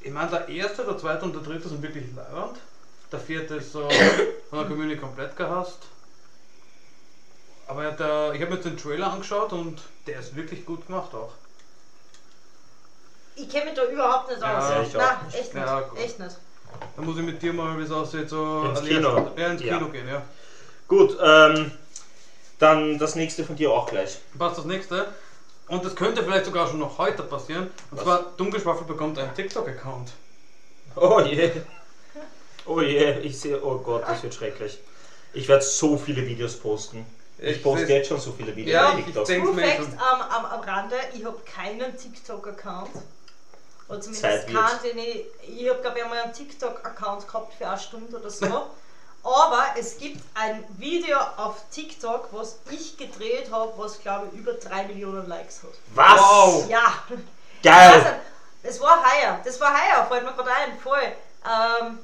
Ich 0.00 0.12
meine, 0.12 0.30
der 0.30 0.48
erste, 0.48 0.84
der 0.84 0.98
zweite 0.98 1.24
und 1.24 1.34
der 1.34 1.42
dritte 1.42 1.68
sind 1.68 1.80
wirklich 1.80 2.04
leibend. 2.14 2.58
Der 3.10 3.20
vierte 3.20 3.56
ist 3.56 3.72
so 3.72 3.88
von 4.50 4.58
der 4.58 4.68
Community 4.68 5.00
komplett 5.00 5.36
gehasst. 5.36 5.78
Aber 7.66 7.90
der, 7.92 8.32
ich 8.34 8.40
habe 8.42 8.50
mir 8.50 8.56
jetzt 8.56 8.66
den 8.66 8.76
Trailer 8.76 9.12
angeschaut 9.12 9.52
und 9.52 9.80
der 10.06 10.20
ist 10.20 10.36
wirklich 10.36 10.66
gut 10.66 10.86
gemacht 10.86 11.14
auch. 11.14 11.32
Ich 13.36 13.48
kenne 13.48 13.66
mich 13.66 13.74
da 13.74 13.84
überhaupt 13.84 14.28
nicht 14.30 14.40
Ja, 14.40 14.58
aus. 14.58 14.70
ja, 14.70 14.82
ich 14.82 14.96
auch 14.96 15.00
Nein, 15.00 15.16
nicht. 15.26 15.36
echt 15.40 15.54
nicht. 15.54 15.66
Ja, 15.66 15.80
gut. 15.80 15.98
echt 15.98 16.18
nicht. 16.18 16.36
Da 16.96 17.02
muss 17.02 17.16
ich 17.16 17.22
mit 17.22 17.42
dir 17.42 17.52
mal, 17.52 17.78
wie 17.78 17.82
es 17.82 17.90
aussieht, 17.90 18.28
so 18.28 18.64
Ins 18.68 18.82
Kino. 18.82 19.30
Ja, 19.36 19.46
ins 19.48 19.62
Ja. 19.62 19.78
Kino 19.78 19.90
gehen, 19.90 20.08
ja. 20.08 20.22
Gut, 20.88 21.16
ähm, 21.22 21.72
dann 22.58 22.98
das 22.98 23.14
nächste 23.14 23.44
von 23.44 23.56
dir 23.56 23.70
auch 23.72 23.86
gleich. 23.88 24.18
Passt 24.38 24.58
das 24.58 24.64
nächste. 24.64 25.06
Und 25.68 25.84
das 25.84 25.94
könnte 25.96 26.22
vielleicht 26.22 26.44
sogar 26.44 26.68
schon 26.68 26.78
noch 26.78 26.98
heute 26.98 27.22
passieren. 27.22 27.64
Und 27.90 27.96
Was? 27.98 28.02
zwar, 28.04 28.24
Dunkelschwaffel 28.36 28.86
bekommt 28.86 29.18
einen 29.18 29.34
TikTok-Account. 29.34 30.12
Oh 30.96 31.20
je. 31.20 31.50
Oh 32.66 32.80
je, 32.80 33.18
ich 33.20 33.38
sehe, 33.40 33.62
oh 33.64 33.78
Gott, 33.78 34.04
das 34.06 34.22
wird 34.22 34.34
schrecklich. 34.34 34.78
Ich 35.32 35.48
werde 35.48 35.62
so 35.64 35.96
viele 35.96 36.26
Videos 36.26 36.56
posten. 36.56 37.04
Ich, 37.38 37.56
Ich 37.56 37.62
poste 37.62 37.80
seh's- 37.86 37.96
jetzt 37.96 38.08
schon 38.08 38.20
so 38.20 38.32
viele 38.32 38.54
Videos 38.54 38.72
Ja, 38.74 38.88
auf 38.92 38.98
ich 38.98 39.04
TikTok. 39.06 39.24
denk- 39.26 39.44
True 39.44 39.54
Denk's 39.56 39.78
mir 39.78 39.84
Fact 39.84 39.90
schon. 39.90 39.98
am, 39.98 40.22
am, 40.22 40.44
am 40.46 40.60
Rande, 40.60 40.96
ich 41.14 41.24
habe 41.24 41.38
keinen 41.44 41.96
TikTok-Account. 41.96 42.90
Oder 43.88 44.00
zumindest 44.00 44.46
keinen, 44.46 44.82
den 44.82 44.98
ich. 44.98 45.26
Ich 45.42 45.68
habe, 45.68 45.80
glaube 45.80 45.98
ich, 45.98 46.04
einmal 46.04 46.18
einen 46.20 46.32
TikTok-Account 46.32 47.26
gehabt 47.26 47.54
für 47.54 47.68
eine 47.68 47.78
Stunde 47.78 48.16
oder 48.18 48.30
so. 48.30 48.70
Aber 49.24 49.64
es 49.78 49.96
gibt 49.96 50.22
ein 50.34 50.64
Video 50.76 51.18
auf 51.18 51.56
TikTok, 51.70 52.28
was 52.32 52.58
ich 52.70 52.96
gedreht 52.96 53.50
habe, 53.50 53.72
was, 53.76 53.98
glaube 54.00 54.28
ich, 54.30 54.38
über 54.38 54.52
3 54.52 54.84
Millionen 54.84 55.26
Likes 55.26 55.62
hat. 55.62 55.70
Was? 55.94 56.20
Wow. 56.20 56.68
Ja! 56.68 57.04
Geil! 57.62 57.94
Also, 57.94 58.08
das 58.62 58.80
war 58.80 59.02
heuer, 59.02 59.40
das 59.42 59.60
war 59.60 59.72
heuer, 59.72 60.06
fällt 60.06 60.24
mir 60.24 60.32
gerade 60.32 60.50
ein, 60.50 60.78
voll. 60.78 61.12
Ähm, 61.46 61.98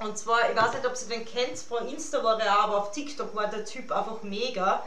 und 0.00 0.16
zwar, 0.16 0.50
ich 0.50 0.56
weiß 0.56 0.72
nicht, 0.72 0.86
ob 0.86 0.94
ihr 0.94 1.16
den 1.16 1.24
kennt, 1.26 1.58
von 1.58 1.86
Insta 1.88 2.22
war 2.24 2.36
der 2.36 2.50
auch, 2.58 2.64
aber 2.64 2.76
auf 2.78 2.92
TikTok 2.92 3.34
war 3.34 3.48
der 3.48 3.64
Typ 3.64 3.92
einfach 3.92 4.22
mega. 4.22 4.82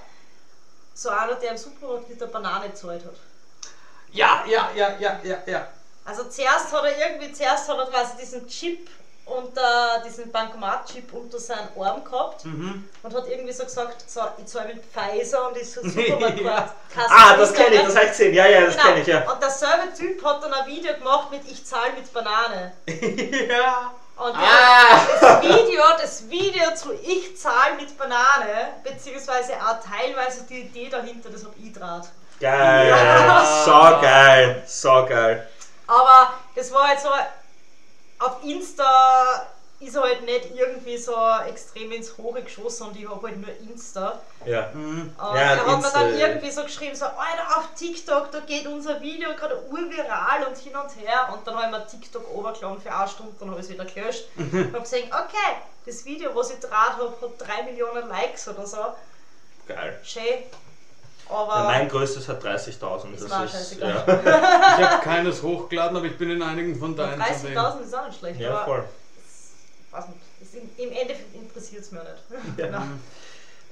So 0.94 1.10
einer, 1.10 1.36
der 1.36 1.52
im 1.52 1.58
Supermarkt 1.58 2.10
mit 2.10 2.20
der 2.20 2.28
Banane 2.28 2.74
zahlt 2.74 3.06
hat. 3.06 3.16
Ja, 4.12 4.44
ja, 4.48 4.70
ja, 4.76 4.98
ja, 5.00 5.20
ja, 5.24 5.38
ja. 5.46 5.68
Also 6.06 6.24
zuerst 6.26 6.72
hat 6.74 6.84
er 6.84 6.98
irgendwie, 7.10 7.32
zuerst 7.32 7.70
hat 7.70 7.78
er 7.78 7.86
quasi 7.88 8.18
diesen 8.20 8.48
Chip 8.48 8.90
unter, 9.26 10.02
diesen 10.06 10.32
Bankomat-Chip 10.32 11.14
unter 11.14 11.40
seinen 11.40 11.70
Arm 11.80 12.04
gehabt 12.04 12.44
Mhm. 12.44 12.90
und 13.04 13.16
hat 13.16 13.28
irgendwie 13.28 13.54
so 13.54 13.64
gesagt, 13.64 14.04
so, 14.10 14.22
ich 14.38 14.46
zahle 14.48 14.74
mit 14.74 14.84
Pfizer 14.86 15.48
und 15.48 15.58
ist 15.58 15.74
so 15.74 15.82
Supermarktkasse. 15.88 17.08
Ah, 17.10 17.38
das 17.38 17.54
kenne 17.54 17.76
ich, 17.76 17.82
das 17.84 17.96
habe 17.96 18.06
ich 18.06 18.12
gesehen. 18.12 18.34
Ja, 18.34 18.46
ja, 18.48 18.62
das 18.66 18.74
Genau. 18.76 18.88
kenne 18.88 19.02
ich, 19.02 19.08
ja. 19.08 19.32
Und 19.32 19.42
derselbe 19.42 19.94
Typ 19.96 20.26
hat 20.26 20.44
dann 20.44 20.54
ein 20.54 20.66
Video 20.68 20.94
gemacht 20.96 21.32
mit 21.32 21.42
Ich 21.50 21.64
zahle 21.66 21.94
mit 21.94 22.12
Banane. 22.12 22.74
ja. 22.88 23.94
Und 24.18 24.36
Ah. 24.36 25.00
das 25.20 25.42
Video, 25.44 25.82
das 26.00 26.30
Video 26.30 26.76
zu 26.76 26.94
Ich 26.94 27.38
zahle 27.40 27.76
mit 27.76 27.98
Banane, 27.98 28.74
beziehungsweise 28.84 29.54
auch 29.54 29.78
teilweise 29.88 30.44
die 30.44 30.62
Idee 30.62 30.90
dahinter, 30.90 31.30
das 31.30 31.46
hab 31.46 31.54
ich 31.58 31.72
draht. 31.72 32.08
Geil. 32.40 32.90
Ja. 32.90 33.46
So 33.66 34.02
geil. 34.02 34.64
So 34.68 35.06
geil. 35.08 35.48
Aber 35.92 36.34
das 36.56 36.72
war 36.72 36.88
halt 36.88 37.02
so, 37.02 37.10
auf 38.20 38.44
Insta 38.44 39.48
ist 39.82 39.96
er 39.96 40.04
halt 40.04 40.22
nicht 40.24 40.56
irgendwie 40.56 40.96
so 40.96 41.14
extrem 41.50 41.92
ins 41.92 42.18
Hohe 42.18 42.44
geschossen 42.44 42.88
und 42.88 42.96
ich 42.96 43.10
habe 43.10 43.28
halt 43.28 43.38
nur 43.38 43.50
Insta. 43.70 44.22
Ja. 44.46 44.70
Mhm. 44.74 45.14
Und 45.18 45.36
Ja, 45.36 45.42
er 45.42 45.66
hat 45.66 45.68
Insta, 45.68 46.00
dann 46.00 46.18
ja. 46.18 46.28
irgendwie 46.28 46.52
so 46.52 46.64
geschrieben, 46.64 46.96
so, 46.96 47.06
Alter, 47.06 47.58
auf 47.58 47.66
TikTok, 47.76 48.32
da 48.32 48.40
geht 48.40 48.68
unser 48.68 49.02
Video 49.02 49.36
gerade 49.36 49.62
urviral 49.70 50.46
und 50.48 50.58
hin 50.58 50.76
und 50.78 50.96
her. 50.96 51.30
Und 51.34 51.46
dann 51.46 51.56
habe 51.56 51.66
ich 51.66 51.72
mir 51.72 51.88
TikTok 51.88 52.26
runtergeladen 52.30 52.80
für 52.80 52.96
eine 52.96 53.08
Stunde, 53.10 53.34
dann 53.40 53.50
habe 53.50 53.60
ich 53.60 53.66
es 53.66 53.74
wieder 53.74 53.86
gelöscht. 53.86 54.30
Mhm. 54.36 54.68
und 54.68 54.74
habe 54.74 54.82
gesehen, 54.84 55.10
okay, 55.12 55.58
das 55.86 56.06
Video, 56.06 56.34
was 56.34 56.52
ich 56.52 56.60
draht 56.60 56.94
habe, 56.94 57.14
hat 57.22 57.48
3 57.48 57.64
Millionen 57.64 58.08
Likes 58.08 58.48
oder 58.48 58.66
so. 58.66 58.86
Geil. 59.68 60.00
Schön. 60.04 60.44
Ja, 61.32 61.64
mein 61.66 61.88
größtes 61.90 62.28
hat 62.28 62.44
30.000. 62.44 63.14
Ist 63.14 63.24
Das 63.24 63.30
mir 63.40 63.46
ist, 63.46 63.80
ja. 63.80 64.04
Ich 64.80 64.86
habe 64.86 65.04
keines 65.04 65.42
hochgeladen, 65.42 65.96
aber 65.98 66.06
ich 66.06 66.18
bin 66.18 66.30
in 66.32 66.42
einigen 66.42 66.78
von 66.78 66.96
deinen 66.96 67.22
zu 67.24 67.40
sehen. 67.48 67.58
30.000 67.58 67.82
ist 67.82 67.96
auch 67.96 68.06
nicht 68.08 68.20
schlecht. 68.20 68.40
ja, 68.40 68.50
aber 68.52 68.66
voll. 68.66 68.84
das 69.92 70.06
in, 70.54 70.70
im 70.86 70.92
Endeffekt 70.92 71.34
interessiert 71.36 71.82
es 71.84 71.92
mir 71.92 72.00
nicht. 72.04 72.58
Ja. 72.58 72.66
Genau. 72.68 72.82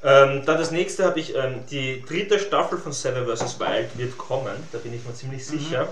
Ähm, 0.02 0.46
dann 0.46 0.58
das 0.58 0.72
nächste 0.72 1.04
habe 1.06 1.20
ich, 1.20 1.36
ähm, 1.36 1.66
die 1.70 2.02
dritte 2.06 2.40
Staffel 2.40 2.78
von 2.78 2.94
Seven 2.94 3.26
vs. 3.28 3.60
Wild 3.60 3.98
wird 3.98 4.18
kommen, 4.18 4.56
da 4.72 4.78
bin 4.78 4.94
ich 4.94 5.04
mir 5.06 5.14
ziemlich 5.14 5.46
sicher. 5.46 5.90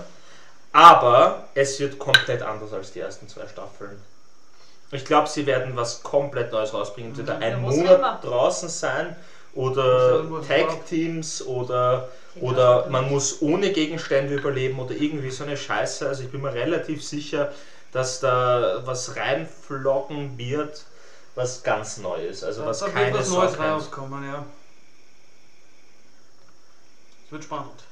Aber 0.72 1.44
es 1.54 1.78
wird 1.78 1.98
komplett 1.98 2.42
anders 2.42 2.72
als 2.72 2.92
die 2.92 3.00
ersten 3.00 3.28
zwei 3.28 3.46
Staffeln. 3.46 4.00
Ich 4.92 5.04
glaube, 5.04 5.28
sie 5.28 5.44
werden 5.44 5.76
was 5.76 6.02
komplett 6.02 6.52
Neues 6.52 6.72
rausbringen. 6.72 7.12
Es 7.12 7.18
wird 7.18 7.28
Mhm. 7.28 7.42
ein 7.42 7.60
Monat 7.60 8.24
draußen 8.24 8.70
sein 8.70 9.14
oder 9.54 10.22
sag, 10.22 10.30
was 10.30 10.46
Tag-Teams 10.46 11.42
oder, 11.46 12.08
oder 12.40 12.88
man 12.88 13.08
muss 13.08 13.42
ohne 13.42 13.72
Gegenstände 13.72 14.34
überleben 14.34 14.78
oder 14.78 14.94
irgendwie 14.94 15.30
so 15.30 15.44
eine 15.44 15.56
Scheiße. 15.56 16.08
Also 16.08 16.22
ich 16.24 16.30
bin 16.30 16.40
mir 16.40 16.52
relativ 16.52 17.04
sicher, 17.04 17.52
dass 17.92 18.20
da 18.20 18.82
was 18.84 19.16
reinflocken 19.16 20.36
wird, 20.38 20.84
was 21.34 21.62
ganz 21.62 21.98
neu 21.98 22.26
ist. 22.26 22.44
Also 22.44 22.66
was 22.66 22.80
da 22.80 22.86
wird 22.86 22.94
keine 22.94 23.18
was 23.18 23.28
Sau 23.28 23.40
Neues 23.40 23.58
rauskommen, 23.58 24.24
ja. 24.24 24.44
Es 27.26 27.32
wird 27.32 27.44
spannend. 27.44 27.84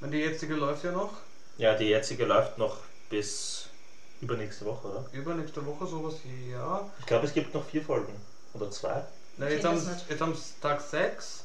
Wenn 0.00 0.10
die 0.10 0.18
jetzige 0.18 0.54
läuft 0.54 0.84
ja 0.84 0.92
noch, 0.92 1.12
Ja, 1.56 1.74
die 1.74 1.84
jetzige 1.88 2.26
läuft 2.26 2.58
noch 2.58 2.78
bis 3.08 3.66
übernächste 4.20 4.64
Woche, 4.64 4.88
oder? 4.88 5.04
übernächste 5.12 5.64
Woche 5.64 5.86
sowas, 5.86 6.14
ja. 6.50 6.90
Ich 7.00 7.06
glaube, 7.06 7.26
es 7.26 7.32
gibt 7.32 7.54
noch 7.54 7.64
vier 7.64 7.82
Folgen. 7.82 8.14
Oder 8.54 8.70
zwei? 8.70 9.02
Na, 9.36 9.48
jetzt 9.48 9.64
nicht. 9.64 10.10
jetzt 10.10 10.20
haben 10.20 10.34
Tag 10.60 10.80
6. 10.80 11.44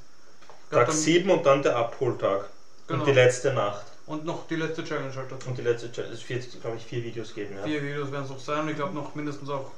Tag 0.72 0.92
7 0.92 1.30
und 1.30 1.46
dann 1.46 1.64
der 1.64 1.76
Abholtag. 1.76 2.50
Genau. 2.88 3.00
Und 3.00 3.08
die 3.08 3.14
letzte 3.14 3.54
Nacht. 3.54 3.86
Und 4.06 4.26
noch 4.26 4.48
die 4.48 4.56
letzte 4.56 4.84
Challenge 4.84 5.14
halt 5.16 5.32
dazu. 5.32 5.50
Und 5.50 5.58
die 5.58 5.62
letzte 5.62 5.92
Challenge. 5.92 6.14
Es 6.14 6.28
wird, 6.28 6.62
glaube 6.62 6.78
ich, 6.78 6.86
vier 6.86 7.04
Videos 7.04 7.34
geben. 7.34 7.56
Ja. 7.56 7.64
Vier 7.64 7.82
Videos 7.82 8.12
werden 8.12 8.24
es 8.24 8.30
noch 8.30 8.40
sein 8.40 8.62
und 8.62 8.70
ich 8.70 8.76
glaube 8.76 8.94
noch 8.94 9.14
mindestens 9.16 9.50
auch 9.50 9.72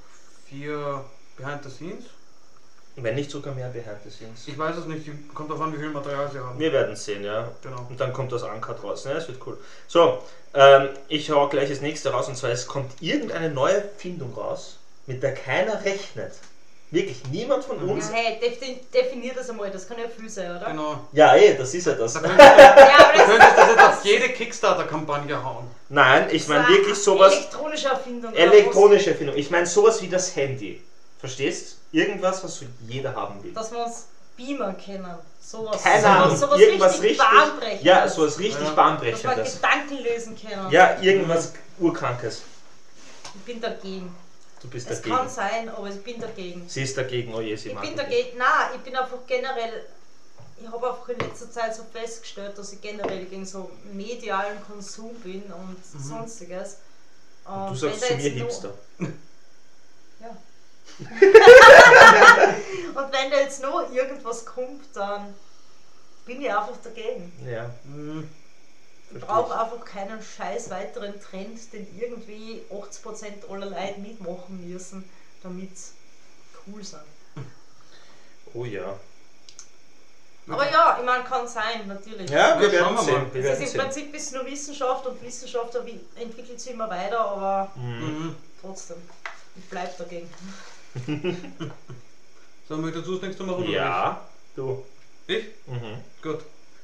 vier 0.47 1.03
Behind 1.37 1.63
the 1.63 1.69
Scenes. 1.69 2.05
Wenn 2.97 3.15
nicht 3.15 3.31
sogar 3.31 3.53
mehr 3.53 3.69
Behind 3.69 3.97
the 4.03 4.09
Scenes. 4.09 4.47
Ich 4.47 4.57
weiß 4.57 4.77
es 4.77 4.85
nicht, 4.85 5.09
kommt 5.33 5.49
darauf 5.49 5.63
an, 5.63 5.73
wie 5.73 5.77
viel 5.77 5.89
Material 5.89 6.29
sie 6.31 6.39
haben. 6.39 6.59
Wir 6.59 6.71
werden 6.73 6.95
sehen, 6.95 7.23
ja. 7.23 7.49
Genau. 7.61 7.87
Und 7.89 7.99
dann 7.99 8.11
kommt 8.11 8.31
das 8.31 8.43
Uncut 8.43 8.83
raus. 8.83 9.05
Ne? 9.05 9.13
Das 9.13 9.27
wird 9.27 9.45
cool. 9.45 9.57
So, 9.87 10.21
ähm, 10.53 10.89
ich 11.07 11.31
hau 11.31 11.47
gleich 11.47 11.69
das 11.69 11.81
nächste 11.81 12.11
raus 12.11 12.27
und 12.27 12.35
zwar 12.35 12.49
es 12.49 12.67
kommt 12.67 13.01
irgendeine 13.01 13.49
neue 13.49 13.81
Findung 13.97 14.33
raus, 14.33 14.77
mit 15.07 15.23
der 15.23 15.33
keiner 15.33 15.83
rechnet. 15.85 16.33
Wirklich, 16.91 17.23
niemand 17.31 17.63
von 17.63 17.81
Mhm. 17.81 17.91
uns. 17.91 18.09
Ja, 18.09 18.15
hey, 18.15 18.37
defin 18.39 18.79
definier 18.93 19.33
das 19.33 19.49
einmal, 19.49 19.71
das 19.71 19.87
kann 19.87 19.97
ja 19.97 20.05
viel 20.09 20.29
sein, 20.29 20.57
oder? 20.57 20.65
Genau. 20.65 20.99
Ja, 21.13 21.35
eh, 21.37 21.55
das 21.55 21.73
ist 21.73 21.87
ja 21.87 21.93
das. 21.93 22.13
Da 22.13 22.19
könntest 22.21 22.39
Ja, 22.49 23.11
du 23.13 23.17
das 23.17 23.27
könntest 23.27 23.57
das 23.57 23.67
jetzt 23.69 23.79
auf 23.83 23.99
jede 24.05 24.29
Kickstarter-Kampagne 24.29 25.41
hauen. 25.43 25.67
Nein, 25.87 26.27
ich 26.31 26.47
meine 26.49 26.67
wirklich 26.67 26.95
sowas. 26.97 27.31
Elektronische 27.33 27.87
Erfindung. 27.87 28.31
oder 28.33 28.39
Elektronische 28.41 29.11
Erfindung. 29.11 29.37
Ich 29.37 29.49
meine 29.49 29.65
sowas 29.65 30.01
wie 30.01 30.09
das 30.09 30.35
Handy. 30.35 30.81
Verstehst? 31.19 31.77
Irgendwas, 31.93 32.43
was 32.43 32.55
so 32.57 32.65
jeder 32.87 33.15
haben 33.15 33.41
will. 33.43 33.55
was- 33.55 33.69
Dass 33.69 33.77
wir 33.77 33.85
uns 33.85 34.05
beamen 34.35 34.75
können. 34.83 35.15
Sowas. 35.41 35.81
Keine 35.83 36.07
Ahnung. 36.07 36.35
Sowas 36.37 36.59
Irgendwas 36.59 36.93
richtig, 37.01 37.11
richtig. 37.11 37.25
bahnbrechendes. 37.25 37.83
Ja, 37.85 38.07
sowas 38.09 38.37
richtig 38.39 38.53
Ja. 38.55 38.59
Dass 38.59 38.69
wir 38.69 38.75
bahnbrechendes. 38.75 39.55
Gedanken 39.61 39.97
lösen 40.03 40.37
können. 40.41 40.71
Ja, 40.71 40.97
irgendwas 41.01 41.53
Urkrankes. 41.79 42.41
Ich 43.35 43.41
bin 43.41 43.61
dagegen. 43.61 44.13
Du 44.61 44.67
bist 44.69 44.89
Es 44.89 44.97
dagegen. 45.01 45.15
kann 45.15 45.29
sein, 45.29 45.69
aber 45.69 45.89
ich 45.89 46.01
bin 46.03 46.19
dagegen. 46.19 46.67
Sie 46.69 46.83
ist 46.83 46.95
dagegen, 46.97 47.33
oh 47.33 47.41
je, 47.41 47.55
sie 47.55 47.69
Ich 47.69 47.79
bin 47.79 47.95
dagegen. 47.95 48.37
Nein, 48.37 48.69
ich 48.75 48.81
bin 48.81 48.95
einfach 48.95 49.17
generell. 49.27 49.85
Ich 50.61 50.67
habe 50.71 50.89
einfach 50.91 51.09
in 51.09 51.19
letzter 51.19 51.49
Zeit 51.51 51.75
so 51.75 51.83
festgestellt, 51.91 52.55
dass 52.57 52.71
ich 52.73 52.79
generell 52.81 53.25
gegen 53.25 53.45
so 53.45 53.71
medialen 53.91 54.63
Konsum 54.63 55.15
bin 55.21 55.41
und 55.43 55.77
sonstiges. 55.83 56.77
nicht. 56.77 57.49
Und 57.51 57.69
Du 57.71 57.75
sagst 57.75 58.05
zu 58.05 58.13
mir 58.15 58.29
Hipster. 58.29 58.73
Ja. 60.21 60.37
und 62.95 63.11
wenn 63.13 63.31
da 63.31 63.37
jetzt 63.39 63.61
noch 63.63 63.91
irgendwas 63.91 64.45
kommt, 64.45 64.83
dann 64.93 65.33
bin 66.25 66.41
ich 66.41 66.49
einfach 66.53 66.77
dagegen. 66.83 67.31
Ja, 67.49 67.71
Mhm. 67.85 68.29
Brauche 69.19 69.59
einfach 69.59 69.83
keinen 69.85 70.21
scheiß 70.21 70.69
weiteren 70.69 71.19
Trend, 71.21 71.73
den 71.73 71.87
irgendwie 71.99 72.61
80% 72.71 73.49
aller 73.51 73.65
Leute 73.65 73.99
mitmachen 73.99 74.69
müssen, 74.71 75.07
damit 75.43 75.71
cool 76.67 76.83
sind. 76.83 77.01
Oh 78.53 78.65
ja. 78.65 78.95
Aber 80.49 80.69
ja, 80.69 80.97
ich 80.99 81.05
meine, 81.05 81.23
kann 81.23 81.47
sein, 81.47 81.87
natürlich. 81.87 82.29
Ja, 82.29 82.59
wir 82.59 82.71
werden 82.71 82.83
schauen 82.85 82.95
wir 82.95 83.03
sehen. 83.03 83.13
mal. 83.23 83.33
Wir 83.33 83.39
Es 83.41 83.45
werden 83.47 83.53
ist 83.53 83.61
im 83.61 83.67
sehen. 83.67 83.81
Prinzip 83.81 84.15
ist 84.15 84.33
nur 84.33 84.45
Wissenschaft 84.45 85.05
und 85.05 85.21
Wissenschaft 85.21 85.73
wi- 85.85 85.99
entwickelt 86.15 86.59
sich 86.59 86.73
immer 86.73 86.89
weiter, 86.89 87.19
aber 87.19 87.71
Mhm. 87.75 88.35
Trotzdem, 88.61 88.97
ich 89.55 89.63
bleibe 89.69 89.91
dagegen. 89.97 90.29
So, 92.67 92.77
möchtest 92.77 93.07
du 93.07 93.13
das 93.15 93.21
nächste 93.23 93.43
machen? 93.43 93.63
oder 93.63 93.69
Ja, 93.71 94.21
du. 94.55 94.83
Ich? 95.27 95.45
Mhm. 95.67 95.97
Gut. 96.21 96.39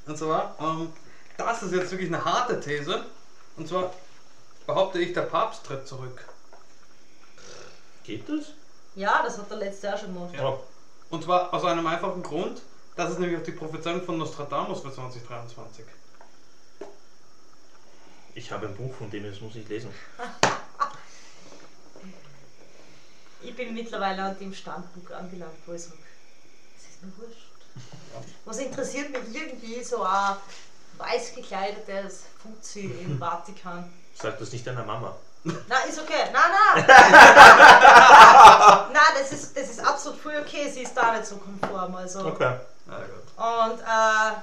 Und 0.05 0.17
zwar, 0.17 0.55
ähm, 0.59 0.91
das 1.37 1.63
ist 1.63 1.73
jetzt 1.73 1.91
wirklich 1.91 2.13
eine 2.13 2.23
harte 2.23 2.59
These. 2.59 3.05
Und 3.55 3.67
zwar 3.67 3.93
behaupte 4.65 4.99
ich, 4.99 5.13
der 5.13 5.21
Papst 5.21 5.65
tritt 5.65 5.87
zurück. 5.87 6.25
Geht 8.03 8.27
das? 8.27 8.53
Ja, 8.95 9.21
das 9.23 9.37
hat 9.37 9.49
der 9.49 9.57
letzte 9.57 9.87
Jahr 9.87 9.97
schon 9.97 10.13
gemacht. 10.13 10.33
Ja. 10.33 10.57
Und 11.09 11.23
zwar 11.23 11.53
aus 11.53 11.63
einem 11.63 11.85
einfachen 11.87 12.23
Grund. 12.23 12.61
Das 12.95 13.11
ist 13.11 13.19
nämlich 13.19 13.39
auch 13.39 13.43
die 13.43 13.51
Prophezeiung 13.51 14.01
von 14.01 14.17
Nostradamus 14.17 14.81
für 14.81 14.91
2023. 14.91 15.85
ich 18.37 18.51
habe 18.51 18.67
ein 18.67 18.75
Buch 18.75 18.93
von 18.93 19.09
dem, 19.09 19.23
das 19.23 19.41
muss 19.41 19.55
ich 19.55 19.67
lesen. 19.67 19.89
Ich 23.41 23.55
bin 23.55 23.73
mittlerweile 23.73 24.23
an 24.23 24.39
dem 24.39 24.53
Standpunkt 24.53 25.11
angelangt, 25.11 25.57
wo 25.65 25.73
ich 25.73 25.81
sage, 25.81 25.97
es 26.77 26.95
ist 26.95 27.03
mir 27.03 27.11
wurscht. 27.17 27.49
Was 28.45 28.59
interessiert 28.59 29.11
mich 29.11 29.35
irgendwie 29.35 29.83
so 29.83 30.03
ein 30.03 30.35
weiß 30.97 31.35
gekleidetes 31.35 32.23
Fuzzi 32.41 32.85
im 33.03 33.17
Vatikan? 33.19 33.91
Sag 34.15 34.39
das 34.39 34.51
nicht 34.51 34.65
deiner 34.65 34.83
Mama. 34.83 35.15
Na, 35.43 35.79
ist 35.87 35.99
okay. 35.99 36.29
Nein, 36.33 36.51
nein. 36.75 36.85
nein, 38.91 39.13
das 39.19 39.31
ist, 39.31 39.55
das 39.55 39.69
ist 39.69 39.79
absolut 39.79 40.19
voll 40.19 40.37
okay. 40.41 40.69
Sie 40.69 40.81
ist 40.81 40.95
da 40.95 41.13
nicht 41.13 41.25
so 41.25 41.37
konform. 41.37 41.95
Also. 41.95 42.27
Okay. 42.27 42.55
Na 42.85 42.97
gut. 42.97 43.23
Und 43.37 43.79
äh, 43.79 44.33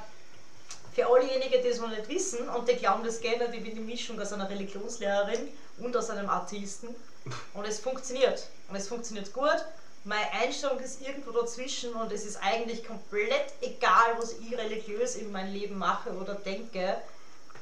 für 0.95 1.07
allejenigen, 1.07 1.63
die 1.63 1.69
es 1.69 1.81
noch 1.81 1.89
nicht 1.89 2.09
wissen 2.09 2.49
und 2.49 2.69
die 2.69 2.77
glauben 2.77 3.05
das 3.05 3.21
gerne, 3.21 3.55
ich 3.55 3.63
bin 3.63 3.75
die 3.75 3.81
Mischung 3.81 4.21
aus 4.21 4.33
einer 4.33 4.49
Religionslehrerin 4.49 5.49
und 5.79 5.97
aus 5.97 6.11
einem 6.11 6.31
Atheisten. 6.31 6.95
Und 7.55 7.67
es 7.67 7.81
funktioniert. 7.81 8.47
Und 8.69 8.77
es 8.77 8.89
funktioniert 8.89 9.33
gut. 9.33 9.65
Meine 10.07 10.31
Einstellung 10.33 10.79
ist 10.81 11.01
irgendwo 11.01 11.31
dazwischen 11.31 11.95
und 11.95 12.13
es 12.13 12.27
ist 12.27 12.39
eigentlich 12.43 12.87
komplett 12.87 13.47
egal, 13.63 14.17
was 14.19 14.35
ich 14.35 14.57
religiös 14.57 15.15
in 15.15 15.33
meinem 15.33 15.53
Leben 15.53 15.79
mache 15.79 16.11
oder 16.13 16.35
denke. 16.35 16.99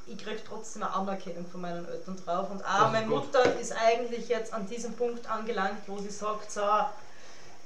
Ich 0.08 0.18
kriege 0.18 0.40
trotzdem 0.48 0.82
eine 0.82 0.92
Anerkennung 0.92 1.46
von 1.48 1.60
meinen 1.60 1.86
Eltern 1.88 2.20
drauf. 2.24 2.50
Und 2.50 2.64
auch 2.64 2.90
meine 2.90 3.06
gut. 3.06 3.26
Mutter 3.32 3.58
ist 3.60 3.72
eigentlich 3.72 4.28
jetzt 4.28 4.52
an 4.52 4.66
diesem 4.66 4.92
Punkt 4.94 5.24
angelangt, 5.30 5.82
wo 5.86 5.98
sie 5.98 6.10
sagt, 6.10 6.50
so, 6.50 6.60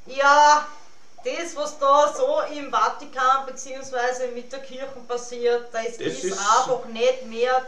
ja, 0.07 0.67
das, 1.25 1.57
was 1.57 1.79
da 1.79 2.13
so 2.15 2.41
im 2.55 2.71
Vatikan 2.71 3.47
bzw. 3.47 4.29
mit 4.35 4.53
der 4.53 4.61
Kirche 4.61 4.87
passiert, 5.09 5.73
das, 5.73 5.97
Das 5.97 6.07
ist, 6.07 6.25
ist- 6.25 6.39
einfach 6.39 6.85
nicht 6.85 7.25
mehr 7.27 7.63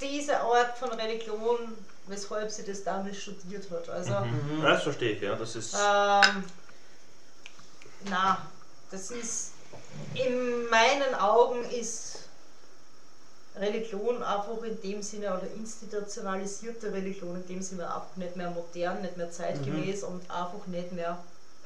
diese 0.00 0.40
Art 0.40 0.78
von 0.78 0.90
Religion, 0.92 1.76
weshalb 2.10 2.50
sie 2.50 2.64
das 2.64 2.82
damals 2.84 3.16
studiert 3.16 3.70
hat. 3.70 3.88
Also, 3.88 4.12
Mhm. 4.20 4.62
Das 4.62 4.82
verstehe 4.82 5.12
ich, 5.12 5.22
ja. 5.22 5.34
Das 5.36 5.56
ist. 5.56 5.74
ähm, 5.74 6.44
na, 8.04 8.38
das 8.90 9.10
ist, 9.10 9.52
in 10.14 10.68
meinen 10.68 11.14
Augen 11.14 11.64
ist 11.70 12.16
Religion 13.56 14.22
einfach 14.22 14.62
in 14.62 14.80
dem 14.80 15.02
Sinne, 15.02 15.26
oder 15.36 15.46
institutionalisierte 15.54 16.92
Religion 16.92 17.36
in 17.36 17.46
dem 17.46 17.62
Sinne 17.62 17.86
einfach 17.86 18.16
nicht 18.16 18.36
mehr 18.36 18.50
modern, 18.50 19.02
nicht 19.02 19.16
mehr 19.16 19.30
zeitgemäß 19.30 20.04
und 20.04 20.28
einfach 20.30 20.66
nicht 20.66 20.92
mehr 20.92 21.18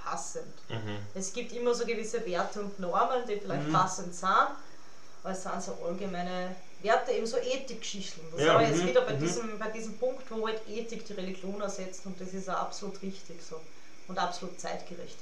passend. 0.03 0.55
Mhm. 0.69 0.99
Es 1.15 1.33
gibt 1.33 1.53
immer 1.53 1.75
so 1.75 1.85
gewisse 1.87 2.25
Werte 2.27 2.61
und 2.61 2.79
Normen, 2.81 3.23
die 3.29 3.37
vielleicht 3.39 3.69
Mhm. 3.69 3.73
passend 3.73 4.15
sind, 4.15 4.29
aber 4.29 5.33
es 5.33 5.43
sind 5.43 5.63
so 5.63 5.79
allgemeine 5.85 6.55
Werte, 6.85 7.13
eben 7.13 7.27
so 7.27 7.39
Ethikgeschichten. 7.39 8.23
Das 8.33 8.41
Ja, 8.43 8.55
war 8.55 8.63
jetzt 8.63 8.83
mhm, 8.83 8.89
wieder 8.89 9.01
bei, 9.01 9.15
mhm. 9.15 9.21
diesem, 9.21 9.59
bei 9.59 9.71
diesem 9.71 9.97
Punkt, 9.97 10.31
wo 10.31 10.47
halt 10.47 10.61
Ethik 10.69 11.05
die 11.07 11.15
Religion 11.15 11.61
ersetzt 11.61 12.05
und 12.05 12.21
das 12.21 12.33
ist 12.35 12.49
auch 12.49 12.59
absolut 12.59 13.01
richtig 13.03 13.43
so 13.43 13.61
und 14.07 14.19
absolut 14.19 14.61
zeitgerecht. 14.61 15.17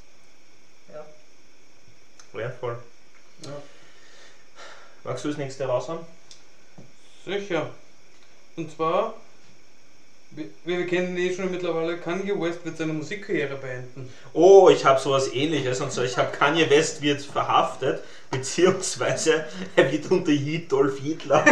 Ja. 0.93 1.05
Ja, 2.41 2.51
voll. 2.51 2.79
Ja. 3.45 3.51
Magst 5.05 5.25
du 5.25 5.29
das 5.29 5.39
nächste 5.39 5.65
raushauen? 5.65 6.05
Sicher. 7.25 7.71
Und 8.57 8.71
zwar, 8.71 9.15
wir, 10.35 10.47
wir 10.65 10.87
kennen 10.87 11.17
eh 11.17 11.35
schon 11.35 11.51
mittlerweile, 11.51 11.99
Kanye 11.99 12.39
West 12.41 12.65
wird 12.65 12.77
seine 12.77 12.93
Musikkarriere 12.93 13.57
beenden. 13.57 14.09
Oh, 14.33 14.71
ich 14.71 14.85
habe 14.85 15.01
sowas 15.01 15.33
ähnliches 15.33 15.81
und 15.81 15.93
so. 15.93 16.03
Ich 16.03 16.17
habe 16.17 16.31
Kanye 16.37 16.69
West 16.71 17.03
wird 17.03 17.23
verhaftet, 17.23 18.03
beziehungsweise 18.31 19.45
er 19.77 19.93
wird 19.93 20.11
unter 20.11 20.33
Dolph 20.69 20.99
Hitler. 20.99 21.45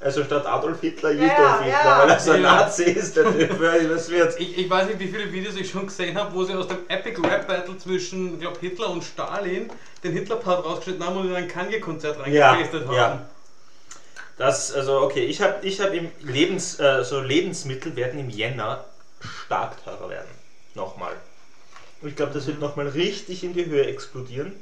Also 0.00 0.22
statt 0.22 0.44
Adolf 0.44 0.82
Hitler, 0.82 1.12
Ja, 1.12 1.28
Dolph 1.28 1.38
ja, 1.38 1.62
Hitler, 1.62 1.84
ja. 1.84 1.98
weil 2.02 2.10
er 2.10 2.20
so 2.20 2.30
ein 2.32 2.42
Ja. 2.42 2.56
Nazi 2.56 2.84
ist, 2.84 3.16
der 3.16 3.24
Typ, 3.24 3.58
was 3.58 4.10
wird's? 4.10 4.36
Ich, 4.38 4.58
ich 4.58 4.68
weiß 4.68 4.88
nicht, 4.88 4.98
wie 5.00 5.08
viele 5.08 5.32
Videos 5.32 5.56
ich 5.56 5.70
schon 5.70 5.86
gesehen 5.86 6.14
habe, 6.18 6.34
wo 6.34 6.44
sie 6.44 6.52
aus 6.52 6.68
dem 6.68 6.76
Epic 6.88 7.18
Rap 7.22 7.48
Battle 7.48 7.78
zwischen, 7.78 8.38
glaub, 8.38 8.60
Hitler 8.60 8.90
und 8.90 9.02
Stalin 9.02 9.70
den 10.02 10.12
Hitler-Part 10.12 10.62
rausgeschnitten 10.66 11.06
haben 11.06 11.16
und 11.16 11.30
in 11.30 11.34
ein 11.34 11.48
Kanye-Konzert 11.48 12.18
Ja, 12.26 12.50
reingepastet 12.50 12.86
haben. 12.86 13.20
Das, 14.36 14.72
also 14.72 15.00
okay, 15.02 15.24
ich 15.24 15.40
habe 15.40 15.64
ich 15.66 15.80
hab 15.80 15.92
im 15.92 16.10
Lebens, 16.20 16.80
äh, 16.80 17.04
so 17.04 17.20
Lebensmittel 17.20 17.94
werden 17.94 18.18
im 18.18 18.30
Jänner 18.30 18.84
stark 19.44 19.82
teurer 19.84 20.10
werden. 20.10 20.28
Nochmal. 20.74 21.14
Und 22.02 22.08
ich 22.08 22.16
glaube, 22.16 22.32
das 22.32 22.46
wird 22.46 22.58
nochmal 22.58 22.88
richtig 22.88 23.44
in 23.44 23.54
die 23.54 23.64
Höhe 23.66 23.86
explodieren. 23.86 24.54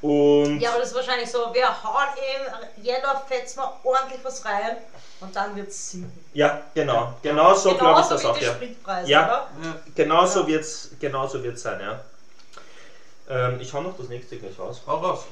Und 0.00 0.60
ja, 0.60 0.70
aber 0.70 0.78
das 0.78 0.90
ist 0.90 0.94
wahrscheinlich 0.94 1.30
so, 1.30 1.52
wir 1.52 1.82
hauen 1.84 2.08
in 2.16 2.82
jeder 2.84 3.22
fetzen 3.28 3.58
wir 3.58 3.80
ordentlich 3.84 4.20
was 4.22 4.42
rein 4.46 4.78
und 5.20 5.36
dann 5.36 5.54
wird 5.56 5.68
es 5.68 5.90
sinken. 5.90 6.24
ja, 6.32 6.62
genau. 6.72 7.14
Genau 7.20 7.54
so 7.54 7.76
glaube 7.76 8.00
ich 8.00 8.06
das 8.06 8.24
auch, 8.24 8.40
ja. 8.40 8.56
Ja. 9.04 9.26
oder? 9.26 9.50
Ja. 9.62 9.76
Genauso 9.94 10.40
Ja. 10.40 10.46
wird's, 10.46 10.90
genauso 10.98 11.42
wird's 11.42 11.62
sein, 11.62 11.80
ja. 11.80 12.00
Ähm, 13.28 13.60
ich 13.60 13.74
hau 13.74 13.82
noch 13.82 13.96
das 13.98 14.08
nächste 14.08 14.38
gleich 14.38 14.58
raus. 14.58 14.80
Hau 14.86 14.96
raus. 14.96 15.24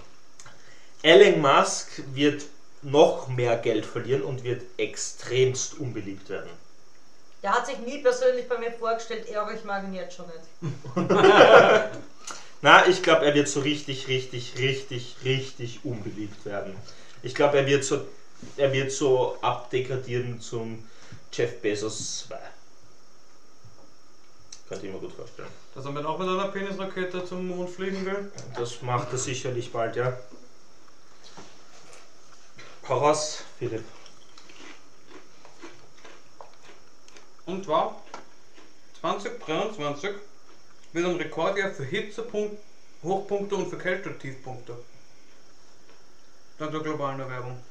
Elon 1.02 1.40
Musk 1.40 2.02
wird 2.12 2.42
noch 2.82 3.28
mehr 3.28 3.56
Geld 3.56 3.86
verlieren 3.86 4.22
und 4.22 4.44
wird 4.44 4.62
extremst 4.76 5.78
unbeliebt 5.78 6.28
werden. 6.28 6.50
Der 7.42 7.52
hat 7.52 7.66
sich 7.66 7.78
nie 7.78 7.98
persönlich 7.98 8.48
bei 8.48 8.58
mir 8.58 8.72
vorgestellt, 8.72 9.28
er 9.28 9.48
ich 9.54 9.64
mag 9.64 9.84
ihn 9.84 9.94
jetzt 9.94 10.16
schon 10.16 10.26
nicht. 10.26 11.10
Na, 12.62 12.86
ich 12.88 13.02
glaube, 13.02 13.24
er 13.24 13.34
wird 13.34 13.46
so 13.46 13.60
richtig, 13.60 14.08
richtig, 14.08 14.58
richtig, 14.58 15.16
richtig 15.24 15.80
unbeliebt 15.84 16.44
werden. 16.44 16.74
Ich 17.22 17.34
glaube, 17.34 17.58
er 17.58 17.66
wird 17.66 17.84
so, 17.84 18.00
er 18.56 18.72
wird 18.72 18.90
so 18.90 19.38
abdegradieren 19.40 20.40
zum 20.40 20.84
Jeff 21.32 21.60
Bezos 21.60 22.26
2. 22.26 22.38
Könnte 24.68 24.86
ich 24.86 24.92
mir 24.92 24.98
gut 24.98 25.12
vorstellen. 25.12 25.48
Dass 25.74 25.84
er 25.84 25.92
mit 25.92 26.04
auch 26.04 26.18
mit 26.18 26.28
einer 26.28 26.48
Penisrakete 26.48 27.24
zum 27.24 27.46
Mond 27.48 27.70
fliegen 27.70 28.04
will. 28.04 28.30
Das 28.56 28.82
macht 28.82 29.12
er 29.12 29.18
sicherlich 29.18 29.72
bald, 29.72 29.96
ja. 29.96 30.18
Hau 32.88 32.98
raus, 32.98 33.38
Philipp. 33.58 33.84
Und 37.46 37.64
zwar 37.64 38.02
2023 39.00 40.10
wird 40.92 41.06
ein 41.06 41.16
Rekordjahr 41.16 41.70
für 41.70 41.84
Hitzepunkt, 41.84 42.58
Hochpunkte 43.02 43.56
und 43.56 43.68
für 43.70 43.78
Kältetiefpunkte. 43.78 44.76
Dank 46.58 46.72
der 46.72 46.80
globalen 46.80 47.20
Erwärmung. 47.20 47.62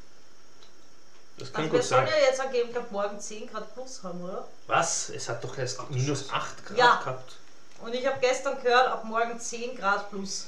Das 1.37 1.51
kann 1.51 1.63
Also 1.63 1.73
wir 1.73 1.79
gut 1.79 1.87
sollen 1.87 2.05
sein. 2.07 2.15
ja 2.19 2.27
jetzt 2.29 2.39
angeblich 2.39 2.77
ab 2.77 2.91
morgen 2.91 3.19
10 3.19 3.47
Grad 3.47 3.73
plus 3.73 4.01
haben, 4.03 4.21
oder? 4.23 4.47
Was? 4.67 5.09
Es 5.09 5.29
hat 5.29 5.43
doch 5.43 5.57
erst 5.57 5.89
minus 5.91 6.29
8 6.31 6.65
Grad 6.65 6.77
Ja. 6.77 6.95
gehabt. 6.95 7.35
Und 7.81 7.93
ich 7.93 8.05
habe 8.07 8.17
gestern 8.19 8.59
gehört, 8.61 8.87
ab 8.87 9.03
morgen 9.03 9.39
10 9.39 9.75
Grad 9.77 10.09
plus. 10.09 10.47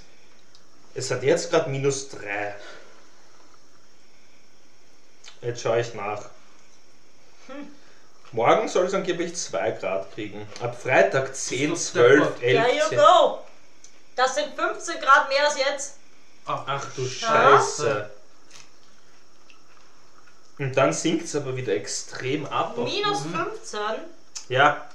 Es 0.96 1.12
hat 1.12 1.22
jetzt 1.22 1.52
gerade 1.52 1.70
minus 1.70 2.10
3. 2.10 2.56
Jetzt 5.41 5.61
schaue 5.61 5.80
ich 5.80 5.94
nach. 5.94 6.26
Morgen 8.32 8.68
soll 8.68 8.86
es 8.86 8.94
angeblich 8.94 9.36
2 9.36 9.72
Grad 9.72 10.11
kriegen. 10.14 10.48
Ab 10.61 10.80
Freitag 10.80 11.36
10, 11.36 11.72
Das 11.72 11.80
ist 11.80 11.88
12, 11.94 12.20
deppert. 12.40 12.44
11. 12.44 12.64
There 12.64 12.76
you 12.78 12.90
10. 12.90 12.98
go! 12.99 13.40
Das 14.16 14.36
sind 14.36 14.53
15 14.56 14.99
Grad 15.02 15.30
mehr 15.30 15.45
als 15.45 15.57
jetzt. 15.57 15.95
Ach, 16.45 16.64
Ach 16.68 16.86
du 16.95 17.02
Ja. 17.03 17.10
Scheiße. 17.10 18.10
Und 20.60 20.76
dann 20.76 20.91
sinkt 20.91 21.26
es 21.26 21.36
aber 21.36 21.56
wieder 21.56 21.74
extrem 21.74 22.45
ab. 22.48 22.78
Minus 22.78 23.22
15. 23.22 23.80
Ja, 24.49 24.90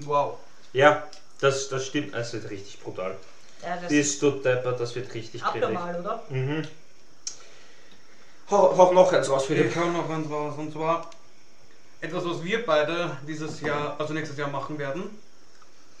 wow. 0.00 0.38
ja, 0.72 1.02
das, 1.40 1.68
das 1.68 1.86
stimmt. 1.86 2.14
Es 2.14 2.32
wird 2.32 2.48
richtig 2.48 2.80
brutal. 2.80 3.16
Ja, 3.62 3.74
das 3.74 3.82
ist 3.84 3.88
Bist 3.88 4.22
du 4.22 4.30
deppert, 4.30 4.78
das 4.78 4.94
wird 4.94 5.12
richtig 5.12 5.42
kritisch. 5.42 5.64
abnormal, 5.64 6.00
oder? 6.00 6.22
Mhm. 6.28 6.66
Hau, 8.50 8.76
hau 8.76 8.92
noch 8.92 9.12
eins 9.12 9.30
raus, 9.30 9.42
Ich 9.42 9.48
Philipp. 9.48 9.76
hau 9.76 9.86
noch 9.90 10.08
eins 10.10 10.28
raus. 10.30 10.54
Und 10.58 10.72
zwar 10.72 11.08
etwas, 12.00 12.24
was 12.24 12.42
wir 12.42 12.64
beide 12.66 13.16
dieses 13.26 13.60
Jahr, 13.60 13.96
also 13.98 14.12
nächstes 14.12 14.36
Jahr 14.38 14.48
machen 14.48 14.78
werden. 14.78 15.18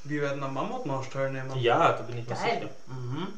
Wir 0.04 0.22
werden 0.22 0.42
am 0.42 0.54
Mammutmarsch 0.54 1.10
teilnehmen. 1.10 1.50
Ja, 1.58 1.92
da 1.92 2.02
bin 2.02 2.18
ich 2.18 2.28
mir 2.28 2.34
sicher. 2.36 2.70
Mhm. 2.86 3.28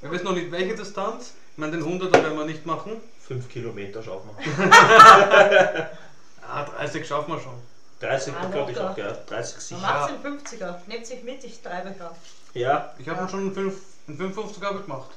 Wir 0.00 0.10
wissen 0.10 0.24
noch 0.24 0.32
nicht 0.34 0.50
welche 0.52 0.76
Distanz. 0.76 1.34
Ich 1.52 1.58
meine, 1.58 1.72
den 1.76 1.84
100er 1.84 2.12
werden 2.12 2.38
wir 2.38 2.44
nicht 2.44 2.64
machen. 2.66 3.00
5 3.26 3.48
Kilometer 3.48 4.02
schaffen 4.02 4.30
wir. 4.38 5.90
Ah, 6.46 6.62
30 6.64 7.06
schaffen 7.08 7.32
wir 7.32 7.40
schon. 7.40 7.54
30 8.00 8.34
Ah, 8.34 8.44
glaube 8.50 8.70
ich 8.70 8.78
auch, 8.78 8.96
ja. 8.98 9.12
30 9.26 9.54
Man 9.54 9.60
sicher. 9.62 9.80
macht 9.80 10.10
den 10.10 10.38
50er. 10.38 10.74
Nehmt 10.86 11.06
sich 11.06 11.22
mit, 11.24 11.42
ich 11.42 11.62
treibe 11.62 11.90
dran. 11.92 12.10
Ja, 12.52 12.92
Ich 12.98 13.08
habe 13.08 13.22
Ja. 13.22 13.28
schon 13.28 13.40
einen 13.40 13.54
5 13.54 13.74
einen 14.06 14.16
55 14.18 14.62
habe 14.62 14.78
ich 14.80 14.82
gemacht. 14.84 15.10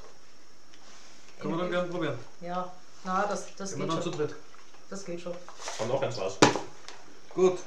Können 1.38 1.54
wir 1.54 1.62
dann 1.64 1.70
gerne 1.70 1.88
probieren. 1.88 2.18
Ja, 2.40 2.72
na, 3.04 3.26
das, 3.26 3.46
das 3.56 3.74
geht 3.74 3.88
dann 3.88 4.02
zu 4.02 4.10
schon. 4.10 4.18
dritt. 4.18 4.34
Das 4.90 5.04
geht 5.04 5.20
schon. 5.20 5.34
hau 5.80 5.86
noch 5.86 6.02
eins 6.02 6.18
raus. 6.18 6.38
Gut. 7.34 7.58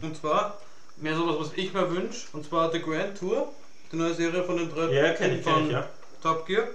Und 0.00 0.16
zwar 0.16 0.58
mehr 0.96 1.16
sowas, 1.16 1.36
was 1.38 1.50
ich 1.56 1.72
mir 1.72 1.90
wünsche. 1.90 2.26
Und 2.32 2.46
zwar 2.46 2.72
The 2.72 2.80
Grand 2.80 3.18
Tour, 3.18 3.52
die 3.90 3.96
neue 3.96 4.14
Serie 4.14 4.42
von 4.44 4.56
den 4.56 4.70
drei 4.70 4.92
Ja, 4.92 5.12
kenne 5.12 5.38
ich, 5.38 5.44
kenn 5.44 5.54
von 5.54 5.66
ich, 5.66 5.72
ja. 5.72 5.88
Top 6.22 6.46
Gear, 6.46 6.68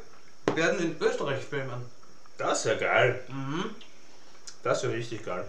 werden 0.55 0.79
in 0.79 0.95
Österreich 1.01 1.43
filmen. 1.43 1.85
Das 2.37 2.59
ist 2.59 2.65
ja 2.65 2.75
geil. 2.75 3.23
Mhm. 3.27 3.75
Das 4.63 4.77
ist 4.77 4.83
ja 4.83 4.89
richtig 4.89 5.25
geil. 5.25 5.45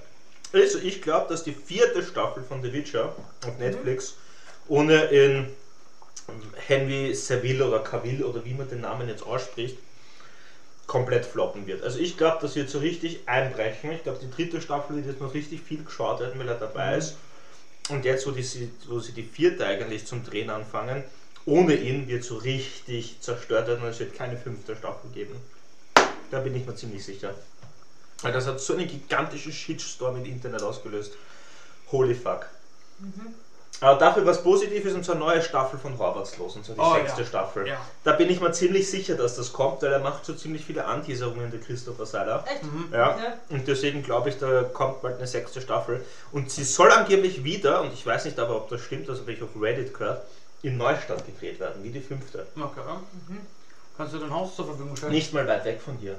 Also, 0.52 0.78
ich 0.78 1.02
glaube, 1.02 1.28
dass 1.28 1.44
die 1.44 1.52
vierte 1.52 2.02
Staffel 2.02 2.42
von 2.42 2.62
The 2.62 2.72
Witcher 2.72 3.14
auf 3.44 3.58
Netflix 3.58 4.14
ohne 4.68 5.04
in 5.04 5.48
Henry 6.66 7.14
Saville 7.14 7.66
oder 7.66 7.80
Cavill 7.80 8.24
oder 8.24 8.44
wie 8.44 8.54
man 8.54 8.68
den 8.68 8.80
Namen 8.80 9.08
jetzt 9.08 9.22
ausspricht, 9.22 9.78
komplett 10.88 11.24
floppen 11.26 11.66
wird. 11.68 11.84
Also 11.84 12.00
ich 12.00 12.16
glaube, 12.16 12.38
das 12.40 12.56
wird 12.56 12.68
so 12.70 12.78
richtig 12.80 13.20
einbrechen. 13.26 13.92
Ich 13.92 14.02
glaube, 14.02 14.18
die 14.20 14.30
dritte 14.30 14.60
Staffel 14.60 14.96
wird 14.96 15.06
jetzt 15.06 15.20
noch 15.20 15.34
richtig 15.34 15.60
viel 15.60 15.84
geschaut 15.84 16.18
werden, 16.18 16.40
weil 16.40 16.48
er 16.48 16.56
dabei 16.56 16.92
Mhm. 16.94 16.98
ist. 16.98 17.16
Und 17.90 18.04
jetzt, 18.04 18.26
wo, 18.26 18.32
die, 18.32 18.44
wo 18.88 18.98
sie 18.98 19.12
die 19.12 19.22
vierte 19.22 19.64
eigentlich 19.66 20.06
zum 20.06 20.24
Drehen 20.24 20.50
anfangen, 20.50 21.04
ohne 21.46 21.74
ihn 21.74 22.08
wird 22.08 22.24
so 22.24 22.36
richtig 22.36 23.20
zerstört 23.20 23.68
werden 23.68 23.82
und 23.84 23.90
es 23.90 24.00
wird 24.00 24.14
keine 24.14 24.36
fünfte 24.36 24.74
Staffel 24.76 25.10
geben. 25.14 25.36
Da 26.30 26.40
bin 26.40 26.54
ich 26.56 26.66
mir 26.66 26.74
ziemlich 26.74 27.04
sicher. 27.04 27.34
Weil 28.22 28.32
das 28.32 28.46
hat 28.46 28.60
so 28.60 28.74
einen 28.74 28.88
gigantischen 28.88 29.52
Shitstorm 29.52 30.16
im 30.16 30.24
Internet 30.24 30.62
ausgelöst. 30.62 31.12
Holy 31.92 32.14
fuck. 32.14 32.46
Aber 33.80 33.98
dafür 33.98 34.26
was 34.26 34.42
Positives 34.42 34.92
und 34.94 35.04
so 35.04 35.12
eine 35.12 35.20
neue 35.20 35.40
Staffel 35.40 35.78
von 35.78 35.96
Horvaths 35.98 36.36
los, 36.36 36.56
und 36.56 36.64
so 36.64 36.74
die 36.74 36.80
Oh, 36.80 36.94
sechste 36.94 37.20
ja. 37.20 37.26
Staffel. 37.26 37.66
Ja. 37.68 37.76
Da 38.02 38.12
bin 38.12 38.28
ich 38.28 38.40
mir 38.40 38.50
ziemlich 38.50 38.90
sicher, 38.90 39.14
dass 39.14 39.36
das 39.36 39.52
kommt, 39.52 39.82
weil 39.82 39.92
er 39.92 40.00
macht 40.00 40.24
so 40.24 40.34
ziemlich 40.34 40.64
viele 40.64 40.84
Anteaserungen, 40.84 41.50
der 41.50 41.60
Christopher 41.60 42.04
Seiler. 42.04 42.44
Echt? 42.50 42.64
Mhm. 42.64 42.88
Ja. 42.92 42.98
Ja. 42.98 43.16
Und 43.50 43.68
deswegen 43.68 44.02
glaube 44.02 44.30
ich, 44.30 44.38
da 44.38 44.64
kommt 44.64 45.00
bald 45.02 45.18
eine 45.18 45.26
sechste 45.28 45.60
Staffel. 45.60 46.04
Und 46.32 46.50
sie 46.50 46.64
soll 46.64 46.90
angeblich 46.90 47.44
wieder, 47.44 47.82
und 47.82 47.92
ich 47.92 48.04
weiß 48.04 48.24
nicht 48.24 48.38
aber, 48.40 48.56
ob 48.56 48.68
das 48.68 48.80
stimmt, 48.80 49.08
das 49.08 49.20
habe 49.20 49.32
ich 49.32 49.42
auf 49.42 49.50
Reddit 49.60 49.94
gehört, 49.94 50.22
in 50.62 50.76
Neustadt 50.76 51.24
gedreht 51.24 51.60
werden, 51.60 51.84
wie 51.84 51.90
die 51.90 52.00
fünfte. 52.00 52.46
Okay. 52.60 52.80
Kannst 53.96 54.14
du 54.14 54.18
dein 54.18 54.32
Haus 54.34 54.56
zur 54.56 54.66
Verfügung 54.66 54.96
stellen? 54.96 55.12
Nicht 55.12 55.32
mal 55.32 55.46
weit 55.46 55.64
weg 55.64 55.80
von 55.80 55.98
dir. 56.00 56.16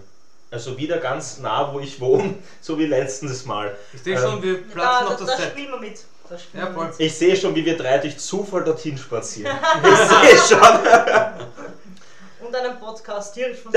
Also 0.52 0.78
wieder 0.78 0.98
ganz 0.98 1.40
nah, 1.40 1.72
wo 1.74 1.80
ich 1.80 2.00
wohne, 2.00 2.36
so 2.62 2.78
wie 2.80 2.86
letztes 2.86 3.46
Mal. 3.46 3.76
Ich 3.94 4.02
sehe 4.02 4.16
Ähm, 4.16 4.22
schon, 4.22 4.44
wir 4.44 4.62
Da, 4.62 4.64
platzen 4.74 5.08
da, 5.08 5.14
auf 5.14 5.18
das 5.20 5.28
da 5.28 5.38
Set. 5.38 5.50
spielen 5.52 5.72
wir 5.72 5.80
mit. 5.80 6.00
Ja, 6.54 6.68
voll. 6.72 6.92
Ich 6.98 7.18
sehe 7.18 7.36
schon, 7.36 7.56
wie 7.56 7.66
wir 7.66 7.78
drei 7.78 7.98
durch 7.98 8.18
Zufall 8.18 8.64
dorthin 8.64 8.98
spazieren. 8.98 9.56
Ich 9.84 10.38
sehe 10.48 10.58
schon. 10.58 10.80
Und 12.46 12.56
einen 12.56 12.80
Podcast 12.80 13.36
hier 13.36 13.54
von 13.56 13.72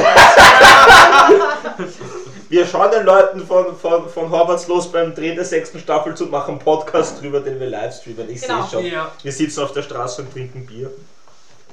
Wir 2.49 2.67
schauen 2.67 2.91
den 2.91 3.05
Leuten 3.05 3.47
von, 3.47 3.77
von, 3.77 4.09
von 4.09 4.31
Horvaths 4.31 4.67
los 4.69 4.91
beim 4.91 5.15
Dreh 5.15 5.35
der 5.35 5.45
sechsten 5.45 5.79
Staffel 5.79 6.15
zu 6.15 6.25
und 6.25 6.31
machen 6.31 6.53
einen 6.53 6.59
Podcast 6.61 7.21
drüber, 7.21 7.41
den 7.41 7.59
wir 7.61 7.69
live 7.69 7.95
streamen. 7.95 8.31
Ich 8.31 8.41
Genau. 8.43 8.63
sehe 8.63 8.71
schon. 8.71 8.87
Ja. 8.87 9.13
Wir 9.23 9.33
sitzen 9.33 9.61
auf 9.63 9.73
der 9.73 9.83
Straße 9.83 10.23
und 10.23 10.33
trinken 10.33 10.67
Bier. 10.67 10.91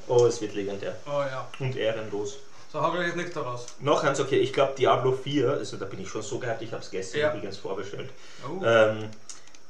Oh, 0.07 0.26
es 0.26 0.41
wird 0.41 0.56
legendär. 0.56 0.95
Oh 1.06 1.19
ja. 1.22 1.47
Und 1.60 1.76
ehrenlos. 1.77 2.38
So 2.72 2.81
habe 2.81 2.99
ich 2.99 3.07
jetzt 3.07 3.15
nichts 3.18 3.34
daraus. 3.34 3.65
Noch 3.80 4.03
eins, 4.03 4.19
okay, 4.19 4.38
ich 4.38 4.53
glaube 4.53 4.73
Diablo 4.77 5.11
4, 5.11 5.49
also 5.51 5.77
da 5.77 5.85
bin 5.85 6.01
ich 6.01 6.10
schon 6.10 6.22
so 6.22 6.38
gehypt, 6.39 6.61
ich 6.61 6.72
habe 6.72 6.84
es 6.84 6.91
gestern 6.91 7.19
Ja. 7.22 7.30
übrigens 7.34 7.57
vorbestellt. 7.57 8.10
Oh. 8.47 8.64
Ähm, 8.64 9.10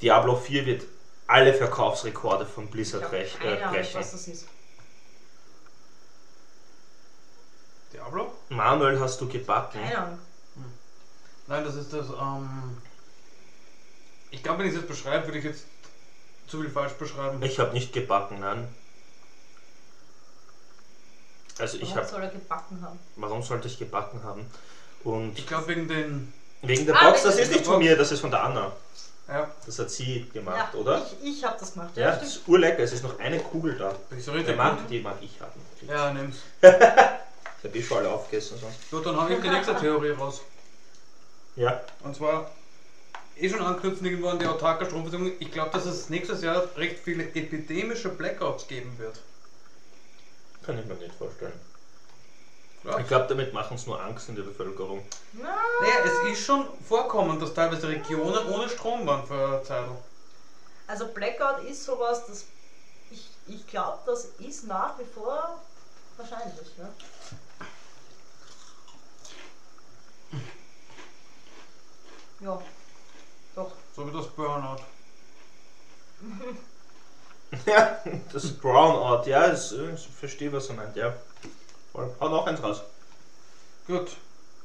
Diablo 0.02 0.36
4 0.36 0.66
wird 0.66 0.84
alle 1.30 1.54
Verkaufsrekorde 1.54 2.46
von 2.46 2.66
Ich 2.66 2.72
Blizzard 2.72 3.04
hab 3.04 3.12
brech, 3.12 3.38
keine 3.40 3.60
äh, 3.60 3.62
Ahnung, 3.64 3.76
brechen. 3.76 4.00
was 4.00 4.12
das 4.12 4.28
ist. 4.28 4.48
Diablo? 7.94 8.34
Manuel, 8.50 9.00
hast 9.00 9.22
du 9.22 9.28
gebacken? 9.28 9.80
Keine 9.82 9.98
Ahnung. 9.98 10.20
Nein, 11.48 11.64
das 11.64 11.76
ist 11.76 11.94
das, 11.94 12.08
ähm. 12.10 12.78
Ich 14.32 14.44
glaube, 14.44 14.60
wenn 14.60 14.68
ich 14.68 14.74
es 14.74 14.80
jetzt 14.80 14.88
beschreibe, 14.90 15.26
würde 15.28 15.40
ich 15.40 15.46
jetzt 15.46 15.66
zu 16.48 16.62
viel 16.62 16.70
falsch 16.70 16.94
beschreiben. 16.94 17.42
Ich 17.44 17.60
habe 17.60 17.74
nicht 17.74 17.94
gebacken, 17.94 18.40
nein. 18.40 18.68
Also 21.58 21.78
ich 21.78 21.84
Warum 21.90 21.98
habe, 21.98 22.08
soll 22.08 22.22
er 22.24 22.30
gebacken 22.30 22.82
haben? 22.82 23.00
warum 23.18 23.44
sollte 23.44 23.68
ich 23.68 23.78
gebacken 23.78 24.24
haben? 24.24 24.46
Und 25.04 25.38
Ich 25.38 25.46
glaube, 25.48 25.68
wegen 25.68 25.88
den. 25.88 26.34
wegen 26.62 26.86
der 26.86 26.96
Ah, 27.02 27.10
Box, 27.10 27.24
das 27.24 27.38
ist 27.38 27.52
nicht 27.52 27.66
von 27.66 27.80
mir, 27.80 27.98
das 27.98 28.12
ist 28.12 28.20
von 28.22 28.32
der 28.32 28.44
Anna. 28.44 28.72
Ja, 29.30 29.52
Das 29.66 29.78
hat 29.78 29.92
sie 29.92 30.28
gemacht, 30.34 30.74
ja, 30.74 30.80
oder? 30.80 31.06
Ich, 31.22 31.38
ich 31.38 31.44
habe 31.44 31.56
das 31.60 31.74
gemacht. 31.74 31.96
Ja, 31.96 32.10
Ja, 32.10 32.16
das 32.16 32.24
ist 32.38 32.48
urlecker, 32.48 32.80
es 32.84 32.94
ist 32.94 33.04
noch 33.04 33.20
eine 33.20 33.40
Kugel 33.40 33.78
da. 33.78 33.94
so 34.20 34.32
Der 34.32 34.40
richtig. 34.40 34.58
mag, 34.58 34.88
die 34.88 35.00
mag 35.02 35.18
ich 35.22 35.40
haben. 35.40 35.62
Ja, 35.88 36.12
nimm's. 36.14 36.38
Ich 37.62 37.66
habe 37.66 37.78
eh 37.78 37.84
schon 37.84 37.98
alle 37.98 38.10
aufgegessen. 38.10 38.58
Sonst. 38.58 38.90
Gut, 38.90 39.06
dann 39.06 39.18
habe 39.18 39.34
ich 39.34 39.42
die 39.42 39.50
nächste 39.50 39.76
Theorie 39.76 40.12
raus. 40.12 40.40
Ja, 41.58 41.82
Und 42.06 42.16
zwar, 42.16 42.50
eh 43.38 43.50
schon 43.50 43.60
anknüpfen 43.62 44.06
irgendwo 44.08 44.30
an 44.30 44.40
die 44.40 44.46
autarke 44.46 44.86
Stromversorgung. 44.86 45.34
Ich 45.40 45.52
glaube, 45.52 45.70
dass 45.72 45.86
es 45.86 46.10
nächstes 46.10 46.42
Jahr 46.42 46.64
recht 46.78 47.00
viele 47.04 47.26
epidemische 47.26 48.08
Blackouts 48.10 48.66
geben 48.70 48.98
wird. 48.98 49.20
kann 50.66 50.80
ich 50.80 50.86
mir 50.86 50.94
nicht 50.96 51.14
vorstellen. 51.16 51.52
Ja. 52.90 52.98
Ich 52.98 53.08
glaube, 53.08 53.28
damit 53.28 53.54
machen 53.54 53.76
es 53.76 53.86
nur 53.86 54.02
Angst 54.02 54.30
in 54.30 54.36
der 54.36 54.44
Bevölkerung. 54.44 55.04
Na, 55.34 55.56
Naja, 55.82 55.96
es 56.06 56.32
ist 56.32 56.46
schon 56.46 56.66
vorkommen, 56.88 57.40
dass 57.40 57.54
teilweise 57.54 57.88
Regionen 57.88 58.48
ohne 58.50 58.68
Strom 58.68 59.06
waren 59.06 59.26
für 59.28 59.48
eine 59.48 59.64
Zeit. 59.64 59.86
Also 60.88 61.08
Blackout 61.08 61.64
ist 61.66 61.84
sowas, 61.84 62.26
das 62.26 62.46
ich, 63.12 63.30
ich 63.48 63.68
glaube, 63.68 64.00
das 64.06 64.26
ist 64.40 64.66
nach 64.68 64.98
wie 64.98 65.06
vor 65.06 65.60
wahrscheinlich. 66.18 66.78
Ne? 66.78 66.90
Ja, 72.40 72.60
doch. 73.56 73.72
So 73.96 74.08
wie 74.08 74.18
das 74.18 74.28
Burnout. 74.30 74.82
Ja, 77.66 78.00
das 78.32 78.52
Brownout, 78.58 79.28
ja, 79.28 79.46
äh, 79.46 79.54
ich 79.54 80.08
verstehe, 80.20 80.52
was 80.54 80.70
er 80.70 80.76
meint, 80.76 80.96
ja. 80.96 81.16
Voll. 82.00 82.10
Hau 82.22 82.30
noch 82.30 82.48
eins 82.48 82.64
raus. 82.64 82.82
Gut. 83.88 84.16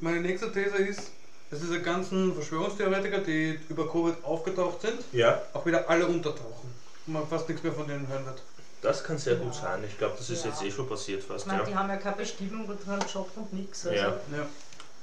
Meine 0.00 0.20
nächste 0.20 0.52
These 0.52 0.76
ist, 0.76 1.10
dass 1.50 1.60
diese 1.60 1.80
ganzen 1.82 2.34
Verschwörungstheoretiker, 2.34 3.18
die 3.18 3.58
über 3.68 3.88
Covid 3.90 4.14
aufgetaucht 4.22 4.82
sind, 4.82 5.00
Ja, 5.12 5.40
auch 5.52 5.64
wieder 5.66 5.88
alle 5.88 6.06
untertauchen. 6.06 6.72
Und 7.06 7.12
man 7.12 7.26
fast 7.26 7.48
nichts 7.48 7.62
mehr 7.64 7.72
von 7.72 7.86
denen 7.88 8.06
hören 8.08 8.24
wird. 8.26 8.42
das 8.82 9.02
kann 9.02 9.16
sehr 9.18 9.36
gut 9.36 9.54
Ja. 9.54 9.60
sein. 9.62 9.84
Ich 9.88 9.96
glaube, 9.96 10.14
das 10.18 10.28
ist 10.30 10.44
Ja. 10.44 10.50
jetzt 10.50 10.62
eh 10.62 10.70
schon 10.70 10.86
passiert 10.88 11.20
Ich 11.20 11.26
fast, 11.26 11.46
meine, 11.46 11.60
ja. 11.60 11.64
die 11.66 11.74
haben 11.74 11.88
ja 11.88 11.96
keine 11.96 12.16
Bestimmung 12.16 12.66
und 12.66 12.84
keinen 12.84 13.00
Job 13.08 13.30
und 13.34 13.50
nichts. 13.54 13.86
Also 13.86 13.98
Ja. 13.98 14.08
Ja. 14.08 14.46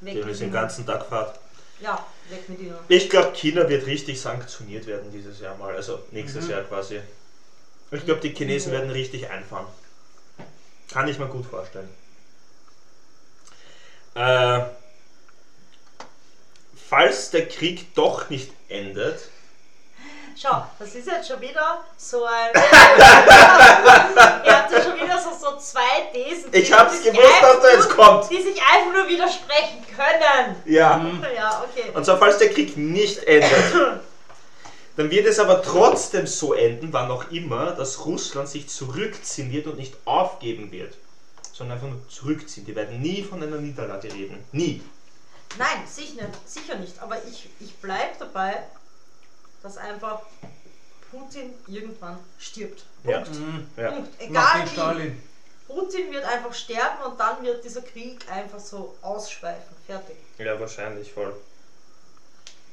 weg 0.01 0.13
Die 0.13 0.19
mit 0.19 0.27
ist 0.27 0.39
den 0.39 0.45
ihnen. 0.47 0.53
ganzen 0.53 0.85
Tag 0.85 1.05
Fahrt. 1.07 1.39
Ja, 1.79 2.05
weg 2.29 2.47
mit 2.47 2.59
ihnen. 2.59 2.75
Ich 2.89 3.09
glaube, 3.09 3.31
China 3.33 3.67
wird 3.67 3.87
richtig 3.87 4.21
sanktioniert 4.21 4.85
werden 4.85 5.11
dieses 5.11 5.39
Jahr 5.39 5.57
mal, 5.57 5.75
also 5.75 5.99
nächstes 6.11 6.45
Mhm. 6.45 6.51
Jahr 6.51 6.61
quasi. 6.61 6.99
Ich 7.89 8.05
glaube, 8.05 8.21
die 8.21 8.29
Chinesen 8.35 8.71
werden 8.71 8.91
richtig 8.91 9.27
einfahren. 9.31 9.65
Kann 10.91 11.07
ich 11.07 11.17
mir 11.17 11.27
gut 11.27 11.45
vorstellen. 11.47 11.89
Äh, 14.15 14.59
falls 16.89 17.29
der 17.31 17.47
Krieg 17.47 17.93
doch 17.95 18.29
nicht 18.29 18.51
endet, 18.69 19.19
Schau, 20.41 20.65
das 20.79 20.95
ist 20.95 21.05
jetzt 21.07 21.27
schon 21.27 21.39
wieder 21.41 21.83
so 21.97 22.25
ein. 22.25 22.49
Ihr 22.55 22.61
habt 24.57 24.71
ja 24.71 24.81
schon 24.81 24.95
wieder 24.95 25.19
so, 25.19 25.29
so 25.39 25.57
zwei 25.57 26.09
Thesen. 26.11 26.49
ich 26.51 26.67
die 26.67 26.73
hab's 26.73 26.95
sich 26.97 27.03
gewusst, 27.05 27.27
dass 27.41 27.57
einfach 27.57 27.61
da 27.61 27.67
jetzt 27.73 27.89
nur- 27.89 27.97
kommt. 27.97 28.29
Die 28.31 28.41
sich 28.41 28.59
einfach 28.59 28.93
nur 28.93 29.07
widersprechen 29.07 29.85
können. 29.95 30.55
Ja. 30.65 30.97
Mhm. 30.97 31.23
Ja, 31.35 31.63
okay. 31.69 31.91
Und 31.93 32.05
zwar, 32.05 32.17
falls 32.17 32.39
der 32.39 32.49
Krieg 32.49 32.75
nicht 32.75 33.23
endet, 33.25 33.51
dann 34.97 35.11
wird 35.11 35.27
es 35.27 35.37
aber 35.37 35.61
trotzdem 35.61 36.25
so 36.25 36.53
enden, 36.55 36.91
wann 36.91 37.11
auch 37.11 37.29
immer, 37.29 37.71
dass 37.71 38.03
Russland 38.05 38.49
sich 38.49 38.67
zurückziehen 38.67 39.51
wird 39.51 39.67
und 39.67 39.77
nicht 39.77 39.93
aufgeben 40.05 40.71
wird, 40.71 40.95
sondern 41.61 41.77
einfach 41.77 41.89
nur 41.89 42.09
zurückziehen. 42.09 42.65
Die 42.65 42.75
werden 42.75 42.99
nie 43.01 43.21
von 43.21 43.41
einer 43.41 43.57
Niederlage 43.57 44.11
reden. 44.11 44.43
Nie. 44.51 44.81
Nein, 45.59 45.85
sicher 45.87 46.27
nicht, 46.27 46.49
sicher 46.49 46.75
nicht. 46.75 46.99
Aber 46.99 47.23
ich, 47.25 47.49
ich 47.59 47.75
bleibe 47.75 48.15
dabei, 48.17 48.63
dass 49.61 49.77
einfach 49.77 50.21
Putin 51.11 51.53
irgendwann 51.67 52.17
stirbt. 52.39 52.85
Ja. 53.03 53.19
Punkt. 53.19 53.39
Mhm. 53.39 53.67
Ja. 53.77 53.91
Punkt. 53.91 54.09
Egal 54.21 54.63
wie. 54.63 54.69
Stalin. 54.69 55.23
Putin 55.67 56.11
wird 56.11 56.25
einfach 56.25 56.53
sterben 56.53 57.03
und 57.03 57.19
dann 57.19 57.43
wird 57.43 57.63
dieser 57.63 57.81
Krieg 57.81 58.27
einfach 58.29 58.59
so 58.59 58.95
ausschweifen. 59.01 59.75
Fertig. 59.85 60.15
ja, 60.39 60.59
wahrscheinlich 60.59 61.13
voll. 61.13 61.35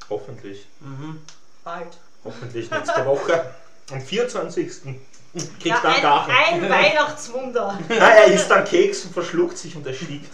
Hoffentlich. 0.09 0.67
Mhm. 0.81 1.21
Bald. 1.63 1.99
Hoffentlich 2.25 2.71
nächste 2.71 3.05
Woche. 3.05 3.55
Am 3.91 4.01
24. 4.01 4.99
kriegt 5.35 5.67
Ja, 5.67 5.81
dann 5.83 5.95
ein, 5.95 6.03
Gachen. 6.03 6.33
ein 6.33 6.71
Weihnachtswunder. 6.71 7.79
Ah, 8.01 8.09
er 8.09 8.25
isst 8.33 8.51
dann 8.51 8.65
Keks 8.65 9.05
und 9.05 9.13
verschluckt 9.13 9.59
sich 9.59 9.75
und 9.77 9.87
erstickt. 9.87 10.33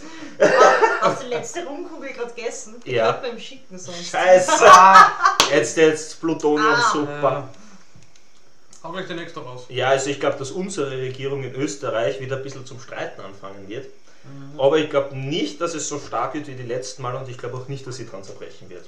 Hast 1.01 1.21
du 1.21 1.25
die 1.25 1.33
letzte 1.33 1.65
Rumkugel 1.65 2.13
gerade 2.13 2.33
gegessen? 2.33 2.75
Die 2.85 2.91
Ja. 2.93 3.21
ihm 3.23 3.39
schicken 3.39 3.77
sonst. 3.77 4.09
Scheiße! 4.09 4.65
Jetzt, 5.51 5.77
jetzt 5.77 6.19
Plutonium, 6.19 6.73
Ah. 6.73 6.91
super. 6.91 7.49
Hau 8.83 8.91
gleich 8.91 9.07
der 9.07 9.15
nächste 9.15 9.39
raus. 9.39 9.65
Ja, 9.69 9.89
also 9.89 10.09
ich 10.09 10.19
glaube, 10.19 10.37
dass 10.37 10.51
unsere 10.51 10.91
Regierung 10.91 11.43
in 11.43 11.53
Österreich 11.55 12.19
wieder 12.19 12.37
ein 12.37 12.43
bisschen 12.43 12.65
zum 12.65 12.79
Streiten 12.79 13.21
anfangen 13.21 13.67
wird. 13.67 13.85
Mhm. 14.23 14.59
Aber 14.59 14.77
ich 14.77 14.89
glaube 14.89 15.15
nicht, 15.17 15.59
dass 15.61 15.73
es 15.75 15.87
so 15.87 15.99
stark 15.99 16.33
wird 16.33 16.47
wie 16.47 16.53
die 16.55 16.63
letzten 16.63 17.01
Mal 17.03 17.15
und 17.15 17.27
ich 17.29 17.37
glaube 17.37 17.57
auch 17.57 17.67
nicht, 17.67 17.85
dass 17.85 17.97
sie 17.97 18.07
dran 18.07 18.23
zerbrechen 18.23 18.69
wird. 18.69 18.87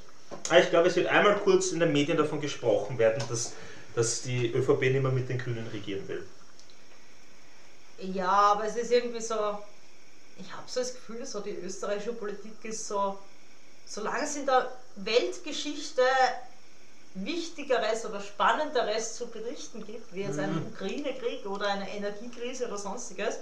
Aber 0.49 0.59
ich 0.59 0.69
glaube, 0.69 0.87
es 0.87 0.95
wird 0.95 1.07
einmal 1.07 1.35
kurz 1.37 1.71
in 1.71 1.79
den 1.79 1.91
Medien 1.93 2.17
davon 2.17 2.41
gesprochen 2.41 2.97
werden, 2.97 3.23
dass, 3.29 3.53
dass 3.97 4.21
die 4.21 4.53
ÖVP 4.53 4.91
nicht 4.91 5.01
mehr 5.03 5.11
mit 5.11 5.29
den 5.29 5.37
Grünen 5.39 5.67
regieren 5.67 6.07
will. 6.07 6.29
Ja, 7.97 8.29
aber 8.53 8.65
es 8.65 8.75
ist 8.75 8.91
irgendwie 8.91 9.21
so. 9.21 9.35
Ich 10.37 10.53
habe 10.53 10.69
so 10.69 10.81
das 10.81 10.93
Gefühl, 10.95 11.25
so 11.25 11.41
die 11.41 11.51
österreichische 11.55 12.13
Politik 12.13 12.63
ist 12.65 12.87
so. 12.87 13.19
Solange 13.85 14.25
es 14.25 14.35
in 14.37 14.45
der 14.45 14.83
Weltgeschichte 14.95 16.03
Wichtigeres 17.15 18.05
oder 18.05 18.21
Spannenderes 18.21 19.15
zu 19.15 19.29
berichten 19.31 19.83
gibt, 19.83 20.13
wie 20.13 20.21
jetzt 20.21 20.39
einen 20.39 20.61
Mhm. 20.61 20.67
Ukraine-Krieg 20.67 21.45
oder 21.45 21.67
eine 21.67 21.89
Energiekrise 21.89 22.67
oder 22.67 22.77
sonstiges, 22.77 23.39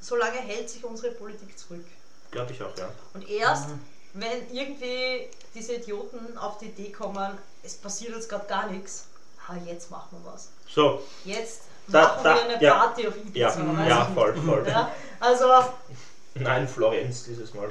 solange 0.00 0.38
hält 0.38 0.68
sich 0.70 0.84
unsere 0.84 1.12
Politik 1.14 1.56
zurück. 1.58 1.86
Glaube 2.30 2.52
ich 2.52 2.62
auch, 2.62 2.76
ja. 2.76 2.94
Und 3.12 3.28
erst, 3.28 3.68
Mhm. 3.68 3.80
wenn 4.12 4.50
irgendwie 4.50 5.30
diese 5.54 5.74
Idioten 5.74 6.36
auf 6.38 6.58
die 6.58 6.66
Idee 6.66 6.90
kommen, 6.92 7.38
es 7.62 7.74
passiert 7.74 8.14
jetzt 8.14 8.28
gerade 8.28 8.46
gar 8.46 8.68
nichts, 8.70 9.06
ah, 9.48 9.54
jetzt 9.66 9.90
machen 9.90 10.08
wir 10.22 10.32
was. 10.32 10.48
So, 10.68 11.02
Jetzt 11.24 11.62
Da- 11.88 12.02
machen 12.02 12.20
da- 12.24 12.34
wir 12.34 12.42
eine 12.54 12.62
ja. 12.62 12.74
Party 12.74 13.08
auf 13.08 13.16
Ibiza. 13.16 13.60
ja, 13.60 13.88
ja, 13.88 14.10
voll, 14.14 14.34
voll. 14.36 14.64
Ja, 14.68 14.90
also 15.20 15.46
Nein, 16.40 16.68
Florenz 16.68 17.24
dieses 17.24 17.52
Mal. 17.54 17.66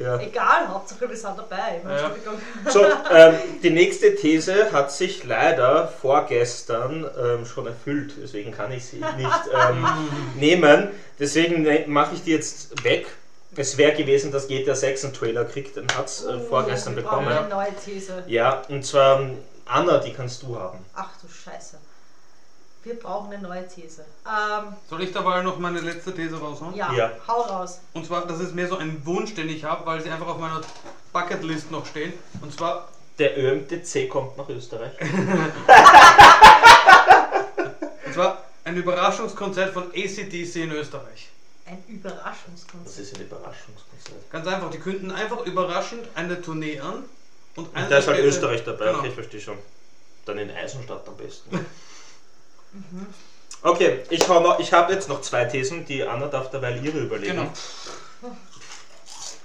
ja. 0.00 0.18
egal, 0.20 0.66
Hauptsache 0.68 1.08
wir 1.08 1.16
sind 1.16 1.38
dabei. 1.38 1.80
Ja. 1.84 1.90
Entschuldigung. 1.90 2.40
So, 2.68 2.84
ähm, 3.14 3.34
die 3.62 3.70
nächste 3.70 4.16
These 4.16 4.72
hat 4.72 4.90
sich 4.90 5.22
leider 5.24 5.86
vorgestern 5.86 7.08
ähm, 7.22 7.46
schon 7.46 7.66
erfüllt, 7.68 8.14
deswegen 8.20 8.50
kann 8.50 8.72
ich 8.72 8.84
sie 8.86 8.96
nicht 8.96 9.40
ähm, 9.54 9.86
nehmen. 10.36 10.88
Deswegen 11.20 11.62
ne, 11.62 11.84
mache 11.86 12.14
ich 12.16 12.24
die 12.24 12.32
jetzt 12.32 12.82
weg. 12.82 13.06
Es 13.54 13.76
wäre 13.76 13.92
gewesen, 13.94 14.32
dass 14.32 14.48
GTA 14.48 14.74
6 14.74 15.04
einen 15.04 15.12
Trailer 15.14 15.44
kriegt, 15.44 15.76
den 15.76 15.86
hat 15.96 16.06
es 16.06 16.24
äh, 16.24 16.34
Oh, 16.34 16.40
vorgestern 16.48 16.96
wir 16.96 17.02
brauchen 17.02 17.26
bekommen. 17.26 17.38
eine 17.38 17.48
neue 17.48 17.74
These. 17.76 18.24
Ja, 18.26 18.62
und 18.68 18.84
zwar 18.84 19.20
ähm, 19.20 19.38
Anna, 19.66 19.98
die 19.98 20.12
kannst 20.12 20.42
du 20.42 20.58
haben. 20.58 20.78
Ach 20.94 21.10
du 21.20 21.28
Scheiße. 21.28 21.78
Wir 22.84 22.98
brauchen 22.98 23.32
eine 23.32 23.42
neue 23.46 23.68
These. 23.68 24.04
Ähm, 24.26 24.74
Soll 24.90 25.02
ich 25.04 25.12
dabei 25.12 25.40
noch 25.42 25.56
meine 25.58 25.78
letzte 25.80 26.12
These 26.14 26.40
raushauen? 26.40 26.74
ja, 26.74 26.92
Ja. 26.92 27.10
hau 27.28 27.42
raus. 27.42 27.78
Und 27.92 28.04
zwar, 28.06 28.26
das 28.26 28.40
ist 28.40 28.54
mehr 28.54 28.66
so 28.68 28.76
ein 28.78 29.04
Wunsch, 29.06 29.34
den 29.34 29.48
ich 29.50 29.62
habe, 29.64 29.84
weil 29.86 30.00
sie 30.00 30.10
einfach 30.10 30.26
auf 30.26 30.38
meiner 30.38 30.62
Bucketlist 31.12 31.70
noch 31.70 31.84
stehen. 31.86 32.12
Und 32.40 32.52
zwar, 32.52 32.88
Der 33.18 33.36
ÖMTC 33.38 34.08
kommt 34.08 34.36
nach 34.38 34.48
Österreich. 34.48 34.92
und 38.06 38.14
zwar 38.14 38.42
ein 38.64 38.76
Überraschungskonzert 38.76 39.72
von 39.74 39.90
ACDC 39.90 40.56
in 40.56 40.72
Österreich. 40.72 41.28
Ein 41.64 41.78
Das 41.86 41.94
Überraschungskonzert. 42.12 42.98
ist 42.98 43.14
ein 43.16 43.22
Überraschungskonzert. 43.22 44.30
Ganz 44.30 44.46
einfach, 44.46 44.70
die 44.70 44.78
künden 44.78 45.10
einfach 45.12 45.44
überraschend 45.46 46.08
eine 46.14 46.40
Tournee 46.40 46.80
an. 46.80 47.04
Und, 47.54 47.66
Und 47.76 47.90
da 47.90 47.98
ist 47.98 48.08
halt 48.08 48.18
Österreich 48.20 48.64
dabei, 48.64 48.86
Genau. 48.86 48.98
okay, 48.98 49.08
ich 49.08 49.14
verstehe 49.14 49.40
schon. 49.40 49.58
Dann 50.24 50.38
in 50.38 50.50
Eisenstadt 50.50 51.06
am 51.06 51.16
besten. 51.16 51.66
Okay, 53.64 54.00
ich, 54.10 54.26
noch- 54.26 54.58
ich 54.58 54.72
habe 54.72 54.92
jetzt 54.92 55.08
noch 55.08 55.20
zwei 55.20 55.44
Thesen, 55.44 55.84
die 55.84 56.02
Anna 56.02 56.26
darf 56.26 56.50
derweil 56.50 56.84
ihre 56.84 56.98
überlegen. 56.98 57.36
Genau. 57.36 57.52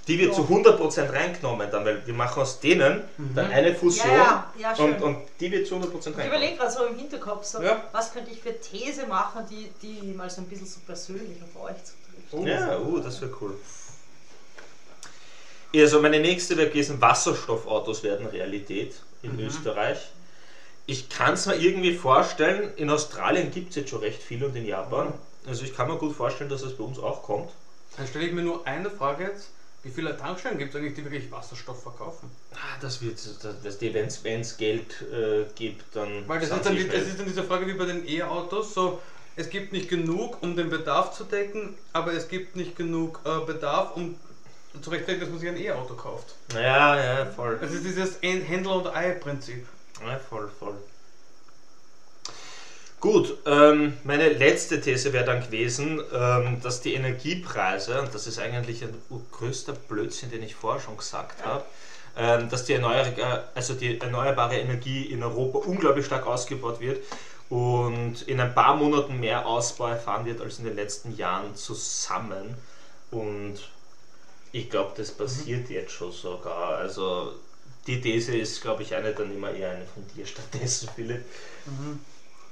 Die 0.08 0.18
wird 0.18 0.34
zu 0.34 0.42
100% 0.42 1.12
reingenommen 1.12 1.70
dann, 1.70 1.84
weil 1.84 2.04
wir 2.06 2.14
machen 2.14 2.40
aus 2.42 2.58
denen 2.58 3.04
dann 3.34 3.50
eine 3.52 3.74
Fusion 3.74 4.08
Ja, 4.08 4.16
ja, 4.56 4.70
ja, 4.70 4.74
schön. 4.74 4.94
und, 4.94 5.02
und 5.02 5.18
die 5.38 5.52
wird 5.52 5.66
zu 5.68 5.74
100% 5.76 5.82
Ich 5.82 6.06
reinkommen. 6.06 6.26
überlege 6.26 6.56
gerade 6.56 6.72
so 6.72 6.86
im 6.86 6.96
Hinterkopf, 6.96 7.44
so, 7.44 7.62
Ja. 7.62 7.84
was 7.92 8.12
könnte 8.12 8.30
ich 8.32 8.40
für 8.40 8.58
These 8.58 9.06
machen, 9.06 9.44
die, 9.50 9.70
die 9.82 10.12
mal 10.14 10.30
so 10.30 10.40
ein 10.40 10.48
bisschen 10.48 10.66
so 10.66 10.80
persönlich 10.86 11.36
auf 11.42 11.62
euch 11.62 11.76
zutrifft. 11.84 12.07
Oh. 12.32 12.44
Ja, 12.44 12.78
uh, 12.78 13.00
das 13.00 13.20
wäre 13.20 13.32
cool. 13.40 13.56
Also 15.74 16.00
meine 16.00 16.20
nächste 16.20 16.56
wäre 16.56 16.68
gewesen, 16.68 17.00
Wasserstoffautos 17.00 18.02
werden 18.02 18.26
Realität 18.26 18.94
in 19.22 19.34
Mhm. 19.34 19.46
Österreich. 19.46 19.98
Ich 20.86 21.08
kann 21.10 21.34
es 21.34 21.44
mir 21.46 21.56
irgendwie 21.56 21.92
vorstellen, 21.94 22.72
in 22.76 22.88
Australien 22.88 23.50
gibt 23.50 23.70
es 23.70 23.76
jetzt 23.76 23.90
schon 23.90 24.00
recht 24.00 24.22
viele 24.22 24.46
und 24.46 24.56
in 24.56 24.64
Japan. 24.64 25.12
Also 25.46 25.64
ich 25.64 25.74
kann 25.76 25.88
mir 25.88 25.96
gut 25.98 26.16
vorstellen, 26.16 26.48
dass 26.48 26.62
es 26.62 26.74
bei 26.76 26.84
uns 26.84 26.98
auch 26.98 27.22
kommt. 27.22 27.50
Dann 27.96 28.06
stelle 28.06 28.26
ich 28.26 28.32
mir 28.32 28.42
nur 28.42 28.66
eine 28.66 28.90
Frage 28.90 29.24
jetzt. 29.24 29.50
Wie 29.82 29.90
viele 29.90 30.16
Tankstellen 30.16 30.58
gibt 30.58 30.74
es 30.74 30.76
eigentlich, 30.80 30.94
die 30.94 31.04
wirklich 31.04 31.30
Wasserstoff 31.30 31.82
verkaufen? 31.82 32.30
Ah, 32.52 32.56
Das 32.80 33.00
wird, 33.00 33.18
das, 33.62 33.80
wenn 33.80 34.40
es 34.40 34.56
Geld 34.56 35.02
äh, 35.02 35.44
gibt, 35.54 35.94
dann. 35.94 36.26
Weil 36.26 36.40
das 36.40 36.50
ist, 36.50 36.66
dann 36.66 36.74
die, 36.74 36.88
das 36.88 37.06
ist 37.06 37.18
dann 37.18 37.26
diese 37.26 37.44
Frage 37.44 37.66
wie 37.66 37.74
bei 37.74 37.84
den 37.84 38.06
E-Autos, 38.08 38.74
so 38.74 39.00
es 39.38 39.50
gibt 39.50 39.72
nicht 39.72 39.88
genug, 39.88 40.42
um 40.42 40.56
den 40.56 40.68
Bedarf 40.68 41.12
zu 41.12 41.22
decken, 41.22 41.76
aber 41.92 42.12
es 42.12 42.28
gibt 42.28 42.56
nicht 42.56 42.76
genug 42.76 43.20
äh, 43.24 43.46
Bedarf, 43.46 43.94
um 43.94 44.16
zu 44.82 44.90
rechtfertigen, 44.90 45.20
dass 45.20 45.30
man 45.30 45.38
sich 45.38 45.48
ein 45.48 45.56
E-Auto 45.56 45.94
kauft. 45.94 46.34
Ja, 46.52 46.96
ja, 46.96 47.26
voll. 47.26 47.58
Es 47.62 47.72
ist 47.72 47.84
dieses 47.84 48.20
Händler- 48.20 48.76
und 48.76 48.88
Ei-Prinzip. 48.88 49.66
Ja, 50.04 50.18
voll, 50.18 50.50
voll. 50.58 50.74
Gut, 53.00 53.38
ähm, 53.46 53.96
meine 54.02 54.28
letzte 54.28 54.80
These 54.80 55.12
wäre 55.12 55.24
dann 55.24 55.40
gewesen, 55.40 56.00
ähm, 56.12 56.60
dass 56.60 56.80
die 56.80 56.94
Energiepreise, 56.94 58.00
und 58.00 58.12
das 58.12 58.26
ist 58.26 58.40
eigentlich 58.40 58.82
ein 58.82 58.94
größter 59.30 59.72
Blödsinn, 59.72 60.32
den 60.32 60.42
ich 60.42 60.56
vorher 60.56 60.82
schon 60.82 60.96
gesagt 60.96 61.44
habe, 61.44 61.64
ähm, 62.16 62.48
dass 62.50 62.64
die, 62.64 62.72
erneuerbare, 62.72 63.44
also 63.54 63.74
die 63.74 64.00
erneuerbare 64.00 64.56
Energie 64.56 65.04
in 65.04 65.22
Europa 65.22 65.58
unglaublich 65.58 66.06
stark 66.06 66.26
ausgebaut 66.26 66.80
wird 66.80 66.98
und 67.50 68.22
in 68.22 68.40
ein 68.40 68.54
paar 68.54 68.76
Monaten 68.76 69.18
mehr 69.20 69.46
Ausbau 69.46 69.88
erfahren 69.88 70.26
wird 70.26 70.40
als 70.40 70.58
in 70.58 70.64
den 70.66 70.76
letzten 70.76 71.16
Jahren 71.16 71.54
zusammen. 71.56 72.54
Und 73.10 73.58
ich 74.52 74.68
glaube, 74.70 74.92
das 74.96 75.10
passiert 75.12 75.70
jetzt 75.70 75.92
schon 75.92 76.12
sogar. 76.12 76.76
Also 76.76 77.32
die 77.86 78.00
These 78.00 78.36
ist, 78.36 78.60
glaube 78.60 78.82
ich, 78.82 78.94
eine 78.94 79.12
dann 79.12 79.34
immer 79.34 79.50
eher 79.50 79.70
eine 79.70 79.86
von 79.86 80.06
dir 80.14 80.26
stattdessen, 80.26 80.88
Philipp. 80.94 81.24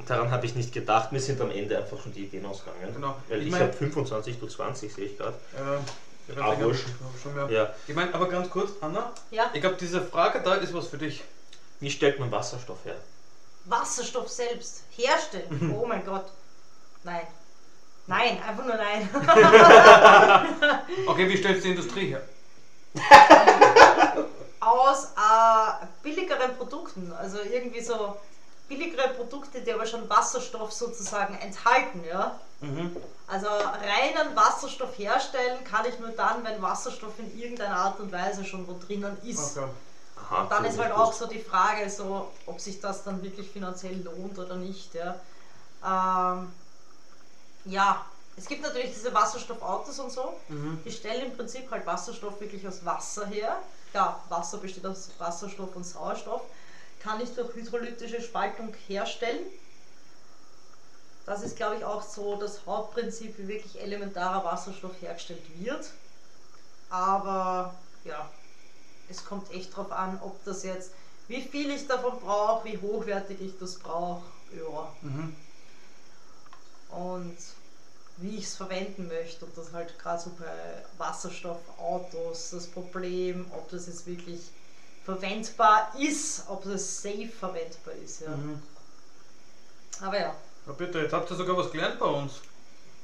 Daran 0.07 0.31
habe 0.31 0.47
ich 0.47 0.55
nicht 0.55 0.73
gedacht. 0.73 1.13
Mir 1.13 1.21
sind 1.21 1.41
am 1.41 1.51
Ende 1.51 1.77
einfach 1.79 2.01
schon 2.03 2.13
die 2.13 2.25
Ideen 2.25 2.47
ausgegangen. 2.47 2.95
Genau. 2.95 3.17
Weil 3.29 3.41
Ich 3.41 3.47
ich, 3.47 3.53
mein- 3.53 3.63
habe 3.63 3.73
25, 3.73 4.39
du 4.39 4.47
20, 4.47 4.93
sehe 4.95 5.05
ich 5.07 5.17
gerade. 5.19 5.37
Äh, 5.55 6.33
ich 6.33 6.39
Ah, 6.39 6.59
wurscht. 6.61 6.85
schon 7.23 7.35
mehr. 7.35 7.49
Ja. 7.51 7.75
Ich 7.87 7.95
meine, 7.95 8.13
aber 8.15 8.29
ganz 8.29 8.51
kurz, 8.51 8.71
Anna, 8.81 9.13
Ja, 9.31 9.51
ich 9.55 9.61
glaube, 9.61 9.77
diese 9.79 10.03
Frage 10.03 10.41
da 10.43 10.55
ist 10.57 10.75
was 10.75 10.89
für 10.89 10.99
dich. 10.99 11.23
Wie 11.81 11.91
stellt 11.91 12.19
man 12.19 12.31
Wasserstoff 12.33 12.85
her? 12.85 12.97
Wasserstoff 13.67 14.29
selbst 14.29 14.85
herstellen. 14.91 15.77
Oh 15.81 15.87
mein 15.87 16.05
Gott. 16.05 16.27
Nein. 17.05 17.27
Nein, 18.07 18.41
einfach 18.43 18.65
nur 18.65 18.77
nein. 18.77 19.09
Okay, 21.07 21.29
wie 21.29 21.37
stellst 21.37 21.65
du 21.65 21.69
die 21.69 21.75
Industrie 21.75 22.09
her? 22.09 22.23
Aus 24.61 25.13
äh, 25.17 25.87
billigeren 26.03 26.57
Produkten. 26.57 27.13
Also 27.13 27.39
irgendwie 27.41 27.81
so 27.81 28.17
billigere 28.69 29.09
Produkte, 29.11 29.61
die 29.61 29.73
aber 29.73 29.87
schon 29.87 30.09
Wasserstoff 30.09 30.73
sozusagen 30.73 31.35
enthalten, 31.39 32.03
ja. 32.09 32.39
Mhm. 32.61 32.97
Also 33.27 33.49
reinen 33.49 34.35
Wasserstoff 34.35 34.99
herstellen 34.99 35.63
kann 35.65 35.85
ich 35.87 35.99
nur 35.99 36.11
dann, 36.11 36.45
wenn 36.45 36.63
Wasserstoff 36.63 37.19
in 37.19 37.39
irgendeiner 37.39 37.77
Art 37.77 38.01
und 38.01 38.13
Weise 38.13 38.45
schon 38.45 38.67
wo 38.67 38.77
drinnen 38.79 39.17
ist. 39.25 39.59
Okay. 39.59 39.69
Aha, 40.29 40.47
Dann 40.51 40.65
ist 40.65 40.79
halt 40.79 40.93
auch 40.93 41.13
so 41.13 41.27
die 41.27 41.39
Frage, 41.39 41.89
so, 41.89 42.29
ob 42.47 42.61
sich 42.61 42.81
das 42.81 43.05
dann 43.05 43.23
wirklich 43.23 43.49
finanziell 43.49 44.03
lohnt 44.03 44.39
oder 44.39 44.57
nicht. 44.57 44.93
Ja, 44.95 45.15
ähm, 45.85 46.49
ja. 47.65 48.05
es 48.37 48.47
gibt 48.47 48.63
natürlich 48.63 48.93
diese 48.93 49.15
Wasserstoffautos 49.15 49.99
und 50.01 50.11
so. 50.11 50.35
Mhm. 50.49 50.81
Die 50.85 50.91
stellen 50.91 51.27
im 51.31 51.37
Prinzip 51.37 51.71
halt 51.71 51.87
Wasserstoff 51.87 52.41
wirklich 52.41 52.67
aus 52.67 52.85
Wasser 52.85 53.27
her. 53.27 53.59
Ja, 53.95 54.21
Wasser 54.29 54.59
besteht 54.59 54.85
aus 54.85 55.11
Wasserstoff 55.19 55.75
und 55.77 55.85
Sauerstoff. 55.85 56.43
Kann 56.99 57.21
ich 57.21 57.33
durch 57.35 57.55
hydrolytische 57.55 58.21
Spaltung 58.21 58.75
herstellen. 58.89 59.47
Das 61.25 61.43
ist, 61.43 61.57
glaube 61.57 61.77
ich, 61.77 61.85
auch 61.85 62.03
so 62.03 62.37
das 62.37 62.67
Hauptprinzip, 62.67 63.39
wie 63.39 63.49
wirklich 63.49 63.81
elementarer 63.81 64.45
Wasserstoff 64.45 65.01
hergestellt 65.01 65.43
wird. 65.59 65.91
Aber 66.89 67.75
ja, 68.05 68.29
es 69.09 69.25
kommt 69.25 69.51
echt 69.53 69.77
drauf 69.77 69.93
an, 69.93 70.19
ob 70.23 70.45
das 70.45 70.63
jetzt, 70.63 70.93
wie 71.29 71.43
viel 71.43 71.71
ich 71.71 71.87
davon 71.87 72.19
brauche, 72.21 72.65
wie 72.67 72.79
hochwertig 72.79 73.41
ich 73.41 73.59
das 73.59 73.77
brauche. 73.77 74.25
Ja. 74.53 74.93
Mhm. 75.03 75.37
Und 76.91 77.37
wie 78.19 78.37
ich 78.37 78.45
es 78.45 78.57
verwenden 78.57 79.09
möchte. 79.09 79.45
Und 79.45 79.57
das 79.57 79.73
halt 79.73 79.99
gerade 79.99 80.23
so 80.23 80.31
bei 80.39 80.83
Wasserstoffautos 80.99 82.51
das 82.51 82.67
Problem, 82.67 83.47
ob 83.53 83.69
das 83.71 83.87
jetzt 83.87 84.07
wirklich 84.07 84.41
verwendbar 85.05 85.93
ist, 85.99 86.45
ob 86.49 86.65
das 86.65 87.03
safe 87.03 87.29
verwendbar 87.29 87.95
ist. 87.95 88.23
Ja. 88.23 88.31
Mhm. 88.31 88.63
Aber 90.01 90.19
ja. 90.19 90.35
Ja, 90.67 90.73
bitte, 90.73 91.01
jetzt 91.01 91.13
habt 91.13 91.31
ihr 91.31 91.37
sogar 91.37 91.57
was 91.57 91.71
gelernt 91.71 91.99
bei 91.99 92.07
uns. 92.07 92.41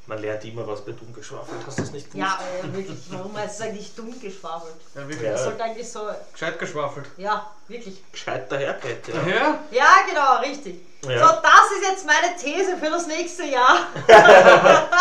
Man 0.07 0.19
lernt 0.19 0.45
immer 0.45 0.66
was 0.66 0.85
bei 0.85 0.93
dumm 0.93 1.12
geschwafelt. 1.15 1.61
Hast 1.65 1.79
du 1.79 1.83
das 1.83 1.93
nicht 1.93 2.11
gewusst? 2.11 2.29
Ja, 2.29 2.41
äh, 2.61 2.73
wirklich, 2.77 2.99
warum 3.11 3.37
heißt 3.37 3.61
es 3.61 3.66
eigentlich 3.66 3.95
dumm 3.95 4.20
geschwafelt? 4.20 4.74
Ja, 4.95 5.01
wirklich. 5.03 5.23
Ja. 5.23 5.33
Das 5.33 5.45
sollte 5.45 5.62
eigentlich 5.62 5.91
so, 5.91 6.09
Gescheit 6.33 6.59
geschwafelt. 6.59 7.07
ja, 7.16 7.51
wirklich. 7.69 8.03
Gescheit 8.11 8.51
dahergeht, 8.51 9.07
ja. 9.09 9.15
Ja? 9.29 9.59
Ja, 9.70 9.87
genau, 10.09 10.41
richtig. 10.41 10.85
Ja. 11.05 11.19
So, 11.29 11.35
das 11.43 11.70
ist 11.79 11.89
jetzt 11.89 12.07
meine 12.07 12.37
These 12.37 12.77
für 12.79 12.91
das 12.91 13.07
nächste 13.07 13.45
Jahr. 13.45 13.87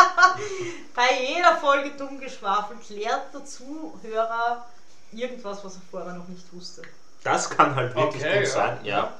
Bei 0.95 1.09
jeder 1.19 1.55
Folge 1.57 1.91
dumm 1.97 2.19
geschwafelt 2.19 2.89
lernt 2.89 3.33
der 3.33 3.43
Zuhörer 3.45 4.65
irgendwas, 5.11 5.63
was 5.63 5.75
er 5.75 5.81
vorher 5.89 6.13
noch 6.13 6.27
nicht 6.27 6.45
wusste. 6.53 6.81
Das 7.23 7.49
kann 7.49 7.75
halt 7.75 7.95
wirklich 7.95 8.23
Okay, 8.23 8.39
gut 8.39 8.47
ja. 8.47 8.53
sein, 8.53 8.79
ja. 8.83 9.13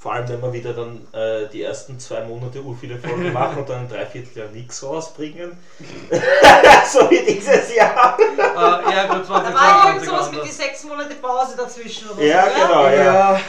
Vor 0.00 0.14
allem, 0.14 0.26
wenn 0.30 0.40
wir 0.40 0.52
wieder 0.54 0.72
dann 0.72 1.06
äh, 1.12 1.46
die 1.52 1.62
ersten 1.62 2.00
zwei 2.00 2.22
Monate 2.24 2.62
ur 2.62 2.74
viele 2.74 2.98
Folgen 2.98 3.32
machen 3.34 3.58
und 3.58 3.68
dann 3.68 3.80
ein 3.80 3.88
Dreivierteljahr 3.88 4.48
nichts 4.48 4.82
rausbringen. 4.82 5.58
so 6.90 7.10
wie 7.10 7.22
dieses 7.34 7.74
Jahr. 7.74 8.18
Äh, 8.18 8.94
ja, 8.94 9.06
gut, 9.14 9.28
Da 9.28 9.30
war 9.30 9.44
2022 9.52 9.92
irgend 9.92 10.04
sowas 10.06 10.32
mit 10.32 10.44
die 10.44 10.50
sechs 10.52 10.84
Monate 10.84 11.14
Pause 11.16 11.54
dazwischen 11.56 12.08
oder 12.10 12.22
Ja, 12.22 12.44
so. 12.46 12.50
genau, 12.66 12.84
ja. 12.88 13.04
Ja. 13.04 13.40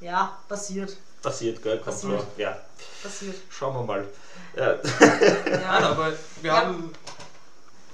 Ja, 0.00 0.38
passiert, 0.48 0.96
Passiert, 1.22 1.60
gell? 1.62 1.78
Kommt 1.78 1.86
Passiert. 1.86 2.20
so. 2.20 2.26
Ja, 2.40 2.56
passiert. 3.02 3.34
schauen 3.50 3.74
wir 3.74 3.82
mal. 3.82 4.04
Ja. 4.56 4.74
Nein, 5.00 5.60
Ja. 5.62 5.78
aber 5.90 6.12
wir 6.42 6.50
Ja. 6.50 6.56
haben 6.58 6.92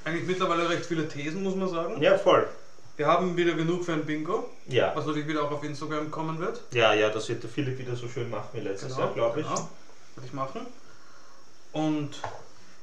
eigentlich 0.05 0.27
mittlerweile 0.27 0.69
recht 0.69 0.85
viele 0.85 1.09
Thesen, 1.09 1.43
muss 1.43 1.55
man 1.55 1.69
sagen. 1.71 2.03
ja, 2.03 2.19
voll. 2.19 2.47
Wir 2.97 3.07
haben 3.07 3.37
wieder 3.37 3.55
genug 3.55 3.85
für 3.85 3.95
ein 3.95 4.05
Bingo, 4.05 4.51
Ja. 4.67 4.93
was 4.95 5.07
natürlich 5.07 5.27
wieder 5.29 5.43
auch 5.45 5.51
auf 5.51 5.65
Instagram 5.65 6.11
kommen 6.11 6.39
wird. 6.39 6.61
ja, 6.73 6.93
ja, 6.93 7.09
das 7.09 7.29
wird 7.29 7.43
der 7.43 7.51
Philipp 7.51 7.79
wieder 7.79 7.97
so 7.97 8.07
schön 8.09 8.29
machen 8.31 8.49
wie 8.53 8.61
letztes 8.61 8.97
Jahr, 8.97 9.13
glaube 9.15 9.41
ich. 9.41 9.47
Genau, 9.47 9.69
würde 10.17 10.27
ich 10.27 10.33
machen. 10.33 10.67
Und 11.73 12.11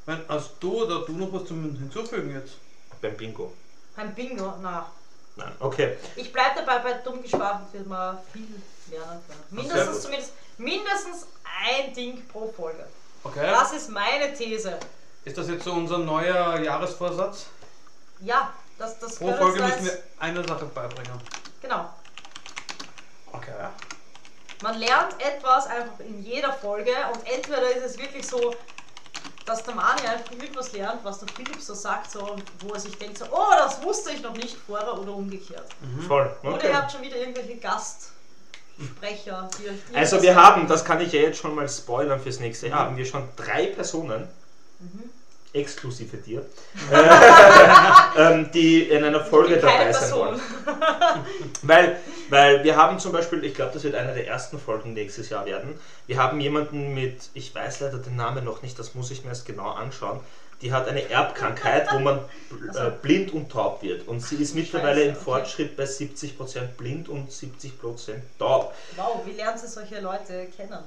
wenn, 0.05 0.19
hast 0.27 0.53
du 0.59 0.83
oder 0.83 1.01
du 1.05 1.11
noch 1.13 1.31
was 1.31 1.45
zum 1.45 1.61
Hinzufügen 1.77 2.33
jetzt? 2.33 2.53
Beim 3.01 3.15
Bingo. 3.15 3.53
Beim 3.95 4.13
Bingo, 4.15 4.55
na. 4.61 4.87
Nein, 5.35 5.51
okay. 5.59 5.95
Ich 6.15 6.33
bleibe 6.33 6.55
dabei, 6.65 6.79
bei 6.79 6.93
dumm 7.03 7.21
geschwafelt 7.21 7.71
wird 7.71 7.87
man 7.87 8.17
viel 8.33 8.47
lernen 8.89 9.21
können. 9.27 9.43
Mindestens 9.51 10.01
zumindest, 10.01 10.33
mindestens 10.57 11.27
ein 11.65 11.93
Ding 11.93 12.25
pro 12.27 12.51
Folge. 12.51 12.83
Okay. 13.23 13.45
Das 13.47 13.71
ist 13.73 13.89
meine 13.89 14.33
These. 14.33 14.77
Ist 15.23 15.37
das 15.37 15.47
jetzt 15.49 15.63
so 15.63 15.73
unser 15.73 15.99
neuer 15.99 16.59
Jahresvorsatz? 16.59 17.45
Ja, 18.21 18.53
das, 18.79 18.97
das 18.99 19.15
Pro 19.17 19.33
Folge 19.33 19.61
müssen 19.61 19.85
wir 19.85 19.97
eine 20.19 20.43
Sache 20.47 20.65
beibringen. 20.65 21.19
Genau. 21.61 21.89
Okay. 23.31 23.51
Man 24.63 24.77
lernt 24.79 25.15
etwas 25.21 25.67
einfach 25.67 25.99
in 25.99 26.23
jeder 26.23 26.51
Folge 26.53 26.91
und 27.13 27.25
entweder 27.31 27.69
ist 27.75 27.83
es 27.85 27.97
wirklich 27.97 28.25
so, 28.27 28.55
dass 29.45 29.63
der 29.63 29.75
Mani 29.75 30.01
einfach 30.01 30.31
irgendwas 30.31 30.71
lernt, 30.73 31.03
was 31.03 31.19
der 31.19 31.27
Philipp 31.29 31.61
so 31.61 31.73
sagt, 31.73 32.11
so, 32.11 32.35
wo 32.59 32.73
er 32.73 32.79
sich 32.79 32.97
denkt, 32.97 33.17
so, 33.17 33.25
oh, 33.31 33.51
das 33.57 33.81
wusste 33.83 34.11
ich 34.11 34.21
noch 34.21 34.33
nicht 34.33 34.57
vorher 34.67 34.97
oder 34.97 35.13
umgekehrt. 35.13 35.69
Voll. 36.07 36.35
Oder 36.43 36.53
Okay. 36.55 36.67
ihr 36.67 36.77
habt 36.77 36.91
schon 36.91 37.01
wieder 37.01 37.15
irgendwelche 37.17 37.55
Gastsprecher, 37.57 39.49
die 39.59 39.69
euch 39.69 39.97
Also 39.97 40.21
wir 40.21 40.35
haben, 40.35 40.67
das 40.67 40.83
kann 40.85 40.99
ich 41.01 41.11
ja 41.13 41.21
jetzt 41.21 41.39
schon 41.39 41.55
mal 41.55 41.67
spoilern 41.69 42.19
fürs 42.19 42.39
nächste 42.39 42.67
Jahr, 42.67 42.85
haben 42.85 42.97
wir 42.97 43.05
schon 43.05 43.27
drei 43.35 43.67
Personen, 43.67 44.27
Mhm. 44.81 45.09
Exklusive 45.53 46.17
dir, 46.17 46.45
äh, 46.91 48.21
ähm, 48.21 48.49
die 48.53 48.83
in 48.83 49.03
einer 49.03 49.23
Folge 49.23 49.57
dabei 49.57 49.91
sein 49.91 50.11
wollen. 50.13 50.41
Weil, 51.63 51.97
weil 52.29 52.63
wir 52.63 52.75
haben 52.77 52.99
zum 52.99 53.11
Beispiel, 53.11 53.43
ich 53.43 53.53
glaube, 53.53 53.71
das 53.73 53.83
wird 53.83 53.95
eine 53.95 54.13
der 54.13 54.27
ersten 54.27 54.59
Folgen 54.59 54.93
nächstes 54.93 55.29
Jahr 55.29 55.45
werden. 55.45 55.77
Wir 56.07 56.17
haben 56.17 56.39
jemanden 56.39 56.93
mit, 56.93 57.29
ich 57.33 57.53
weiß 57.53 57.81
leider 57.81 57.97
den 57.97 58.15
Namen 58.15 58.45
noch 58.45 58.61
nicht, 58.61 58.77
das 58.79 58.95
muss 58.95 59.11
ich 59.11 59.23
mir 59.23 59.29
erst 59.29 59.45
genau 59.45 59.71
anschauen. 59.71 60.19
Die 60.61 60.71
hat 60.73 60.87
eine 60.87 61.09
Erbkrankheit, 61.09 61.87
wo 61.93 61.99
man 61.99 62.19
bl- 62.51 62.87
äh, 62.87 62.91
blind 63.01 63.33
und 63.33 63.51
taub 63.51 63.81
wird. 63.81 64.07
Und 64.07 64.19
sie 64.21 64.35
ist 64.35 64.55
mittlerweile 64.55 65.03
im 65.03 65.15
okay. 65.15 65.23
Fortschritt 65.23 65.75
bei 65.77 65.83
70% 65.85 66.59
blind 66.77 67.09
und 67.09 67.31
70% 67.31 67.71
taub. 68.37 68.73
Wow, 68.95 69.21
wie 69.25 69.31
lernen 69.31 69.57
Sie 69.57 69.67
solche 69.67 69.99
Leute 69.99 70.47
kennen? 70.55 70.77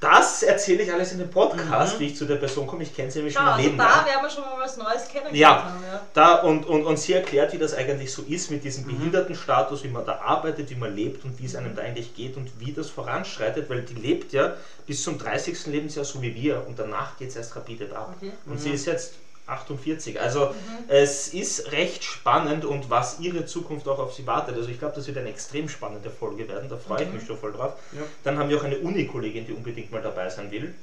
Das 0.00 0.42
erzähle 0.42 0.82
ich 0.84 0.90
alles 0.92 1.12
in 1.12 1.18
dem 1.18 1.30
Podcast, 1.30 2.00
wie 2.00 2.06
ich 2.06 2.16
zu 2.16 2.24
der 2.24 2.36
Person 2.36 2.66
komme. 2.66 2.82
Ich 2.84 2.96
kenne 2.96 3.10
sie 3.10 3.18
nämlich 3.18 3.34
schon 3.34 3.44
mein 3.44 3.52
also 3.54 3.64
Leben 3.66 3.76
da 3.76 3.84
lang. 3.96 4.06
werden 4.06 4.22
wir 4.22 4.30
schon 4.30 4.44
mal 4.44 4.58
was 4.58 4.76
Neues 4.78 5.06
kennengelernt 5.08 5.36
Ja. 5.36 5.64
haben. 5.64 5.84
Ja. 5.92 6.00
Da 6.14 6.34
und, 6.36 6.64
und, 6.64 6.84
und 6.86 6.98
sie 6.98 7.12
erklärt, 7.12 7.52
wie 7.52 7.58
das 7.58 7.74
eigentlich 7.74 8.10
so 8.10 8.22
ist 8.22 8.50
mit 8.50 8.60
Mhm. 8.60 8.62
diesem 8.62 8.84
Behindertenstatus, 8.86 9.84
wie 9.84 9.88
man 9.88 10.06
da 10.06 10.18
arbeitet, 10.20 10.70
wie 10.70 10.74
man 10.74 10.94
lebt 10.96 11.22
und 11.26 11.38
wie 11.38 11.44
es 11.44 11.54
einem 11.54 11.76
da 11.76 11.82
eigentlich 11.82 12.14
geht 12.16 12.36
und 12.38 12.50
wie 12.58 12.72
das 12.72 12.88
voranschreitet, 12.88 13.68
weil 13.68 13.82
die 13.82 13.94
lebt 13.94 14.32
ja 14.32 14.54
bis 14.86 15.02
zum 15.02 15.18
30. 15.18 15.66
Lebensjahr 15.66 16.06
so 16.06 16.22
wie 16.22 16.34
wir 16.34 16.64
und 16.66 16.78
danach 16.78 17.18
geht 17.18 17.28
es 17.28 17.36
erst 17.36 17.54
rapide 17.56 17.94
ab. 17.94 18.14
Okay. 18.16 18.32
Und 18.46 18.58
sie 18.58 18.70
ist 18.70 18.86
jetzt 18.86 19.12
48. 19.50 20.20
Also 20.20 20.54
es 20.88 21.28
ist 21.28 21.72
recht 21.72 22.04
spannend 22.04 22.64
und 22.64 22.90
was 22.90 23.20
ihre 23.20 23.44
Zukunft 23.46 23.86
auch 23.88 23.98
auf 23.98 24.14
sie 24.14 24.26
wartet. 24.26 24.56
Also 24.56 24.68
ich 24.68 24.78
glaube, 24.78 24.94
das 24.96 25.06
wird 25.06 25.18
eine 25.18 25.28
extrem 25.30 25.68
spannende 25.68 26.10
Folge 26.10 26.48
werden, 26.48 26.68
da 26.68 26.76
freue 26.76 27.02
ich 27.04 27.12
mich 27.12 27.26
schon 27.26 27.36
voll 27.38 27.52
drauf. 27.52 27.74
Ja. 27.92 28.02
Dann 28.24 28.38
haben 28.38 28.48
wir 28.48 28.58
auch 28.58 28.64
eine 28.64 28.78
Uni-Kollegin, 28.78 29.46
die 29.46 29.52
unbedingt 29.52 29.90
mal 29.92 30.02
dabei 30.02 30.28
sein 30.28 30.50
will. 30.50 30.74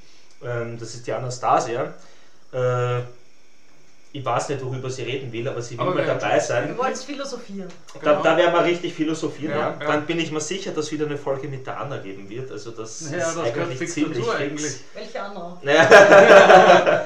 Ähm, 0.43 0.77
das 0.79 0.93
ist 0.95 1.07
die 1.07 1.13
Anastasia. 1.13 1.93
Äh, 2.53 2.99
ich 4.13 4.23
weiß 4.23 4.49
nicht, 4.49 4.63
worüber 4.63 4.89
sie 4.89 5.03
reden 5.03 5.31
will, 5.31 5.47
aber 5.47 5.61
sie 5.61 5.75
will 5.77 5.81
Aber 5.85 5.93
mal 5.95 6.05
dabei 6.05 6.39
sein. 6.39 6.69
Wir 6.69 6.77
wollen 6.77 6.95
philosophieren. 6.95 7.67
Da, 8.01 8.11
Genau. 8.11 8.23
da 8.23 8.37
werden 8.37 8.53
wir 8.53 8.63
richtig 8.63 8.93
philosophieren. 8.93 9.51
Ja, 9.51 9.59
Ja, 9.59 9.77
ja. 9.79 9.85
Dann 9.87 10.05
bin 10.05 10.17
ich 10.19 10.31
mir 10.31 10.39
sicher, 10.39 10.71
dass 10.71 10.91
wieder 10.91 11.05
eine 11.05 11.17
Folge 11.17 11.47
mit 11.47 11.67
der 11.67 11.79
Anna 11.79 11.97
geben 11.97 12.27
wird. 12.29 12.49
Also 12.49 12.71
das 12.71 13.11
Ja, 13.11 13.17
ist 13.17 13.35
das 13.35 13.37
eigentlich 13.37 13.89
ziemlich 13.91 14.17
fix. 14.25 14.29
eigentlich. 14.35 14.75
Welche 14.93 15.21
andere? 15.21 15.57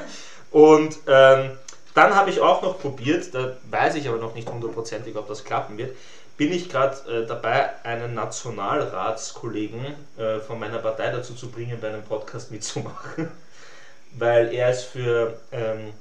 Und 0.52 0.98
ähm, 1.06 1.50
dann 1.94 2.14
habe 2.14 2.30
ich 2.30 2.40
auch 2.40 2.62
noch 2.62 2.78
probiert, 2.80 3.34
da 3.34 3.56
weiß 3.70 3.94
ich 3.96 4.08
aber 4.08 4.18
noch 4.18 4.34
nicht 4.34 4.48
hundertprozentig, 4.48 5.16
ob 5.16 5.28
das 5.28 5.44
klappen 5.44 5.76
wird, 5.78 5.96
bin 6.36 6.52
ich 6.52 6.68
gerade 6.68 6.96
äh, 7.10 7.26
dabei, 7.26 7.70
einen 7.84 8.14
Nationalratskollegen 8.14 9.84
äh, 10.16 10.40
von 10.40 10.58
meiner 10.58 10.78
Partei 10.78 11.10
dazu 11.10 11.34
zu 11.34 11.50
bringen, 11.50 11.78
bei 11.80 11.88
einem 11.88 12.02
Podcast 12.02 12.50
mitzumachen. 12.50 13.28
Weil 14.18 14.52
er 14.52 14.70
ist 14.70 14.84
für 14.84 15.38
ähm, 15.52 15.92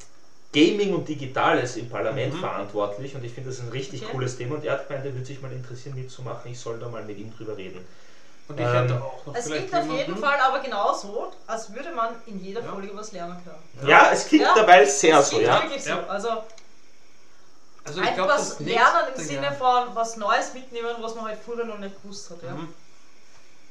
Gaming 0.54 0.94
und 0.94 1.08
Digitales 1.08 1.78
im 1.78 1.90
Parlament 1.90 2.34
Mhm. 2.34 2.40
verantwortlich 2.40 3.16
und 3.16 3.24
ich 3.24 3.32
finde 3.32 3.50
das 3.50 3.60
ein 3.62 3.70
richtig 3.70 4.02
Okay. 4.04 4.12
cooles 4.12 4.38
Thema 4.38 4.56
und 4.56 4.66
er 4.66 4.74
hat 4.74 4.88
gemeint, 4.88 5.06
er 5.06 5.14
würde 5.14 5.26
sich 5.26 5.42
mal 5.42 5.52
interessieren 5.52 5.96
mitzumachen, 5.96 6.52
ich 6.52 6.60
soll 6.60 6.78
da 6.80 6.90
mal 6.90 7.04
mit 7.06 7.18
ihm 7.20 7.34
drüber 7.36 7.56
reden. 7.56 7.86
Und 8.48 8.60
ich 8.60 8.66
Ähm, 8.66 8.74
hätte 8.74 9.02
auch 9.02 9.26
noch 9.26 9.36
Es 9.36 9.46
vielleicht 9.46 9.70
klingt 9.70 9.92
auf 9.92 9.98
jeden. 9.98 10.18
Fall 10.18 10.40
aber 10.40 10.60
genauso, 10.60 11.32
als 11.48 11.74
würde 11.74 11.92
man 11.92 12.10
in 12.26 12.44
jeder 12.44 12.62
Ja. 12.62 12.72
Folge 12.72 12.90
was 12.94 13.12
lernen 13.14 13.42
können. 13.44 13.88
Ja, 13.90 14.12
es 14.12 14.26
klingt 14.28 14.44
Ja. 14.44 14.54
dabei 14.56 14.84
sehr 14.86 15.20
Es 15.20 15.30
so, 15.30 15.40
ja. 15.40 15.62
wirklich 15.62 15.84
so. 15.84 15.94
Also 15.94 16.44
Also 17.84 18.02
ich 18.02 18.14
glaube, 18.14 18.32
etwas 18.34 18.50
das 18.50 18.60
lernen 18.60 19.14
im 19.16 19.24
Sinne 19.24 19.52
von 19.54 19.96
was 19.96 20.18
Neues 20.18 20.54
mitnehmen, 20.54 20.96
was 21.00 21.16
man 21.16 21.26
halt 21.26 21.40
früher 21.44 21.64
noch 21.66 21.80
nicht 21.80 22.02
gewusst 22.02 22.30
hat. 22.30 22.44
Ja. 22.44 22.52
Mhm. 22.52 22.74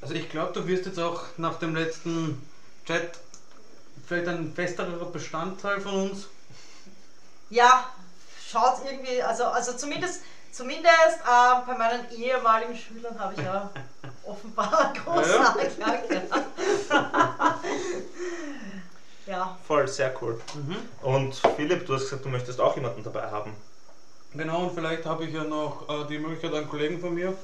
Also 0.03 0.15
ich 0.15 0.29
glaube, 0.31 0.53
du 0.53 0.67
wirst 0.67 0.87
jetzt 0.87 0.99
auch 0.99 1.23
nach 1.37 1.59
dem 1.59 1.75
letzten 1.77 2.43
Chat 2.87 3.19
vielleicht 4.07 4.29
ein 4.29 4.53
festerer 4.55 5.05
Bestandteil 5.07 5.81
von 5.81 6.11
uns. 6.11 6.27
Ja, 7.51 7.85
schaut 8.51 8.79
irgendwie, 8.85 9.23
also, 9.23 9.45
also 9.45 9.73
zumindest, 9.77 10.23
zumindest 10.53 11.21
ähm, 11.27 11.63
bei 11.67 11.75
meinen 11.77 12.11
ehemaligen 12.11 12.77
Schülern 12.77 13.19
habe 13.19 13.35
ich 13.35 13.43
ja 13.43 13.71
offenbar 14.25 14.93
einen 14.93 15.05
großen 15.05 15.33
Ja, 15.33 15.57
Anklang. 15.57 15.99
Ja. 16.89 17.61
ja. 19.27 19.59
Voll, 19.67 19.89
sehr 19.89 20.15
cool. 20.21 20.41
Und 21.03 21.35
Philipp, 21.57 21.87
du 21.87 21.95
hast 21.95 22.05
gesagt, 22.05 22.25
du 22.25 22.29
möchtest 22.29 22.61
auch 22.61 22.77
jemanden 22.77 23.03
dabei 23.03 23.31
haben. 23.31 23.55
Genau, 24.33 24.65
und 24.65 24.75
vielleicht 24.75 25.07
habe 25.07 25.25
ich 25.25 25.35
ja 25.35 25.43
noch 25.45 25.89
äh, 25.89 26.07
die 26.09 26.19
Möglichkeit, 26.19 26.55
einen 26.55 26.69
Kollegen 26.69 27.01
von 27.01 27.15
mir, 27.15 27.35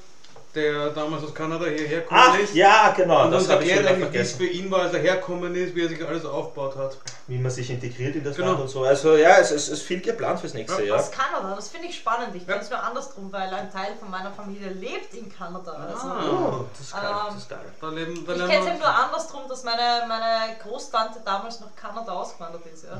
der 0.55 0.89
damals 0.89 1.23
aus 1.23 1.33
Kanada 1.35 1.65
hierher 1.65 2.01
gekommen 2.01 2.21
Ach, 2.23 2.39
ist. 2.39 2.55
ja, 2.55 2.91
genau, 2.95 3.25
und 3.25 3.31
das 3.31 3.47
habe 3.49 3.63
ich 3.63 3.71
eigentlich, 3.73 3.89
wie 3.89 3.93
es 4.17 4.31
vergessen. 4.31 4.37
für 4.39 4.45
ihn 4.47 4.71
war, 4.71 4.81
als 4.81 4.93
er 4.93 4.99
hergekommen 5.01 5.53
ist, 5.55 5.75
wie 5.75 5.83
er 5.83 5.89
sich 5.89 6.03
alles 6.07 6.25
aufgebaut 6.25 6.75
hat. 6.77 6.97
Wie 7.27 7.37
man 7.37 7.51
sich 7.51 7.69
integriert 7.69 8.15
in 8.15 8.23
das 8.23 8.35
Genau. 8.35 8.49
Land 8.49 8.61
und 8.61 8.67
so. 8.69 8.83
Also 8.83 9.15
ja, 9.17 9.37
es 9.37 9.51
ist, 9.51 9.67
es 9.67 9.69
ist 9.79 9.81
viel 9.83 10.01
geplant 10.01 10.39
fürs 10.39 10.53
nächste 10.53 10.81
Ja. 10.83 10.87
Jahr. 10.95 10.99
Aus 10.99 11.11
Kanada, 11.11 11.53
das 11.55 11.67
finde 11.67 11.87
ich 11.87 11.95
spannend. 11.97 12.33
Ich 12.35 12.43
Ja. 12.43 12.53
kenne 12.53 12.63
es 12.63 12.69
nur 12.69 12.81
andersrum, 12.81 13.31
weil 13.31 13.53
ein 13.53 13.71
Teil 13.71 13.93
von 13.99 14.09
meiner 14.09 14.31
Familie 14.31 14.69
lebt 14.69 15.13
in 15.13 15.29
Kanada. 15.31 15.71
Also, 15.73 16.07
Ah. 16.07 16.59
Oh, 16.61 16.65
das 16.71 16.87
ist 16.87 16.93
geil, 16.93 17.03
Ähm, 17.09 17.17
das 17.27 17.35
ist 17.37 17.49
geil. 17.49 17.59
Da 17.81 17.89
leben, 17.89 18.25
da 18.25 18.33
Ich 18.33 18.39
kenne 18.39 18.59
es 18.59 18.65
eben 18.67 18.79
nur 18.79 18.87
andersrum, 18.95 19.41
dass 19.49 19.63
meine, 19.63 20.05
meine 20.07 20.55
Großtante 20.63 21.19
damals 21.23 21.59
nach 21.59 21.75
Kanada 21.75 22.11
ausgewandert 22.13 22.65
ist. 22.73 22.85
Ja. 22.85 22.97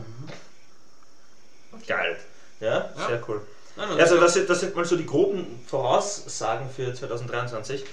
Okay. 1.72 1.84
Geil. 1.88 2.18
Ja, 2.60 2.90
Ja. 2.98 3.08
sehr 3.08 3.22
cool. 3.28 3.42
Nein, 3.78 3.90
nein, 3.90 4.00
Also 4.00 4.20
das 4.20 4.34
sind, 4.34 4.50
das 4.50 4.60
sind 4.60 4.76
mal 4.76 4.84
so 4.86 4.96
die 4.98 5.06
groben 5.06 5.60
Voraussagen 5.68 6.70
für 6.70 6.94
2023. 6.94 7.84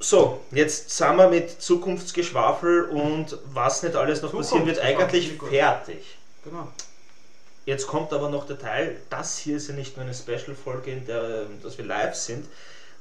So, 0.00 0.40
jetzt 0.52 0.90
sind 0.90 1.16
wir 1.16 1.28
mit 1.28 1.60
Zukunftsgeschwafel 1.60 2.84
und 2.84 3.36
was 3.52 3.82
nicht 3.82 3.96
alles 3.96 4.22
noch 4.22 4.32
passieren 4.32 4.66
wird, 4.66 4.78
eigentlich 4.78 5.32
fertig. 5.50 6.18
Genau. 6.44 6.68
Jetzt 7.66 7.86
kommt 7.86 8.12
aber 8.12 8.30
noch 8.30 8.46
der 8.46 8.58
Teil, 8.58 8.96
das 9.10 9.36
hier 9.38 9.56
ist 9.56 9.68
ja 9.68 9.74
nicht 9.74 9.96
nur 9.96 10.04
eine 10.06 10.14
Special-Folge, 10.14 10.90
in 10.92 11.04
der 11.06 11.42
ähm, 11.42 11.60
dass 11.62 11.76
wir 11.76 11.84
live 11.84 12.14
sind 12.14 12.46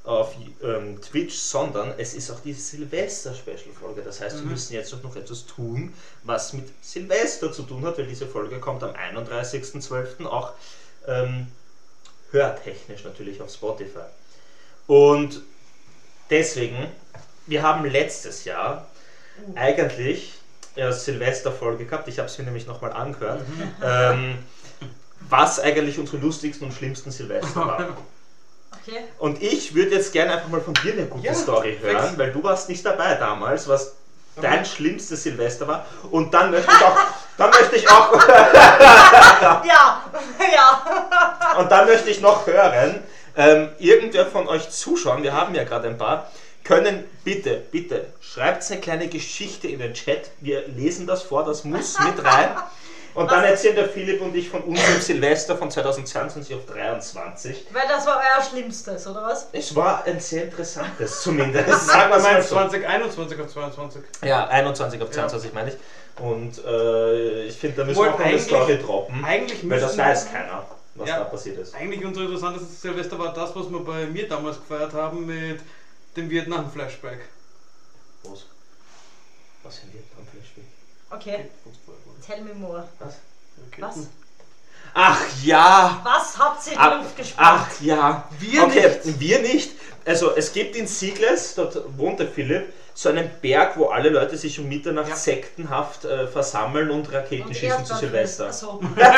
auf 0.03 0.33
ähm, 0.63 0.99
Twitch, 1.01 1.35
sondern 1.35 1.93
es 1.97 2.13
ist 2.15 2.31
auch 2.31 2.39
die 2.39 2.53
Silvester-Special-Folge. 2.53 4.01
Das 4.01 4.19
heißt, 4.19 4.37
wir 4.37 4.43
Mhm. 4.45 4.51
müssen 4.51 4.73
jetzt 4.73 4.91
noch 5.03 5.15
etwas 5.15 5.45
tun, 5.45 5.93
was 6.23 6.53
mit 6.53 6.67
Silvester 6.81 7.51
zu 7.51 7.63
tun 7.63 7.85
hat, 7.85 7.97
weil 7.97 8.07
diese 8.07 8.25
Folge 8.25 8.59
kommt 8.59 8.83
am 8.83 8.91
31.12. 8.95 10.25
auch 10.25 10.53
ähm, 11.07 11.47
hörtechnisch 12.31 13.03
natürlich 13.03 13.41
auf 13.41 13.51
Spotify. 13.51 14.05
Und 14.87 15.41
deswegen, 16.29 16.87
wir 17.45 17.63
haben 17.63 17.85
letztes 17.85 18.45
Jahr 18.45 18.87
eigentlich 19.55 20.33
ja, 20.75 20.91
Silvesterfolge 20.91 21.85
gehabt, 21.85 22.07
ich 22.07 22.19
habe 22.19 22.27
es 22.27 22.37
mir 22.37 22.45
nämlich 22.45 22.67
nochmal 22.67 22.93
angehört, 22.93 23.41
ähm, 23.83 24.37
was 25.29 25.59
eigentlich 25.59 25.97
unsere 25.97 26.17
lustigsten 26.17 26.67
und 26.67 26.73
schlimmsten 26.73 27.11
Silvester 27.11 27.67
waren. 27.67 27.87
Okay. 28.85 29.03
Und 29.17 29.41
ich 29.43 29.75
würde 29.75 29.95
jetzt 29.95 30.13
gerne 30.13 30.33
einfach 30.33 30.47
mal 30.47 30.61
von 30.61 30.73
dir 30.75 30.93
eine 30.93 31.07
gute 31.07 31.25
Ja, 31.25 31.33
Story 31.33 31.77
hören, 31.81 32.17
weil 32.17 32.31
du 32.31 32.41
warst 32.43 32.69
nicht 32.69 32.85
dabei 32.85 33.15
damals, 33.15 33.67
was 33.67 33.95
dein 34.41 34.65
schlimmstes 34.65 35.23
Silvester 35.23 35.67
war. 35.67 35.85
Und 36.11 36.33
dann 36.33 36.51
möchte 36.51 36.71
ich 36.71 36.85
auch, 36.85 36.97
dann 37.37 37.49
möchte 37.49 37.75
ich 37.75 37.89
auch, 37.89 38.27
Ja, 38.27 39.63
ja. 40.53 41.57
und 41.59 41.71
dann 41.71 41.85
möchte 41.87 42.09
ich 42.09 42.21
noch 42.21 42.47
hören, 42.47 43.03
ähm, 43.35 43.69
irgendwer 43.77 44.25
von 44.25 44.47
euch 44.47 44.69
Zuschauern, 44.69 45.23
wir 45.23 45.33
haben 45.33 45.53
ja 45.53 45.63
gerade 45.63 45.87
ein 45.87 45.97
paar, 45.97 46.31
können 46.63 47.05
bitte, 47.23 47.61
bitte, 47.71 48.07
schreibt 48.19 48.69
eine 48.69 48.81
kleine 48.81 49.07
Geschichte 49.07 49.67
in 49.67 49.79
den 49.79 49.93
Chat. 49.93 50.31
Wir 50.41 50.67
lesen 50.67 51.07
das 51.07 51.23
vor, 51.23 51.45
das 51.45 51.63
muss 51.63 51.97
mit 51.99 52.25
rein. 52.25 52.49
Und 53.17 53.31
dann 53.31 53.43
erzählen 53.43 53.75
der 53.75 53.89
Philipp 53.89 54.21
und 54.21 54.35
ich 54.35 54.47
von 54.47 54.61
unserem 54.61 55.01
Silvester 55.01 55.57
von 55.57 55.71
2022 55.71 56.53
auf 56.55 56.65
23. 56.67 57.65
Weil 57.71 57.87
das 57.87 58.05
war 58.05 58.17
euer 58.21 58.43
Schlimmstes, 58.43 59.07
oder 59.07 59.23
was? 59.23 59.47
Es 59.53 59.75
war 59.75 60.03
ein 60.03 60.19
sehr 60.19 60.43
interessantes 60.43 61.21
zumindest. 61.23 61.87
Sag 61.87 62.09
mal 62.11 62.19
mal 62.21 62.41
so. 62.43 62.49
2021 62.49 63.39
auf 63.41 63.47
22. 63.47 64.01
Ja, 64.23 64.47
21 64.47 65.01
auf 65.01 65.09
22 65.09 65.51
meine 65.53 65.69
ich. 65.71 65.77
Und 66.23 66.63
äh, 66.63 67.43
ich 67.45 67.55
finde, 67.57 67.77
da 67.77 67.83
müssen 67.85 67.97
Wohl 67.97 68.05
wir 68.07 68.13
auch 68.13 68.19
eine 68.19 68.39
Story 68.39 68.77
droppen. 68.77 69.25
Eigentlich 69.25 69.67
Weil 69.69 69.79
das 69.79 69.95
müssen- 69.95 70.05
weiß 70.09 70.31
keiner, 70.31 70.65
was 70.95 71.09
Ja. 71.09 71.17
da 71.19 71.23
passiert 71.25 71.57
ist. 71.57 71.73
Eigentlich 71.75 72.05
unser 72.05 72.21
interessantestes 72.21 72.81
Silvester 72.81 73.17
war 73.17 73.33
das, 73.33 73.55
was 73.55 73.69
wir 73.71 73.79
bei 73.79 74.05
mir 74.05 74.27
damals 74.27 74.57
gefeiert 74.57 74.93
haben 74.93 75.25
mit 75.25 75.59
dem 76.15 76.29
Vietnam-Flashback. 76.29 77.19
Was? 78.23 78.45
Was 79.63 79.79
haben 79.81 79.91
wir 79.93 80.01
am 80.19 80.27
Flashback? 80.27 80.63
Okay, 81.09 81.49
tell 82.27 82.41
me 82.41 82.53
more. 82.53 82.83
Was? 82.99 83.15
Was? 83.79 83.95
Ach 84.93 85.19
ja! 85.43 85.99
Was 86.03 86.37
habt 86.37 86.65
ihr 86.67 86.73
in 86.73 86.79
die 86.79 86.83
Ach, 86.83 86.97
Luft 87.01 87.17
gesprengt? 87.17 87.49
ach 87.49 87.67
ja! 87.81 88.23
Wir 88.39 88.63
okay, 88.63 88.99
nicht. 89.03 89.19
wir 89.19 89.39
nicht. 89.41 89.71
Also 90.05 90.35
es 90.35 90.51
gibt 90.53 90.75
in 90.75 90.87
Siegles, 90.87 91.55
dort 91.55 91.77
wohnt 91.97 92.19
der 92.19 92.27
Philipp, 92.27 92.73
so 92.93 93.09
einen 93.09 93.29
Berg, 93.41 93.77
wo 93.77 93.87
alle 93.89 94.09
Leute 94.09 94.37
sich 94.37 94.57
um 94.59 94.67
Mitternacht 94.67 95.09
Ja. 95.09 95.15
sektenhaft 95.15 96.05
äh, 96.05 96.27
versammeln 96.27 96.89
und 96.89 97.11
Raketen 97.11 97.47
Und 97.49 97.55
schießen 97.55 97.85
zu 97.85 97.95
Silvester. 97.95 98.51
so. 98.51 98.81
naja, 98.95 99.11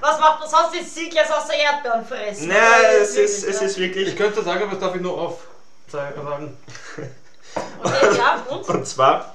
was 0.00 0.20
macht 0.20 0.40
man 0.40 0.48
sonst? 0.48 0.74
Die 0.78 0.84
Sieglers 0.84 1.30
aus 1.30 1.46
der 1.48 1.56
Erdbeeren 1.58 2.04
fressen. 2.06 2.48
Naja, 2.48 2.60
es 3.00 3.16
ist, 3.16 3.42
wirklich, 3.42 3.56
es 3.56 3.62
ist 3.62 3.78
wirklich. 3.78 4.08
Ich 4.08 4.16
könnte 4.16 4.42
sagen, 4.44 4.62
aber 4.62 4.72
das 4.72 4.80
darf 4.80 4.94
ich 4.94 5.00
nur 5.02 5.18
auf 5.18 5.38
sagen. 5.88 6.56
Okay, 7.82 8.16
ja, 8.16 8.44
und? 8.48 8.68
Und 8.68 8.86
zwar, 8.86 9.34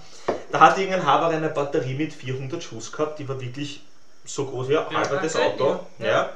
da 0.56 0.62
hat 0.62 0.78
irgendein 0.78 1.06
Haber 1.06 1.28
eine 1.28 1.50
Batterie 1.50 1.94
mit 1.96 2.14
400 2.14 2.64
Schuss 2.64 2.92
gehabt, 2.92 3.20
die 3.20 3.28
war 3.28 3.40
wirklich 3.40 3.82
so 4.24 4.46
groß 4.46 4.70
wie 4.70 4.78
ein 4.78 4.86
Ja, 4.92 5.10
halbes 5.10 5.36
okay, 5.36 5.46
Auto. 5.54 5.80
ja, 6.00 6.06
Ja. 6.08 6.30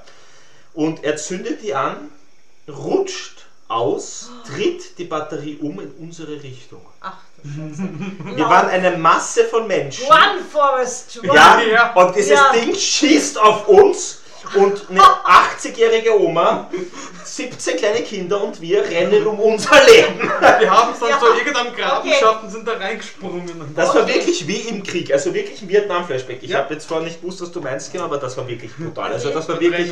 Und 0.73 1.03
er 1.03 1.15
zündet 1.15 1.61
die 1.63 1.73
an, 1.73 2.09
rutscht 2.67 3.45
aus, 3.67 4.29
dreht 4.47 4.97
die 4.97 5.05
Batterie 5.05 5.57
um 5.61 5.79
in 5.79 5.91
unsere 5.99 6.41
Richtung. 6.41 6.81
Ach 7.01 7.17
du 7.43 7.49
Scheiße. 7.49 7.89
Wir 8.35 8.45
waren 8.49 8.69
eine 8.69 8.97
Masse 8.97 9.45
von 9.45 9.67
Menschen. 9.67 10.05
One 10.07 10.43
Forest, 10.51 11.19
one. 11.23 11.33
Ja, 11.35 11.61
Ja. 11.61 11.93
und 11.93 12.15
dieses 12.15 12.31
Ja. 12.31 12.51
Ding 12.53 12.73
schießt 12.75 13.37
auf 13.39 13.67
uns 13.67 14.21
und 14.55 14.89
eine 14.89 15.01
80-jährige 15.01 16.19
Oma, 16.19 16.69
17 17.23 17.77
kleine 17.77 18.01
Kinder 18.01 18.41
und 18.43 18.59
wir 18.61 18.83
rennen 18.83 19.25
um 19.27 19.39
unser 19.39 19.75
Leben. 19.85 20.19
Wir 20.59 20.69
haben 20.71 20.93
es 20.93 20.99
dann 20.99 21.09
Ja. 21.09 21.19
so 21.19 21.33
irgendeinem 21.33 21.75
Graben 21.75 21.99
Okay. 22.07 22.19
geschafft 22.19 22.43
und 22.43 22.49
sind 22.49 22.67
da 22.67 22.73
reingesprungen. 22.73 23.73
Das 23.75 23.93
war 23.93 24.07
wirklich 24.07 24.47
wie 24.47 24.61
im 24.69 24.83
Krieg, 24.83 25.11
also 25.13 25.33
wirklich 25.33 25.61
ein 25.61 25.69
Vietnam-Flashback. 25.69 26.39
Ich 26.41 26.49
Ja. 26.51 26.59
habe 26.59 26.73
jetzt 26.73 26.87
zwar 26.87 27.01
nicht 27.01 27.21
gewusst, 27.21 27.41
was 27.41 27.51
du 27.51 27.61
meinst, 27.61 27.91
genau, 27.91 28.05
aber 28.05 28.17
das 28.17 28.35
war 28.37 28.47
wirklich 28.47 28.75
brutal. 28.75 29.11
Also 29.13 29.29
das 29.29 29.47
war 29.49 29.59
wirklich, 29.59 29.91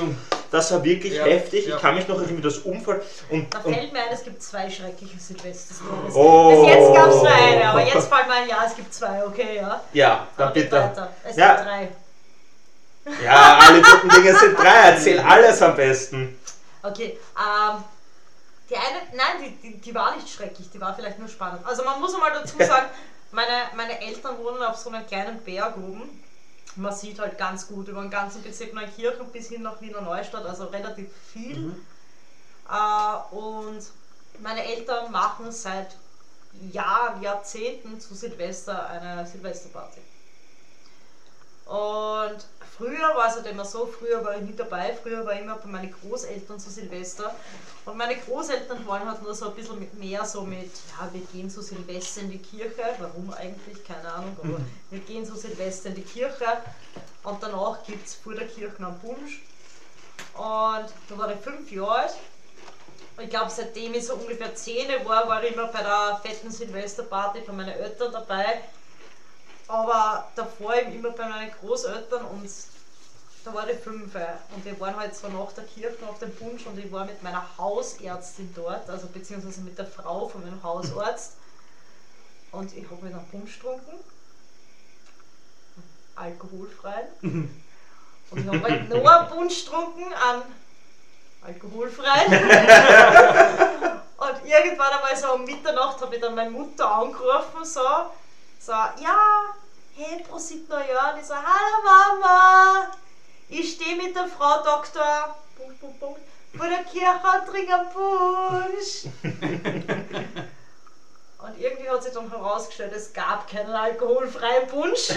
das 0.52 0.72
war 0.72 0.84
wirklich 0.84 1.14
Ja, 1.14 1.26
heftig. 1.26 1.68
ja. 1.68 1.76
Ich 1.76 1.82
kann 1.82 1.96
mich 1.96 2.08
noch 2.08 2.20
erinnern, 2.22 2.42
das 2.42 2.58
Unfall 2.60 3.02
und, 3.30 3.54
Da 3.54 3.60
und 3.60 3.74
fällt 3.74 3.94
mir 3.94 4.00
ein, 4.00 4.06
es 4.12 4.24
gibt 4.24 4.42
zwei 4.42 4.70
schreckliche 4.70 5.18
Silvester-Stories. 5.20 6.16
Oh. 6.16 6.50
Bis 6.66 6.74
jetzt 6.74 6.94
gab 6.96 7.10
es 7.10 7.16
nur 7.16 7.28
eine, 7.28 7.70
aber 7.70 7.82
jetzt 7.86 8.08
fällt 8.08 8.28
mir 8.28 8.34
ein, 8.34 8.50
ja, 8.50 8.58
es 8.66 8.76
gibt 8.76 8.94
zwei, 8.94 9.24
okay, 9.26 9.58
ja. 9.58 9.82
ja, 9.94 10.28
dann 10.38 10.46
Aber 10.48 10.54
bitte. 10.54 10.72
weiter. 10.76 11.10
Es 11.24 11.36
Ja. 11.38 11.56
gibt 11.56 11.68
drei. 11.68 11.88
Ja, 13.24 13.60
alle 13.60 13.82
guten 13.82 14.10
Dinge 14.10 14.38
sind 14.38 14.58
drei. 14.58 14.92
Erzähl 14.92 15.20
alles 15.20 15.62
am 15.62 15.76
besten. 15.76 16.38
Okay, 16.84 17.18
ähm, 17.38 17.84
die 18.70 18.76
eine, 18.76 19.00
nein, 19.14 19.44
die, 19.62 19.70
die, 19.70 19.78
die 19.82 19.96
war 19.96 20.16
nicht 20.16 20.30
schrecklich, 20.30 20.70
die 20.70 20.80
war 20.80 20.96
vielleicht 20.96 21.20
nur 21.20 21.28
spannend. 21.28 21.66
Also 21.66 21.84
man 21.84 22.00
muss 22.00 22.14
einmal 22.14 22.34
dazu 22.34 22.58
sagen, 22.60 22.88
meine, 23.32 23.70
meine 23.76 24.02
Eltern 24.02 24.38
wohnen 24.40 24.62
auf 24.64 24.78
so 24.78 24.90
einem 24.90 25.06
kleinen 25.06 25.40
Berg 25.40 25.78
oben. 25.78 26.24
Man 26.76 26.94
sieht 26.94 27.20
halt 27.20 27.38
ganz 27.38 27.68
gut 27.68 27.88
über 27.88 28.02
den 28.02 28.12
ganzen 28.12 28.44
Bezirk 28.44 28.74
Neukirchen 28.74 29.32
bis 29.32 29.50
hin 29.50 29.64
nach 29.64 29.82
Wiener 29.82 30.02
Neustadt, 30.02 30.46
also 30.46 30.66
relativ 30.66 31.10
viel. 31.34 31.76
Äh, 32.70 33.36
und 33.36 33.82
meine 34.40 34.64
Eltern 34.64 35.12
machen 35.12 35.52
seit 35.52 35.96
Jahren, 36.72 37.22
Jahrzehnten 37.22 38.00
zu 38.00 38.16
Silvester 38.16 38.88
eine 38.90 39.26
Silvesterparty. 39.26 40.02
Und 41.68 42.38
früher 42.78 43.16
war 43.16 43.28
es 43.28 43.36
halt 43.36 43.48
immer 43.48 43.66
so, 43.66 43.88
früher 43.88 44.24
war 44.24 44.38
ich 44.38 44.44
nicht 44.44 44.58
dabei, 44.58 44.98
früher 45.02 45.26
war 45.26 45.34
ich 45.34 45.42
immer 45.42 45.56
bei 45.56 45.68
meinen 45.68 45.94
Großeltern 46.02 46.60
zu 46.60 46.70
Silvester. 46.70 47.36
Und 47.84 47.98
meine 47.98 48.16
Großeltern 48.16 48.86
wollen 48.86 49.10
halt 49.10 49.22
nur 49.22 49.36
so 49.36 49.50
ein 49.50 49.56
bisschen 49.56 49.80
mit 49.80 49.94
mehr 49.96 50.24
so 50.24 50.42
mit, 50.42 50.72
ja, 50.98 51.10
wir 51.12 51.22
gehen 51.22 51.50
zu 51.50 51.62
Silvester 51.62 52.22
in 52.22 52.32
die 52.32 52.40
Kirche. 52.40 52.84
Warum 53.00 53.34
eigentlich? 53.34 53.84
Keine 53.86 54.12
Ahnung, 54.14 54.38
aber 54.42 54.60
wir 54.90 55.00
gehen 55.00 55.26
zu 55.26 55.36
Silvester 55.36 55.90
in 55.90 55.96
die 55.96 56.04
Kirche 56.04 56.46
und 57.24 57.44
danach 57.44 57.84
gibt 57.84 58.08
es 58.08 58.16
vor 58.16 58.34
der 58.34 58.48
Kirche 58.48 58.86
einen 58.86 59.00
Punsch. 59.00 59.42
Und 60.34 60.88
da 61.10 61.18
war 61.18 61.32
ich 61.32 61.40
fünf 61.40 61.70
Jahre 61.72 62.04
alt 62.04 62.16
Und 63.18 63.24
ich 63.26 63.30
glaube, 63.30 63.52
seitdem 63.52 63.94
ich 63.94 64.06
so 64.06 64.14
ungefähr 64.14 64.56
10 64.56 65.06
war, 65.06 65.28
war 65.28 65.44
ich 65.44 65.54
immer 65.54 65.68
bei 65.68 65.82
der 65.82 66.22
fetten 66.24 66.50
Silvesterparty 66.50 67.42
von 67.42 67.58
meinen 67.58 67.74
Eltern 67.74 68.14
dabei. 68.14 68.62
Aber 69.68 70.30
davor 70.36 70.76
eben 70.76 70.94
immer 70.94 71.12
bei 71.12 71.28
meinen 71.28 71.52
Großeltern 71.60 72.26
und 72.26 72.50
da 73.44 73.54
war 73.54 73.70
ich 73.70 73.80
fünf. 73.80 74.14
Und 74.56 74.66
wir 74.66 74.80
waren 74.80 74.96
halt 74.96 75.16
so 75.16 75.28
nach 75.28 75.52
der 75.54 75.64
Kirche 75.66 76.08
auf 76.08 76.20
dem 76.20 76.36
Punsch 76.36 76.66
und 76.66 76.78
ich 76.78 76.92
war 76.92 77.06
mit 77.06 77.22
meiner 77.24 77.46
Hausärztin 77.58 78.54
dort, 78.56 78.90
also 78.90 79.08
beziehungsweise 79.08 79.62
mit 79.62 79.78
der 79.78 79.86
Frau 79.86 80.28
von 80.28 80.44
meinem 80.44 80.62
Hausarzt. 80.64 81.34
Und 82.52 82.76
ich 82.76 82.86
habe 82.90 83.04
mir 83.04 83.12
dann 83.12 83.28
Punsch 83.28 83.60
getrunken. 83.60 84.00
Alkoholfrei. 86.16 87.08
Und 87.22 88.40
ich 88.40 88.48
habe 88.48 88.62
halt 88.64 88.90
noch 88.90 89.06
einen 89.06 89.30
Punsch 89.30 89.66
getrunken 89.66 90.14
an 90.14 90.42
alkoholfrei. 91.42 92.26
und 94.18 94.46
irgendwann 94.46 94.94
einmal 94.94 95.16
so 95.16 95.34
um 95.34 95.46
Mitternacht 95.46 96.02
habe 96.02 96.16
ich 96.16 96.22
dann 96.22 96.36
meine 96.36 96.50
Mutter 96.50 96.90
angerufen, 96.90 97.64
so, 97.64 97.82
so, 98.60 98.72
ja, 98.72 99.56
hey, 99.96 100.24
Prosit 100.24 100.70
Neujahr. 100.70 101.14
Und 101.14 101.20
ich 101.20 101.26
so, 101.26 101.36
hallo 101.36 101.84
Mama, 101.84 102.92
ich 103.50 103.74
stehe 103.74 103.96
mit 103.96 104.16
der 104.16 104.28
Frau 104.28 104.64
Doktor, 104.64 105.36
Punkt, 105.58 105.80
Punkt, 105.80 106.00
Punkt, 106.00 106.22
vor 106.56 106.68
der 106.68 106.84
Kirche 106.84 107.22
und 107.40 107.48
trinke 107.50 107.74
einen 107.76 107.90
Punsch. 107.90 109.08
Und 111.40 111.60
irgendwie 111.60 111.90
hat 111.90 112.04
sich 112.04 112.14
dann 112.14 112.30
herausgestellt, 112.30 112.94
es 112.94 113.14
gab 113.14 113.48
keinen 113.50 113.72
alkoholfreien 113.72 114.68
Punsch. 114.68 115.10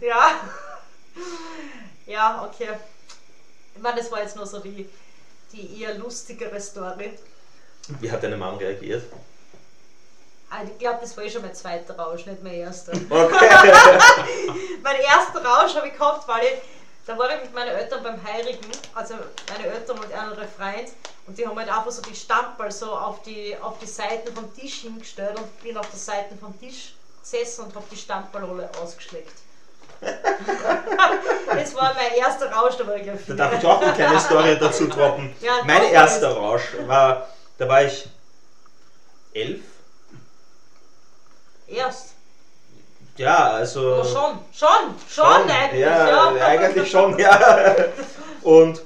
ja. 0.00 0.40
Ja, 2.06 2.44
okay. 2.44 2.70
Ich 3.74 3.80
meine, 3.80 4.00
das 4.00 4.10
war 4.10 4.20
jetzt 4.20 4.34
nur 4.36 4.46
so 4.46 4.58
die, 4.58 4.88
die 5.52 5.80
eher 5.80 5.94
lustigere 5.94 6.60
Story. 6.60 7.16
Wie 8.00 8.10
hat 8.10 8.22
deine 8.22 8.36
Mom 8.36 8.56
reagiert? 8.58 9.04
Ah, 10.50 10.62
Ich 10.64 10.78
glaube, 10.78 10.98
das 11.00 11.16
war 11.16 11.24
eh 11.24 11.30
schon 11.30 11.42
mein 11.42 11.54
zweiter 11.54 11.96
Rausch, 11.96 12.26
nicht 12.26 12.42
mein 12.42 12.54
erster. 12.54 12.92
Okay. 12.92 13.48
mein 14.82 14.96
erster 15.00 15.44
Rausch 15.44 15.76
habe 15.76 15.86
ich 15.88 15.94
gehabt, 15.94 16.26
weil 16.26 16.44
ich, 16.44 16.52
da 17.06 17.16
war 17.16 17.32
ich 17.34 17.42
mit 17.42 17.54
meinen 17.54 17.68
Eltern 17.68 18.02
beim 18.02 18.22
Heirigen, 18.22 18.66
also 18.94 19.14
meine 19.48 19.72
Eltern 19.72 19.98
und 19.98 20.12
ein 20.12 20.18
anderer 20.18 20.48
Freund, 20.48 20.88
und 21.26 21.38
die 21.38 21.46
haben 21.46 21.56
halt 21.56 21.68
einfach 21.68 21.90
so 21.92 22.02
die 22.02 22.16
Stamperl 22.16 22.72
so 22.72 22.92
auf 22.92 23.22
die, 23.22 23.56
auf 23.62 23.78
die 23.78 23.86
Seiten 23.86 24.34
vom 24.34 24.52
Tisch 24.52 24.80
hingestellt 24.80 25.38
und 25.38 25.62
bin 25.62 25.76
auf 25.76 25.88
der 25.88 25.98
Seite 26.00 26.34
vom 26.36 26.58
Tisch 26.58 26.94
gesessen 27.22 27.66
und 27.66 27.74
habe 27.76 27.84
die 27.90 27.96
Stamperl 27.96 28.42
alle 28.44 28.70
ausgeschleckt. 28.82 29.32
das 30.00 31.74
war 31.74 31.94
mein 31.94 32.14
erster 32.16 32.50
Rausch, 32.50 32.74
da 32.76 32.86
war 32.86 32.96
ich 32.96 33.02
gleich 33.04 33.20
Da 33.28 33.34
darf 33.34 33.58
ich 33.58 33.64
auch 33.66 33.80
eine 33.80 33.92
kleine 33.92 34.18
Story 34.18 34.58
dazu 34.58 34.88
droppen. 34.88 35.32
Ja, 35.40 35.62
mein 35.64 35.84
erster 35.84 36.32
Rausch 36.32 36.74
war, 36.86 37.28
da 37.58 37.68
war 37.68 37.84
ich 37.84 38.08
elf. 39.32 39.60
Erst. 41.70 42.14
Ja, 43.16 43.52
also. 43.52 43.98
Ja, 43.98 44.04
schon, 44.04 44.38
schon, 44.52 44.94
schon, 45.08 45.50
eigentlich. 45.50 45.80
ja, 45.80 46.34
Ja, 46.34 46.46
eigentlich 46.46 46.90
schon, 46.90 47.18
ja. 47.18 47.74
Und 48.42 48.80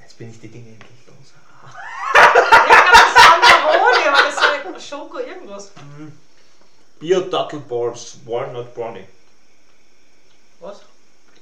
jetzt 0.00 0.18
bin 0.18 0.30
ich 0.30 0.40
die 0.40 0.48
Dinge 0.48 0.70
endlich 0.70 1.06
los. 1.06 1.32
Ja, 2.14 2.20
aber 2.20 2.92
das 2.92 3.14
war 3.16 3.38
Maroni, 3.40 4.08
aber 4.08 4.22
das 4.26 4.36
war 4.36 4.52
Schoko 4.80 5.18
irgendwas. 5.18 5.70
Bio 6.98 7.20
Dattel 7.20 7.60
Balls 7.60 8.18
Walnut 8.26 8.74
Brownie. 8.74 9.06
Was? 10.60 10.82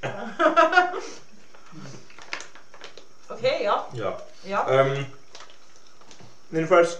okay, 3.29 3.65
ja. 3.65 3.89
Ja. 3.93 4.19
Ja. 4.45 4.69
Ähm, 4.71 5.07
jedenfalls, 6.51 6.99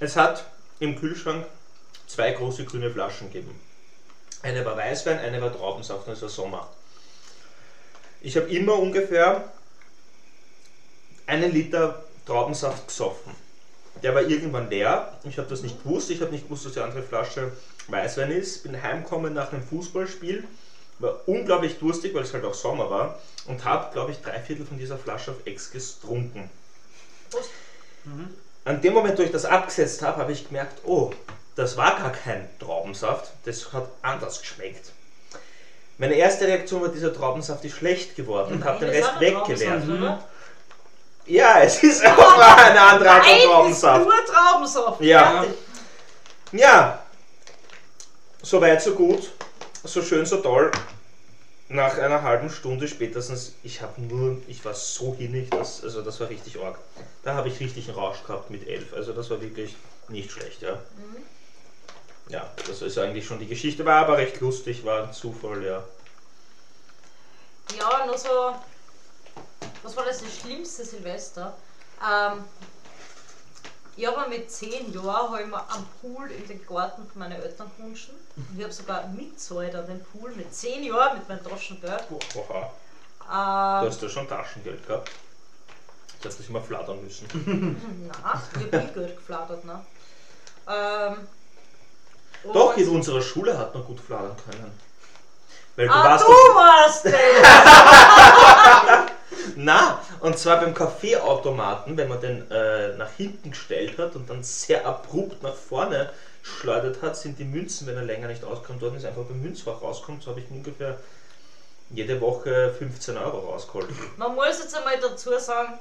es 0.00 0.16
hat 0.16 0.44
im 0.80 0.98
Kühlschrank 0.98 1.46
zwei 2.06 2.32
große 2.32 2.64
grüne 2.64 2.90
Flaschen 2.90 3.32
gegeben. 3.32 3.58
Eine 4.42 4.64
war 4.64 4.76
Weißwein, 4.76 5.18
eine 5.18 5.40
war 5.40 5.56
Traubensaft, 5.56 6.06
und 6.06 6.12
es 6.12 6.22
war 6.22 6.28
Sommer. 6.28 6.70
Ich 8.20 8.36
habe 8.36 8.48
immer 8.48 8.78
ungefähr 8.78 9.52
einen 11.26 11.52
Liter 11.52 12.04
Traubensaft 12.26 12.88
gesoffen. 12.88 13.34
Der 14.02 14.14
war 14.14 14.22
irgendwann 14.22 14.68
leer. 14.70 15.18
Ich 15.24 15.38
habe 15.38 15.48
das 15.48 15.62
nicht 15.62 15.82
gewusst. 15.82 16.10
Ich 16.10 16.20
habe 16.20 16.30
nicht 16.30 16.44
gewusst, 16.44 16.66
dass 16.66 16.72
die 16.72 16.80
andere 16.80 17.02
Flasche 17.02 17.52
Weißwein 17.88 18.30
ist. 18.30 18.62
Bin 18.62 18.82
heimgekommen 18.82 19.32
nach 19.34 19.52
einem 19.52 19.62
Fußballspiel. 19.62 20.44
War 20.98 21.20
unglaublich 21.26 21.78
durstig, 21.78 22.14
weil 22.14 22.22
es 22.22 22.32
halt 22.32 22.44
auch 22.44 22.54
Sommer 22.54 22.90
war. 22.90 23.18
Und 23.46 23.64
habe, 23.64 23.92
glaube 23.92 24.12
ich, 24.12 24.18
drei 24.18 24.40
Viertel 24.40 24.66
von 24.66 24.78
dieser 24.78 24.98
Flasche 24.98 25.32
auf 25.32 25.46
Ex 25.46 25.70
getrunken. 25.70 26.50
Prost. 27.30 27.50
An 28.64 28.80
dem 28.80 28.94
Moment, 28.94 29.18
wo 29.18 29.22
ich 29.22 29.30
das 29.30 29.44
abgesetzt 29.44 30.02
habe, 30.02 30.18
habe 30.18 30.32
ich 30.32 30.48
gemerkt, 30.48 30.80
oh, 30.84 31.12
das 31.54 31.76
war 31.76 31.96
gar 31.98 32.10
kein 32.12 32.48
Traubensaft. 32.58 33.30
Das 33.44 33.72
hat 33.72 33.88
anders 34.02 34.40
geschmeckt. 34.40 34.90
Meine 35.98 36.14
erste 36.14 36.46
Reaktion 36.46 36.82
war, 36.82 36.88
dieser 36.88 37.14
Traubensaft 37.14 37.64
ist 37.64 37.76
schlecht 37.76 38.16
geworden 38.16 38.54
und 38.54 38.64
habe 38.64 38.84
den 38.84 38.90
Nein, 38.90 39.02
das 39.02 39.20
Rest. 39.20 39.34
Traubensaft, 39.34 39.88
oder? 39.88 40.24
Ja, 41.26 41.60
es 41.60 41.82
ist 41.82 42.04
auch 42.06 42.16
mal 42.36 42.54
ein 42.70 42.76
anderer 42.76 43.10
Art 43.12 43.24
von 43.24 43.36
ist 43.36 43.44
Traubensaft. 43.44 44.04
nur 44.04 44.24
Traubensaft. 44.26 45.00
Ja. 45.02 45.44
Ja, 46.52 47.02
so 48.42 48.60
weit, 48.60 48.80
so 48.82 48.94
gut, 48.94 49.32
so 49.82 50.02
schön, 50.02 50.24
so 50.26 50.36
toll. 50.38 50.70
Nach 51.68 51.96
einer 51.96 52.22
halben 52.22 52.50
Stunde 52.50 52.86
spätestens, 52.88 53.54
ich 53.62 53.80
habe 53.80 54.00
nur, 54.02 54.36
ich 54.48 54.64
war 54.64 54.74
so 54.74 55.14
hinig, 55.14 55.48
das, 55.50 55.82
also 55.82 56.02
das 56.02 56.20
war 56.20 56.28
richtig 56.28 56.60
arg. 56.60 56.78
Da 57.22 57.34
habe 57.34 57.48
ich 57.48 57.58
richtig 57.58 57.88
einen 57.88 57.96
Rausch 57.96 58.22
gehabt 58.22 58.50
mit 58.50 58.68
elf, 58.68 58.92
also 58.92 59.12
das 59.14 59.30
war 59.30 59.40
wirklich 59.40 59.74
nicht 60.08 60.30
schlecht, 60.30 60.60
ja. 60.60 60.78
Ja, 62.28 62.50
das 62.66 62.82
ist 62.82 62.98
eigentlich 62.98 63.26
schon 63.26 63.38
die 63.38 63.46
Geschichte, 63.46 63.84
war 63.84 64.02
aber 64.02 64.18
recht 64.18 64.40
lustig, 64.40 64.84
war 64.84 65.04
ein 65.04 65.12
Zufall, 65.14 65.64
ja. 65.64 65.82
Ja, 67.78 68.06
nur 68.06 68.18
so. 68.18 68.54
Was 69.82 69.96
war 69.96 70.04
das, 70.04 70.22
das 70.22 70.36
schlimmste 70.36 70.84
Silvester? 70.84 71.56
Ähm, 72.02 72.44
ich 73.96 74.06
habe 74.06 74.28
mit 74.28 74.50
10 74.50 74.92
Jahren 74.92 75.32
hab 75.32 75.40
ich 75.40 75.46
mir 75.46 75.56
am 75.70 75.86
Pool 76.00 76.30
in 76.30 76.46
den 76.48 76.66
Garten 76.66 77.06
von 77.08 77.18
meinen 77.18 77.40
Eltern 77.40 77.70
gewünscht. 77.76 78.10
Und 78.36 78.56
ich 78.58 78.62
habe 78.64 78.72
sogar 78.72 79.06
mitzahlt 79.08 79.74
an 79.74 79.86
den 79.86 80.02
Pool 80.04 80.32
mit 80.32 80.52
10 80.54 80.84
Jahren 80.84 81.18
mit 81.18 81.28
meinem 81.28 81.44
Taschengeld. 81.44 82.04
Oha, 82.10 82.70
du 83.20 83.24
Ähm, 83.26 83.90
hast 83.90 84.02
ja 84.02 84.08
schon 84.08 84.28
Taschengeld 84.28 84.86
gehabt. 84.86 85.10
Ich 86.18 86.24
hätte 86.24 86.36
dich 86.38 86.48
mal 86.50 86.62
flattern 86.62 87.02
müssen. 87.04 87.26
nein, 88.08 88.40
ich 88.66 88.72
habe 88.74 88.92
Geld 88.94 89.16
geflattert. 89.16 89.64
Ne? 89.64 89.80
Ähm, 90.66 91.16
Doch, 92.52 92.76
in 92.76 92.88
unserer 92.88 93.20
Schule 93.22 93.56
hat 93.56 93.74
man 93.74 93.84
gut 93.84 94.00
flattern 94.00 94.36
können. 94.44 94.78
Weil 95.76 95.88
du 95.88 95.92
Ah, 95.92 96.04
warst 96.04 96.24
du 96.24 96.30
warst! 96.54 97.04
Na, 99.56 100.00
und 100.20 100.38
zwar 100.38 100.60
beim 100.60 100.74
Kaffeeautomaten, 100.74 101.96
wenn 101.96 102.08
man 102.08 102.20
den 102.20 102.50
äh, 102.50 102.96
nach 102.96 103.10
hinten 103.16 103.50
gestellt 103.50 103.98
hat 103.98 104.16
und 104.16 104.28
dann 104.30 104.42
sehr 104.42 104.86
abrupt 104.86 105.42
nach 105.42 105.54
vorne 105.54 106.10
schleudert 106.42 107.02
hat, 107.02 107.16
sind 107.16 107.38
die 107.38 107.44
Münzen, 107.44 107.86
wenn 107.86 107.96
er 107.96 108.02
länger 108.02 108.28
nicht 108.28 108.44
auskommt, 108.44 108.82
worden 108.82 108.96
ist, 108.96 109.04
einfach 109.06 109.24
beim 109.24 109.40
Münzfach 109.40 109.80
rauskommt. 109.80 110.22
So 110.22 110.30
habe 110.30 110.40
ich 110.40 110.50
ungefähr 110.50 110.98
jede 111.90 112.20
Woche 112.20 112.74
15 112.78 113.16
Euro 113.16 113.38
rausgeholt. 113.50 113.88
Man 114.16 114.34
muss 114.34 114.58
jetzt 114.58 114.76
einmal 114.76 114.98
dazu 115.00 115.30
sagen, 115.38 115.78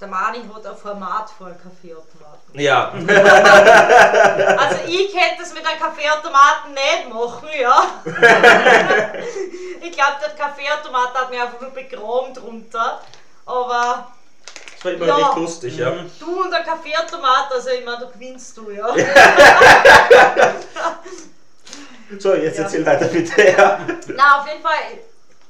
der 0.00 0.08
Mani 0.08 0.40
hat 0.54 0.66
ein 0.66 0.76
Format 0.76 1.30
für 1.36 1.46
einen 1.46 1.56
Kaffeeautomaten. 1.62 2.60
Ja, 2.60 2.92
Also 4.58 4.76
ich 4.86 5.10
könnte 5.12 5.36
das 5.40 5.54
mit 5.54 5.66
einem 5.66 5.78
Kaffeeautomaten 5.80 6.72
nicht 6.74 7.08
machen, 7.12 7.48
ja. 7.60 7.84
ich 9.80 9.92
glaube, 9.92 10.16
der 10.22 10.30
Kaffeeautomat 10.36 11.14
hat 11.14 11.30
mich 11.30 11.40
einfach 11.40 11.60
nur 11.60 11.70
begraben 11.70 12.34
drunter. 12.34 13.00
Aber 13.46 14.08
das 14.76 14.84
war 14.84 14.92
immer 14.92 15.06
Ja. 15.06 15.16
recht 15.16 15.36
lustig, 15.36 15.76
ja. 15.78 15.90
du 16.20 16.42
und 16.42 16.50
der 16.50 16.62
Kaffeeautomat, 16.62 17.52
also 17.52 17.70
ich 17.70 17.84
meine, 17.84 17.98
da 18.00 18.06
gewinnst 18.12 18.56
du, 18.56 18.70
ja. 18.70 18.94
So, 22.18 22.34
jetzt 22.34 22.58
Ja. 22.58 22.64
erzähl 22.64 22.84
weiter 22.86 23.06
bitte, 23.06 23.42
ja. 23.56 23.80
Na, 24.14 24.40
auf 24.40 24.46
jeden 24.48 24.62
Fall, 24.62 24.74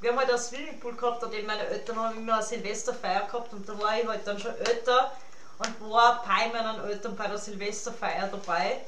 wir 0.05 0.11
haben 0.11 0.19
halt 0.19 0.29
einen 0.29 0.39
Swimmingpool 0.39 0.95
gehabt 0.97 1.25
und 1.25 1.33
eben 1.33 1.47
meine 1.47 1.67
Eltern 1.67 1.99
haben 1.99 2.19
immer 2.19 2.35
eine 2.35 2.43
Silvesterfeier 2.43 3.23
gehabt 3.23 3.55
und 3.55 3.67
da 3.67 3.81
war 3.81 3.99
ich 3.99 4.07
halt 4.07 4.27
dann 4.27 4.39
schon 4.39 4.55
älter 4.59 5.13
und 5.57 5.91
war 5.91 6.23
bei 6.27 6.53
meinen 6.53 6.85
Eltern 6.85 7.17
bei 7.17 7.27
der 7.27 7.39
Silvesterfeier 7.39 8.29
dabei. 8.29 8.83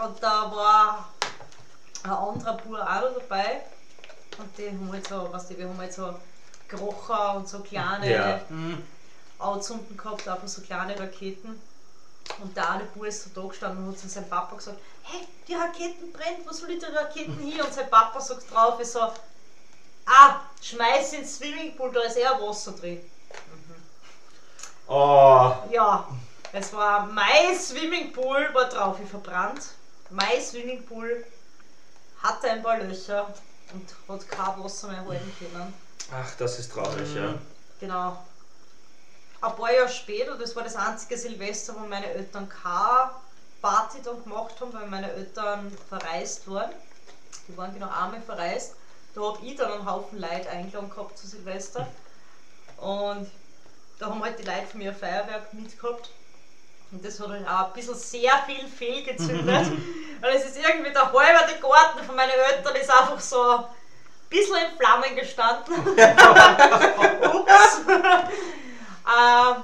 Und 0.00 0.22
da 0.22 0.52
war 0.52 1.08
ein 2.04 2.10
anderer 2.10 2.52
Bub 2.58 2.78
auch 2.78 3.00
noch 3.02 3.18
dabei 3.28 3.62
und 4.38 4.56
die 4.56 4.68
haben 4.68 4.92
halt 4.92 5.08
so, 5.08 5.28
was 5.32 5.48
die, 5.48 5.58
wir 5.58 5.68
haben 5.68 5.78
halt 5.78 5.92
so 5.92 6.14
Krocher 6.68 7.34
und 7.34 7.48
so 7.48 7.58
kleine 7.58 8.08
Ja. 8.08 8.40
Anzünden 9.40 9.96
gehabt, 9.96 10.28
einfach 10.28 10.46
so 10.46 10.62
kleine 10.62 10.96
Raketen. 10.96 11.60
Und 12.40 12.56
der 12.56 12.70
eine 12.70 12.84
Bub 12.84 13.04
ist 13.04 13.24
so 13.24 13.40
da 13.40 13.48
gestanden 13.48 13.84
und 13.84 13.94
hat 13.94 13.98
zu 13.98 14.08
seinem 14.08 14.28
Papa 14.28 14.54
gesagt, 14.54 14.78
hey, 15.02 15.26
die 15.48 15.54
Raketen 15.54 16.12
brennt, 16.12 16.46
wo 16.46 16.52
soll 16.52 16.70
ich 16.70 16.78
die 16.78 16.84
Raketen 16.84 17.36
hin? 17.38 17.60
Und 17.60 17.74
sein 17.74 17.90
Papa 17.90 18.20
sagt 18.20 18.48
drauf, 18.52 18.78
ich 18.80 18.88
so, 18.88 19.12
Ah, 20.06 20.40
schmeiß 20.60 21.14
ins 21.14 21.36
Swimmingpool, 21.36 21.92
da 21.92 22.00
ist 22.00 22.16
eher 22.16 22.40
Wasser 22.40 22.72
drin. 22.72 23.00
Oh, 24.86 25.54
Ja, 25.70 26.06
es 26.52 26.72
war 26.72 27.06
mein 27.06 27.58
Swimmingpool, 27.58 28.50
war 28.52 28.68
drauf 28.68 28.98
wie 29.00 29.06
verbrannt. 29.06 29.62
Mein 30.10 30.40
Swimmingpool 30.40 31.24
hatte 32.22 32.50
ein 32.50 32.62
paar 32.62 32.78
Löcher 32.78 33.32
und 33.72 33.94
hat 34.08 34.28
kein 34.28 34.62
Wasser 34.62 34.88
mehr 34.88 35.04
halten 35.06 35.32
können. 35.38 35.74
ach, 36.12 36.34
das 36.38 36.58
ist 36.58 36.72
traurig, 36.72 37.14
ja. 37.14 37.34
Genau. 37.80 38.24
Ein 39.40 39.56
paar 39.56 39.72
Jahre 39.72 39.88
später, 39.88 40.36
das 40.36 40.54
war 40.54 40.64
das 40.64 40.76
einzige 40.76 41.16
Silvester, 41.18 41.74
wo 41.76 41.86
meine 41.86 42.06
Eltern 42.06 42.48
keine 42.48 43.10
Party 43.60 43.98
dann 44.02 44.22
gemacht 44.22 44.54
haben, 44.60 44.72
weil 44.72 44.86
meine 44.86 45.10
Eltern 45.12 45.76
verreist 45.88 46.48
waren. 46.50 46.72
Die 47.48 47.56
waren 47.56 47.74
genau 47.74 47.88
einmal 47.88 48.22
verreist. 48.22 48.74
Da 49.14 49.20
habe 49.20 49.38
ich 49.44 49.56
dann 49.56 49.72
einen 49.72 49.90
Haufen 49.90 50.20
Leute 50.20 50.48
eingeladen 50.50 50.90
gehabt 50.90 51.16
zu 51.18 51.26
Silvester. 51.26 51.86
Und 52.78 53.30
da 53.98 54.06
haben 54.06 54.22
halt 54.22 54.38
die 54.38 54.42
Leute 54.44 54.66
von 54.70 54.80
mir 54.80 54.90
ein 54.90 54.96
Feuerwerk 54.96 55.52
mitgehabt. 55.54 56.10
Und 56.90 57.04
das 57.04 57.18
hat 57.20 57.28
halt 57.28 57.46
auch 57.48 57.66
ein 57.68 57.72
bisschen 57.74 57.94
sehr 57.94 58.32
viel 58.46 58.66
fehlgezündet. 58.66 59.66
Und 60.22 60.28
es 60.34 60.44
ist 60.46 60.56
irgendwie 60.56 60.92
der 60.92 61.12
halbe 61.12 61.60
Garten 61.60 62.04
von 62.04 62.16
meinen 62.16 62.30
Eltern 62.30 62.74
ist 62.76 62.90
einfach 62.90 63.20
so 63.20 63.40
ein 63.58 63.64
bisschen 64.30 64.56
in 64.56 64.76
Flammen 64.78 65.14
gestanden. 65.16 65.74
Ups. 67.34 67.80
ähm, 67.86 69.56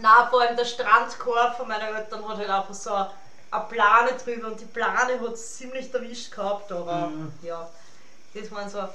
na, 0.00 0.26
vor 0.30 0.40
allem 0.42 0.56
der 0.56 0.64
Strandkorb 0.64 1.56
von 1.56 1.66
meinen 1.68 1.94
Eltern 1.96 2.28
hat 2.28 2.36
halt 2.38 2.48
einfach 2.50 2.74
so 2.74 2.92
eine 2.94 3.64
Plane 3.68 4.12
drüber 4.24 4.48
und 4.48 4.60
die 4.60 4.64
Plane 4.66 5.20
hat 5.20 5.32
es 5.32 5.56
ziemlich 5.56 5.92
erwischt 5.92 6.30
gehabt, 6.32 6.70
aber 6.70 7.08
Mhm. 7.08 7.32
ja, 7.42 7.68
das 8.34 8.50
waren 8.52 8.68
so, 8.68 8.88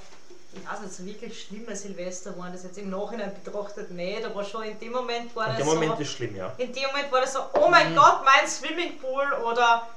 ich 0.53 0.69
weiß 0.69 0.79
nicht, 0.81 0.93
so 0.93 1.05
wirklich 1.05 1.43
schlimme 1.43 1.75
Silvester 1.75 2.37
waren 2.37 2.53
das 2.53 2.63
jetzt 2.63 2.77
im 2.77 2.89
Nachhinein 2.89 3.33
betrachtet 3.43 3.91
nicht, 3.91 4.23
aber 4.23 4.43
schon 4.43 4.63
in 4.63 4.79
dem 4.79 4.91
Moment 4.93 5.35
war 5.35 5.47
In 5.47 5.51
das 5.51 5.59
dem 5.59 5.67
so, 5.67 5.73
Moment 5.75 5.99
ist 5.99 6.11
schlimm, 6.11 6.35
ja. 6.35 6.53
in 6.57 6.73
dem 6.73 6.87
Moment 6.87 7.11
war 7.11 7.21
das 7.21 7.33
so, 7.33 7.39
oh 7.53 7.67
mein 7.67 7.95
Gott, 7.95 8.23
mein 8.23 8.47
Swimmingpool 8.47 9.33
oder 9.43 9.87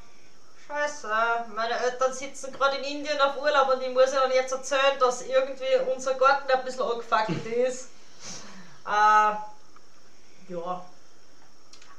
Scheiße, 0.66 1.08
meine 1.54 1.78
Eltern 1.78 2.12
sitzen 2.12 2.52
gerade 2.52 2.76
in 2.76 2.84
Indien 2.98 3.18
auf 3.20 3.40
Urlaub 3.40 3.72
und 3.72 3.82
ich 3.82 3.90
muss 3.90 4.12
ihnen 4.12 4.32
jetzt 4.34 4.52
erzählen, 4.52 4.98
dass 5.00 5.22
irgendwie 5.22 5.90
unser 5.94 6.14
Garten 6.14 6.50
ein 6.50 6.64
bisschen 6.64 6.82
angefackelt 6.82 7.46
ist. 7.66 7.88
Äh, 8.86 9.34
ja. 10.52 10.84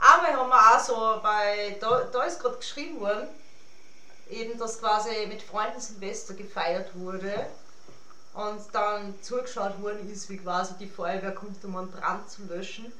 Einmal 0.01 0.33
haben 0.33 0.49
wir 0.49 0.75
auch 0.75 0.79
so, 0.79 1.19
bei, 1.23 1.77
da, 1.79 2.01
da 2.11 2.23
ist 2.23 2.39
gerade 2.39 2.57
geschrieben 2.57 2.99
worden, 2.99 3.27
eben, 4.29 4.57
dass 4.57 4.79
quasi 4.79 5.25
mit 5.27 5.41
Freunden 5.41 5.79
Silvester 5.79 6.33
gefeiert 6.33 6.91
wurde 6.95 7.47
und 8.33 8.61
dann 8.73 9.15
zugeschaut 9.21 9.81
worden 9.81 10.09
ist, 10.11 10.29
wie 10.29 10.37
quasi 10.37 10.75
die 10.79 10.87
Feuerwehr 10.87 11.33
kommt, 11.33 11.63
um 11.65 11.75
einen 11.77 11.91
Brand 11.91 12.29
zu 12.29 12.43
löschen. 12.43 12.91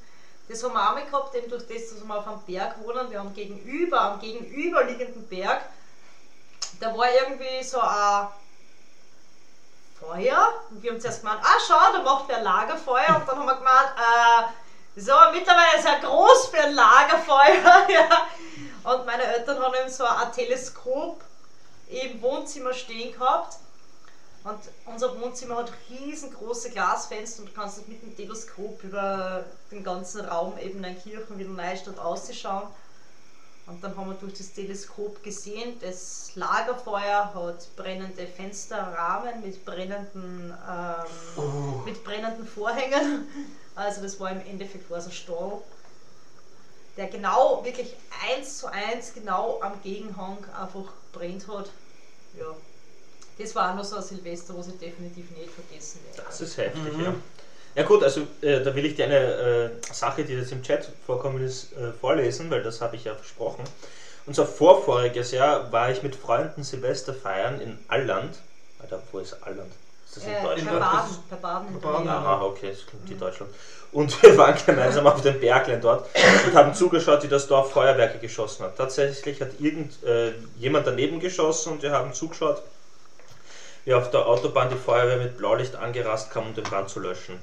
Das 0.47 0.63
haben 0.63 0.73
wir 0.73 0.89
auch 0.89 0.93
mal 0.93 1.05
gehabt, 1.05 1.35
eben 1.35 1.49
durch 1.49 1.67
das, 1.67 1.93
dass 1.93 2.03
wir 2.03 2.15
auf 2.15 2.27
einem 2.27 2.41
Berg 2.41 2.83
wohnen. 2.83 3.11
Wir 3.11 3.19
haben 3.19 3.33
gegenüber, 3.33 4.01
am 4.01 4.19
gegenüberliegenden 4.19 5.27
Berg, 5.27 5.61
da 6.79 6.97
war 6.97 7.07
irgendwie 7.11 7.63
so 7.63 7.79
ein 7.79 8.27
Feuer. 9.99 10.53
Und 10.71 10.81
wir 10.81 10.91
haben 10.91 10.99
zuerst 10.99 11.21
gemeint, 11.21 11.41
ah 11.43 11.59
schau, 11.67 11.93
da 11.93 12.01
macht 12.01 12.27
wer 12.29 12.41
Lagerfeuer. 12.41 13.17
Und 13.17 13.27
dann 13.27 13.37
haben 13.37 13.45
wir 13.45 13.55
gemeint, 13.55 13.91
äh, 13.97 14.99
so, 14.99 15.13
mittlerweile 15.31 15.81
sehr 15.81 15.99
groß 15.99 16.47
für 16.47 16.61
ein 16.61 16.73
Lagerfeuer. 16.73 17.87
ja. 17.89 18.27
Und 18.83 19.05
meine 19.05 19.23
Eltern 19.23 19.59
haben 19.59 19.73
eben 19.75 19.89
so 19.89 20.05
ein 20.05 20.31
Teleskop 20.31 21.21
im 21.89 22.21
Wohnzimmer 22.21 22.73
stehen 22.73 23.13
gehabt. 23.13 23.57
Und 24.43 24.59
unser 24.85 25.19
Wohnzimmer 25.19 25.57
hat 25.57 25.73
riesengroße 25.89 26.69
Glasfenster 26.69 27.41
und 27.41 27.49
du 27.49 27.53
kannst 27.53 27.87
mit 27.89 28.01
dem 28.01 28.15
Teleskop 28.15 28.81
über 28.83 29.43
den 29.69 29.83
ganzen 29.83 30.25
Raum 30.25 30.57
eben 30.57 30.83
in 30.83 30.97
Kirchen 30.97 31.37
wie 31.37 31.43
in 31.43 31.55
Neustadt 31.55 31.99
ausschauen. 31.99 32.69
Und 33.67 33.83
dann 33.83 33.95
haben 33.95 34.09
wir 34.09 34.15
durch 34.15 34.33
das 34.33 34.51
Teleskop 34.53 35.21
gesehen, 35.21 35.77
das 35.79 36.31
Lagerfeuer 36.33 37.31
hat 37.35 37.75
brennende 37.75 38.25
Fensterrahmen 38.25 39.41
mit 39.41 39.63
brennenden, 39.63 40.57
ähm, 40.67 41.85
mit 41.85 42.03
brennenden 42.03 42.47
Vorhängen. 42.47 43.27
Also 43.75 44.01
das 44.01 44.19
war 44.19 44.31
im 44.31 44.41
Endeffekt 44.41 44.89
war 44.89 44.99
so 44.99 45.09
ein 45.09 45.13
Stall, 45.13 45.61
der 46.99 47.07
genau, 47.07 47.63
wirklich 47.63 47.95
eins 48.27 48.59
zu 48.59 48.67
eins 48.67 49.13
genau 49.13 49.59
am 49.61 49.81
Gegenhang 49.81 50.37
einfach 50.53 50.91
brennt 51.13 51.47
hat. 51.47 51.69
Ja. 52.37 52.45
Das 53.37 53.55
war 53.55 53.71
auch 53.71 53.75
noch 53.75 53.85
so 53.85 53.95
ein 53.95 54.03
Silvester, 54.03 54.53
was 54.57 54.67
ich 54.67 54.77
definitiv 54.77 55.29
nicht 55.31 55.49
vergessen 55.49 56.01
werde. 56.05 56.23
Das 56.27 56.41
ist 56.41 56.57
heftig, 56.57 56.93
Mhm. 56.97 57.03
ja. 57.05 57.13
Ja 57.75 57.83
gut, 57.83 58.03
also 58.03 58.21
äh, 58.41 58.61
da 58.63 58.75
will 58.75 58.85
ich 58.85 58.95
dir 58.95 59.05
eine 59.05 59.15
äh, 59.17 59.69
Sache, 59.93 60.25
die 60.25 60.33
jetzt 60.33 60.51
im 60.51 60.61
Chat 60.63 60.89
vorkommen 61.05 61.41
ist, 61.45 61.71
äh, 61.73 61.93
vorlesen, 61.93 62.49
weil 62.49 62.63
das 62.63 62.81
habe 62.81 62.95
ich 62.97 63.05
ja 63.05 63.15
versprochen. 63.15 63.63
Unser 64.25 64.45
vorvoriges 64.45 65.31
Jahr 65.31 65.71
war 65.71 65.89
ich 65.91 66.03
mit 66.03 66.15
Freunden 66.15 66.63
Silvester 66.63 67.13
feiern 67.13 67.61
in 67.61 67.77
Alland. 67.87 68.35
Alter, 68.79 69.01
wo 69.11 69.19
ist 69.19 69.35
Alland? 69.43 69.71
Ist 70.05 70.17
das 70.17 70.23
in 70.23 70.31
Äh, 70.31 70.41
Deutschland? 70.43 70.71
bei 70.71 70.79
Baden, 70.79 71.17
bei 71.29 71.35
Baden 71.37 71.67
in 71.69 71.73
Bei 71.79 71.89
Baden. 71.91 72.09
Aha, 72.09 72.41
okay, 72.41 72.71
das 72.71 72.85
klingt 72.87 73.09
wie 73.09 73.15
Deutschland. 73.15 73.51
Und 73.91 74.21
wir 74.21 74.37
waren 74.37 74.55
gemeinsam 74.65 75.07
auf 75.07 75.21
dem 75.21 75.39
Berglein 75.39 75.81
dort 75.81 76.07
und 76.45 76.53
haben 76.53 76.73
zugeschaut, 76.73 77.23
wie 77.23 77.27
das 77.27 77.47
Dorf 77.47 77.71
Feuerwerke 77.71 78.19
geschossen 78.19 78.65
hat. 78.65 78.77
Tatsächlich 78.77 79.41
hat 79.41 79.59
irgend, 79.59 80.03
äh, 80.03 80.33
jemand 80.59 80.85
daneben 80.85 81.19
geschossen 81.19 81.73
und 81.73 81.81
wir 81.81 81.91
haben 81.91 82.13
zugeschaut, 82.13 82.61
wie 83.85 83.93
auf 83.93 84.11
der 84.11 84.27
Autobahn 84.27 84.69
die 84.69 84.77
Feuerwehr 84.77 85.17
mit 85.17 85.37
Blaulicht 85.37 85.75
angerast 85.75 86.31
kam, 86.31 86.47
um 86.47 86.53
den 86.53 86.63
Brand 86.63 86.89
zu 86.89 86.99
löschen. 86.99 87.39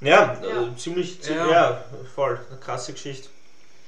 Ja, 0.00 0.38
Ja. 0.40 0.62
Äh, 0.62 0.76
ziemlich, 0.76 1.20
ziemlich 1.20 1.46
Ja. 1.46 1.50
ja. 1.50 1.84
voll, 2.14 2.38
eine 2.48 2.60
krasse 2.60 2.92
Geschichte. 2.92 3.28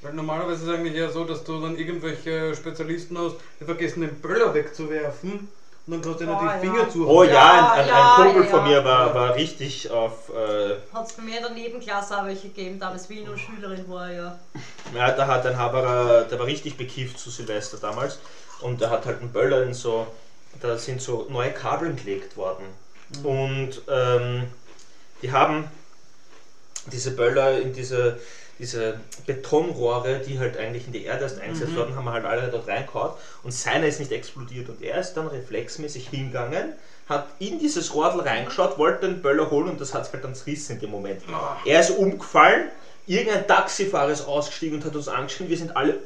Weil 0.02 0.14
normalerweise 0.14 0.62
ist 0.64 0.68
es 0.68 0.74
eigentlich 0.74 0.94
eher 0.94 1.10
so, 1.10 1.24
dass 1.24 1.44
du 1.44 1.60
dann 1.60 1.76
irgendwelche 1.76 2.54
Spezialisten 2.56 3.18
hast, 3.18 3.36
die 3.60 3.64
vergessen 3.64 4.00
den 4.00 4.20
Böller 4.20 4.52
wegzuwerfen 4.54 5.48
und 5.86 5.92
dann 5.94 6.02
kannst 6.02 6.20
du 6.20 6.24
ihnen 6.24 6.34
Oh, 6.34 6.40
die 6.40 6.46
ja. 6.46 6.58
Finger 6.58 6.90
zu. 6.90 7.08
Oh 7.08 7.22
ja, 7.24 7.32
Ja, 7.32 7.72
ein, 7.72 7.80
ein, 7.80 7.88
ja, 7.88 8.16
ein 8.16 8.22
Kumpel 8.24 8.44
ja. 8.44 8.50
von 8.50 8.68
mir 8.68 8.84
war, 8.84 9.14
war 9.14 9.34
richtig 9.34 9.90
auf, 9.90 10.28
äh, 10.30 10.76
Hat 10.94 11.06
es 11.06 11.12
bei 11.14 11.22
mir 11.22 11.36
in 11.36 11.42
der 11.42 11.50
Nebenklasse 11.52 12.18
auch 12.20 12.26
welche 12.26 12.48
gegeben, 12.48 12.78
damals 12.78 13.08
wie 13.08 13.20
ich 13.20 13.26
noch 13.26 13.36
Schülerin 13.36 13.88
war, 13.88 14.10
ja. 14.10 14.38
Ja, 14.94 15.10
da 15.12 15.26
hat 15.26 15.46
ein 15.46 15.56
Haberer, 15.56 16.24
der 16.24 16.38
war 16.38 16.46
richtig 16.46 16.76
bekifft 16.76 17.18
zu 17.18 17.30
Silvester 17.30 17.78
damals 17.78 18.18
und 18.60 18.80
der 18.80 18.90
hat 18.90 19.06
halt 19.06 19.20
einen 19.20 19.32
Böller 19.32 19.62
in 19.62 19.74
so, 19.74 20.06
da 20.60 20.76
sind 20.76 21.00
so 21.00 21.26
neue 21.30 21.52
Kabeln 21.52 21.96
gelegt 21.96 22.36
worden. 22.36 22.64
Und 23.24 23.82
ähm, 23.88 24.44
die 25.22 25.32
haben 25.32 25.68
diese 26.86 27.10
Böller 27.12 27.60
in 27.60 27.72
diese, 27.72 28.18
diese 28.60 29.00
Betonrohre, 29.26 30.18
die 30.20 30.38
halt 30.38 30.56
eigentlich 30.56 30.86
in 30.86 30.92
die 30.92 31.04
Erde 31.04 31.22
erst 31.24 31.40
eingesetzt 31.40 31.74
wurden, 31.74 31.96
haben 31.96 32.04
wir 32.04 32.12
halt 32.12 32.24
alle 32.24 32.48
dort 32.48 32.68
reingehauen 32.68 33.12
und 33.42 33.52
seiner 33.52 33.86
ist 33.86 33.98
nicht 34.00 34.12
explodiert 34.12 34.68
und 34.68 34.82
er 34.82 35.00
ist 35.00 35.14
dann 35.14 35.26
reflexmäßig 35.28 36.08
hingegangen, 36.08 36.74
hat 37.08 37.26
in 37.38 37.58
dieses 37.58 37.94
Rohrl 37.94 38.20
reingeschaut, 38.20 38.78
wollte 38.78 39.06
den 39.08 39.22
Böller 39.22 39.50
holen 39.50 39.68
und 39.70 39.80
das 39.80 39.94
hat 39.94 40.12
halt 40.12 40.22
dann 40.22 40.34
zerrissen 40.34 40.74
in 40.76 40.80
dem 40.80 40.90
Moment. 40.90 41.22
Er 41.64 41.80
ist 41.80 41.90
umgefallen, 41.90 42.68
irgendein 43.06 43.46
Taxifahrer 43.46 44.10
ist 44.12 44.26
ausgestiegen 44.26 44.78
und 44.78 44.84
hat 44.84 44.94
uns 44.94 45.08
angeschrien, 45.08 45.48
wir 45.48 45.56
sind 45.58 45.76
alle 45.76 45.98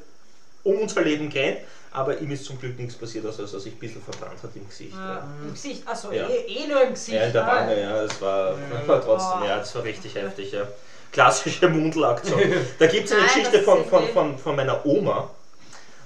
um 0.63 0.79
unser 0.79 1.03
Leben 1.03 1.29
gerannt, 1.29 1.59
aber 1.93 2.19
ihm 2.21 2.31
ist 2.31 2.45
zum 2.47 2.59
Glück 2.59 2.79
nichts 2.79 2.95
passiert, 2.95 3.27
außer 3.27 3.43
dass 3.43 3.53
er 3.53 3.61
sich 3.61 3.75
ein 3.75 3.79
bisschen 3.79 4.03
verbrannt 4.03 4.43
hat 4.43 4.51
im 4.55 4.67
Gesicht. 4.67 4.95
ja. 4.95 5.15
Ja, 5.17 5.25
Im 5.45 5.53
Gesicht, 5.53 5.83
also 5.87 6.11
Ja. 6.11 6.27
eh, 6.29 6.47
eh 6.47 6.67
nur 6.67 6.83
im 6.83 6.91
Gesicht. 6.95 7.17
ja 7.19 7.25
in 7.27 7.33
der. 7.33 7.47
Wange, 7.47 7.81
ja, 7.81 8.03
das 8.03 8.21
war, 8.23 8.57
war 8.87 9.01
trotzdem, 9.05 9.43
Oh. 9.43 9.45
ja, 9.45 9.59
das 9.59 9.75
war 9.75 9.85
richtig 9.85 10.15
heftig, 10.15 10.53
ja. 10.53 10.67
Klassische 11.15 11.69
Mundelaktion. 11.69 12.41
Da 12.79 12.87
gibt 12.87 13.07
es 13.07 13.13
eine 13.13 13.21
Nein, 13.27 13.31
Geschichte 13.31 13.63
von, 13.63 13.85
von, 13.87 14.09
von, 14.09 14.37
von 14.37 14.57
meiner 14.57 14.85
Oma. 14.85 15.31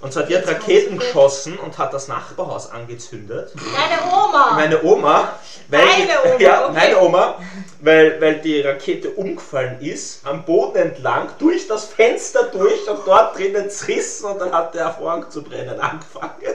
Und 0.01 0.13
zwar, 0.13 0.25
die 0.25 0.37
hat 0.37 0.47
Raketen 0.47 0.99
geschossen 0.99 1.59
und 1.59 1.77
hat 1.77 1.93
das 1.93 2.07
Nachbarhaus 2.07 2.71
angezündet. 2.71 3.53
Deine 3.55 4.15
Oma! 4.15 4.53
Meine 4.55 4.83
Oma, 4.85 5.33
weil, 5.69 5.81
Deine 5.81 6.25
Oma, 6.25 6.35
ja, 6.41 6.65
okay. 6.67 6.75
meine 6.75 7.01
Oma, 7.01 7.39
weil, 7.81 8.21
weil 8.21 8.35
die 8.41 8.61
Rakete 8.61 9.11
umgefallen 9.11 9.81
ist, 9.81 10.25
am 10.25 10.45
Boden 10.45 10.77
entlang, 10.77 11.31
durch 11.39 11.67
das 11.67 11.87
Fenster 11.87 12.45
durch 12.45 12.89
und 12.89 13.01
dort 13.07 13.37
drinnen 13.37 13.71
zerrissen 13.71 14.27
und 14.27 14.39
dann 14.41 14.53
hat 14.53 14.75
der 14.75 14.93
Vorhang 14.93 15.29
zu 15.31 15.43
brennen 15.43 15.81
angefangen. 15.81 16.55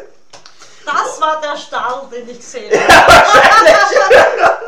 Das 0.85 1.21
war 1.21 1.41
der 1.41 1.57
Stall, 1.57 2.07
den 2.11 2.29
ich 2.29 2.37
gesehen 2.37 2.71
habe. 2.71 3.13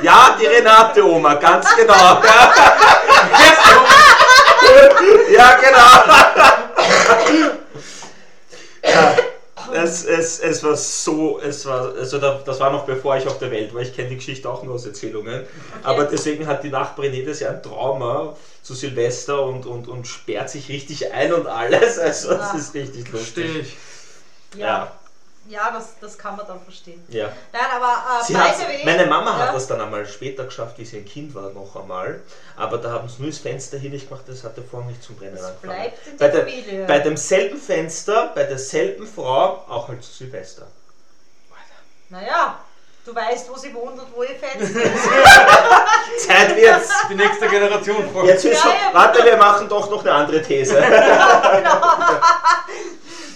Ja, 0.00 0.36
die 0.40 0.46
Renate 0.46 1.04
Oma, 1.04 1.34
ganz 1.34 1.74
genau. 1.74 2.22
Ja, 5.30 5.56
genau. 5.56 6.14
Ja, 8.82 9.16
es, 9.72 10.04
es, 10.04 10.40
es 10.40 10.62
war 10.62 10.76
so, 10.76 11.40
es 11.40 11.66
war, 11.66 11.94
also 11.94 12.18
da, 12.18 12.40
das 12.44 12.60
war 12.60 12.70
noch 12.70 12.86
bevor 12.86 13.16
ich 13.16 13.26
auf 13.26 13.38
der 13.38 13.50
Welt 13.50 13.74
war, 13.74 13.82
ich 13.82 13.94
kenne 13.94 14.08
die 14.08 14.16
Geschichte 14.16 14.48
auch 14.48 14.62
nur 14.62 14.74
aus 14.74 14.86
Erzählungen, 14.86 15.44
aber 15.82 16.04
deswegen 16.04 16.46
hat 16.46 16.62
die 16.64 16.70
Nachbarin 16.70 17.12
jedes 17.12 17.40
Jahr 17.40 17.52
ein 17.52 17.62
Trauma 17.62 18.36
zu 18.62 18.74
Silvester 18.74 19.42
und, 19.42 19.66
und, 19.66 19.88
und 19.88 20.06
sperrt 20.06 20.50
sich 20.50 20.68
richtig 20.68 21.12
ein 21.12 21.32
und 21.32 21.46
alles, 21.46 21.98
also 21.98 22.30
das 22.30 22.54
ist 22.54 22.74
richtig 22.74 23.08
Verstehe 23.08 23.46
lustig. 23.46 23.76
ich. 24.52 24.58
Ja. 24.58 24.66
Ja. 24.66 24.97
Ja, 25.48 25.70
das, 25.70 25.94
das 26.00 26.18
kann 26.18 26.36
man 26.36 26.46
dann 26.46 26.60
verstehen. 26.60 27.02
Ja. 27.08 27.30
Nein, 27.52 27.62
aber 27.74 28.22
äh, 28.28 28.34
way, 28.34 28.84
meine 28.84 29.06
Mama 29.06 29.30
ja, 29.30 29.38
hat 29.46 29.54
das 29.54 29.66
dann 29.66 29.80
einmal 29.80 30.04
später 30.06 30.44
geschafft, 30.44 30.76
wie 30.78 30.84
sie 30.84 30.98
ein 30.98 31.06
Kind 31.06 31.34
war, 31.34 31.50
noch 31.50 31.74
einmal. 31.74 32.20
Aber 32.56 32.76
da 32.76 32.90
haben 32.90 33.08
sie 33.08 33.22
nur 33.22 33.30
das 33.30 33.38
Fenster 33.38 33.78
hin 33.78 33.92
nicht 33.92 34.08
gemacht, 34.10 34.24
das 34.26 34.44
hat 34.44 34.56
der 34.58 34.64
Vorhang 34.64 34.88
nicht 34.88 35.02
zum 35.02 35.16
Brennen 35.16 35.36
Das 35.36 35.44
angefangen. 35.46 35.72
bleibt 35.74 36.06
in 36.06 36.16
Bei, 36.18 36.28
der 36.28 36.44
der, 36.44 36.52
Familie. 36.52 36.84
bei 36.86 36.98
demselben 36.98 37.58
Fenster, 37.58 38.30
bei 38.34 38.44
derselben 38.44 39.06
Frau, 39.06 39.64
auch 39.68 39.88
halt 39.88 40.02
zu 40.04 40.12
Silvester. 40.12 40.66
Naja, 42.10 42.60
du 43.04 43.14
weißt, 43.14 43.50
wo 43.50 43.56
sie 43.56 43.72
wohnt 43.74 43.98
und 44.00 44.14
wo 44.14 44.22
ihr 44.22 44.34
Fenster 44.36 44.82
ist. 44.82 45.04
Zeit 46.26 46.56
wird's! 46.56 46.90
Die 47.10 47.14
nächste 47.14 47.48
Generation 47.48 48.10
vor. 48.12 48.24
Jetzt 48.24 48.44
ist 48.44 48.62
Ja, 48.64 48.70
ja. 48.70 48.94
warte, 48.94 49.24
wir 49.24 49.36
machen 49.36 49.68
doch 49.68 49.90
noch 49.90 50.00
eine 50.02 50.12
andere 50.12 50.42
These. 50.42 50.76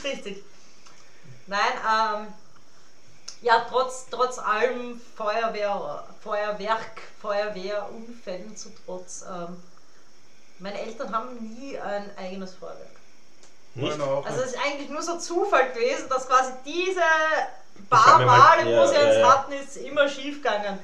Richtig. 0.04 0.44
Nein, 1.52 2.24
ähm, 2.24 2.34
ja, 3.42 3.66
trotz, 3.68 4.06
trotz 4.10 4.38
allem 4.38 4.98
Feuerwehr, 5.14 6.02
Feuerwerk, 6.24 7.02
Feuerwehrunfällen 7.20 8.56
zu 8.56 8.70
trotz, 8.86 9.22
ähm, 9.30 9.62
meine 10.60 10.80
Eltern 10.80 11.14
haben 11.14 11.36
nie 11.36 11.78
ein 11.78 12.10
eigenes 12.16 12.54
Feuerwerk. 12.54 12.96
Nicht? 13.74 14.00
Also 14.00 14.40
es 14.40 14.52
ist 14.52 14.58
eigentlich 14.64 14.88
nur 14.88 15.02
so 15.02 15.18
Zufall 15.18 15.72
gewesen, 15.72 16.08
dass 16.08 16.26
quasi 16.26 16.52
diese 16.64 17.02
paar 17.90 18.24
Male, 18.24 18.70
ja, 18.70 18.80
wo 18.80 18.86
sie 18.86 18.96
eins 18.96 19.16
ja. 19.18 19.28
hatten, 19.30 19.52
ist 19.52 19.76
immer 19.76 20.08
schief 20.08 20.36
gegangen. 20.36 20.78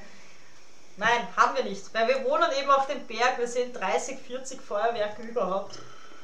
Nein, 0.97 1.27
haben 1.35 1.55
wir 1.55 1.63
nicht. 1.63 1.91
Weil 1.95 2.07
wir 2.09 2.25
wohnen 2.25 2.51
eben 2.59 2.69
auf 2.69 2.85
dem 2.85 3.07
Berg, 3.07 3.39
wir 3.39 3.47
sind 3.47 3.73
30, 3.75 4.19
40 4.19 4.61
Feuerwerke 4.61 5.23
überhaupt. 5.23 5.79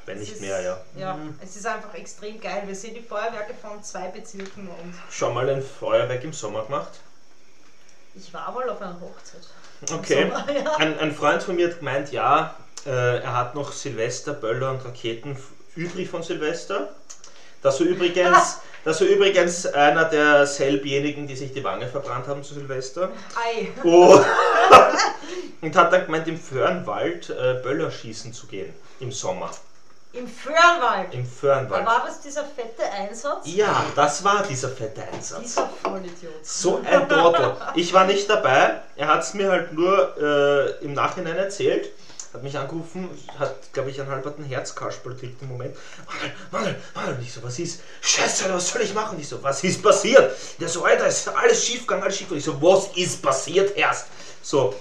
Wenn 0.06 0.16
Es 0.16 0.20
nicht 0.22 0.32
ist- 0.34 0.40
mehr, 0.40 0.60
ja. 0.62 0.80
Ja, 0.96 1.14
Mhm. 1.14 1.38
es 1.42 1.56
ist 1.56 1.66
einfach 1.66 1.92
extrem 1.94 2.40
geil. 2.40 2.62
Wir 2.66 2.74
sind 2.74 2.94
die 2.96 3.02
Feuerwerke 3.02 3.54
von 3.60 3.82
zwei 3.82 4.08
Bezirken 4.08 4.68
und 4.68 4.94
Schon 5.10 5.34
mal 5.34 5.48
ein 5.50 5.62
Feuerwerk 5.62 6.22
im 6.24 6.32
Sommer 6.32 6.64
gemacht? 6.64 6.92
ich 8.14 8.32
war 8.32 8.50
mal 8.52 8.68
auf 8.70 8.80
einer 8.80 8.98
Hochzeit. 9.00 9.42
Okay. 9.92 10.22
Sommer, 10.30 10.46
ja. 10.64 10.76
Ein, 10.76 10.98
ein 11.00 11.14
Freund 11.14 11.42
von 11.42 11.56
mir 11.56 11.68
hat 11.68 11.78
gemeint, 11.80 12.10
ja, 12.12 12.54
äh, 12.86 13.18
er 13.18 13.36
hat 13.36 13.54
noch 13.54 13.72
Silvester, 13.72 14.32
Böller 14.32 14.70
und 14.70 14.82
Raketen 14.84 15.36
übrig 15.74 16.08
von 16.08 16.22
Silvester. 16.22 16.88
Dass 17.62 17.80
er 17.80 17.86
übrigens, 17.86 18.58
dass 18.84 19.00
er 19.00 19.08
übrigens 19.08 19.66
einer 19.66 20.04
derselbjenigen, 20.04 21.26
die 21.26 21.36
sich 21.36 21.52
die 21.52 21.64
Wange 21.64 21.88
verbrannt 21.88 22.26
haben 22.28 22.42
zu 22.44 22.54
Silvester. 22.54 23.10
Ei. 23.34 23.68
Oh. 23.84 24.18
und 25.60 25.74
hat 25.76 25.92
dann 25.92 26.06
gemeint, 26.06 26.28
im 26.28 26.38
Föhrenwald 26.38 27.28
äh, 27.30 27.60
Böller 27.62 27.90
schießen 27.90 28.32
zu 28.32 28.46
gehen. 28.46 28.72
Im 29.00 29.10
Sommer. 29.12 29.50
Im 30.16 30.26
Föhrenwald. 30.28 31.12
Im 31.12 31.24
Da 31.24 31.30
Föhrenwald. 31.40 31.86
war 31.86 32.04
das 32.06 32.20
dieser 32.22 32.44
fette 32.44 32.90
Einsatz? 32.90 33.46
Ja, 33.46 33.84
das 33.94 34.24
war 34.24 34.42
dieser 34.44 34.70
fette 34.70 35.02
Einsatz. 35.12 35.42
Dieser 35.42 35.68
Vollidiot. 35.82 36.32
So 36.42 36.80
ein 36.84 37.08
Trottel. 37.08 37.54
Ich 37.74 37.92
war 37.92 38.06
nicht 38.06 38.28
dabei. 38.30 38.80
Er 38.96 39.08
hat 39.08 39.22
es 39.22 39.34
mir 39.34 39.50
halt 39.50 39.72
nur 39.72 40.16
äh, 40.18 40.84
im 40.84 40.94
Nachhinein 40.94 41.36
erzählt. 41.36 41.90
Hat 42.32 42.42
mich 42.42 42.56
angerufen, 42.58 43.08
hat, 43.38 43.54
glaube 43.72 43.90
ich, 43.90 44.00
einen 44.00 44.10
halberten 44.10 44.44
Herzkasperl 44.44 45.14
gekriegt 45.14 45.40
im 45.42 45.48
Moment. 45.48 45.74
Manuel, 46.06 46.32
Manuel, 46.50 46.76
Manuel. 46.94 47.14
Und 47.16 47.22
ich 47.22 47.32
so, 47.32 47.42
was 47.42 47.58
ist? 47.58 47.80
Scheiße, 48.00 48.52
was 48.52 48.68
soll 48.68 48.82
ich 48.82 48.92
machen? 48.94 49.18
Ich 49.20 49.28
so, 49.28 49.42
was 49.42 49.64
ist 49.64 49.82
passiert? 49.82 50.34
Der 50.60 50.68
so, 50.68 50.84
Alter, 50.84 51.06
ist 51.06 51.28
alles 51.28 51.64
schiefgegangen, 51.64 52.04
alles 52.04 52.16
schiefgegangen. 52.16 52.40
Ich 52.40 52.44
so, 52.44 52.60
was 52.60 52.88
ist 52.96 53.22
passiert 53.22 53.76
erst? 53.76 54.06
So, 54.42 54.74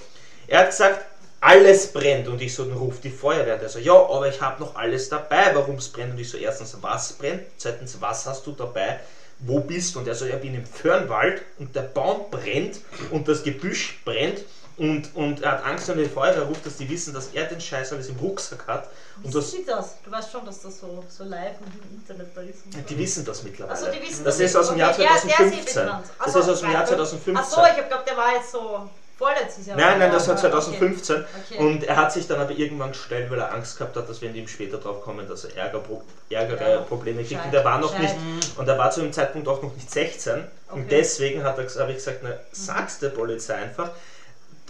er 0.47 0.59
hat 0.59 0.69
gesagt, 0.71 1.05
alles 1.45 1.87
brennt. 1.93 2.27
Und 2.27 2.41
ich 2.41 2.53
so, 2.55 2.65
dann 2.65 2.77
ruft 2.77 3.03
die 3.03 3.09
Feuerwehr. 3.11 3.57
Der 3.57 3.69
so, 3.69 3.79
ja, 3.79 3.93
aber 3.93 4.27
ich 4.27 4.41
habe 4.41 4.61
noch 4.61 4.75
alles 4.75 5.09
dabei, 5.09 5.51
warum 5.53 5.75
es 5.75 5.89
brennt. 5.89 6.11
Und 6.13 6.19
ich 6.19 6.29
so, 6.29 6.37
erstens, 6.37 6.75
was 6.81 7.13
brennt? 7.13 7.43
Zweitens, 7.57 7.97
was 8.01 8.25
hast 8.25 8.45
du 8.47 8.51
dabei? 8.51 8.99
Wo 9.39 9.59
bist 9.59 9.93
du? 9.93 9.99
Und 9.99 10.07
er 10.07 10.15
so, 10.15 10.25
ich 10.25 10.35
bin 10.35 10.55
im 10.55 10.65
Föhrenwald 10.65 11.41
und 11.59 11.75
der 11.75 11.81
Baum 11.83 12.29
brennt 12.31 12.79
und 13.11 13.27
das 13.27 13.43
Gebüsch 13.43 13.99
brennt. 14.05 14.39
Und, 14.77 15.15
und 15.15 15.41
er 15.41 15.53
hat 15.53 15.63
Angst, 15.65 15.87
wenn 15.87 15.97
die 15.97 16.05
Feuerwehr 16.05 16.43
ruft, 16.43 16.65
dass 16.65 16.75
die 16.77 16.89
wissen, 16.89 17.13
dass 17.13 17.27
er 17.33 17.45
den 17.45 17.61
Scheiß 17.61 17.93
alles 17.93 18.09
im 18.09 18.17
Rucksack 18.17 18.67
hat. 18.67 18.89
Und 19.23 19.29
Wie 19.29 19.37
das, 19.37 19.51
sieht 19.51 19.69
das? 19.69 19.95
Du 20.03 20.11
weißt 20.11 20.31
schon, 20.31 20.45
dass 20.45 20.61
das 20.63 20.79
so, 20.81 21.01
so 21.07 21.23
live 21.23 21.55
im 21.61 21.97
Internet 21.97 22.35
da 22.35 22.41
ist. 22.41 22.59
so. 22.73 22.79
die 22.89 22.97
wissen 22.97 23.23
das 23.23 23.43
mittlerweile. 23.43 23.77
Achso, 23.77 23.89
die 23.89 24.01
wissen 24.05 24.25
das 24.25 24.37
ist 24.39 24.53
aus 24.55 24.67
dem 24.69 24.77
Jahr 24.79 24.91
Okay, 24.91 25.03
der- 25.03 25.07
der 25.11 25.15
ist 25.17 25.23
eh 25.25 25.29
2015. 25.29 25.85
bekannt. 25.85 26.05
Das 26.19 26.35
ist 26.35 26.49
aus 26.49 26.59
dem 26.59 26.71
Jahr 26.71 26.79
nein, 26.79 26.87
2015. 26.87 27.37
Achso, 27.37 27.61
ich 27.61 27.77
hab 27.81 27.87
glaubt, 27.89 28.09
der 28.09 28.17
war 28.17 28.33
jetzt 28.35 28.51
so 28.51 28.89
vorletztes 29.17 29.65
Jahr. 29.67 29.77
Nein, 29.77 29.99
nein, 29.99 30.11
das 30.11 30.27
war 30.27 30.35
Ja, 30.35 30.41
2015. 30.41 31.23
Okay. 31.49 31.57
Und 31.59 31.83
er 31.83 31.95
hat 31.95 32.11
sich 32.11 32.27
dann 32.27 32.39
aber 32.39 32.51
irgendwann 32.51 32.91
gestellt, 32.91 33.29
weil 33.31 33.39
er 33.39 33.53
Angst 33.53 33.77
gehabt 33.77 33.95
hat, 33.95 34.09
dass 34.09 34.21
wenn 34.21 34.33
die 34.33 34.39
ihm 34.41 34.47
später 34.47 34.77
drauf 34.77 35.01
kommen, 35.01 35.27
dass 35.27 35.45
er 35.45 35.55
Ärger, 35.57 35.83
ärgere 36.29 36.69
Ja. 36.71 36.81
Probleme 36.81 37.23
kriegt. 37.23 37.45
Und 37.45 37.53
er 37.53 37.63
war 37.63 37.79
noch 37.79 37.97
nicht, 37.97 38.15
und 38.57 38.67
er 38.67 38.77
war 38.77 38.91
zu 38.91 39.01
dem 39.01 39.13
Zeitpunkt 39.13 39.47
auch 39.47 39.61
noch 39.61 39.73
nicht 39.75 39.89
16. 39.91 40.35
Und 40.71 40.81
Okay. 40.81 40.85
deswegen 40.89 41.43
hat 41.43 41.57
er, 41.57 41.67
habe 41.81 41.91
ich 41.91 41.97
gesagt, 41.97 42.19
na, 42.23 42.31
sag's 42.51 42.99
der 42.99 43.09
Polizei 43.09 43.55
einfach. 43.55 43.91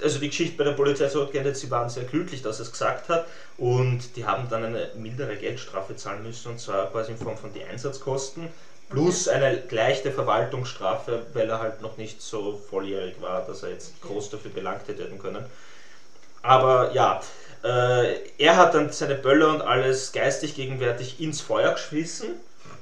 Also 0.03 0.19
die 0.19 0.27
Geschichte 0.27 0.57
bei 0.57 0.65
der 0.65 0.73
Polizei 0.73 1.07
so 1.07 1.25
geendet, 1.27 1.55
sie 1.55 1.71
waren 1.71 1.89
sehr 1.89 2.03
glücklich, 2.03 2.41
dass 2.41 2.59
er 2.59 2.63
es 2.63 2.71
gesagt 2.71 3.07
hat. 3.07 3.25
Und 3.57 4.17
die 4.17 4.25
haben 4.25 4.49
dann 4.49 4.65
eine 4.65 4.89
mildere 4.95 5.37
Geldstrafe 5.37 5.95
zahlen 5.95 6.21
müssen, 6.23 6.51
und 6.51 6.59
zwar 6.59 6.91
quasi 6.91 7.13
in 7.13 7.17
Form 7.17 7.37
von 7.37 7.53
die 7.53 7.63
Einsatzkosten. 7.63 8.49
Plus 8.95 9.27
eine 9.27 9.61
leichte 9.71 10.11
Verwaltungsstrafe, 10.11 11.25
weil 11.33 11.49
er 11.49 11.59
halt 11.59 11.81
noch 11.81 11.97
nicht 11.97 12.21
so 12.21 12.61
volljährig 12.69 13.21
war, 13.21 13.41
dass 13.41 13.63
er 13.63 13.69
jetzt 13.71 14.01
groß 14.01 14.29
dafür 14.29 14.51
belangt 14.51 14.87
hätte 14.87 14.99
werden 14.99 15.19
können. 15.19 15.45
Aber 16.41 16.91
ja, 16.93 17.21
äh, 17.63 18.15
er 18.37 18.55
hat 18.57 18.73
dann 18.73 18.91
seine 18.91 19.15
Böller 19.15 19.49
und 19.49 19.61
alles 19.61 20.11
geistig 20.11 20.55
gegenwärtig 20.55 21.19
ins 21.19 21.41
Feuer 21.41 21.73
geschmissen, 21.73 22.29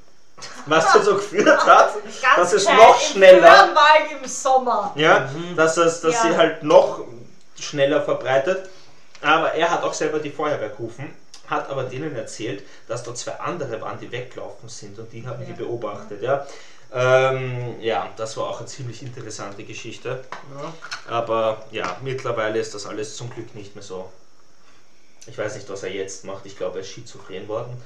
was 0.66 0.92
dazu 0.92 1.14
geführt 1.14 1.48
hat, 1.66 1.94
dass 2.36 2.52
es 2.52 2.66
noch 2.68 3.00
schneller, 3.00 3.48
Föhrenwald 3.50 4.22
im 4.22 4.28
Sommer. 4.28 4.92
ja, 4.96 5.28
dass, 5.56 5.76
es, 5.78 6.00
dass 6.00 6.14
Ja. 6.14 6.22
sie 6.30 6.36
halt 6.36 6.62
noch 6.62 7.04
schneller 7.58 8.02
verbreitet. 8.02 8.68
Aber 9.22 9.52
er 9.54 9.70
hat 9.70 9.82
auch 9.82 9.94
selber 9.94 10.18
die 10.18 10.30
Feuerwehr 10.30 10.68
gerufen, 10.68 11.10
hat 11.48 11.68
aber 11.68 11.84
denen 11.84 12.14
erzählt, 12.16 12.62
dass 12.88 13.02
da 13.02 13.14
zwei 13.14 13.32
andere 13.40 13.80
waren, 13.80 13.98
die 13.98 14.10
weggelaufen 14.10 14.68
sind 14.68 14.98
und 14.98 15.12
die 15.12 15.26
haben 15.26 15.40
Ja. 15.42 15.46
die 15.46 15.52
beobachtet. 15.52 16.22
Ja. 16.22 16.46
Ähm, 16.92 17.80
ja, 17.80 18.08
das 18.16 18.36
war 18.36 18.44
auch 18.48 18.58
eine 18.60 18.68
ziemlich 18.68 19.02
interessante 19.02 19.64
Geschichte. 19.64 20.22
Ja. 20.56 20.72
Aber 21.12 21.64
ja, 21.72 21.96
mittlerweile 22.02 22.58
ist 22.58 22.74
das 22.74 22.86
alles 22.86 23.16
zum 23.16 23.30
Glück 23.30 23.54
nicht 23.54 23.74
mehr 23.74 23.82
so. 23.82 24.10
Ich 25.26 25.36
weiß 25.36 25.56
nicht, 25.56 25.68
was 25.68 25.82
er 25.82 25.92
jetzt 25.92 26.24
macht. 26.24 26.46
Ich 26.46 26.56
glaube, 26.56 26.78
er 26.78 26.80
ist 26.82 26.90
schizophren 26.90 27.48
worden. 27.48 27.76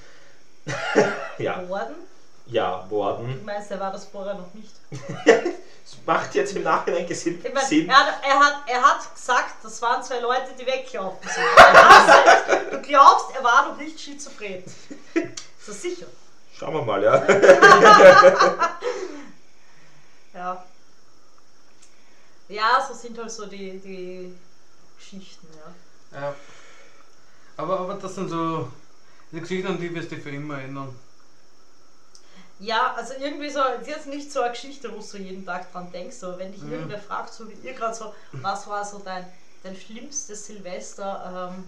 ja, 1.39 1.67
Worden? 1.69 1.95
Ja, 2.49 2.85
Du 2.89 2.97
worden. 2.97 3.43
meinst, 3.45 3.71
er 3.71 3.81
war 3.81 3.93
das 3.93 4.05
vorher 4.07 4.35
noch 4.35 4.53
nicht? 4.55 4.73
Es 5.91 5.97
macht 6.05 6.35
jetzt 6.35 6.55
im 6.55 6.65
Nachhinein 6.65 7.07
Gesinn. 7.07 7.43
Ich 7.43 7.55
mein, 7.55 7.65
Sinn. 7.65 7.89
er, 7.89 7.97
hat, 7.97 8.21
er, 8.23 8.39
hat, 8.39 8.57
er 8.67 8.83
hat 8.83 9.15
gesagt, 9.15 9.55
das 9.65 9.81
waren 9.81 10.03
zwei 10.03 10.21
Leute, 10.21 10.53
die 10.61 10.67
weggelaufen 10.67 11.27
sind. 11.27 11.45
Also, 11.57 12.71
du 12.73 12.83
glaubst, 12.83 13.35
er 13.35 13.43
war 13.43 13.69
noch 13.71 13.79
nicht 13.79 13.99
schizophren. 13.99 14.63
Ist 15.15 15.67
das 15.67 15.81
sicher? 15.81 16.05
Schauen 16.55 16.75
wir 16.75 16.83
mal, 16.83 17.03
ja. 17.03 17.27
Ja. 20.35 20.63
Ja, 22.49 22.87
so 22.87 22.95
sind 22.95 23.19
halt 23.19 23.31
so 23.31 23.47
die, 23.47 23.79
die 23.79 24.35
Geschichten, 24.97 25.47
ja. 26.13 26.21
Ja. 26.21 26.35
Aber, 27.57 27.81
aber 27.81 27.95
das 27.95 28.15
sind 28.15 28.29
so 28.29 28.69
die 29.33 29.41
Geschichten, 29.41 29.69
an 29.69 29.81
die 29.81 29.95
wirst 29.95 30.11
du 30.11 30.15
dich 30.17 30.23
für 30.25 30.31
immer 30.31 30.59
erinnern. 30.59 30.95
Ja, 32.61 32.95
also 32.97 33.15
irgendwie 33.21 33.51
so, 33.51 33.61
jetzt 33.87 34.07
nicht 34.07 34.33
so 34.33 34.41
eine 34.41 34.51
Geschichte, 34.51 34.91
wo 34.91 34.97
du 34.97 35.01
so 35.03 35.17
jeden 35.19 35.47
Tag 35.47 35.71
dran 35.73 35.93
denkst, 35.93 36.17
aber 36.23 36.39
wenn 36.39 36.53
dich 36.53 36.63
Mhm. 36.63 36.73
irgendwer 36.73 36.99
fragt, 36.99 37.33
so 37.33 37.49
wie 37.49 37.55
ihr 37.67 37.73
gerade 37.75 37.95
so, 37.95 38.13
was 38.33 38.67
war 38.67 38.85
so 38.85 38.99
dein, 38.99 39.25
dein 39.63 39.77
schlimmstes 39.77 40.47
Silvester, 40.47 41.51
ähm, 41.55 41.65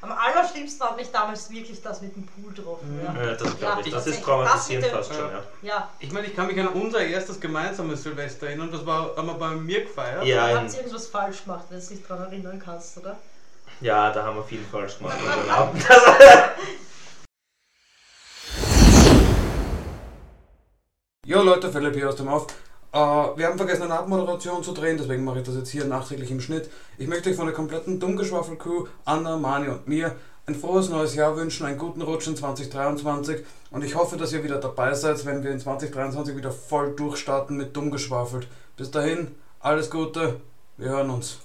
am 0.00 0.12
allerschlimmsten 0.12 0.86
hat 0.86 0.96
mich 0.96 1.10
damals 1.10 1.50
wirklich 1.50 1.82
das 1.82 2.00
mit 2.02 2.14
dem 2.14 2.24
Pool 2.26 2.52
getroffen. 2.52 2.96
Mhm. 2.98 3.04
Ja. 3.04 3.24
ja 3.24 3.34
das 3.34 3.58
glaube 3.58 3.80
ich. 3.82 3.86
Ja, 3.88 3.94
Das 3.96 4.06
ist 4.06 4.22
traumatisierend 4.22 4.86
fast 4.86 5.14
schon, 5.14 5.30
ja. 5.30 5.42
ja. 5.62 5.88
Ich 6.00 6.12
meine, 6.12 6.26
ich 6.26 6.34
kann 6.36 6.46
mich 6.48 6.58
an 6.60 6.68
unser 6.68 7.00
erstes 7.00 7.40
gemeinsames 7.40 8.02
Silvester 8.02 8.46
erinnern, 8.48 8.70
das 8.72 8.84
war, 8.86 9.16
haben 9.16 9.26
wir 9.26 9.34
bei 9.34 9.50
mir 9.50 9.82
gefeiert. 9.82 10.24
Ja, 10.24 10.46
Du 10.52 10.58
in, 10.58 10.64
hast 10.64 10.76
irgendwas 10.76 11.06
falsch 11.06 11.44
gemacht, 11.44 11.64
wenn 11.68 11.80
du 11.80 11.86
dich 11.86 12.04
daran 12.06 12.26
erinnern 12.26 12.60
kannst, 12.64 12.98
oder? 12.98 13.16
ja, 13.80 14.10
da 14.10 14.24
haben 14.24 14.36
wir 14.36 14.42
viel 14.44 14.64
falsch 14.72 14.98
gemacht. 14.98 15.18
Jo 21.28 21.42
Leute, 21.42 21.70
Philipp 21.70 21.94
hier 21.94 22.08
aus 22.08 22.16
dem 22.16 22.26
Auf. 22.26 22.46
Äh, 22.90 22.96
wir 22.96 23.46
haben 23.46 23.58
vergessen 23.58 23.82
eine 23.82 23.98
Abmoderation 23.98 24.64
zu 24.64 24.72
drehen, 24.72 24.96
deswegen 24.96 25.24
mache 25.24 25.40
ich 25.40 25.44
das 25.44 25.56
jetzt 25.56 25.68
hier 25.68 25.84
nachträglich 25.84 26.30
im 26.30 26.40
Schnitt. 26.40 26.70
Ich 26.96 27.06
möchte 27.06 27.28
euch 27.28 27.36
von 27.36 27.44
der 27.44 27.54
kompletten 27.54 28.00
Dummgeschwafel-Crew, 28.00 28.86
Anna, 29.04 29.36
Mani 29.36 29.68
und 29.68 29.86
mir 29.86 30.16
ein 30.46 30.54
frohes 30.54 30.88
neues 30.88 31.14
Jahr 31.14 31.36
wünschen, 31.36 31.66
einen 31.66 31.76
guten 31.76 32.00
Rutsch 32.00 32.28
in 32.28 32.34
2023 32.34 33.44
und 33.70 33.84
ich 33.84 33.94
hoffe, 33.94 34.16
dass 34.16 34.32
ihr 34.32 34.42
wieder 34.42 34.56
dabei 34.56 34.94
seid, 34.94 35.26
wenn 35.26 35.42
wir 35.44 35.50
in 35.50 35.60
2023 35.60 36.34
wieder 36.34 36.50
voll 36.50 36.96
durchstarten 36.96 37.58
mit 37.58 37.76
Dummgeschwafelt. 37.76 38.48
Bis 38.78 38.90
dahin, 38.90 39.34
alles 39.60 39.90
Gute, 39.90 40.40
wir 40.78 40.88
hören 40.88 41.10
uns. 41.10 41.40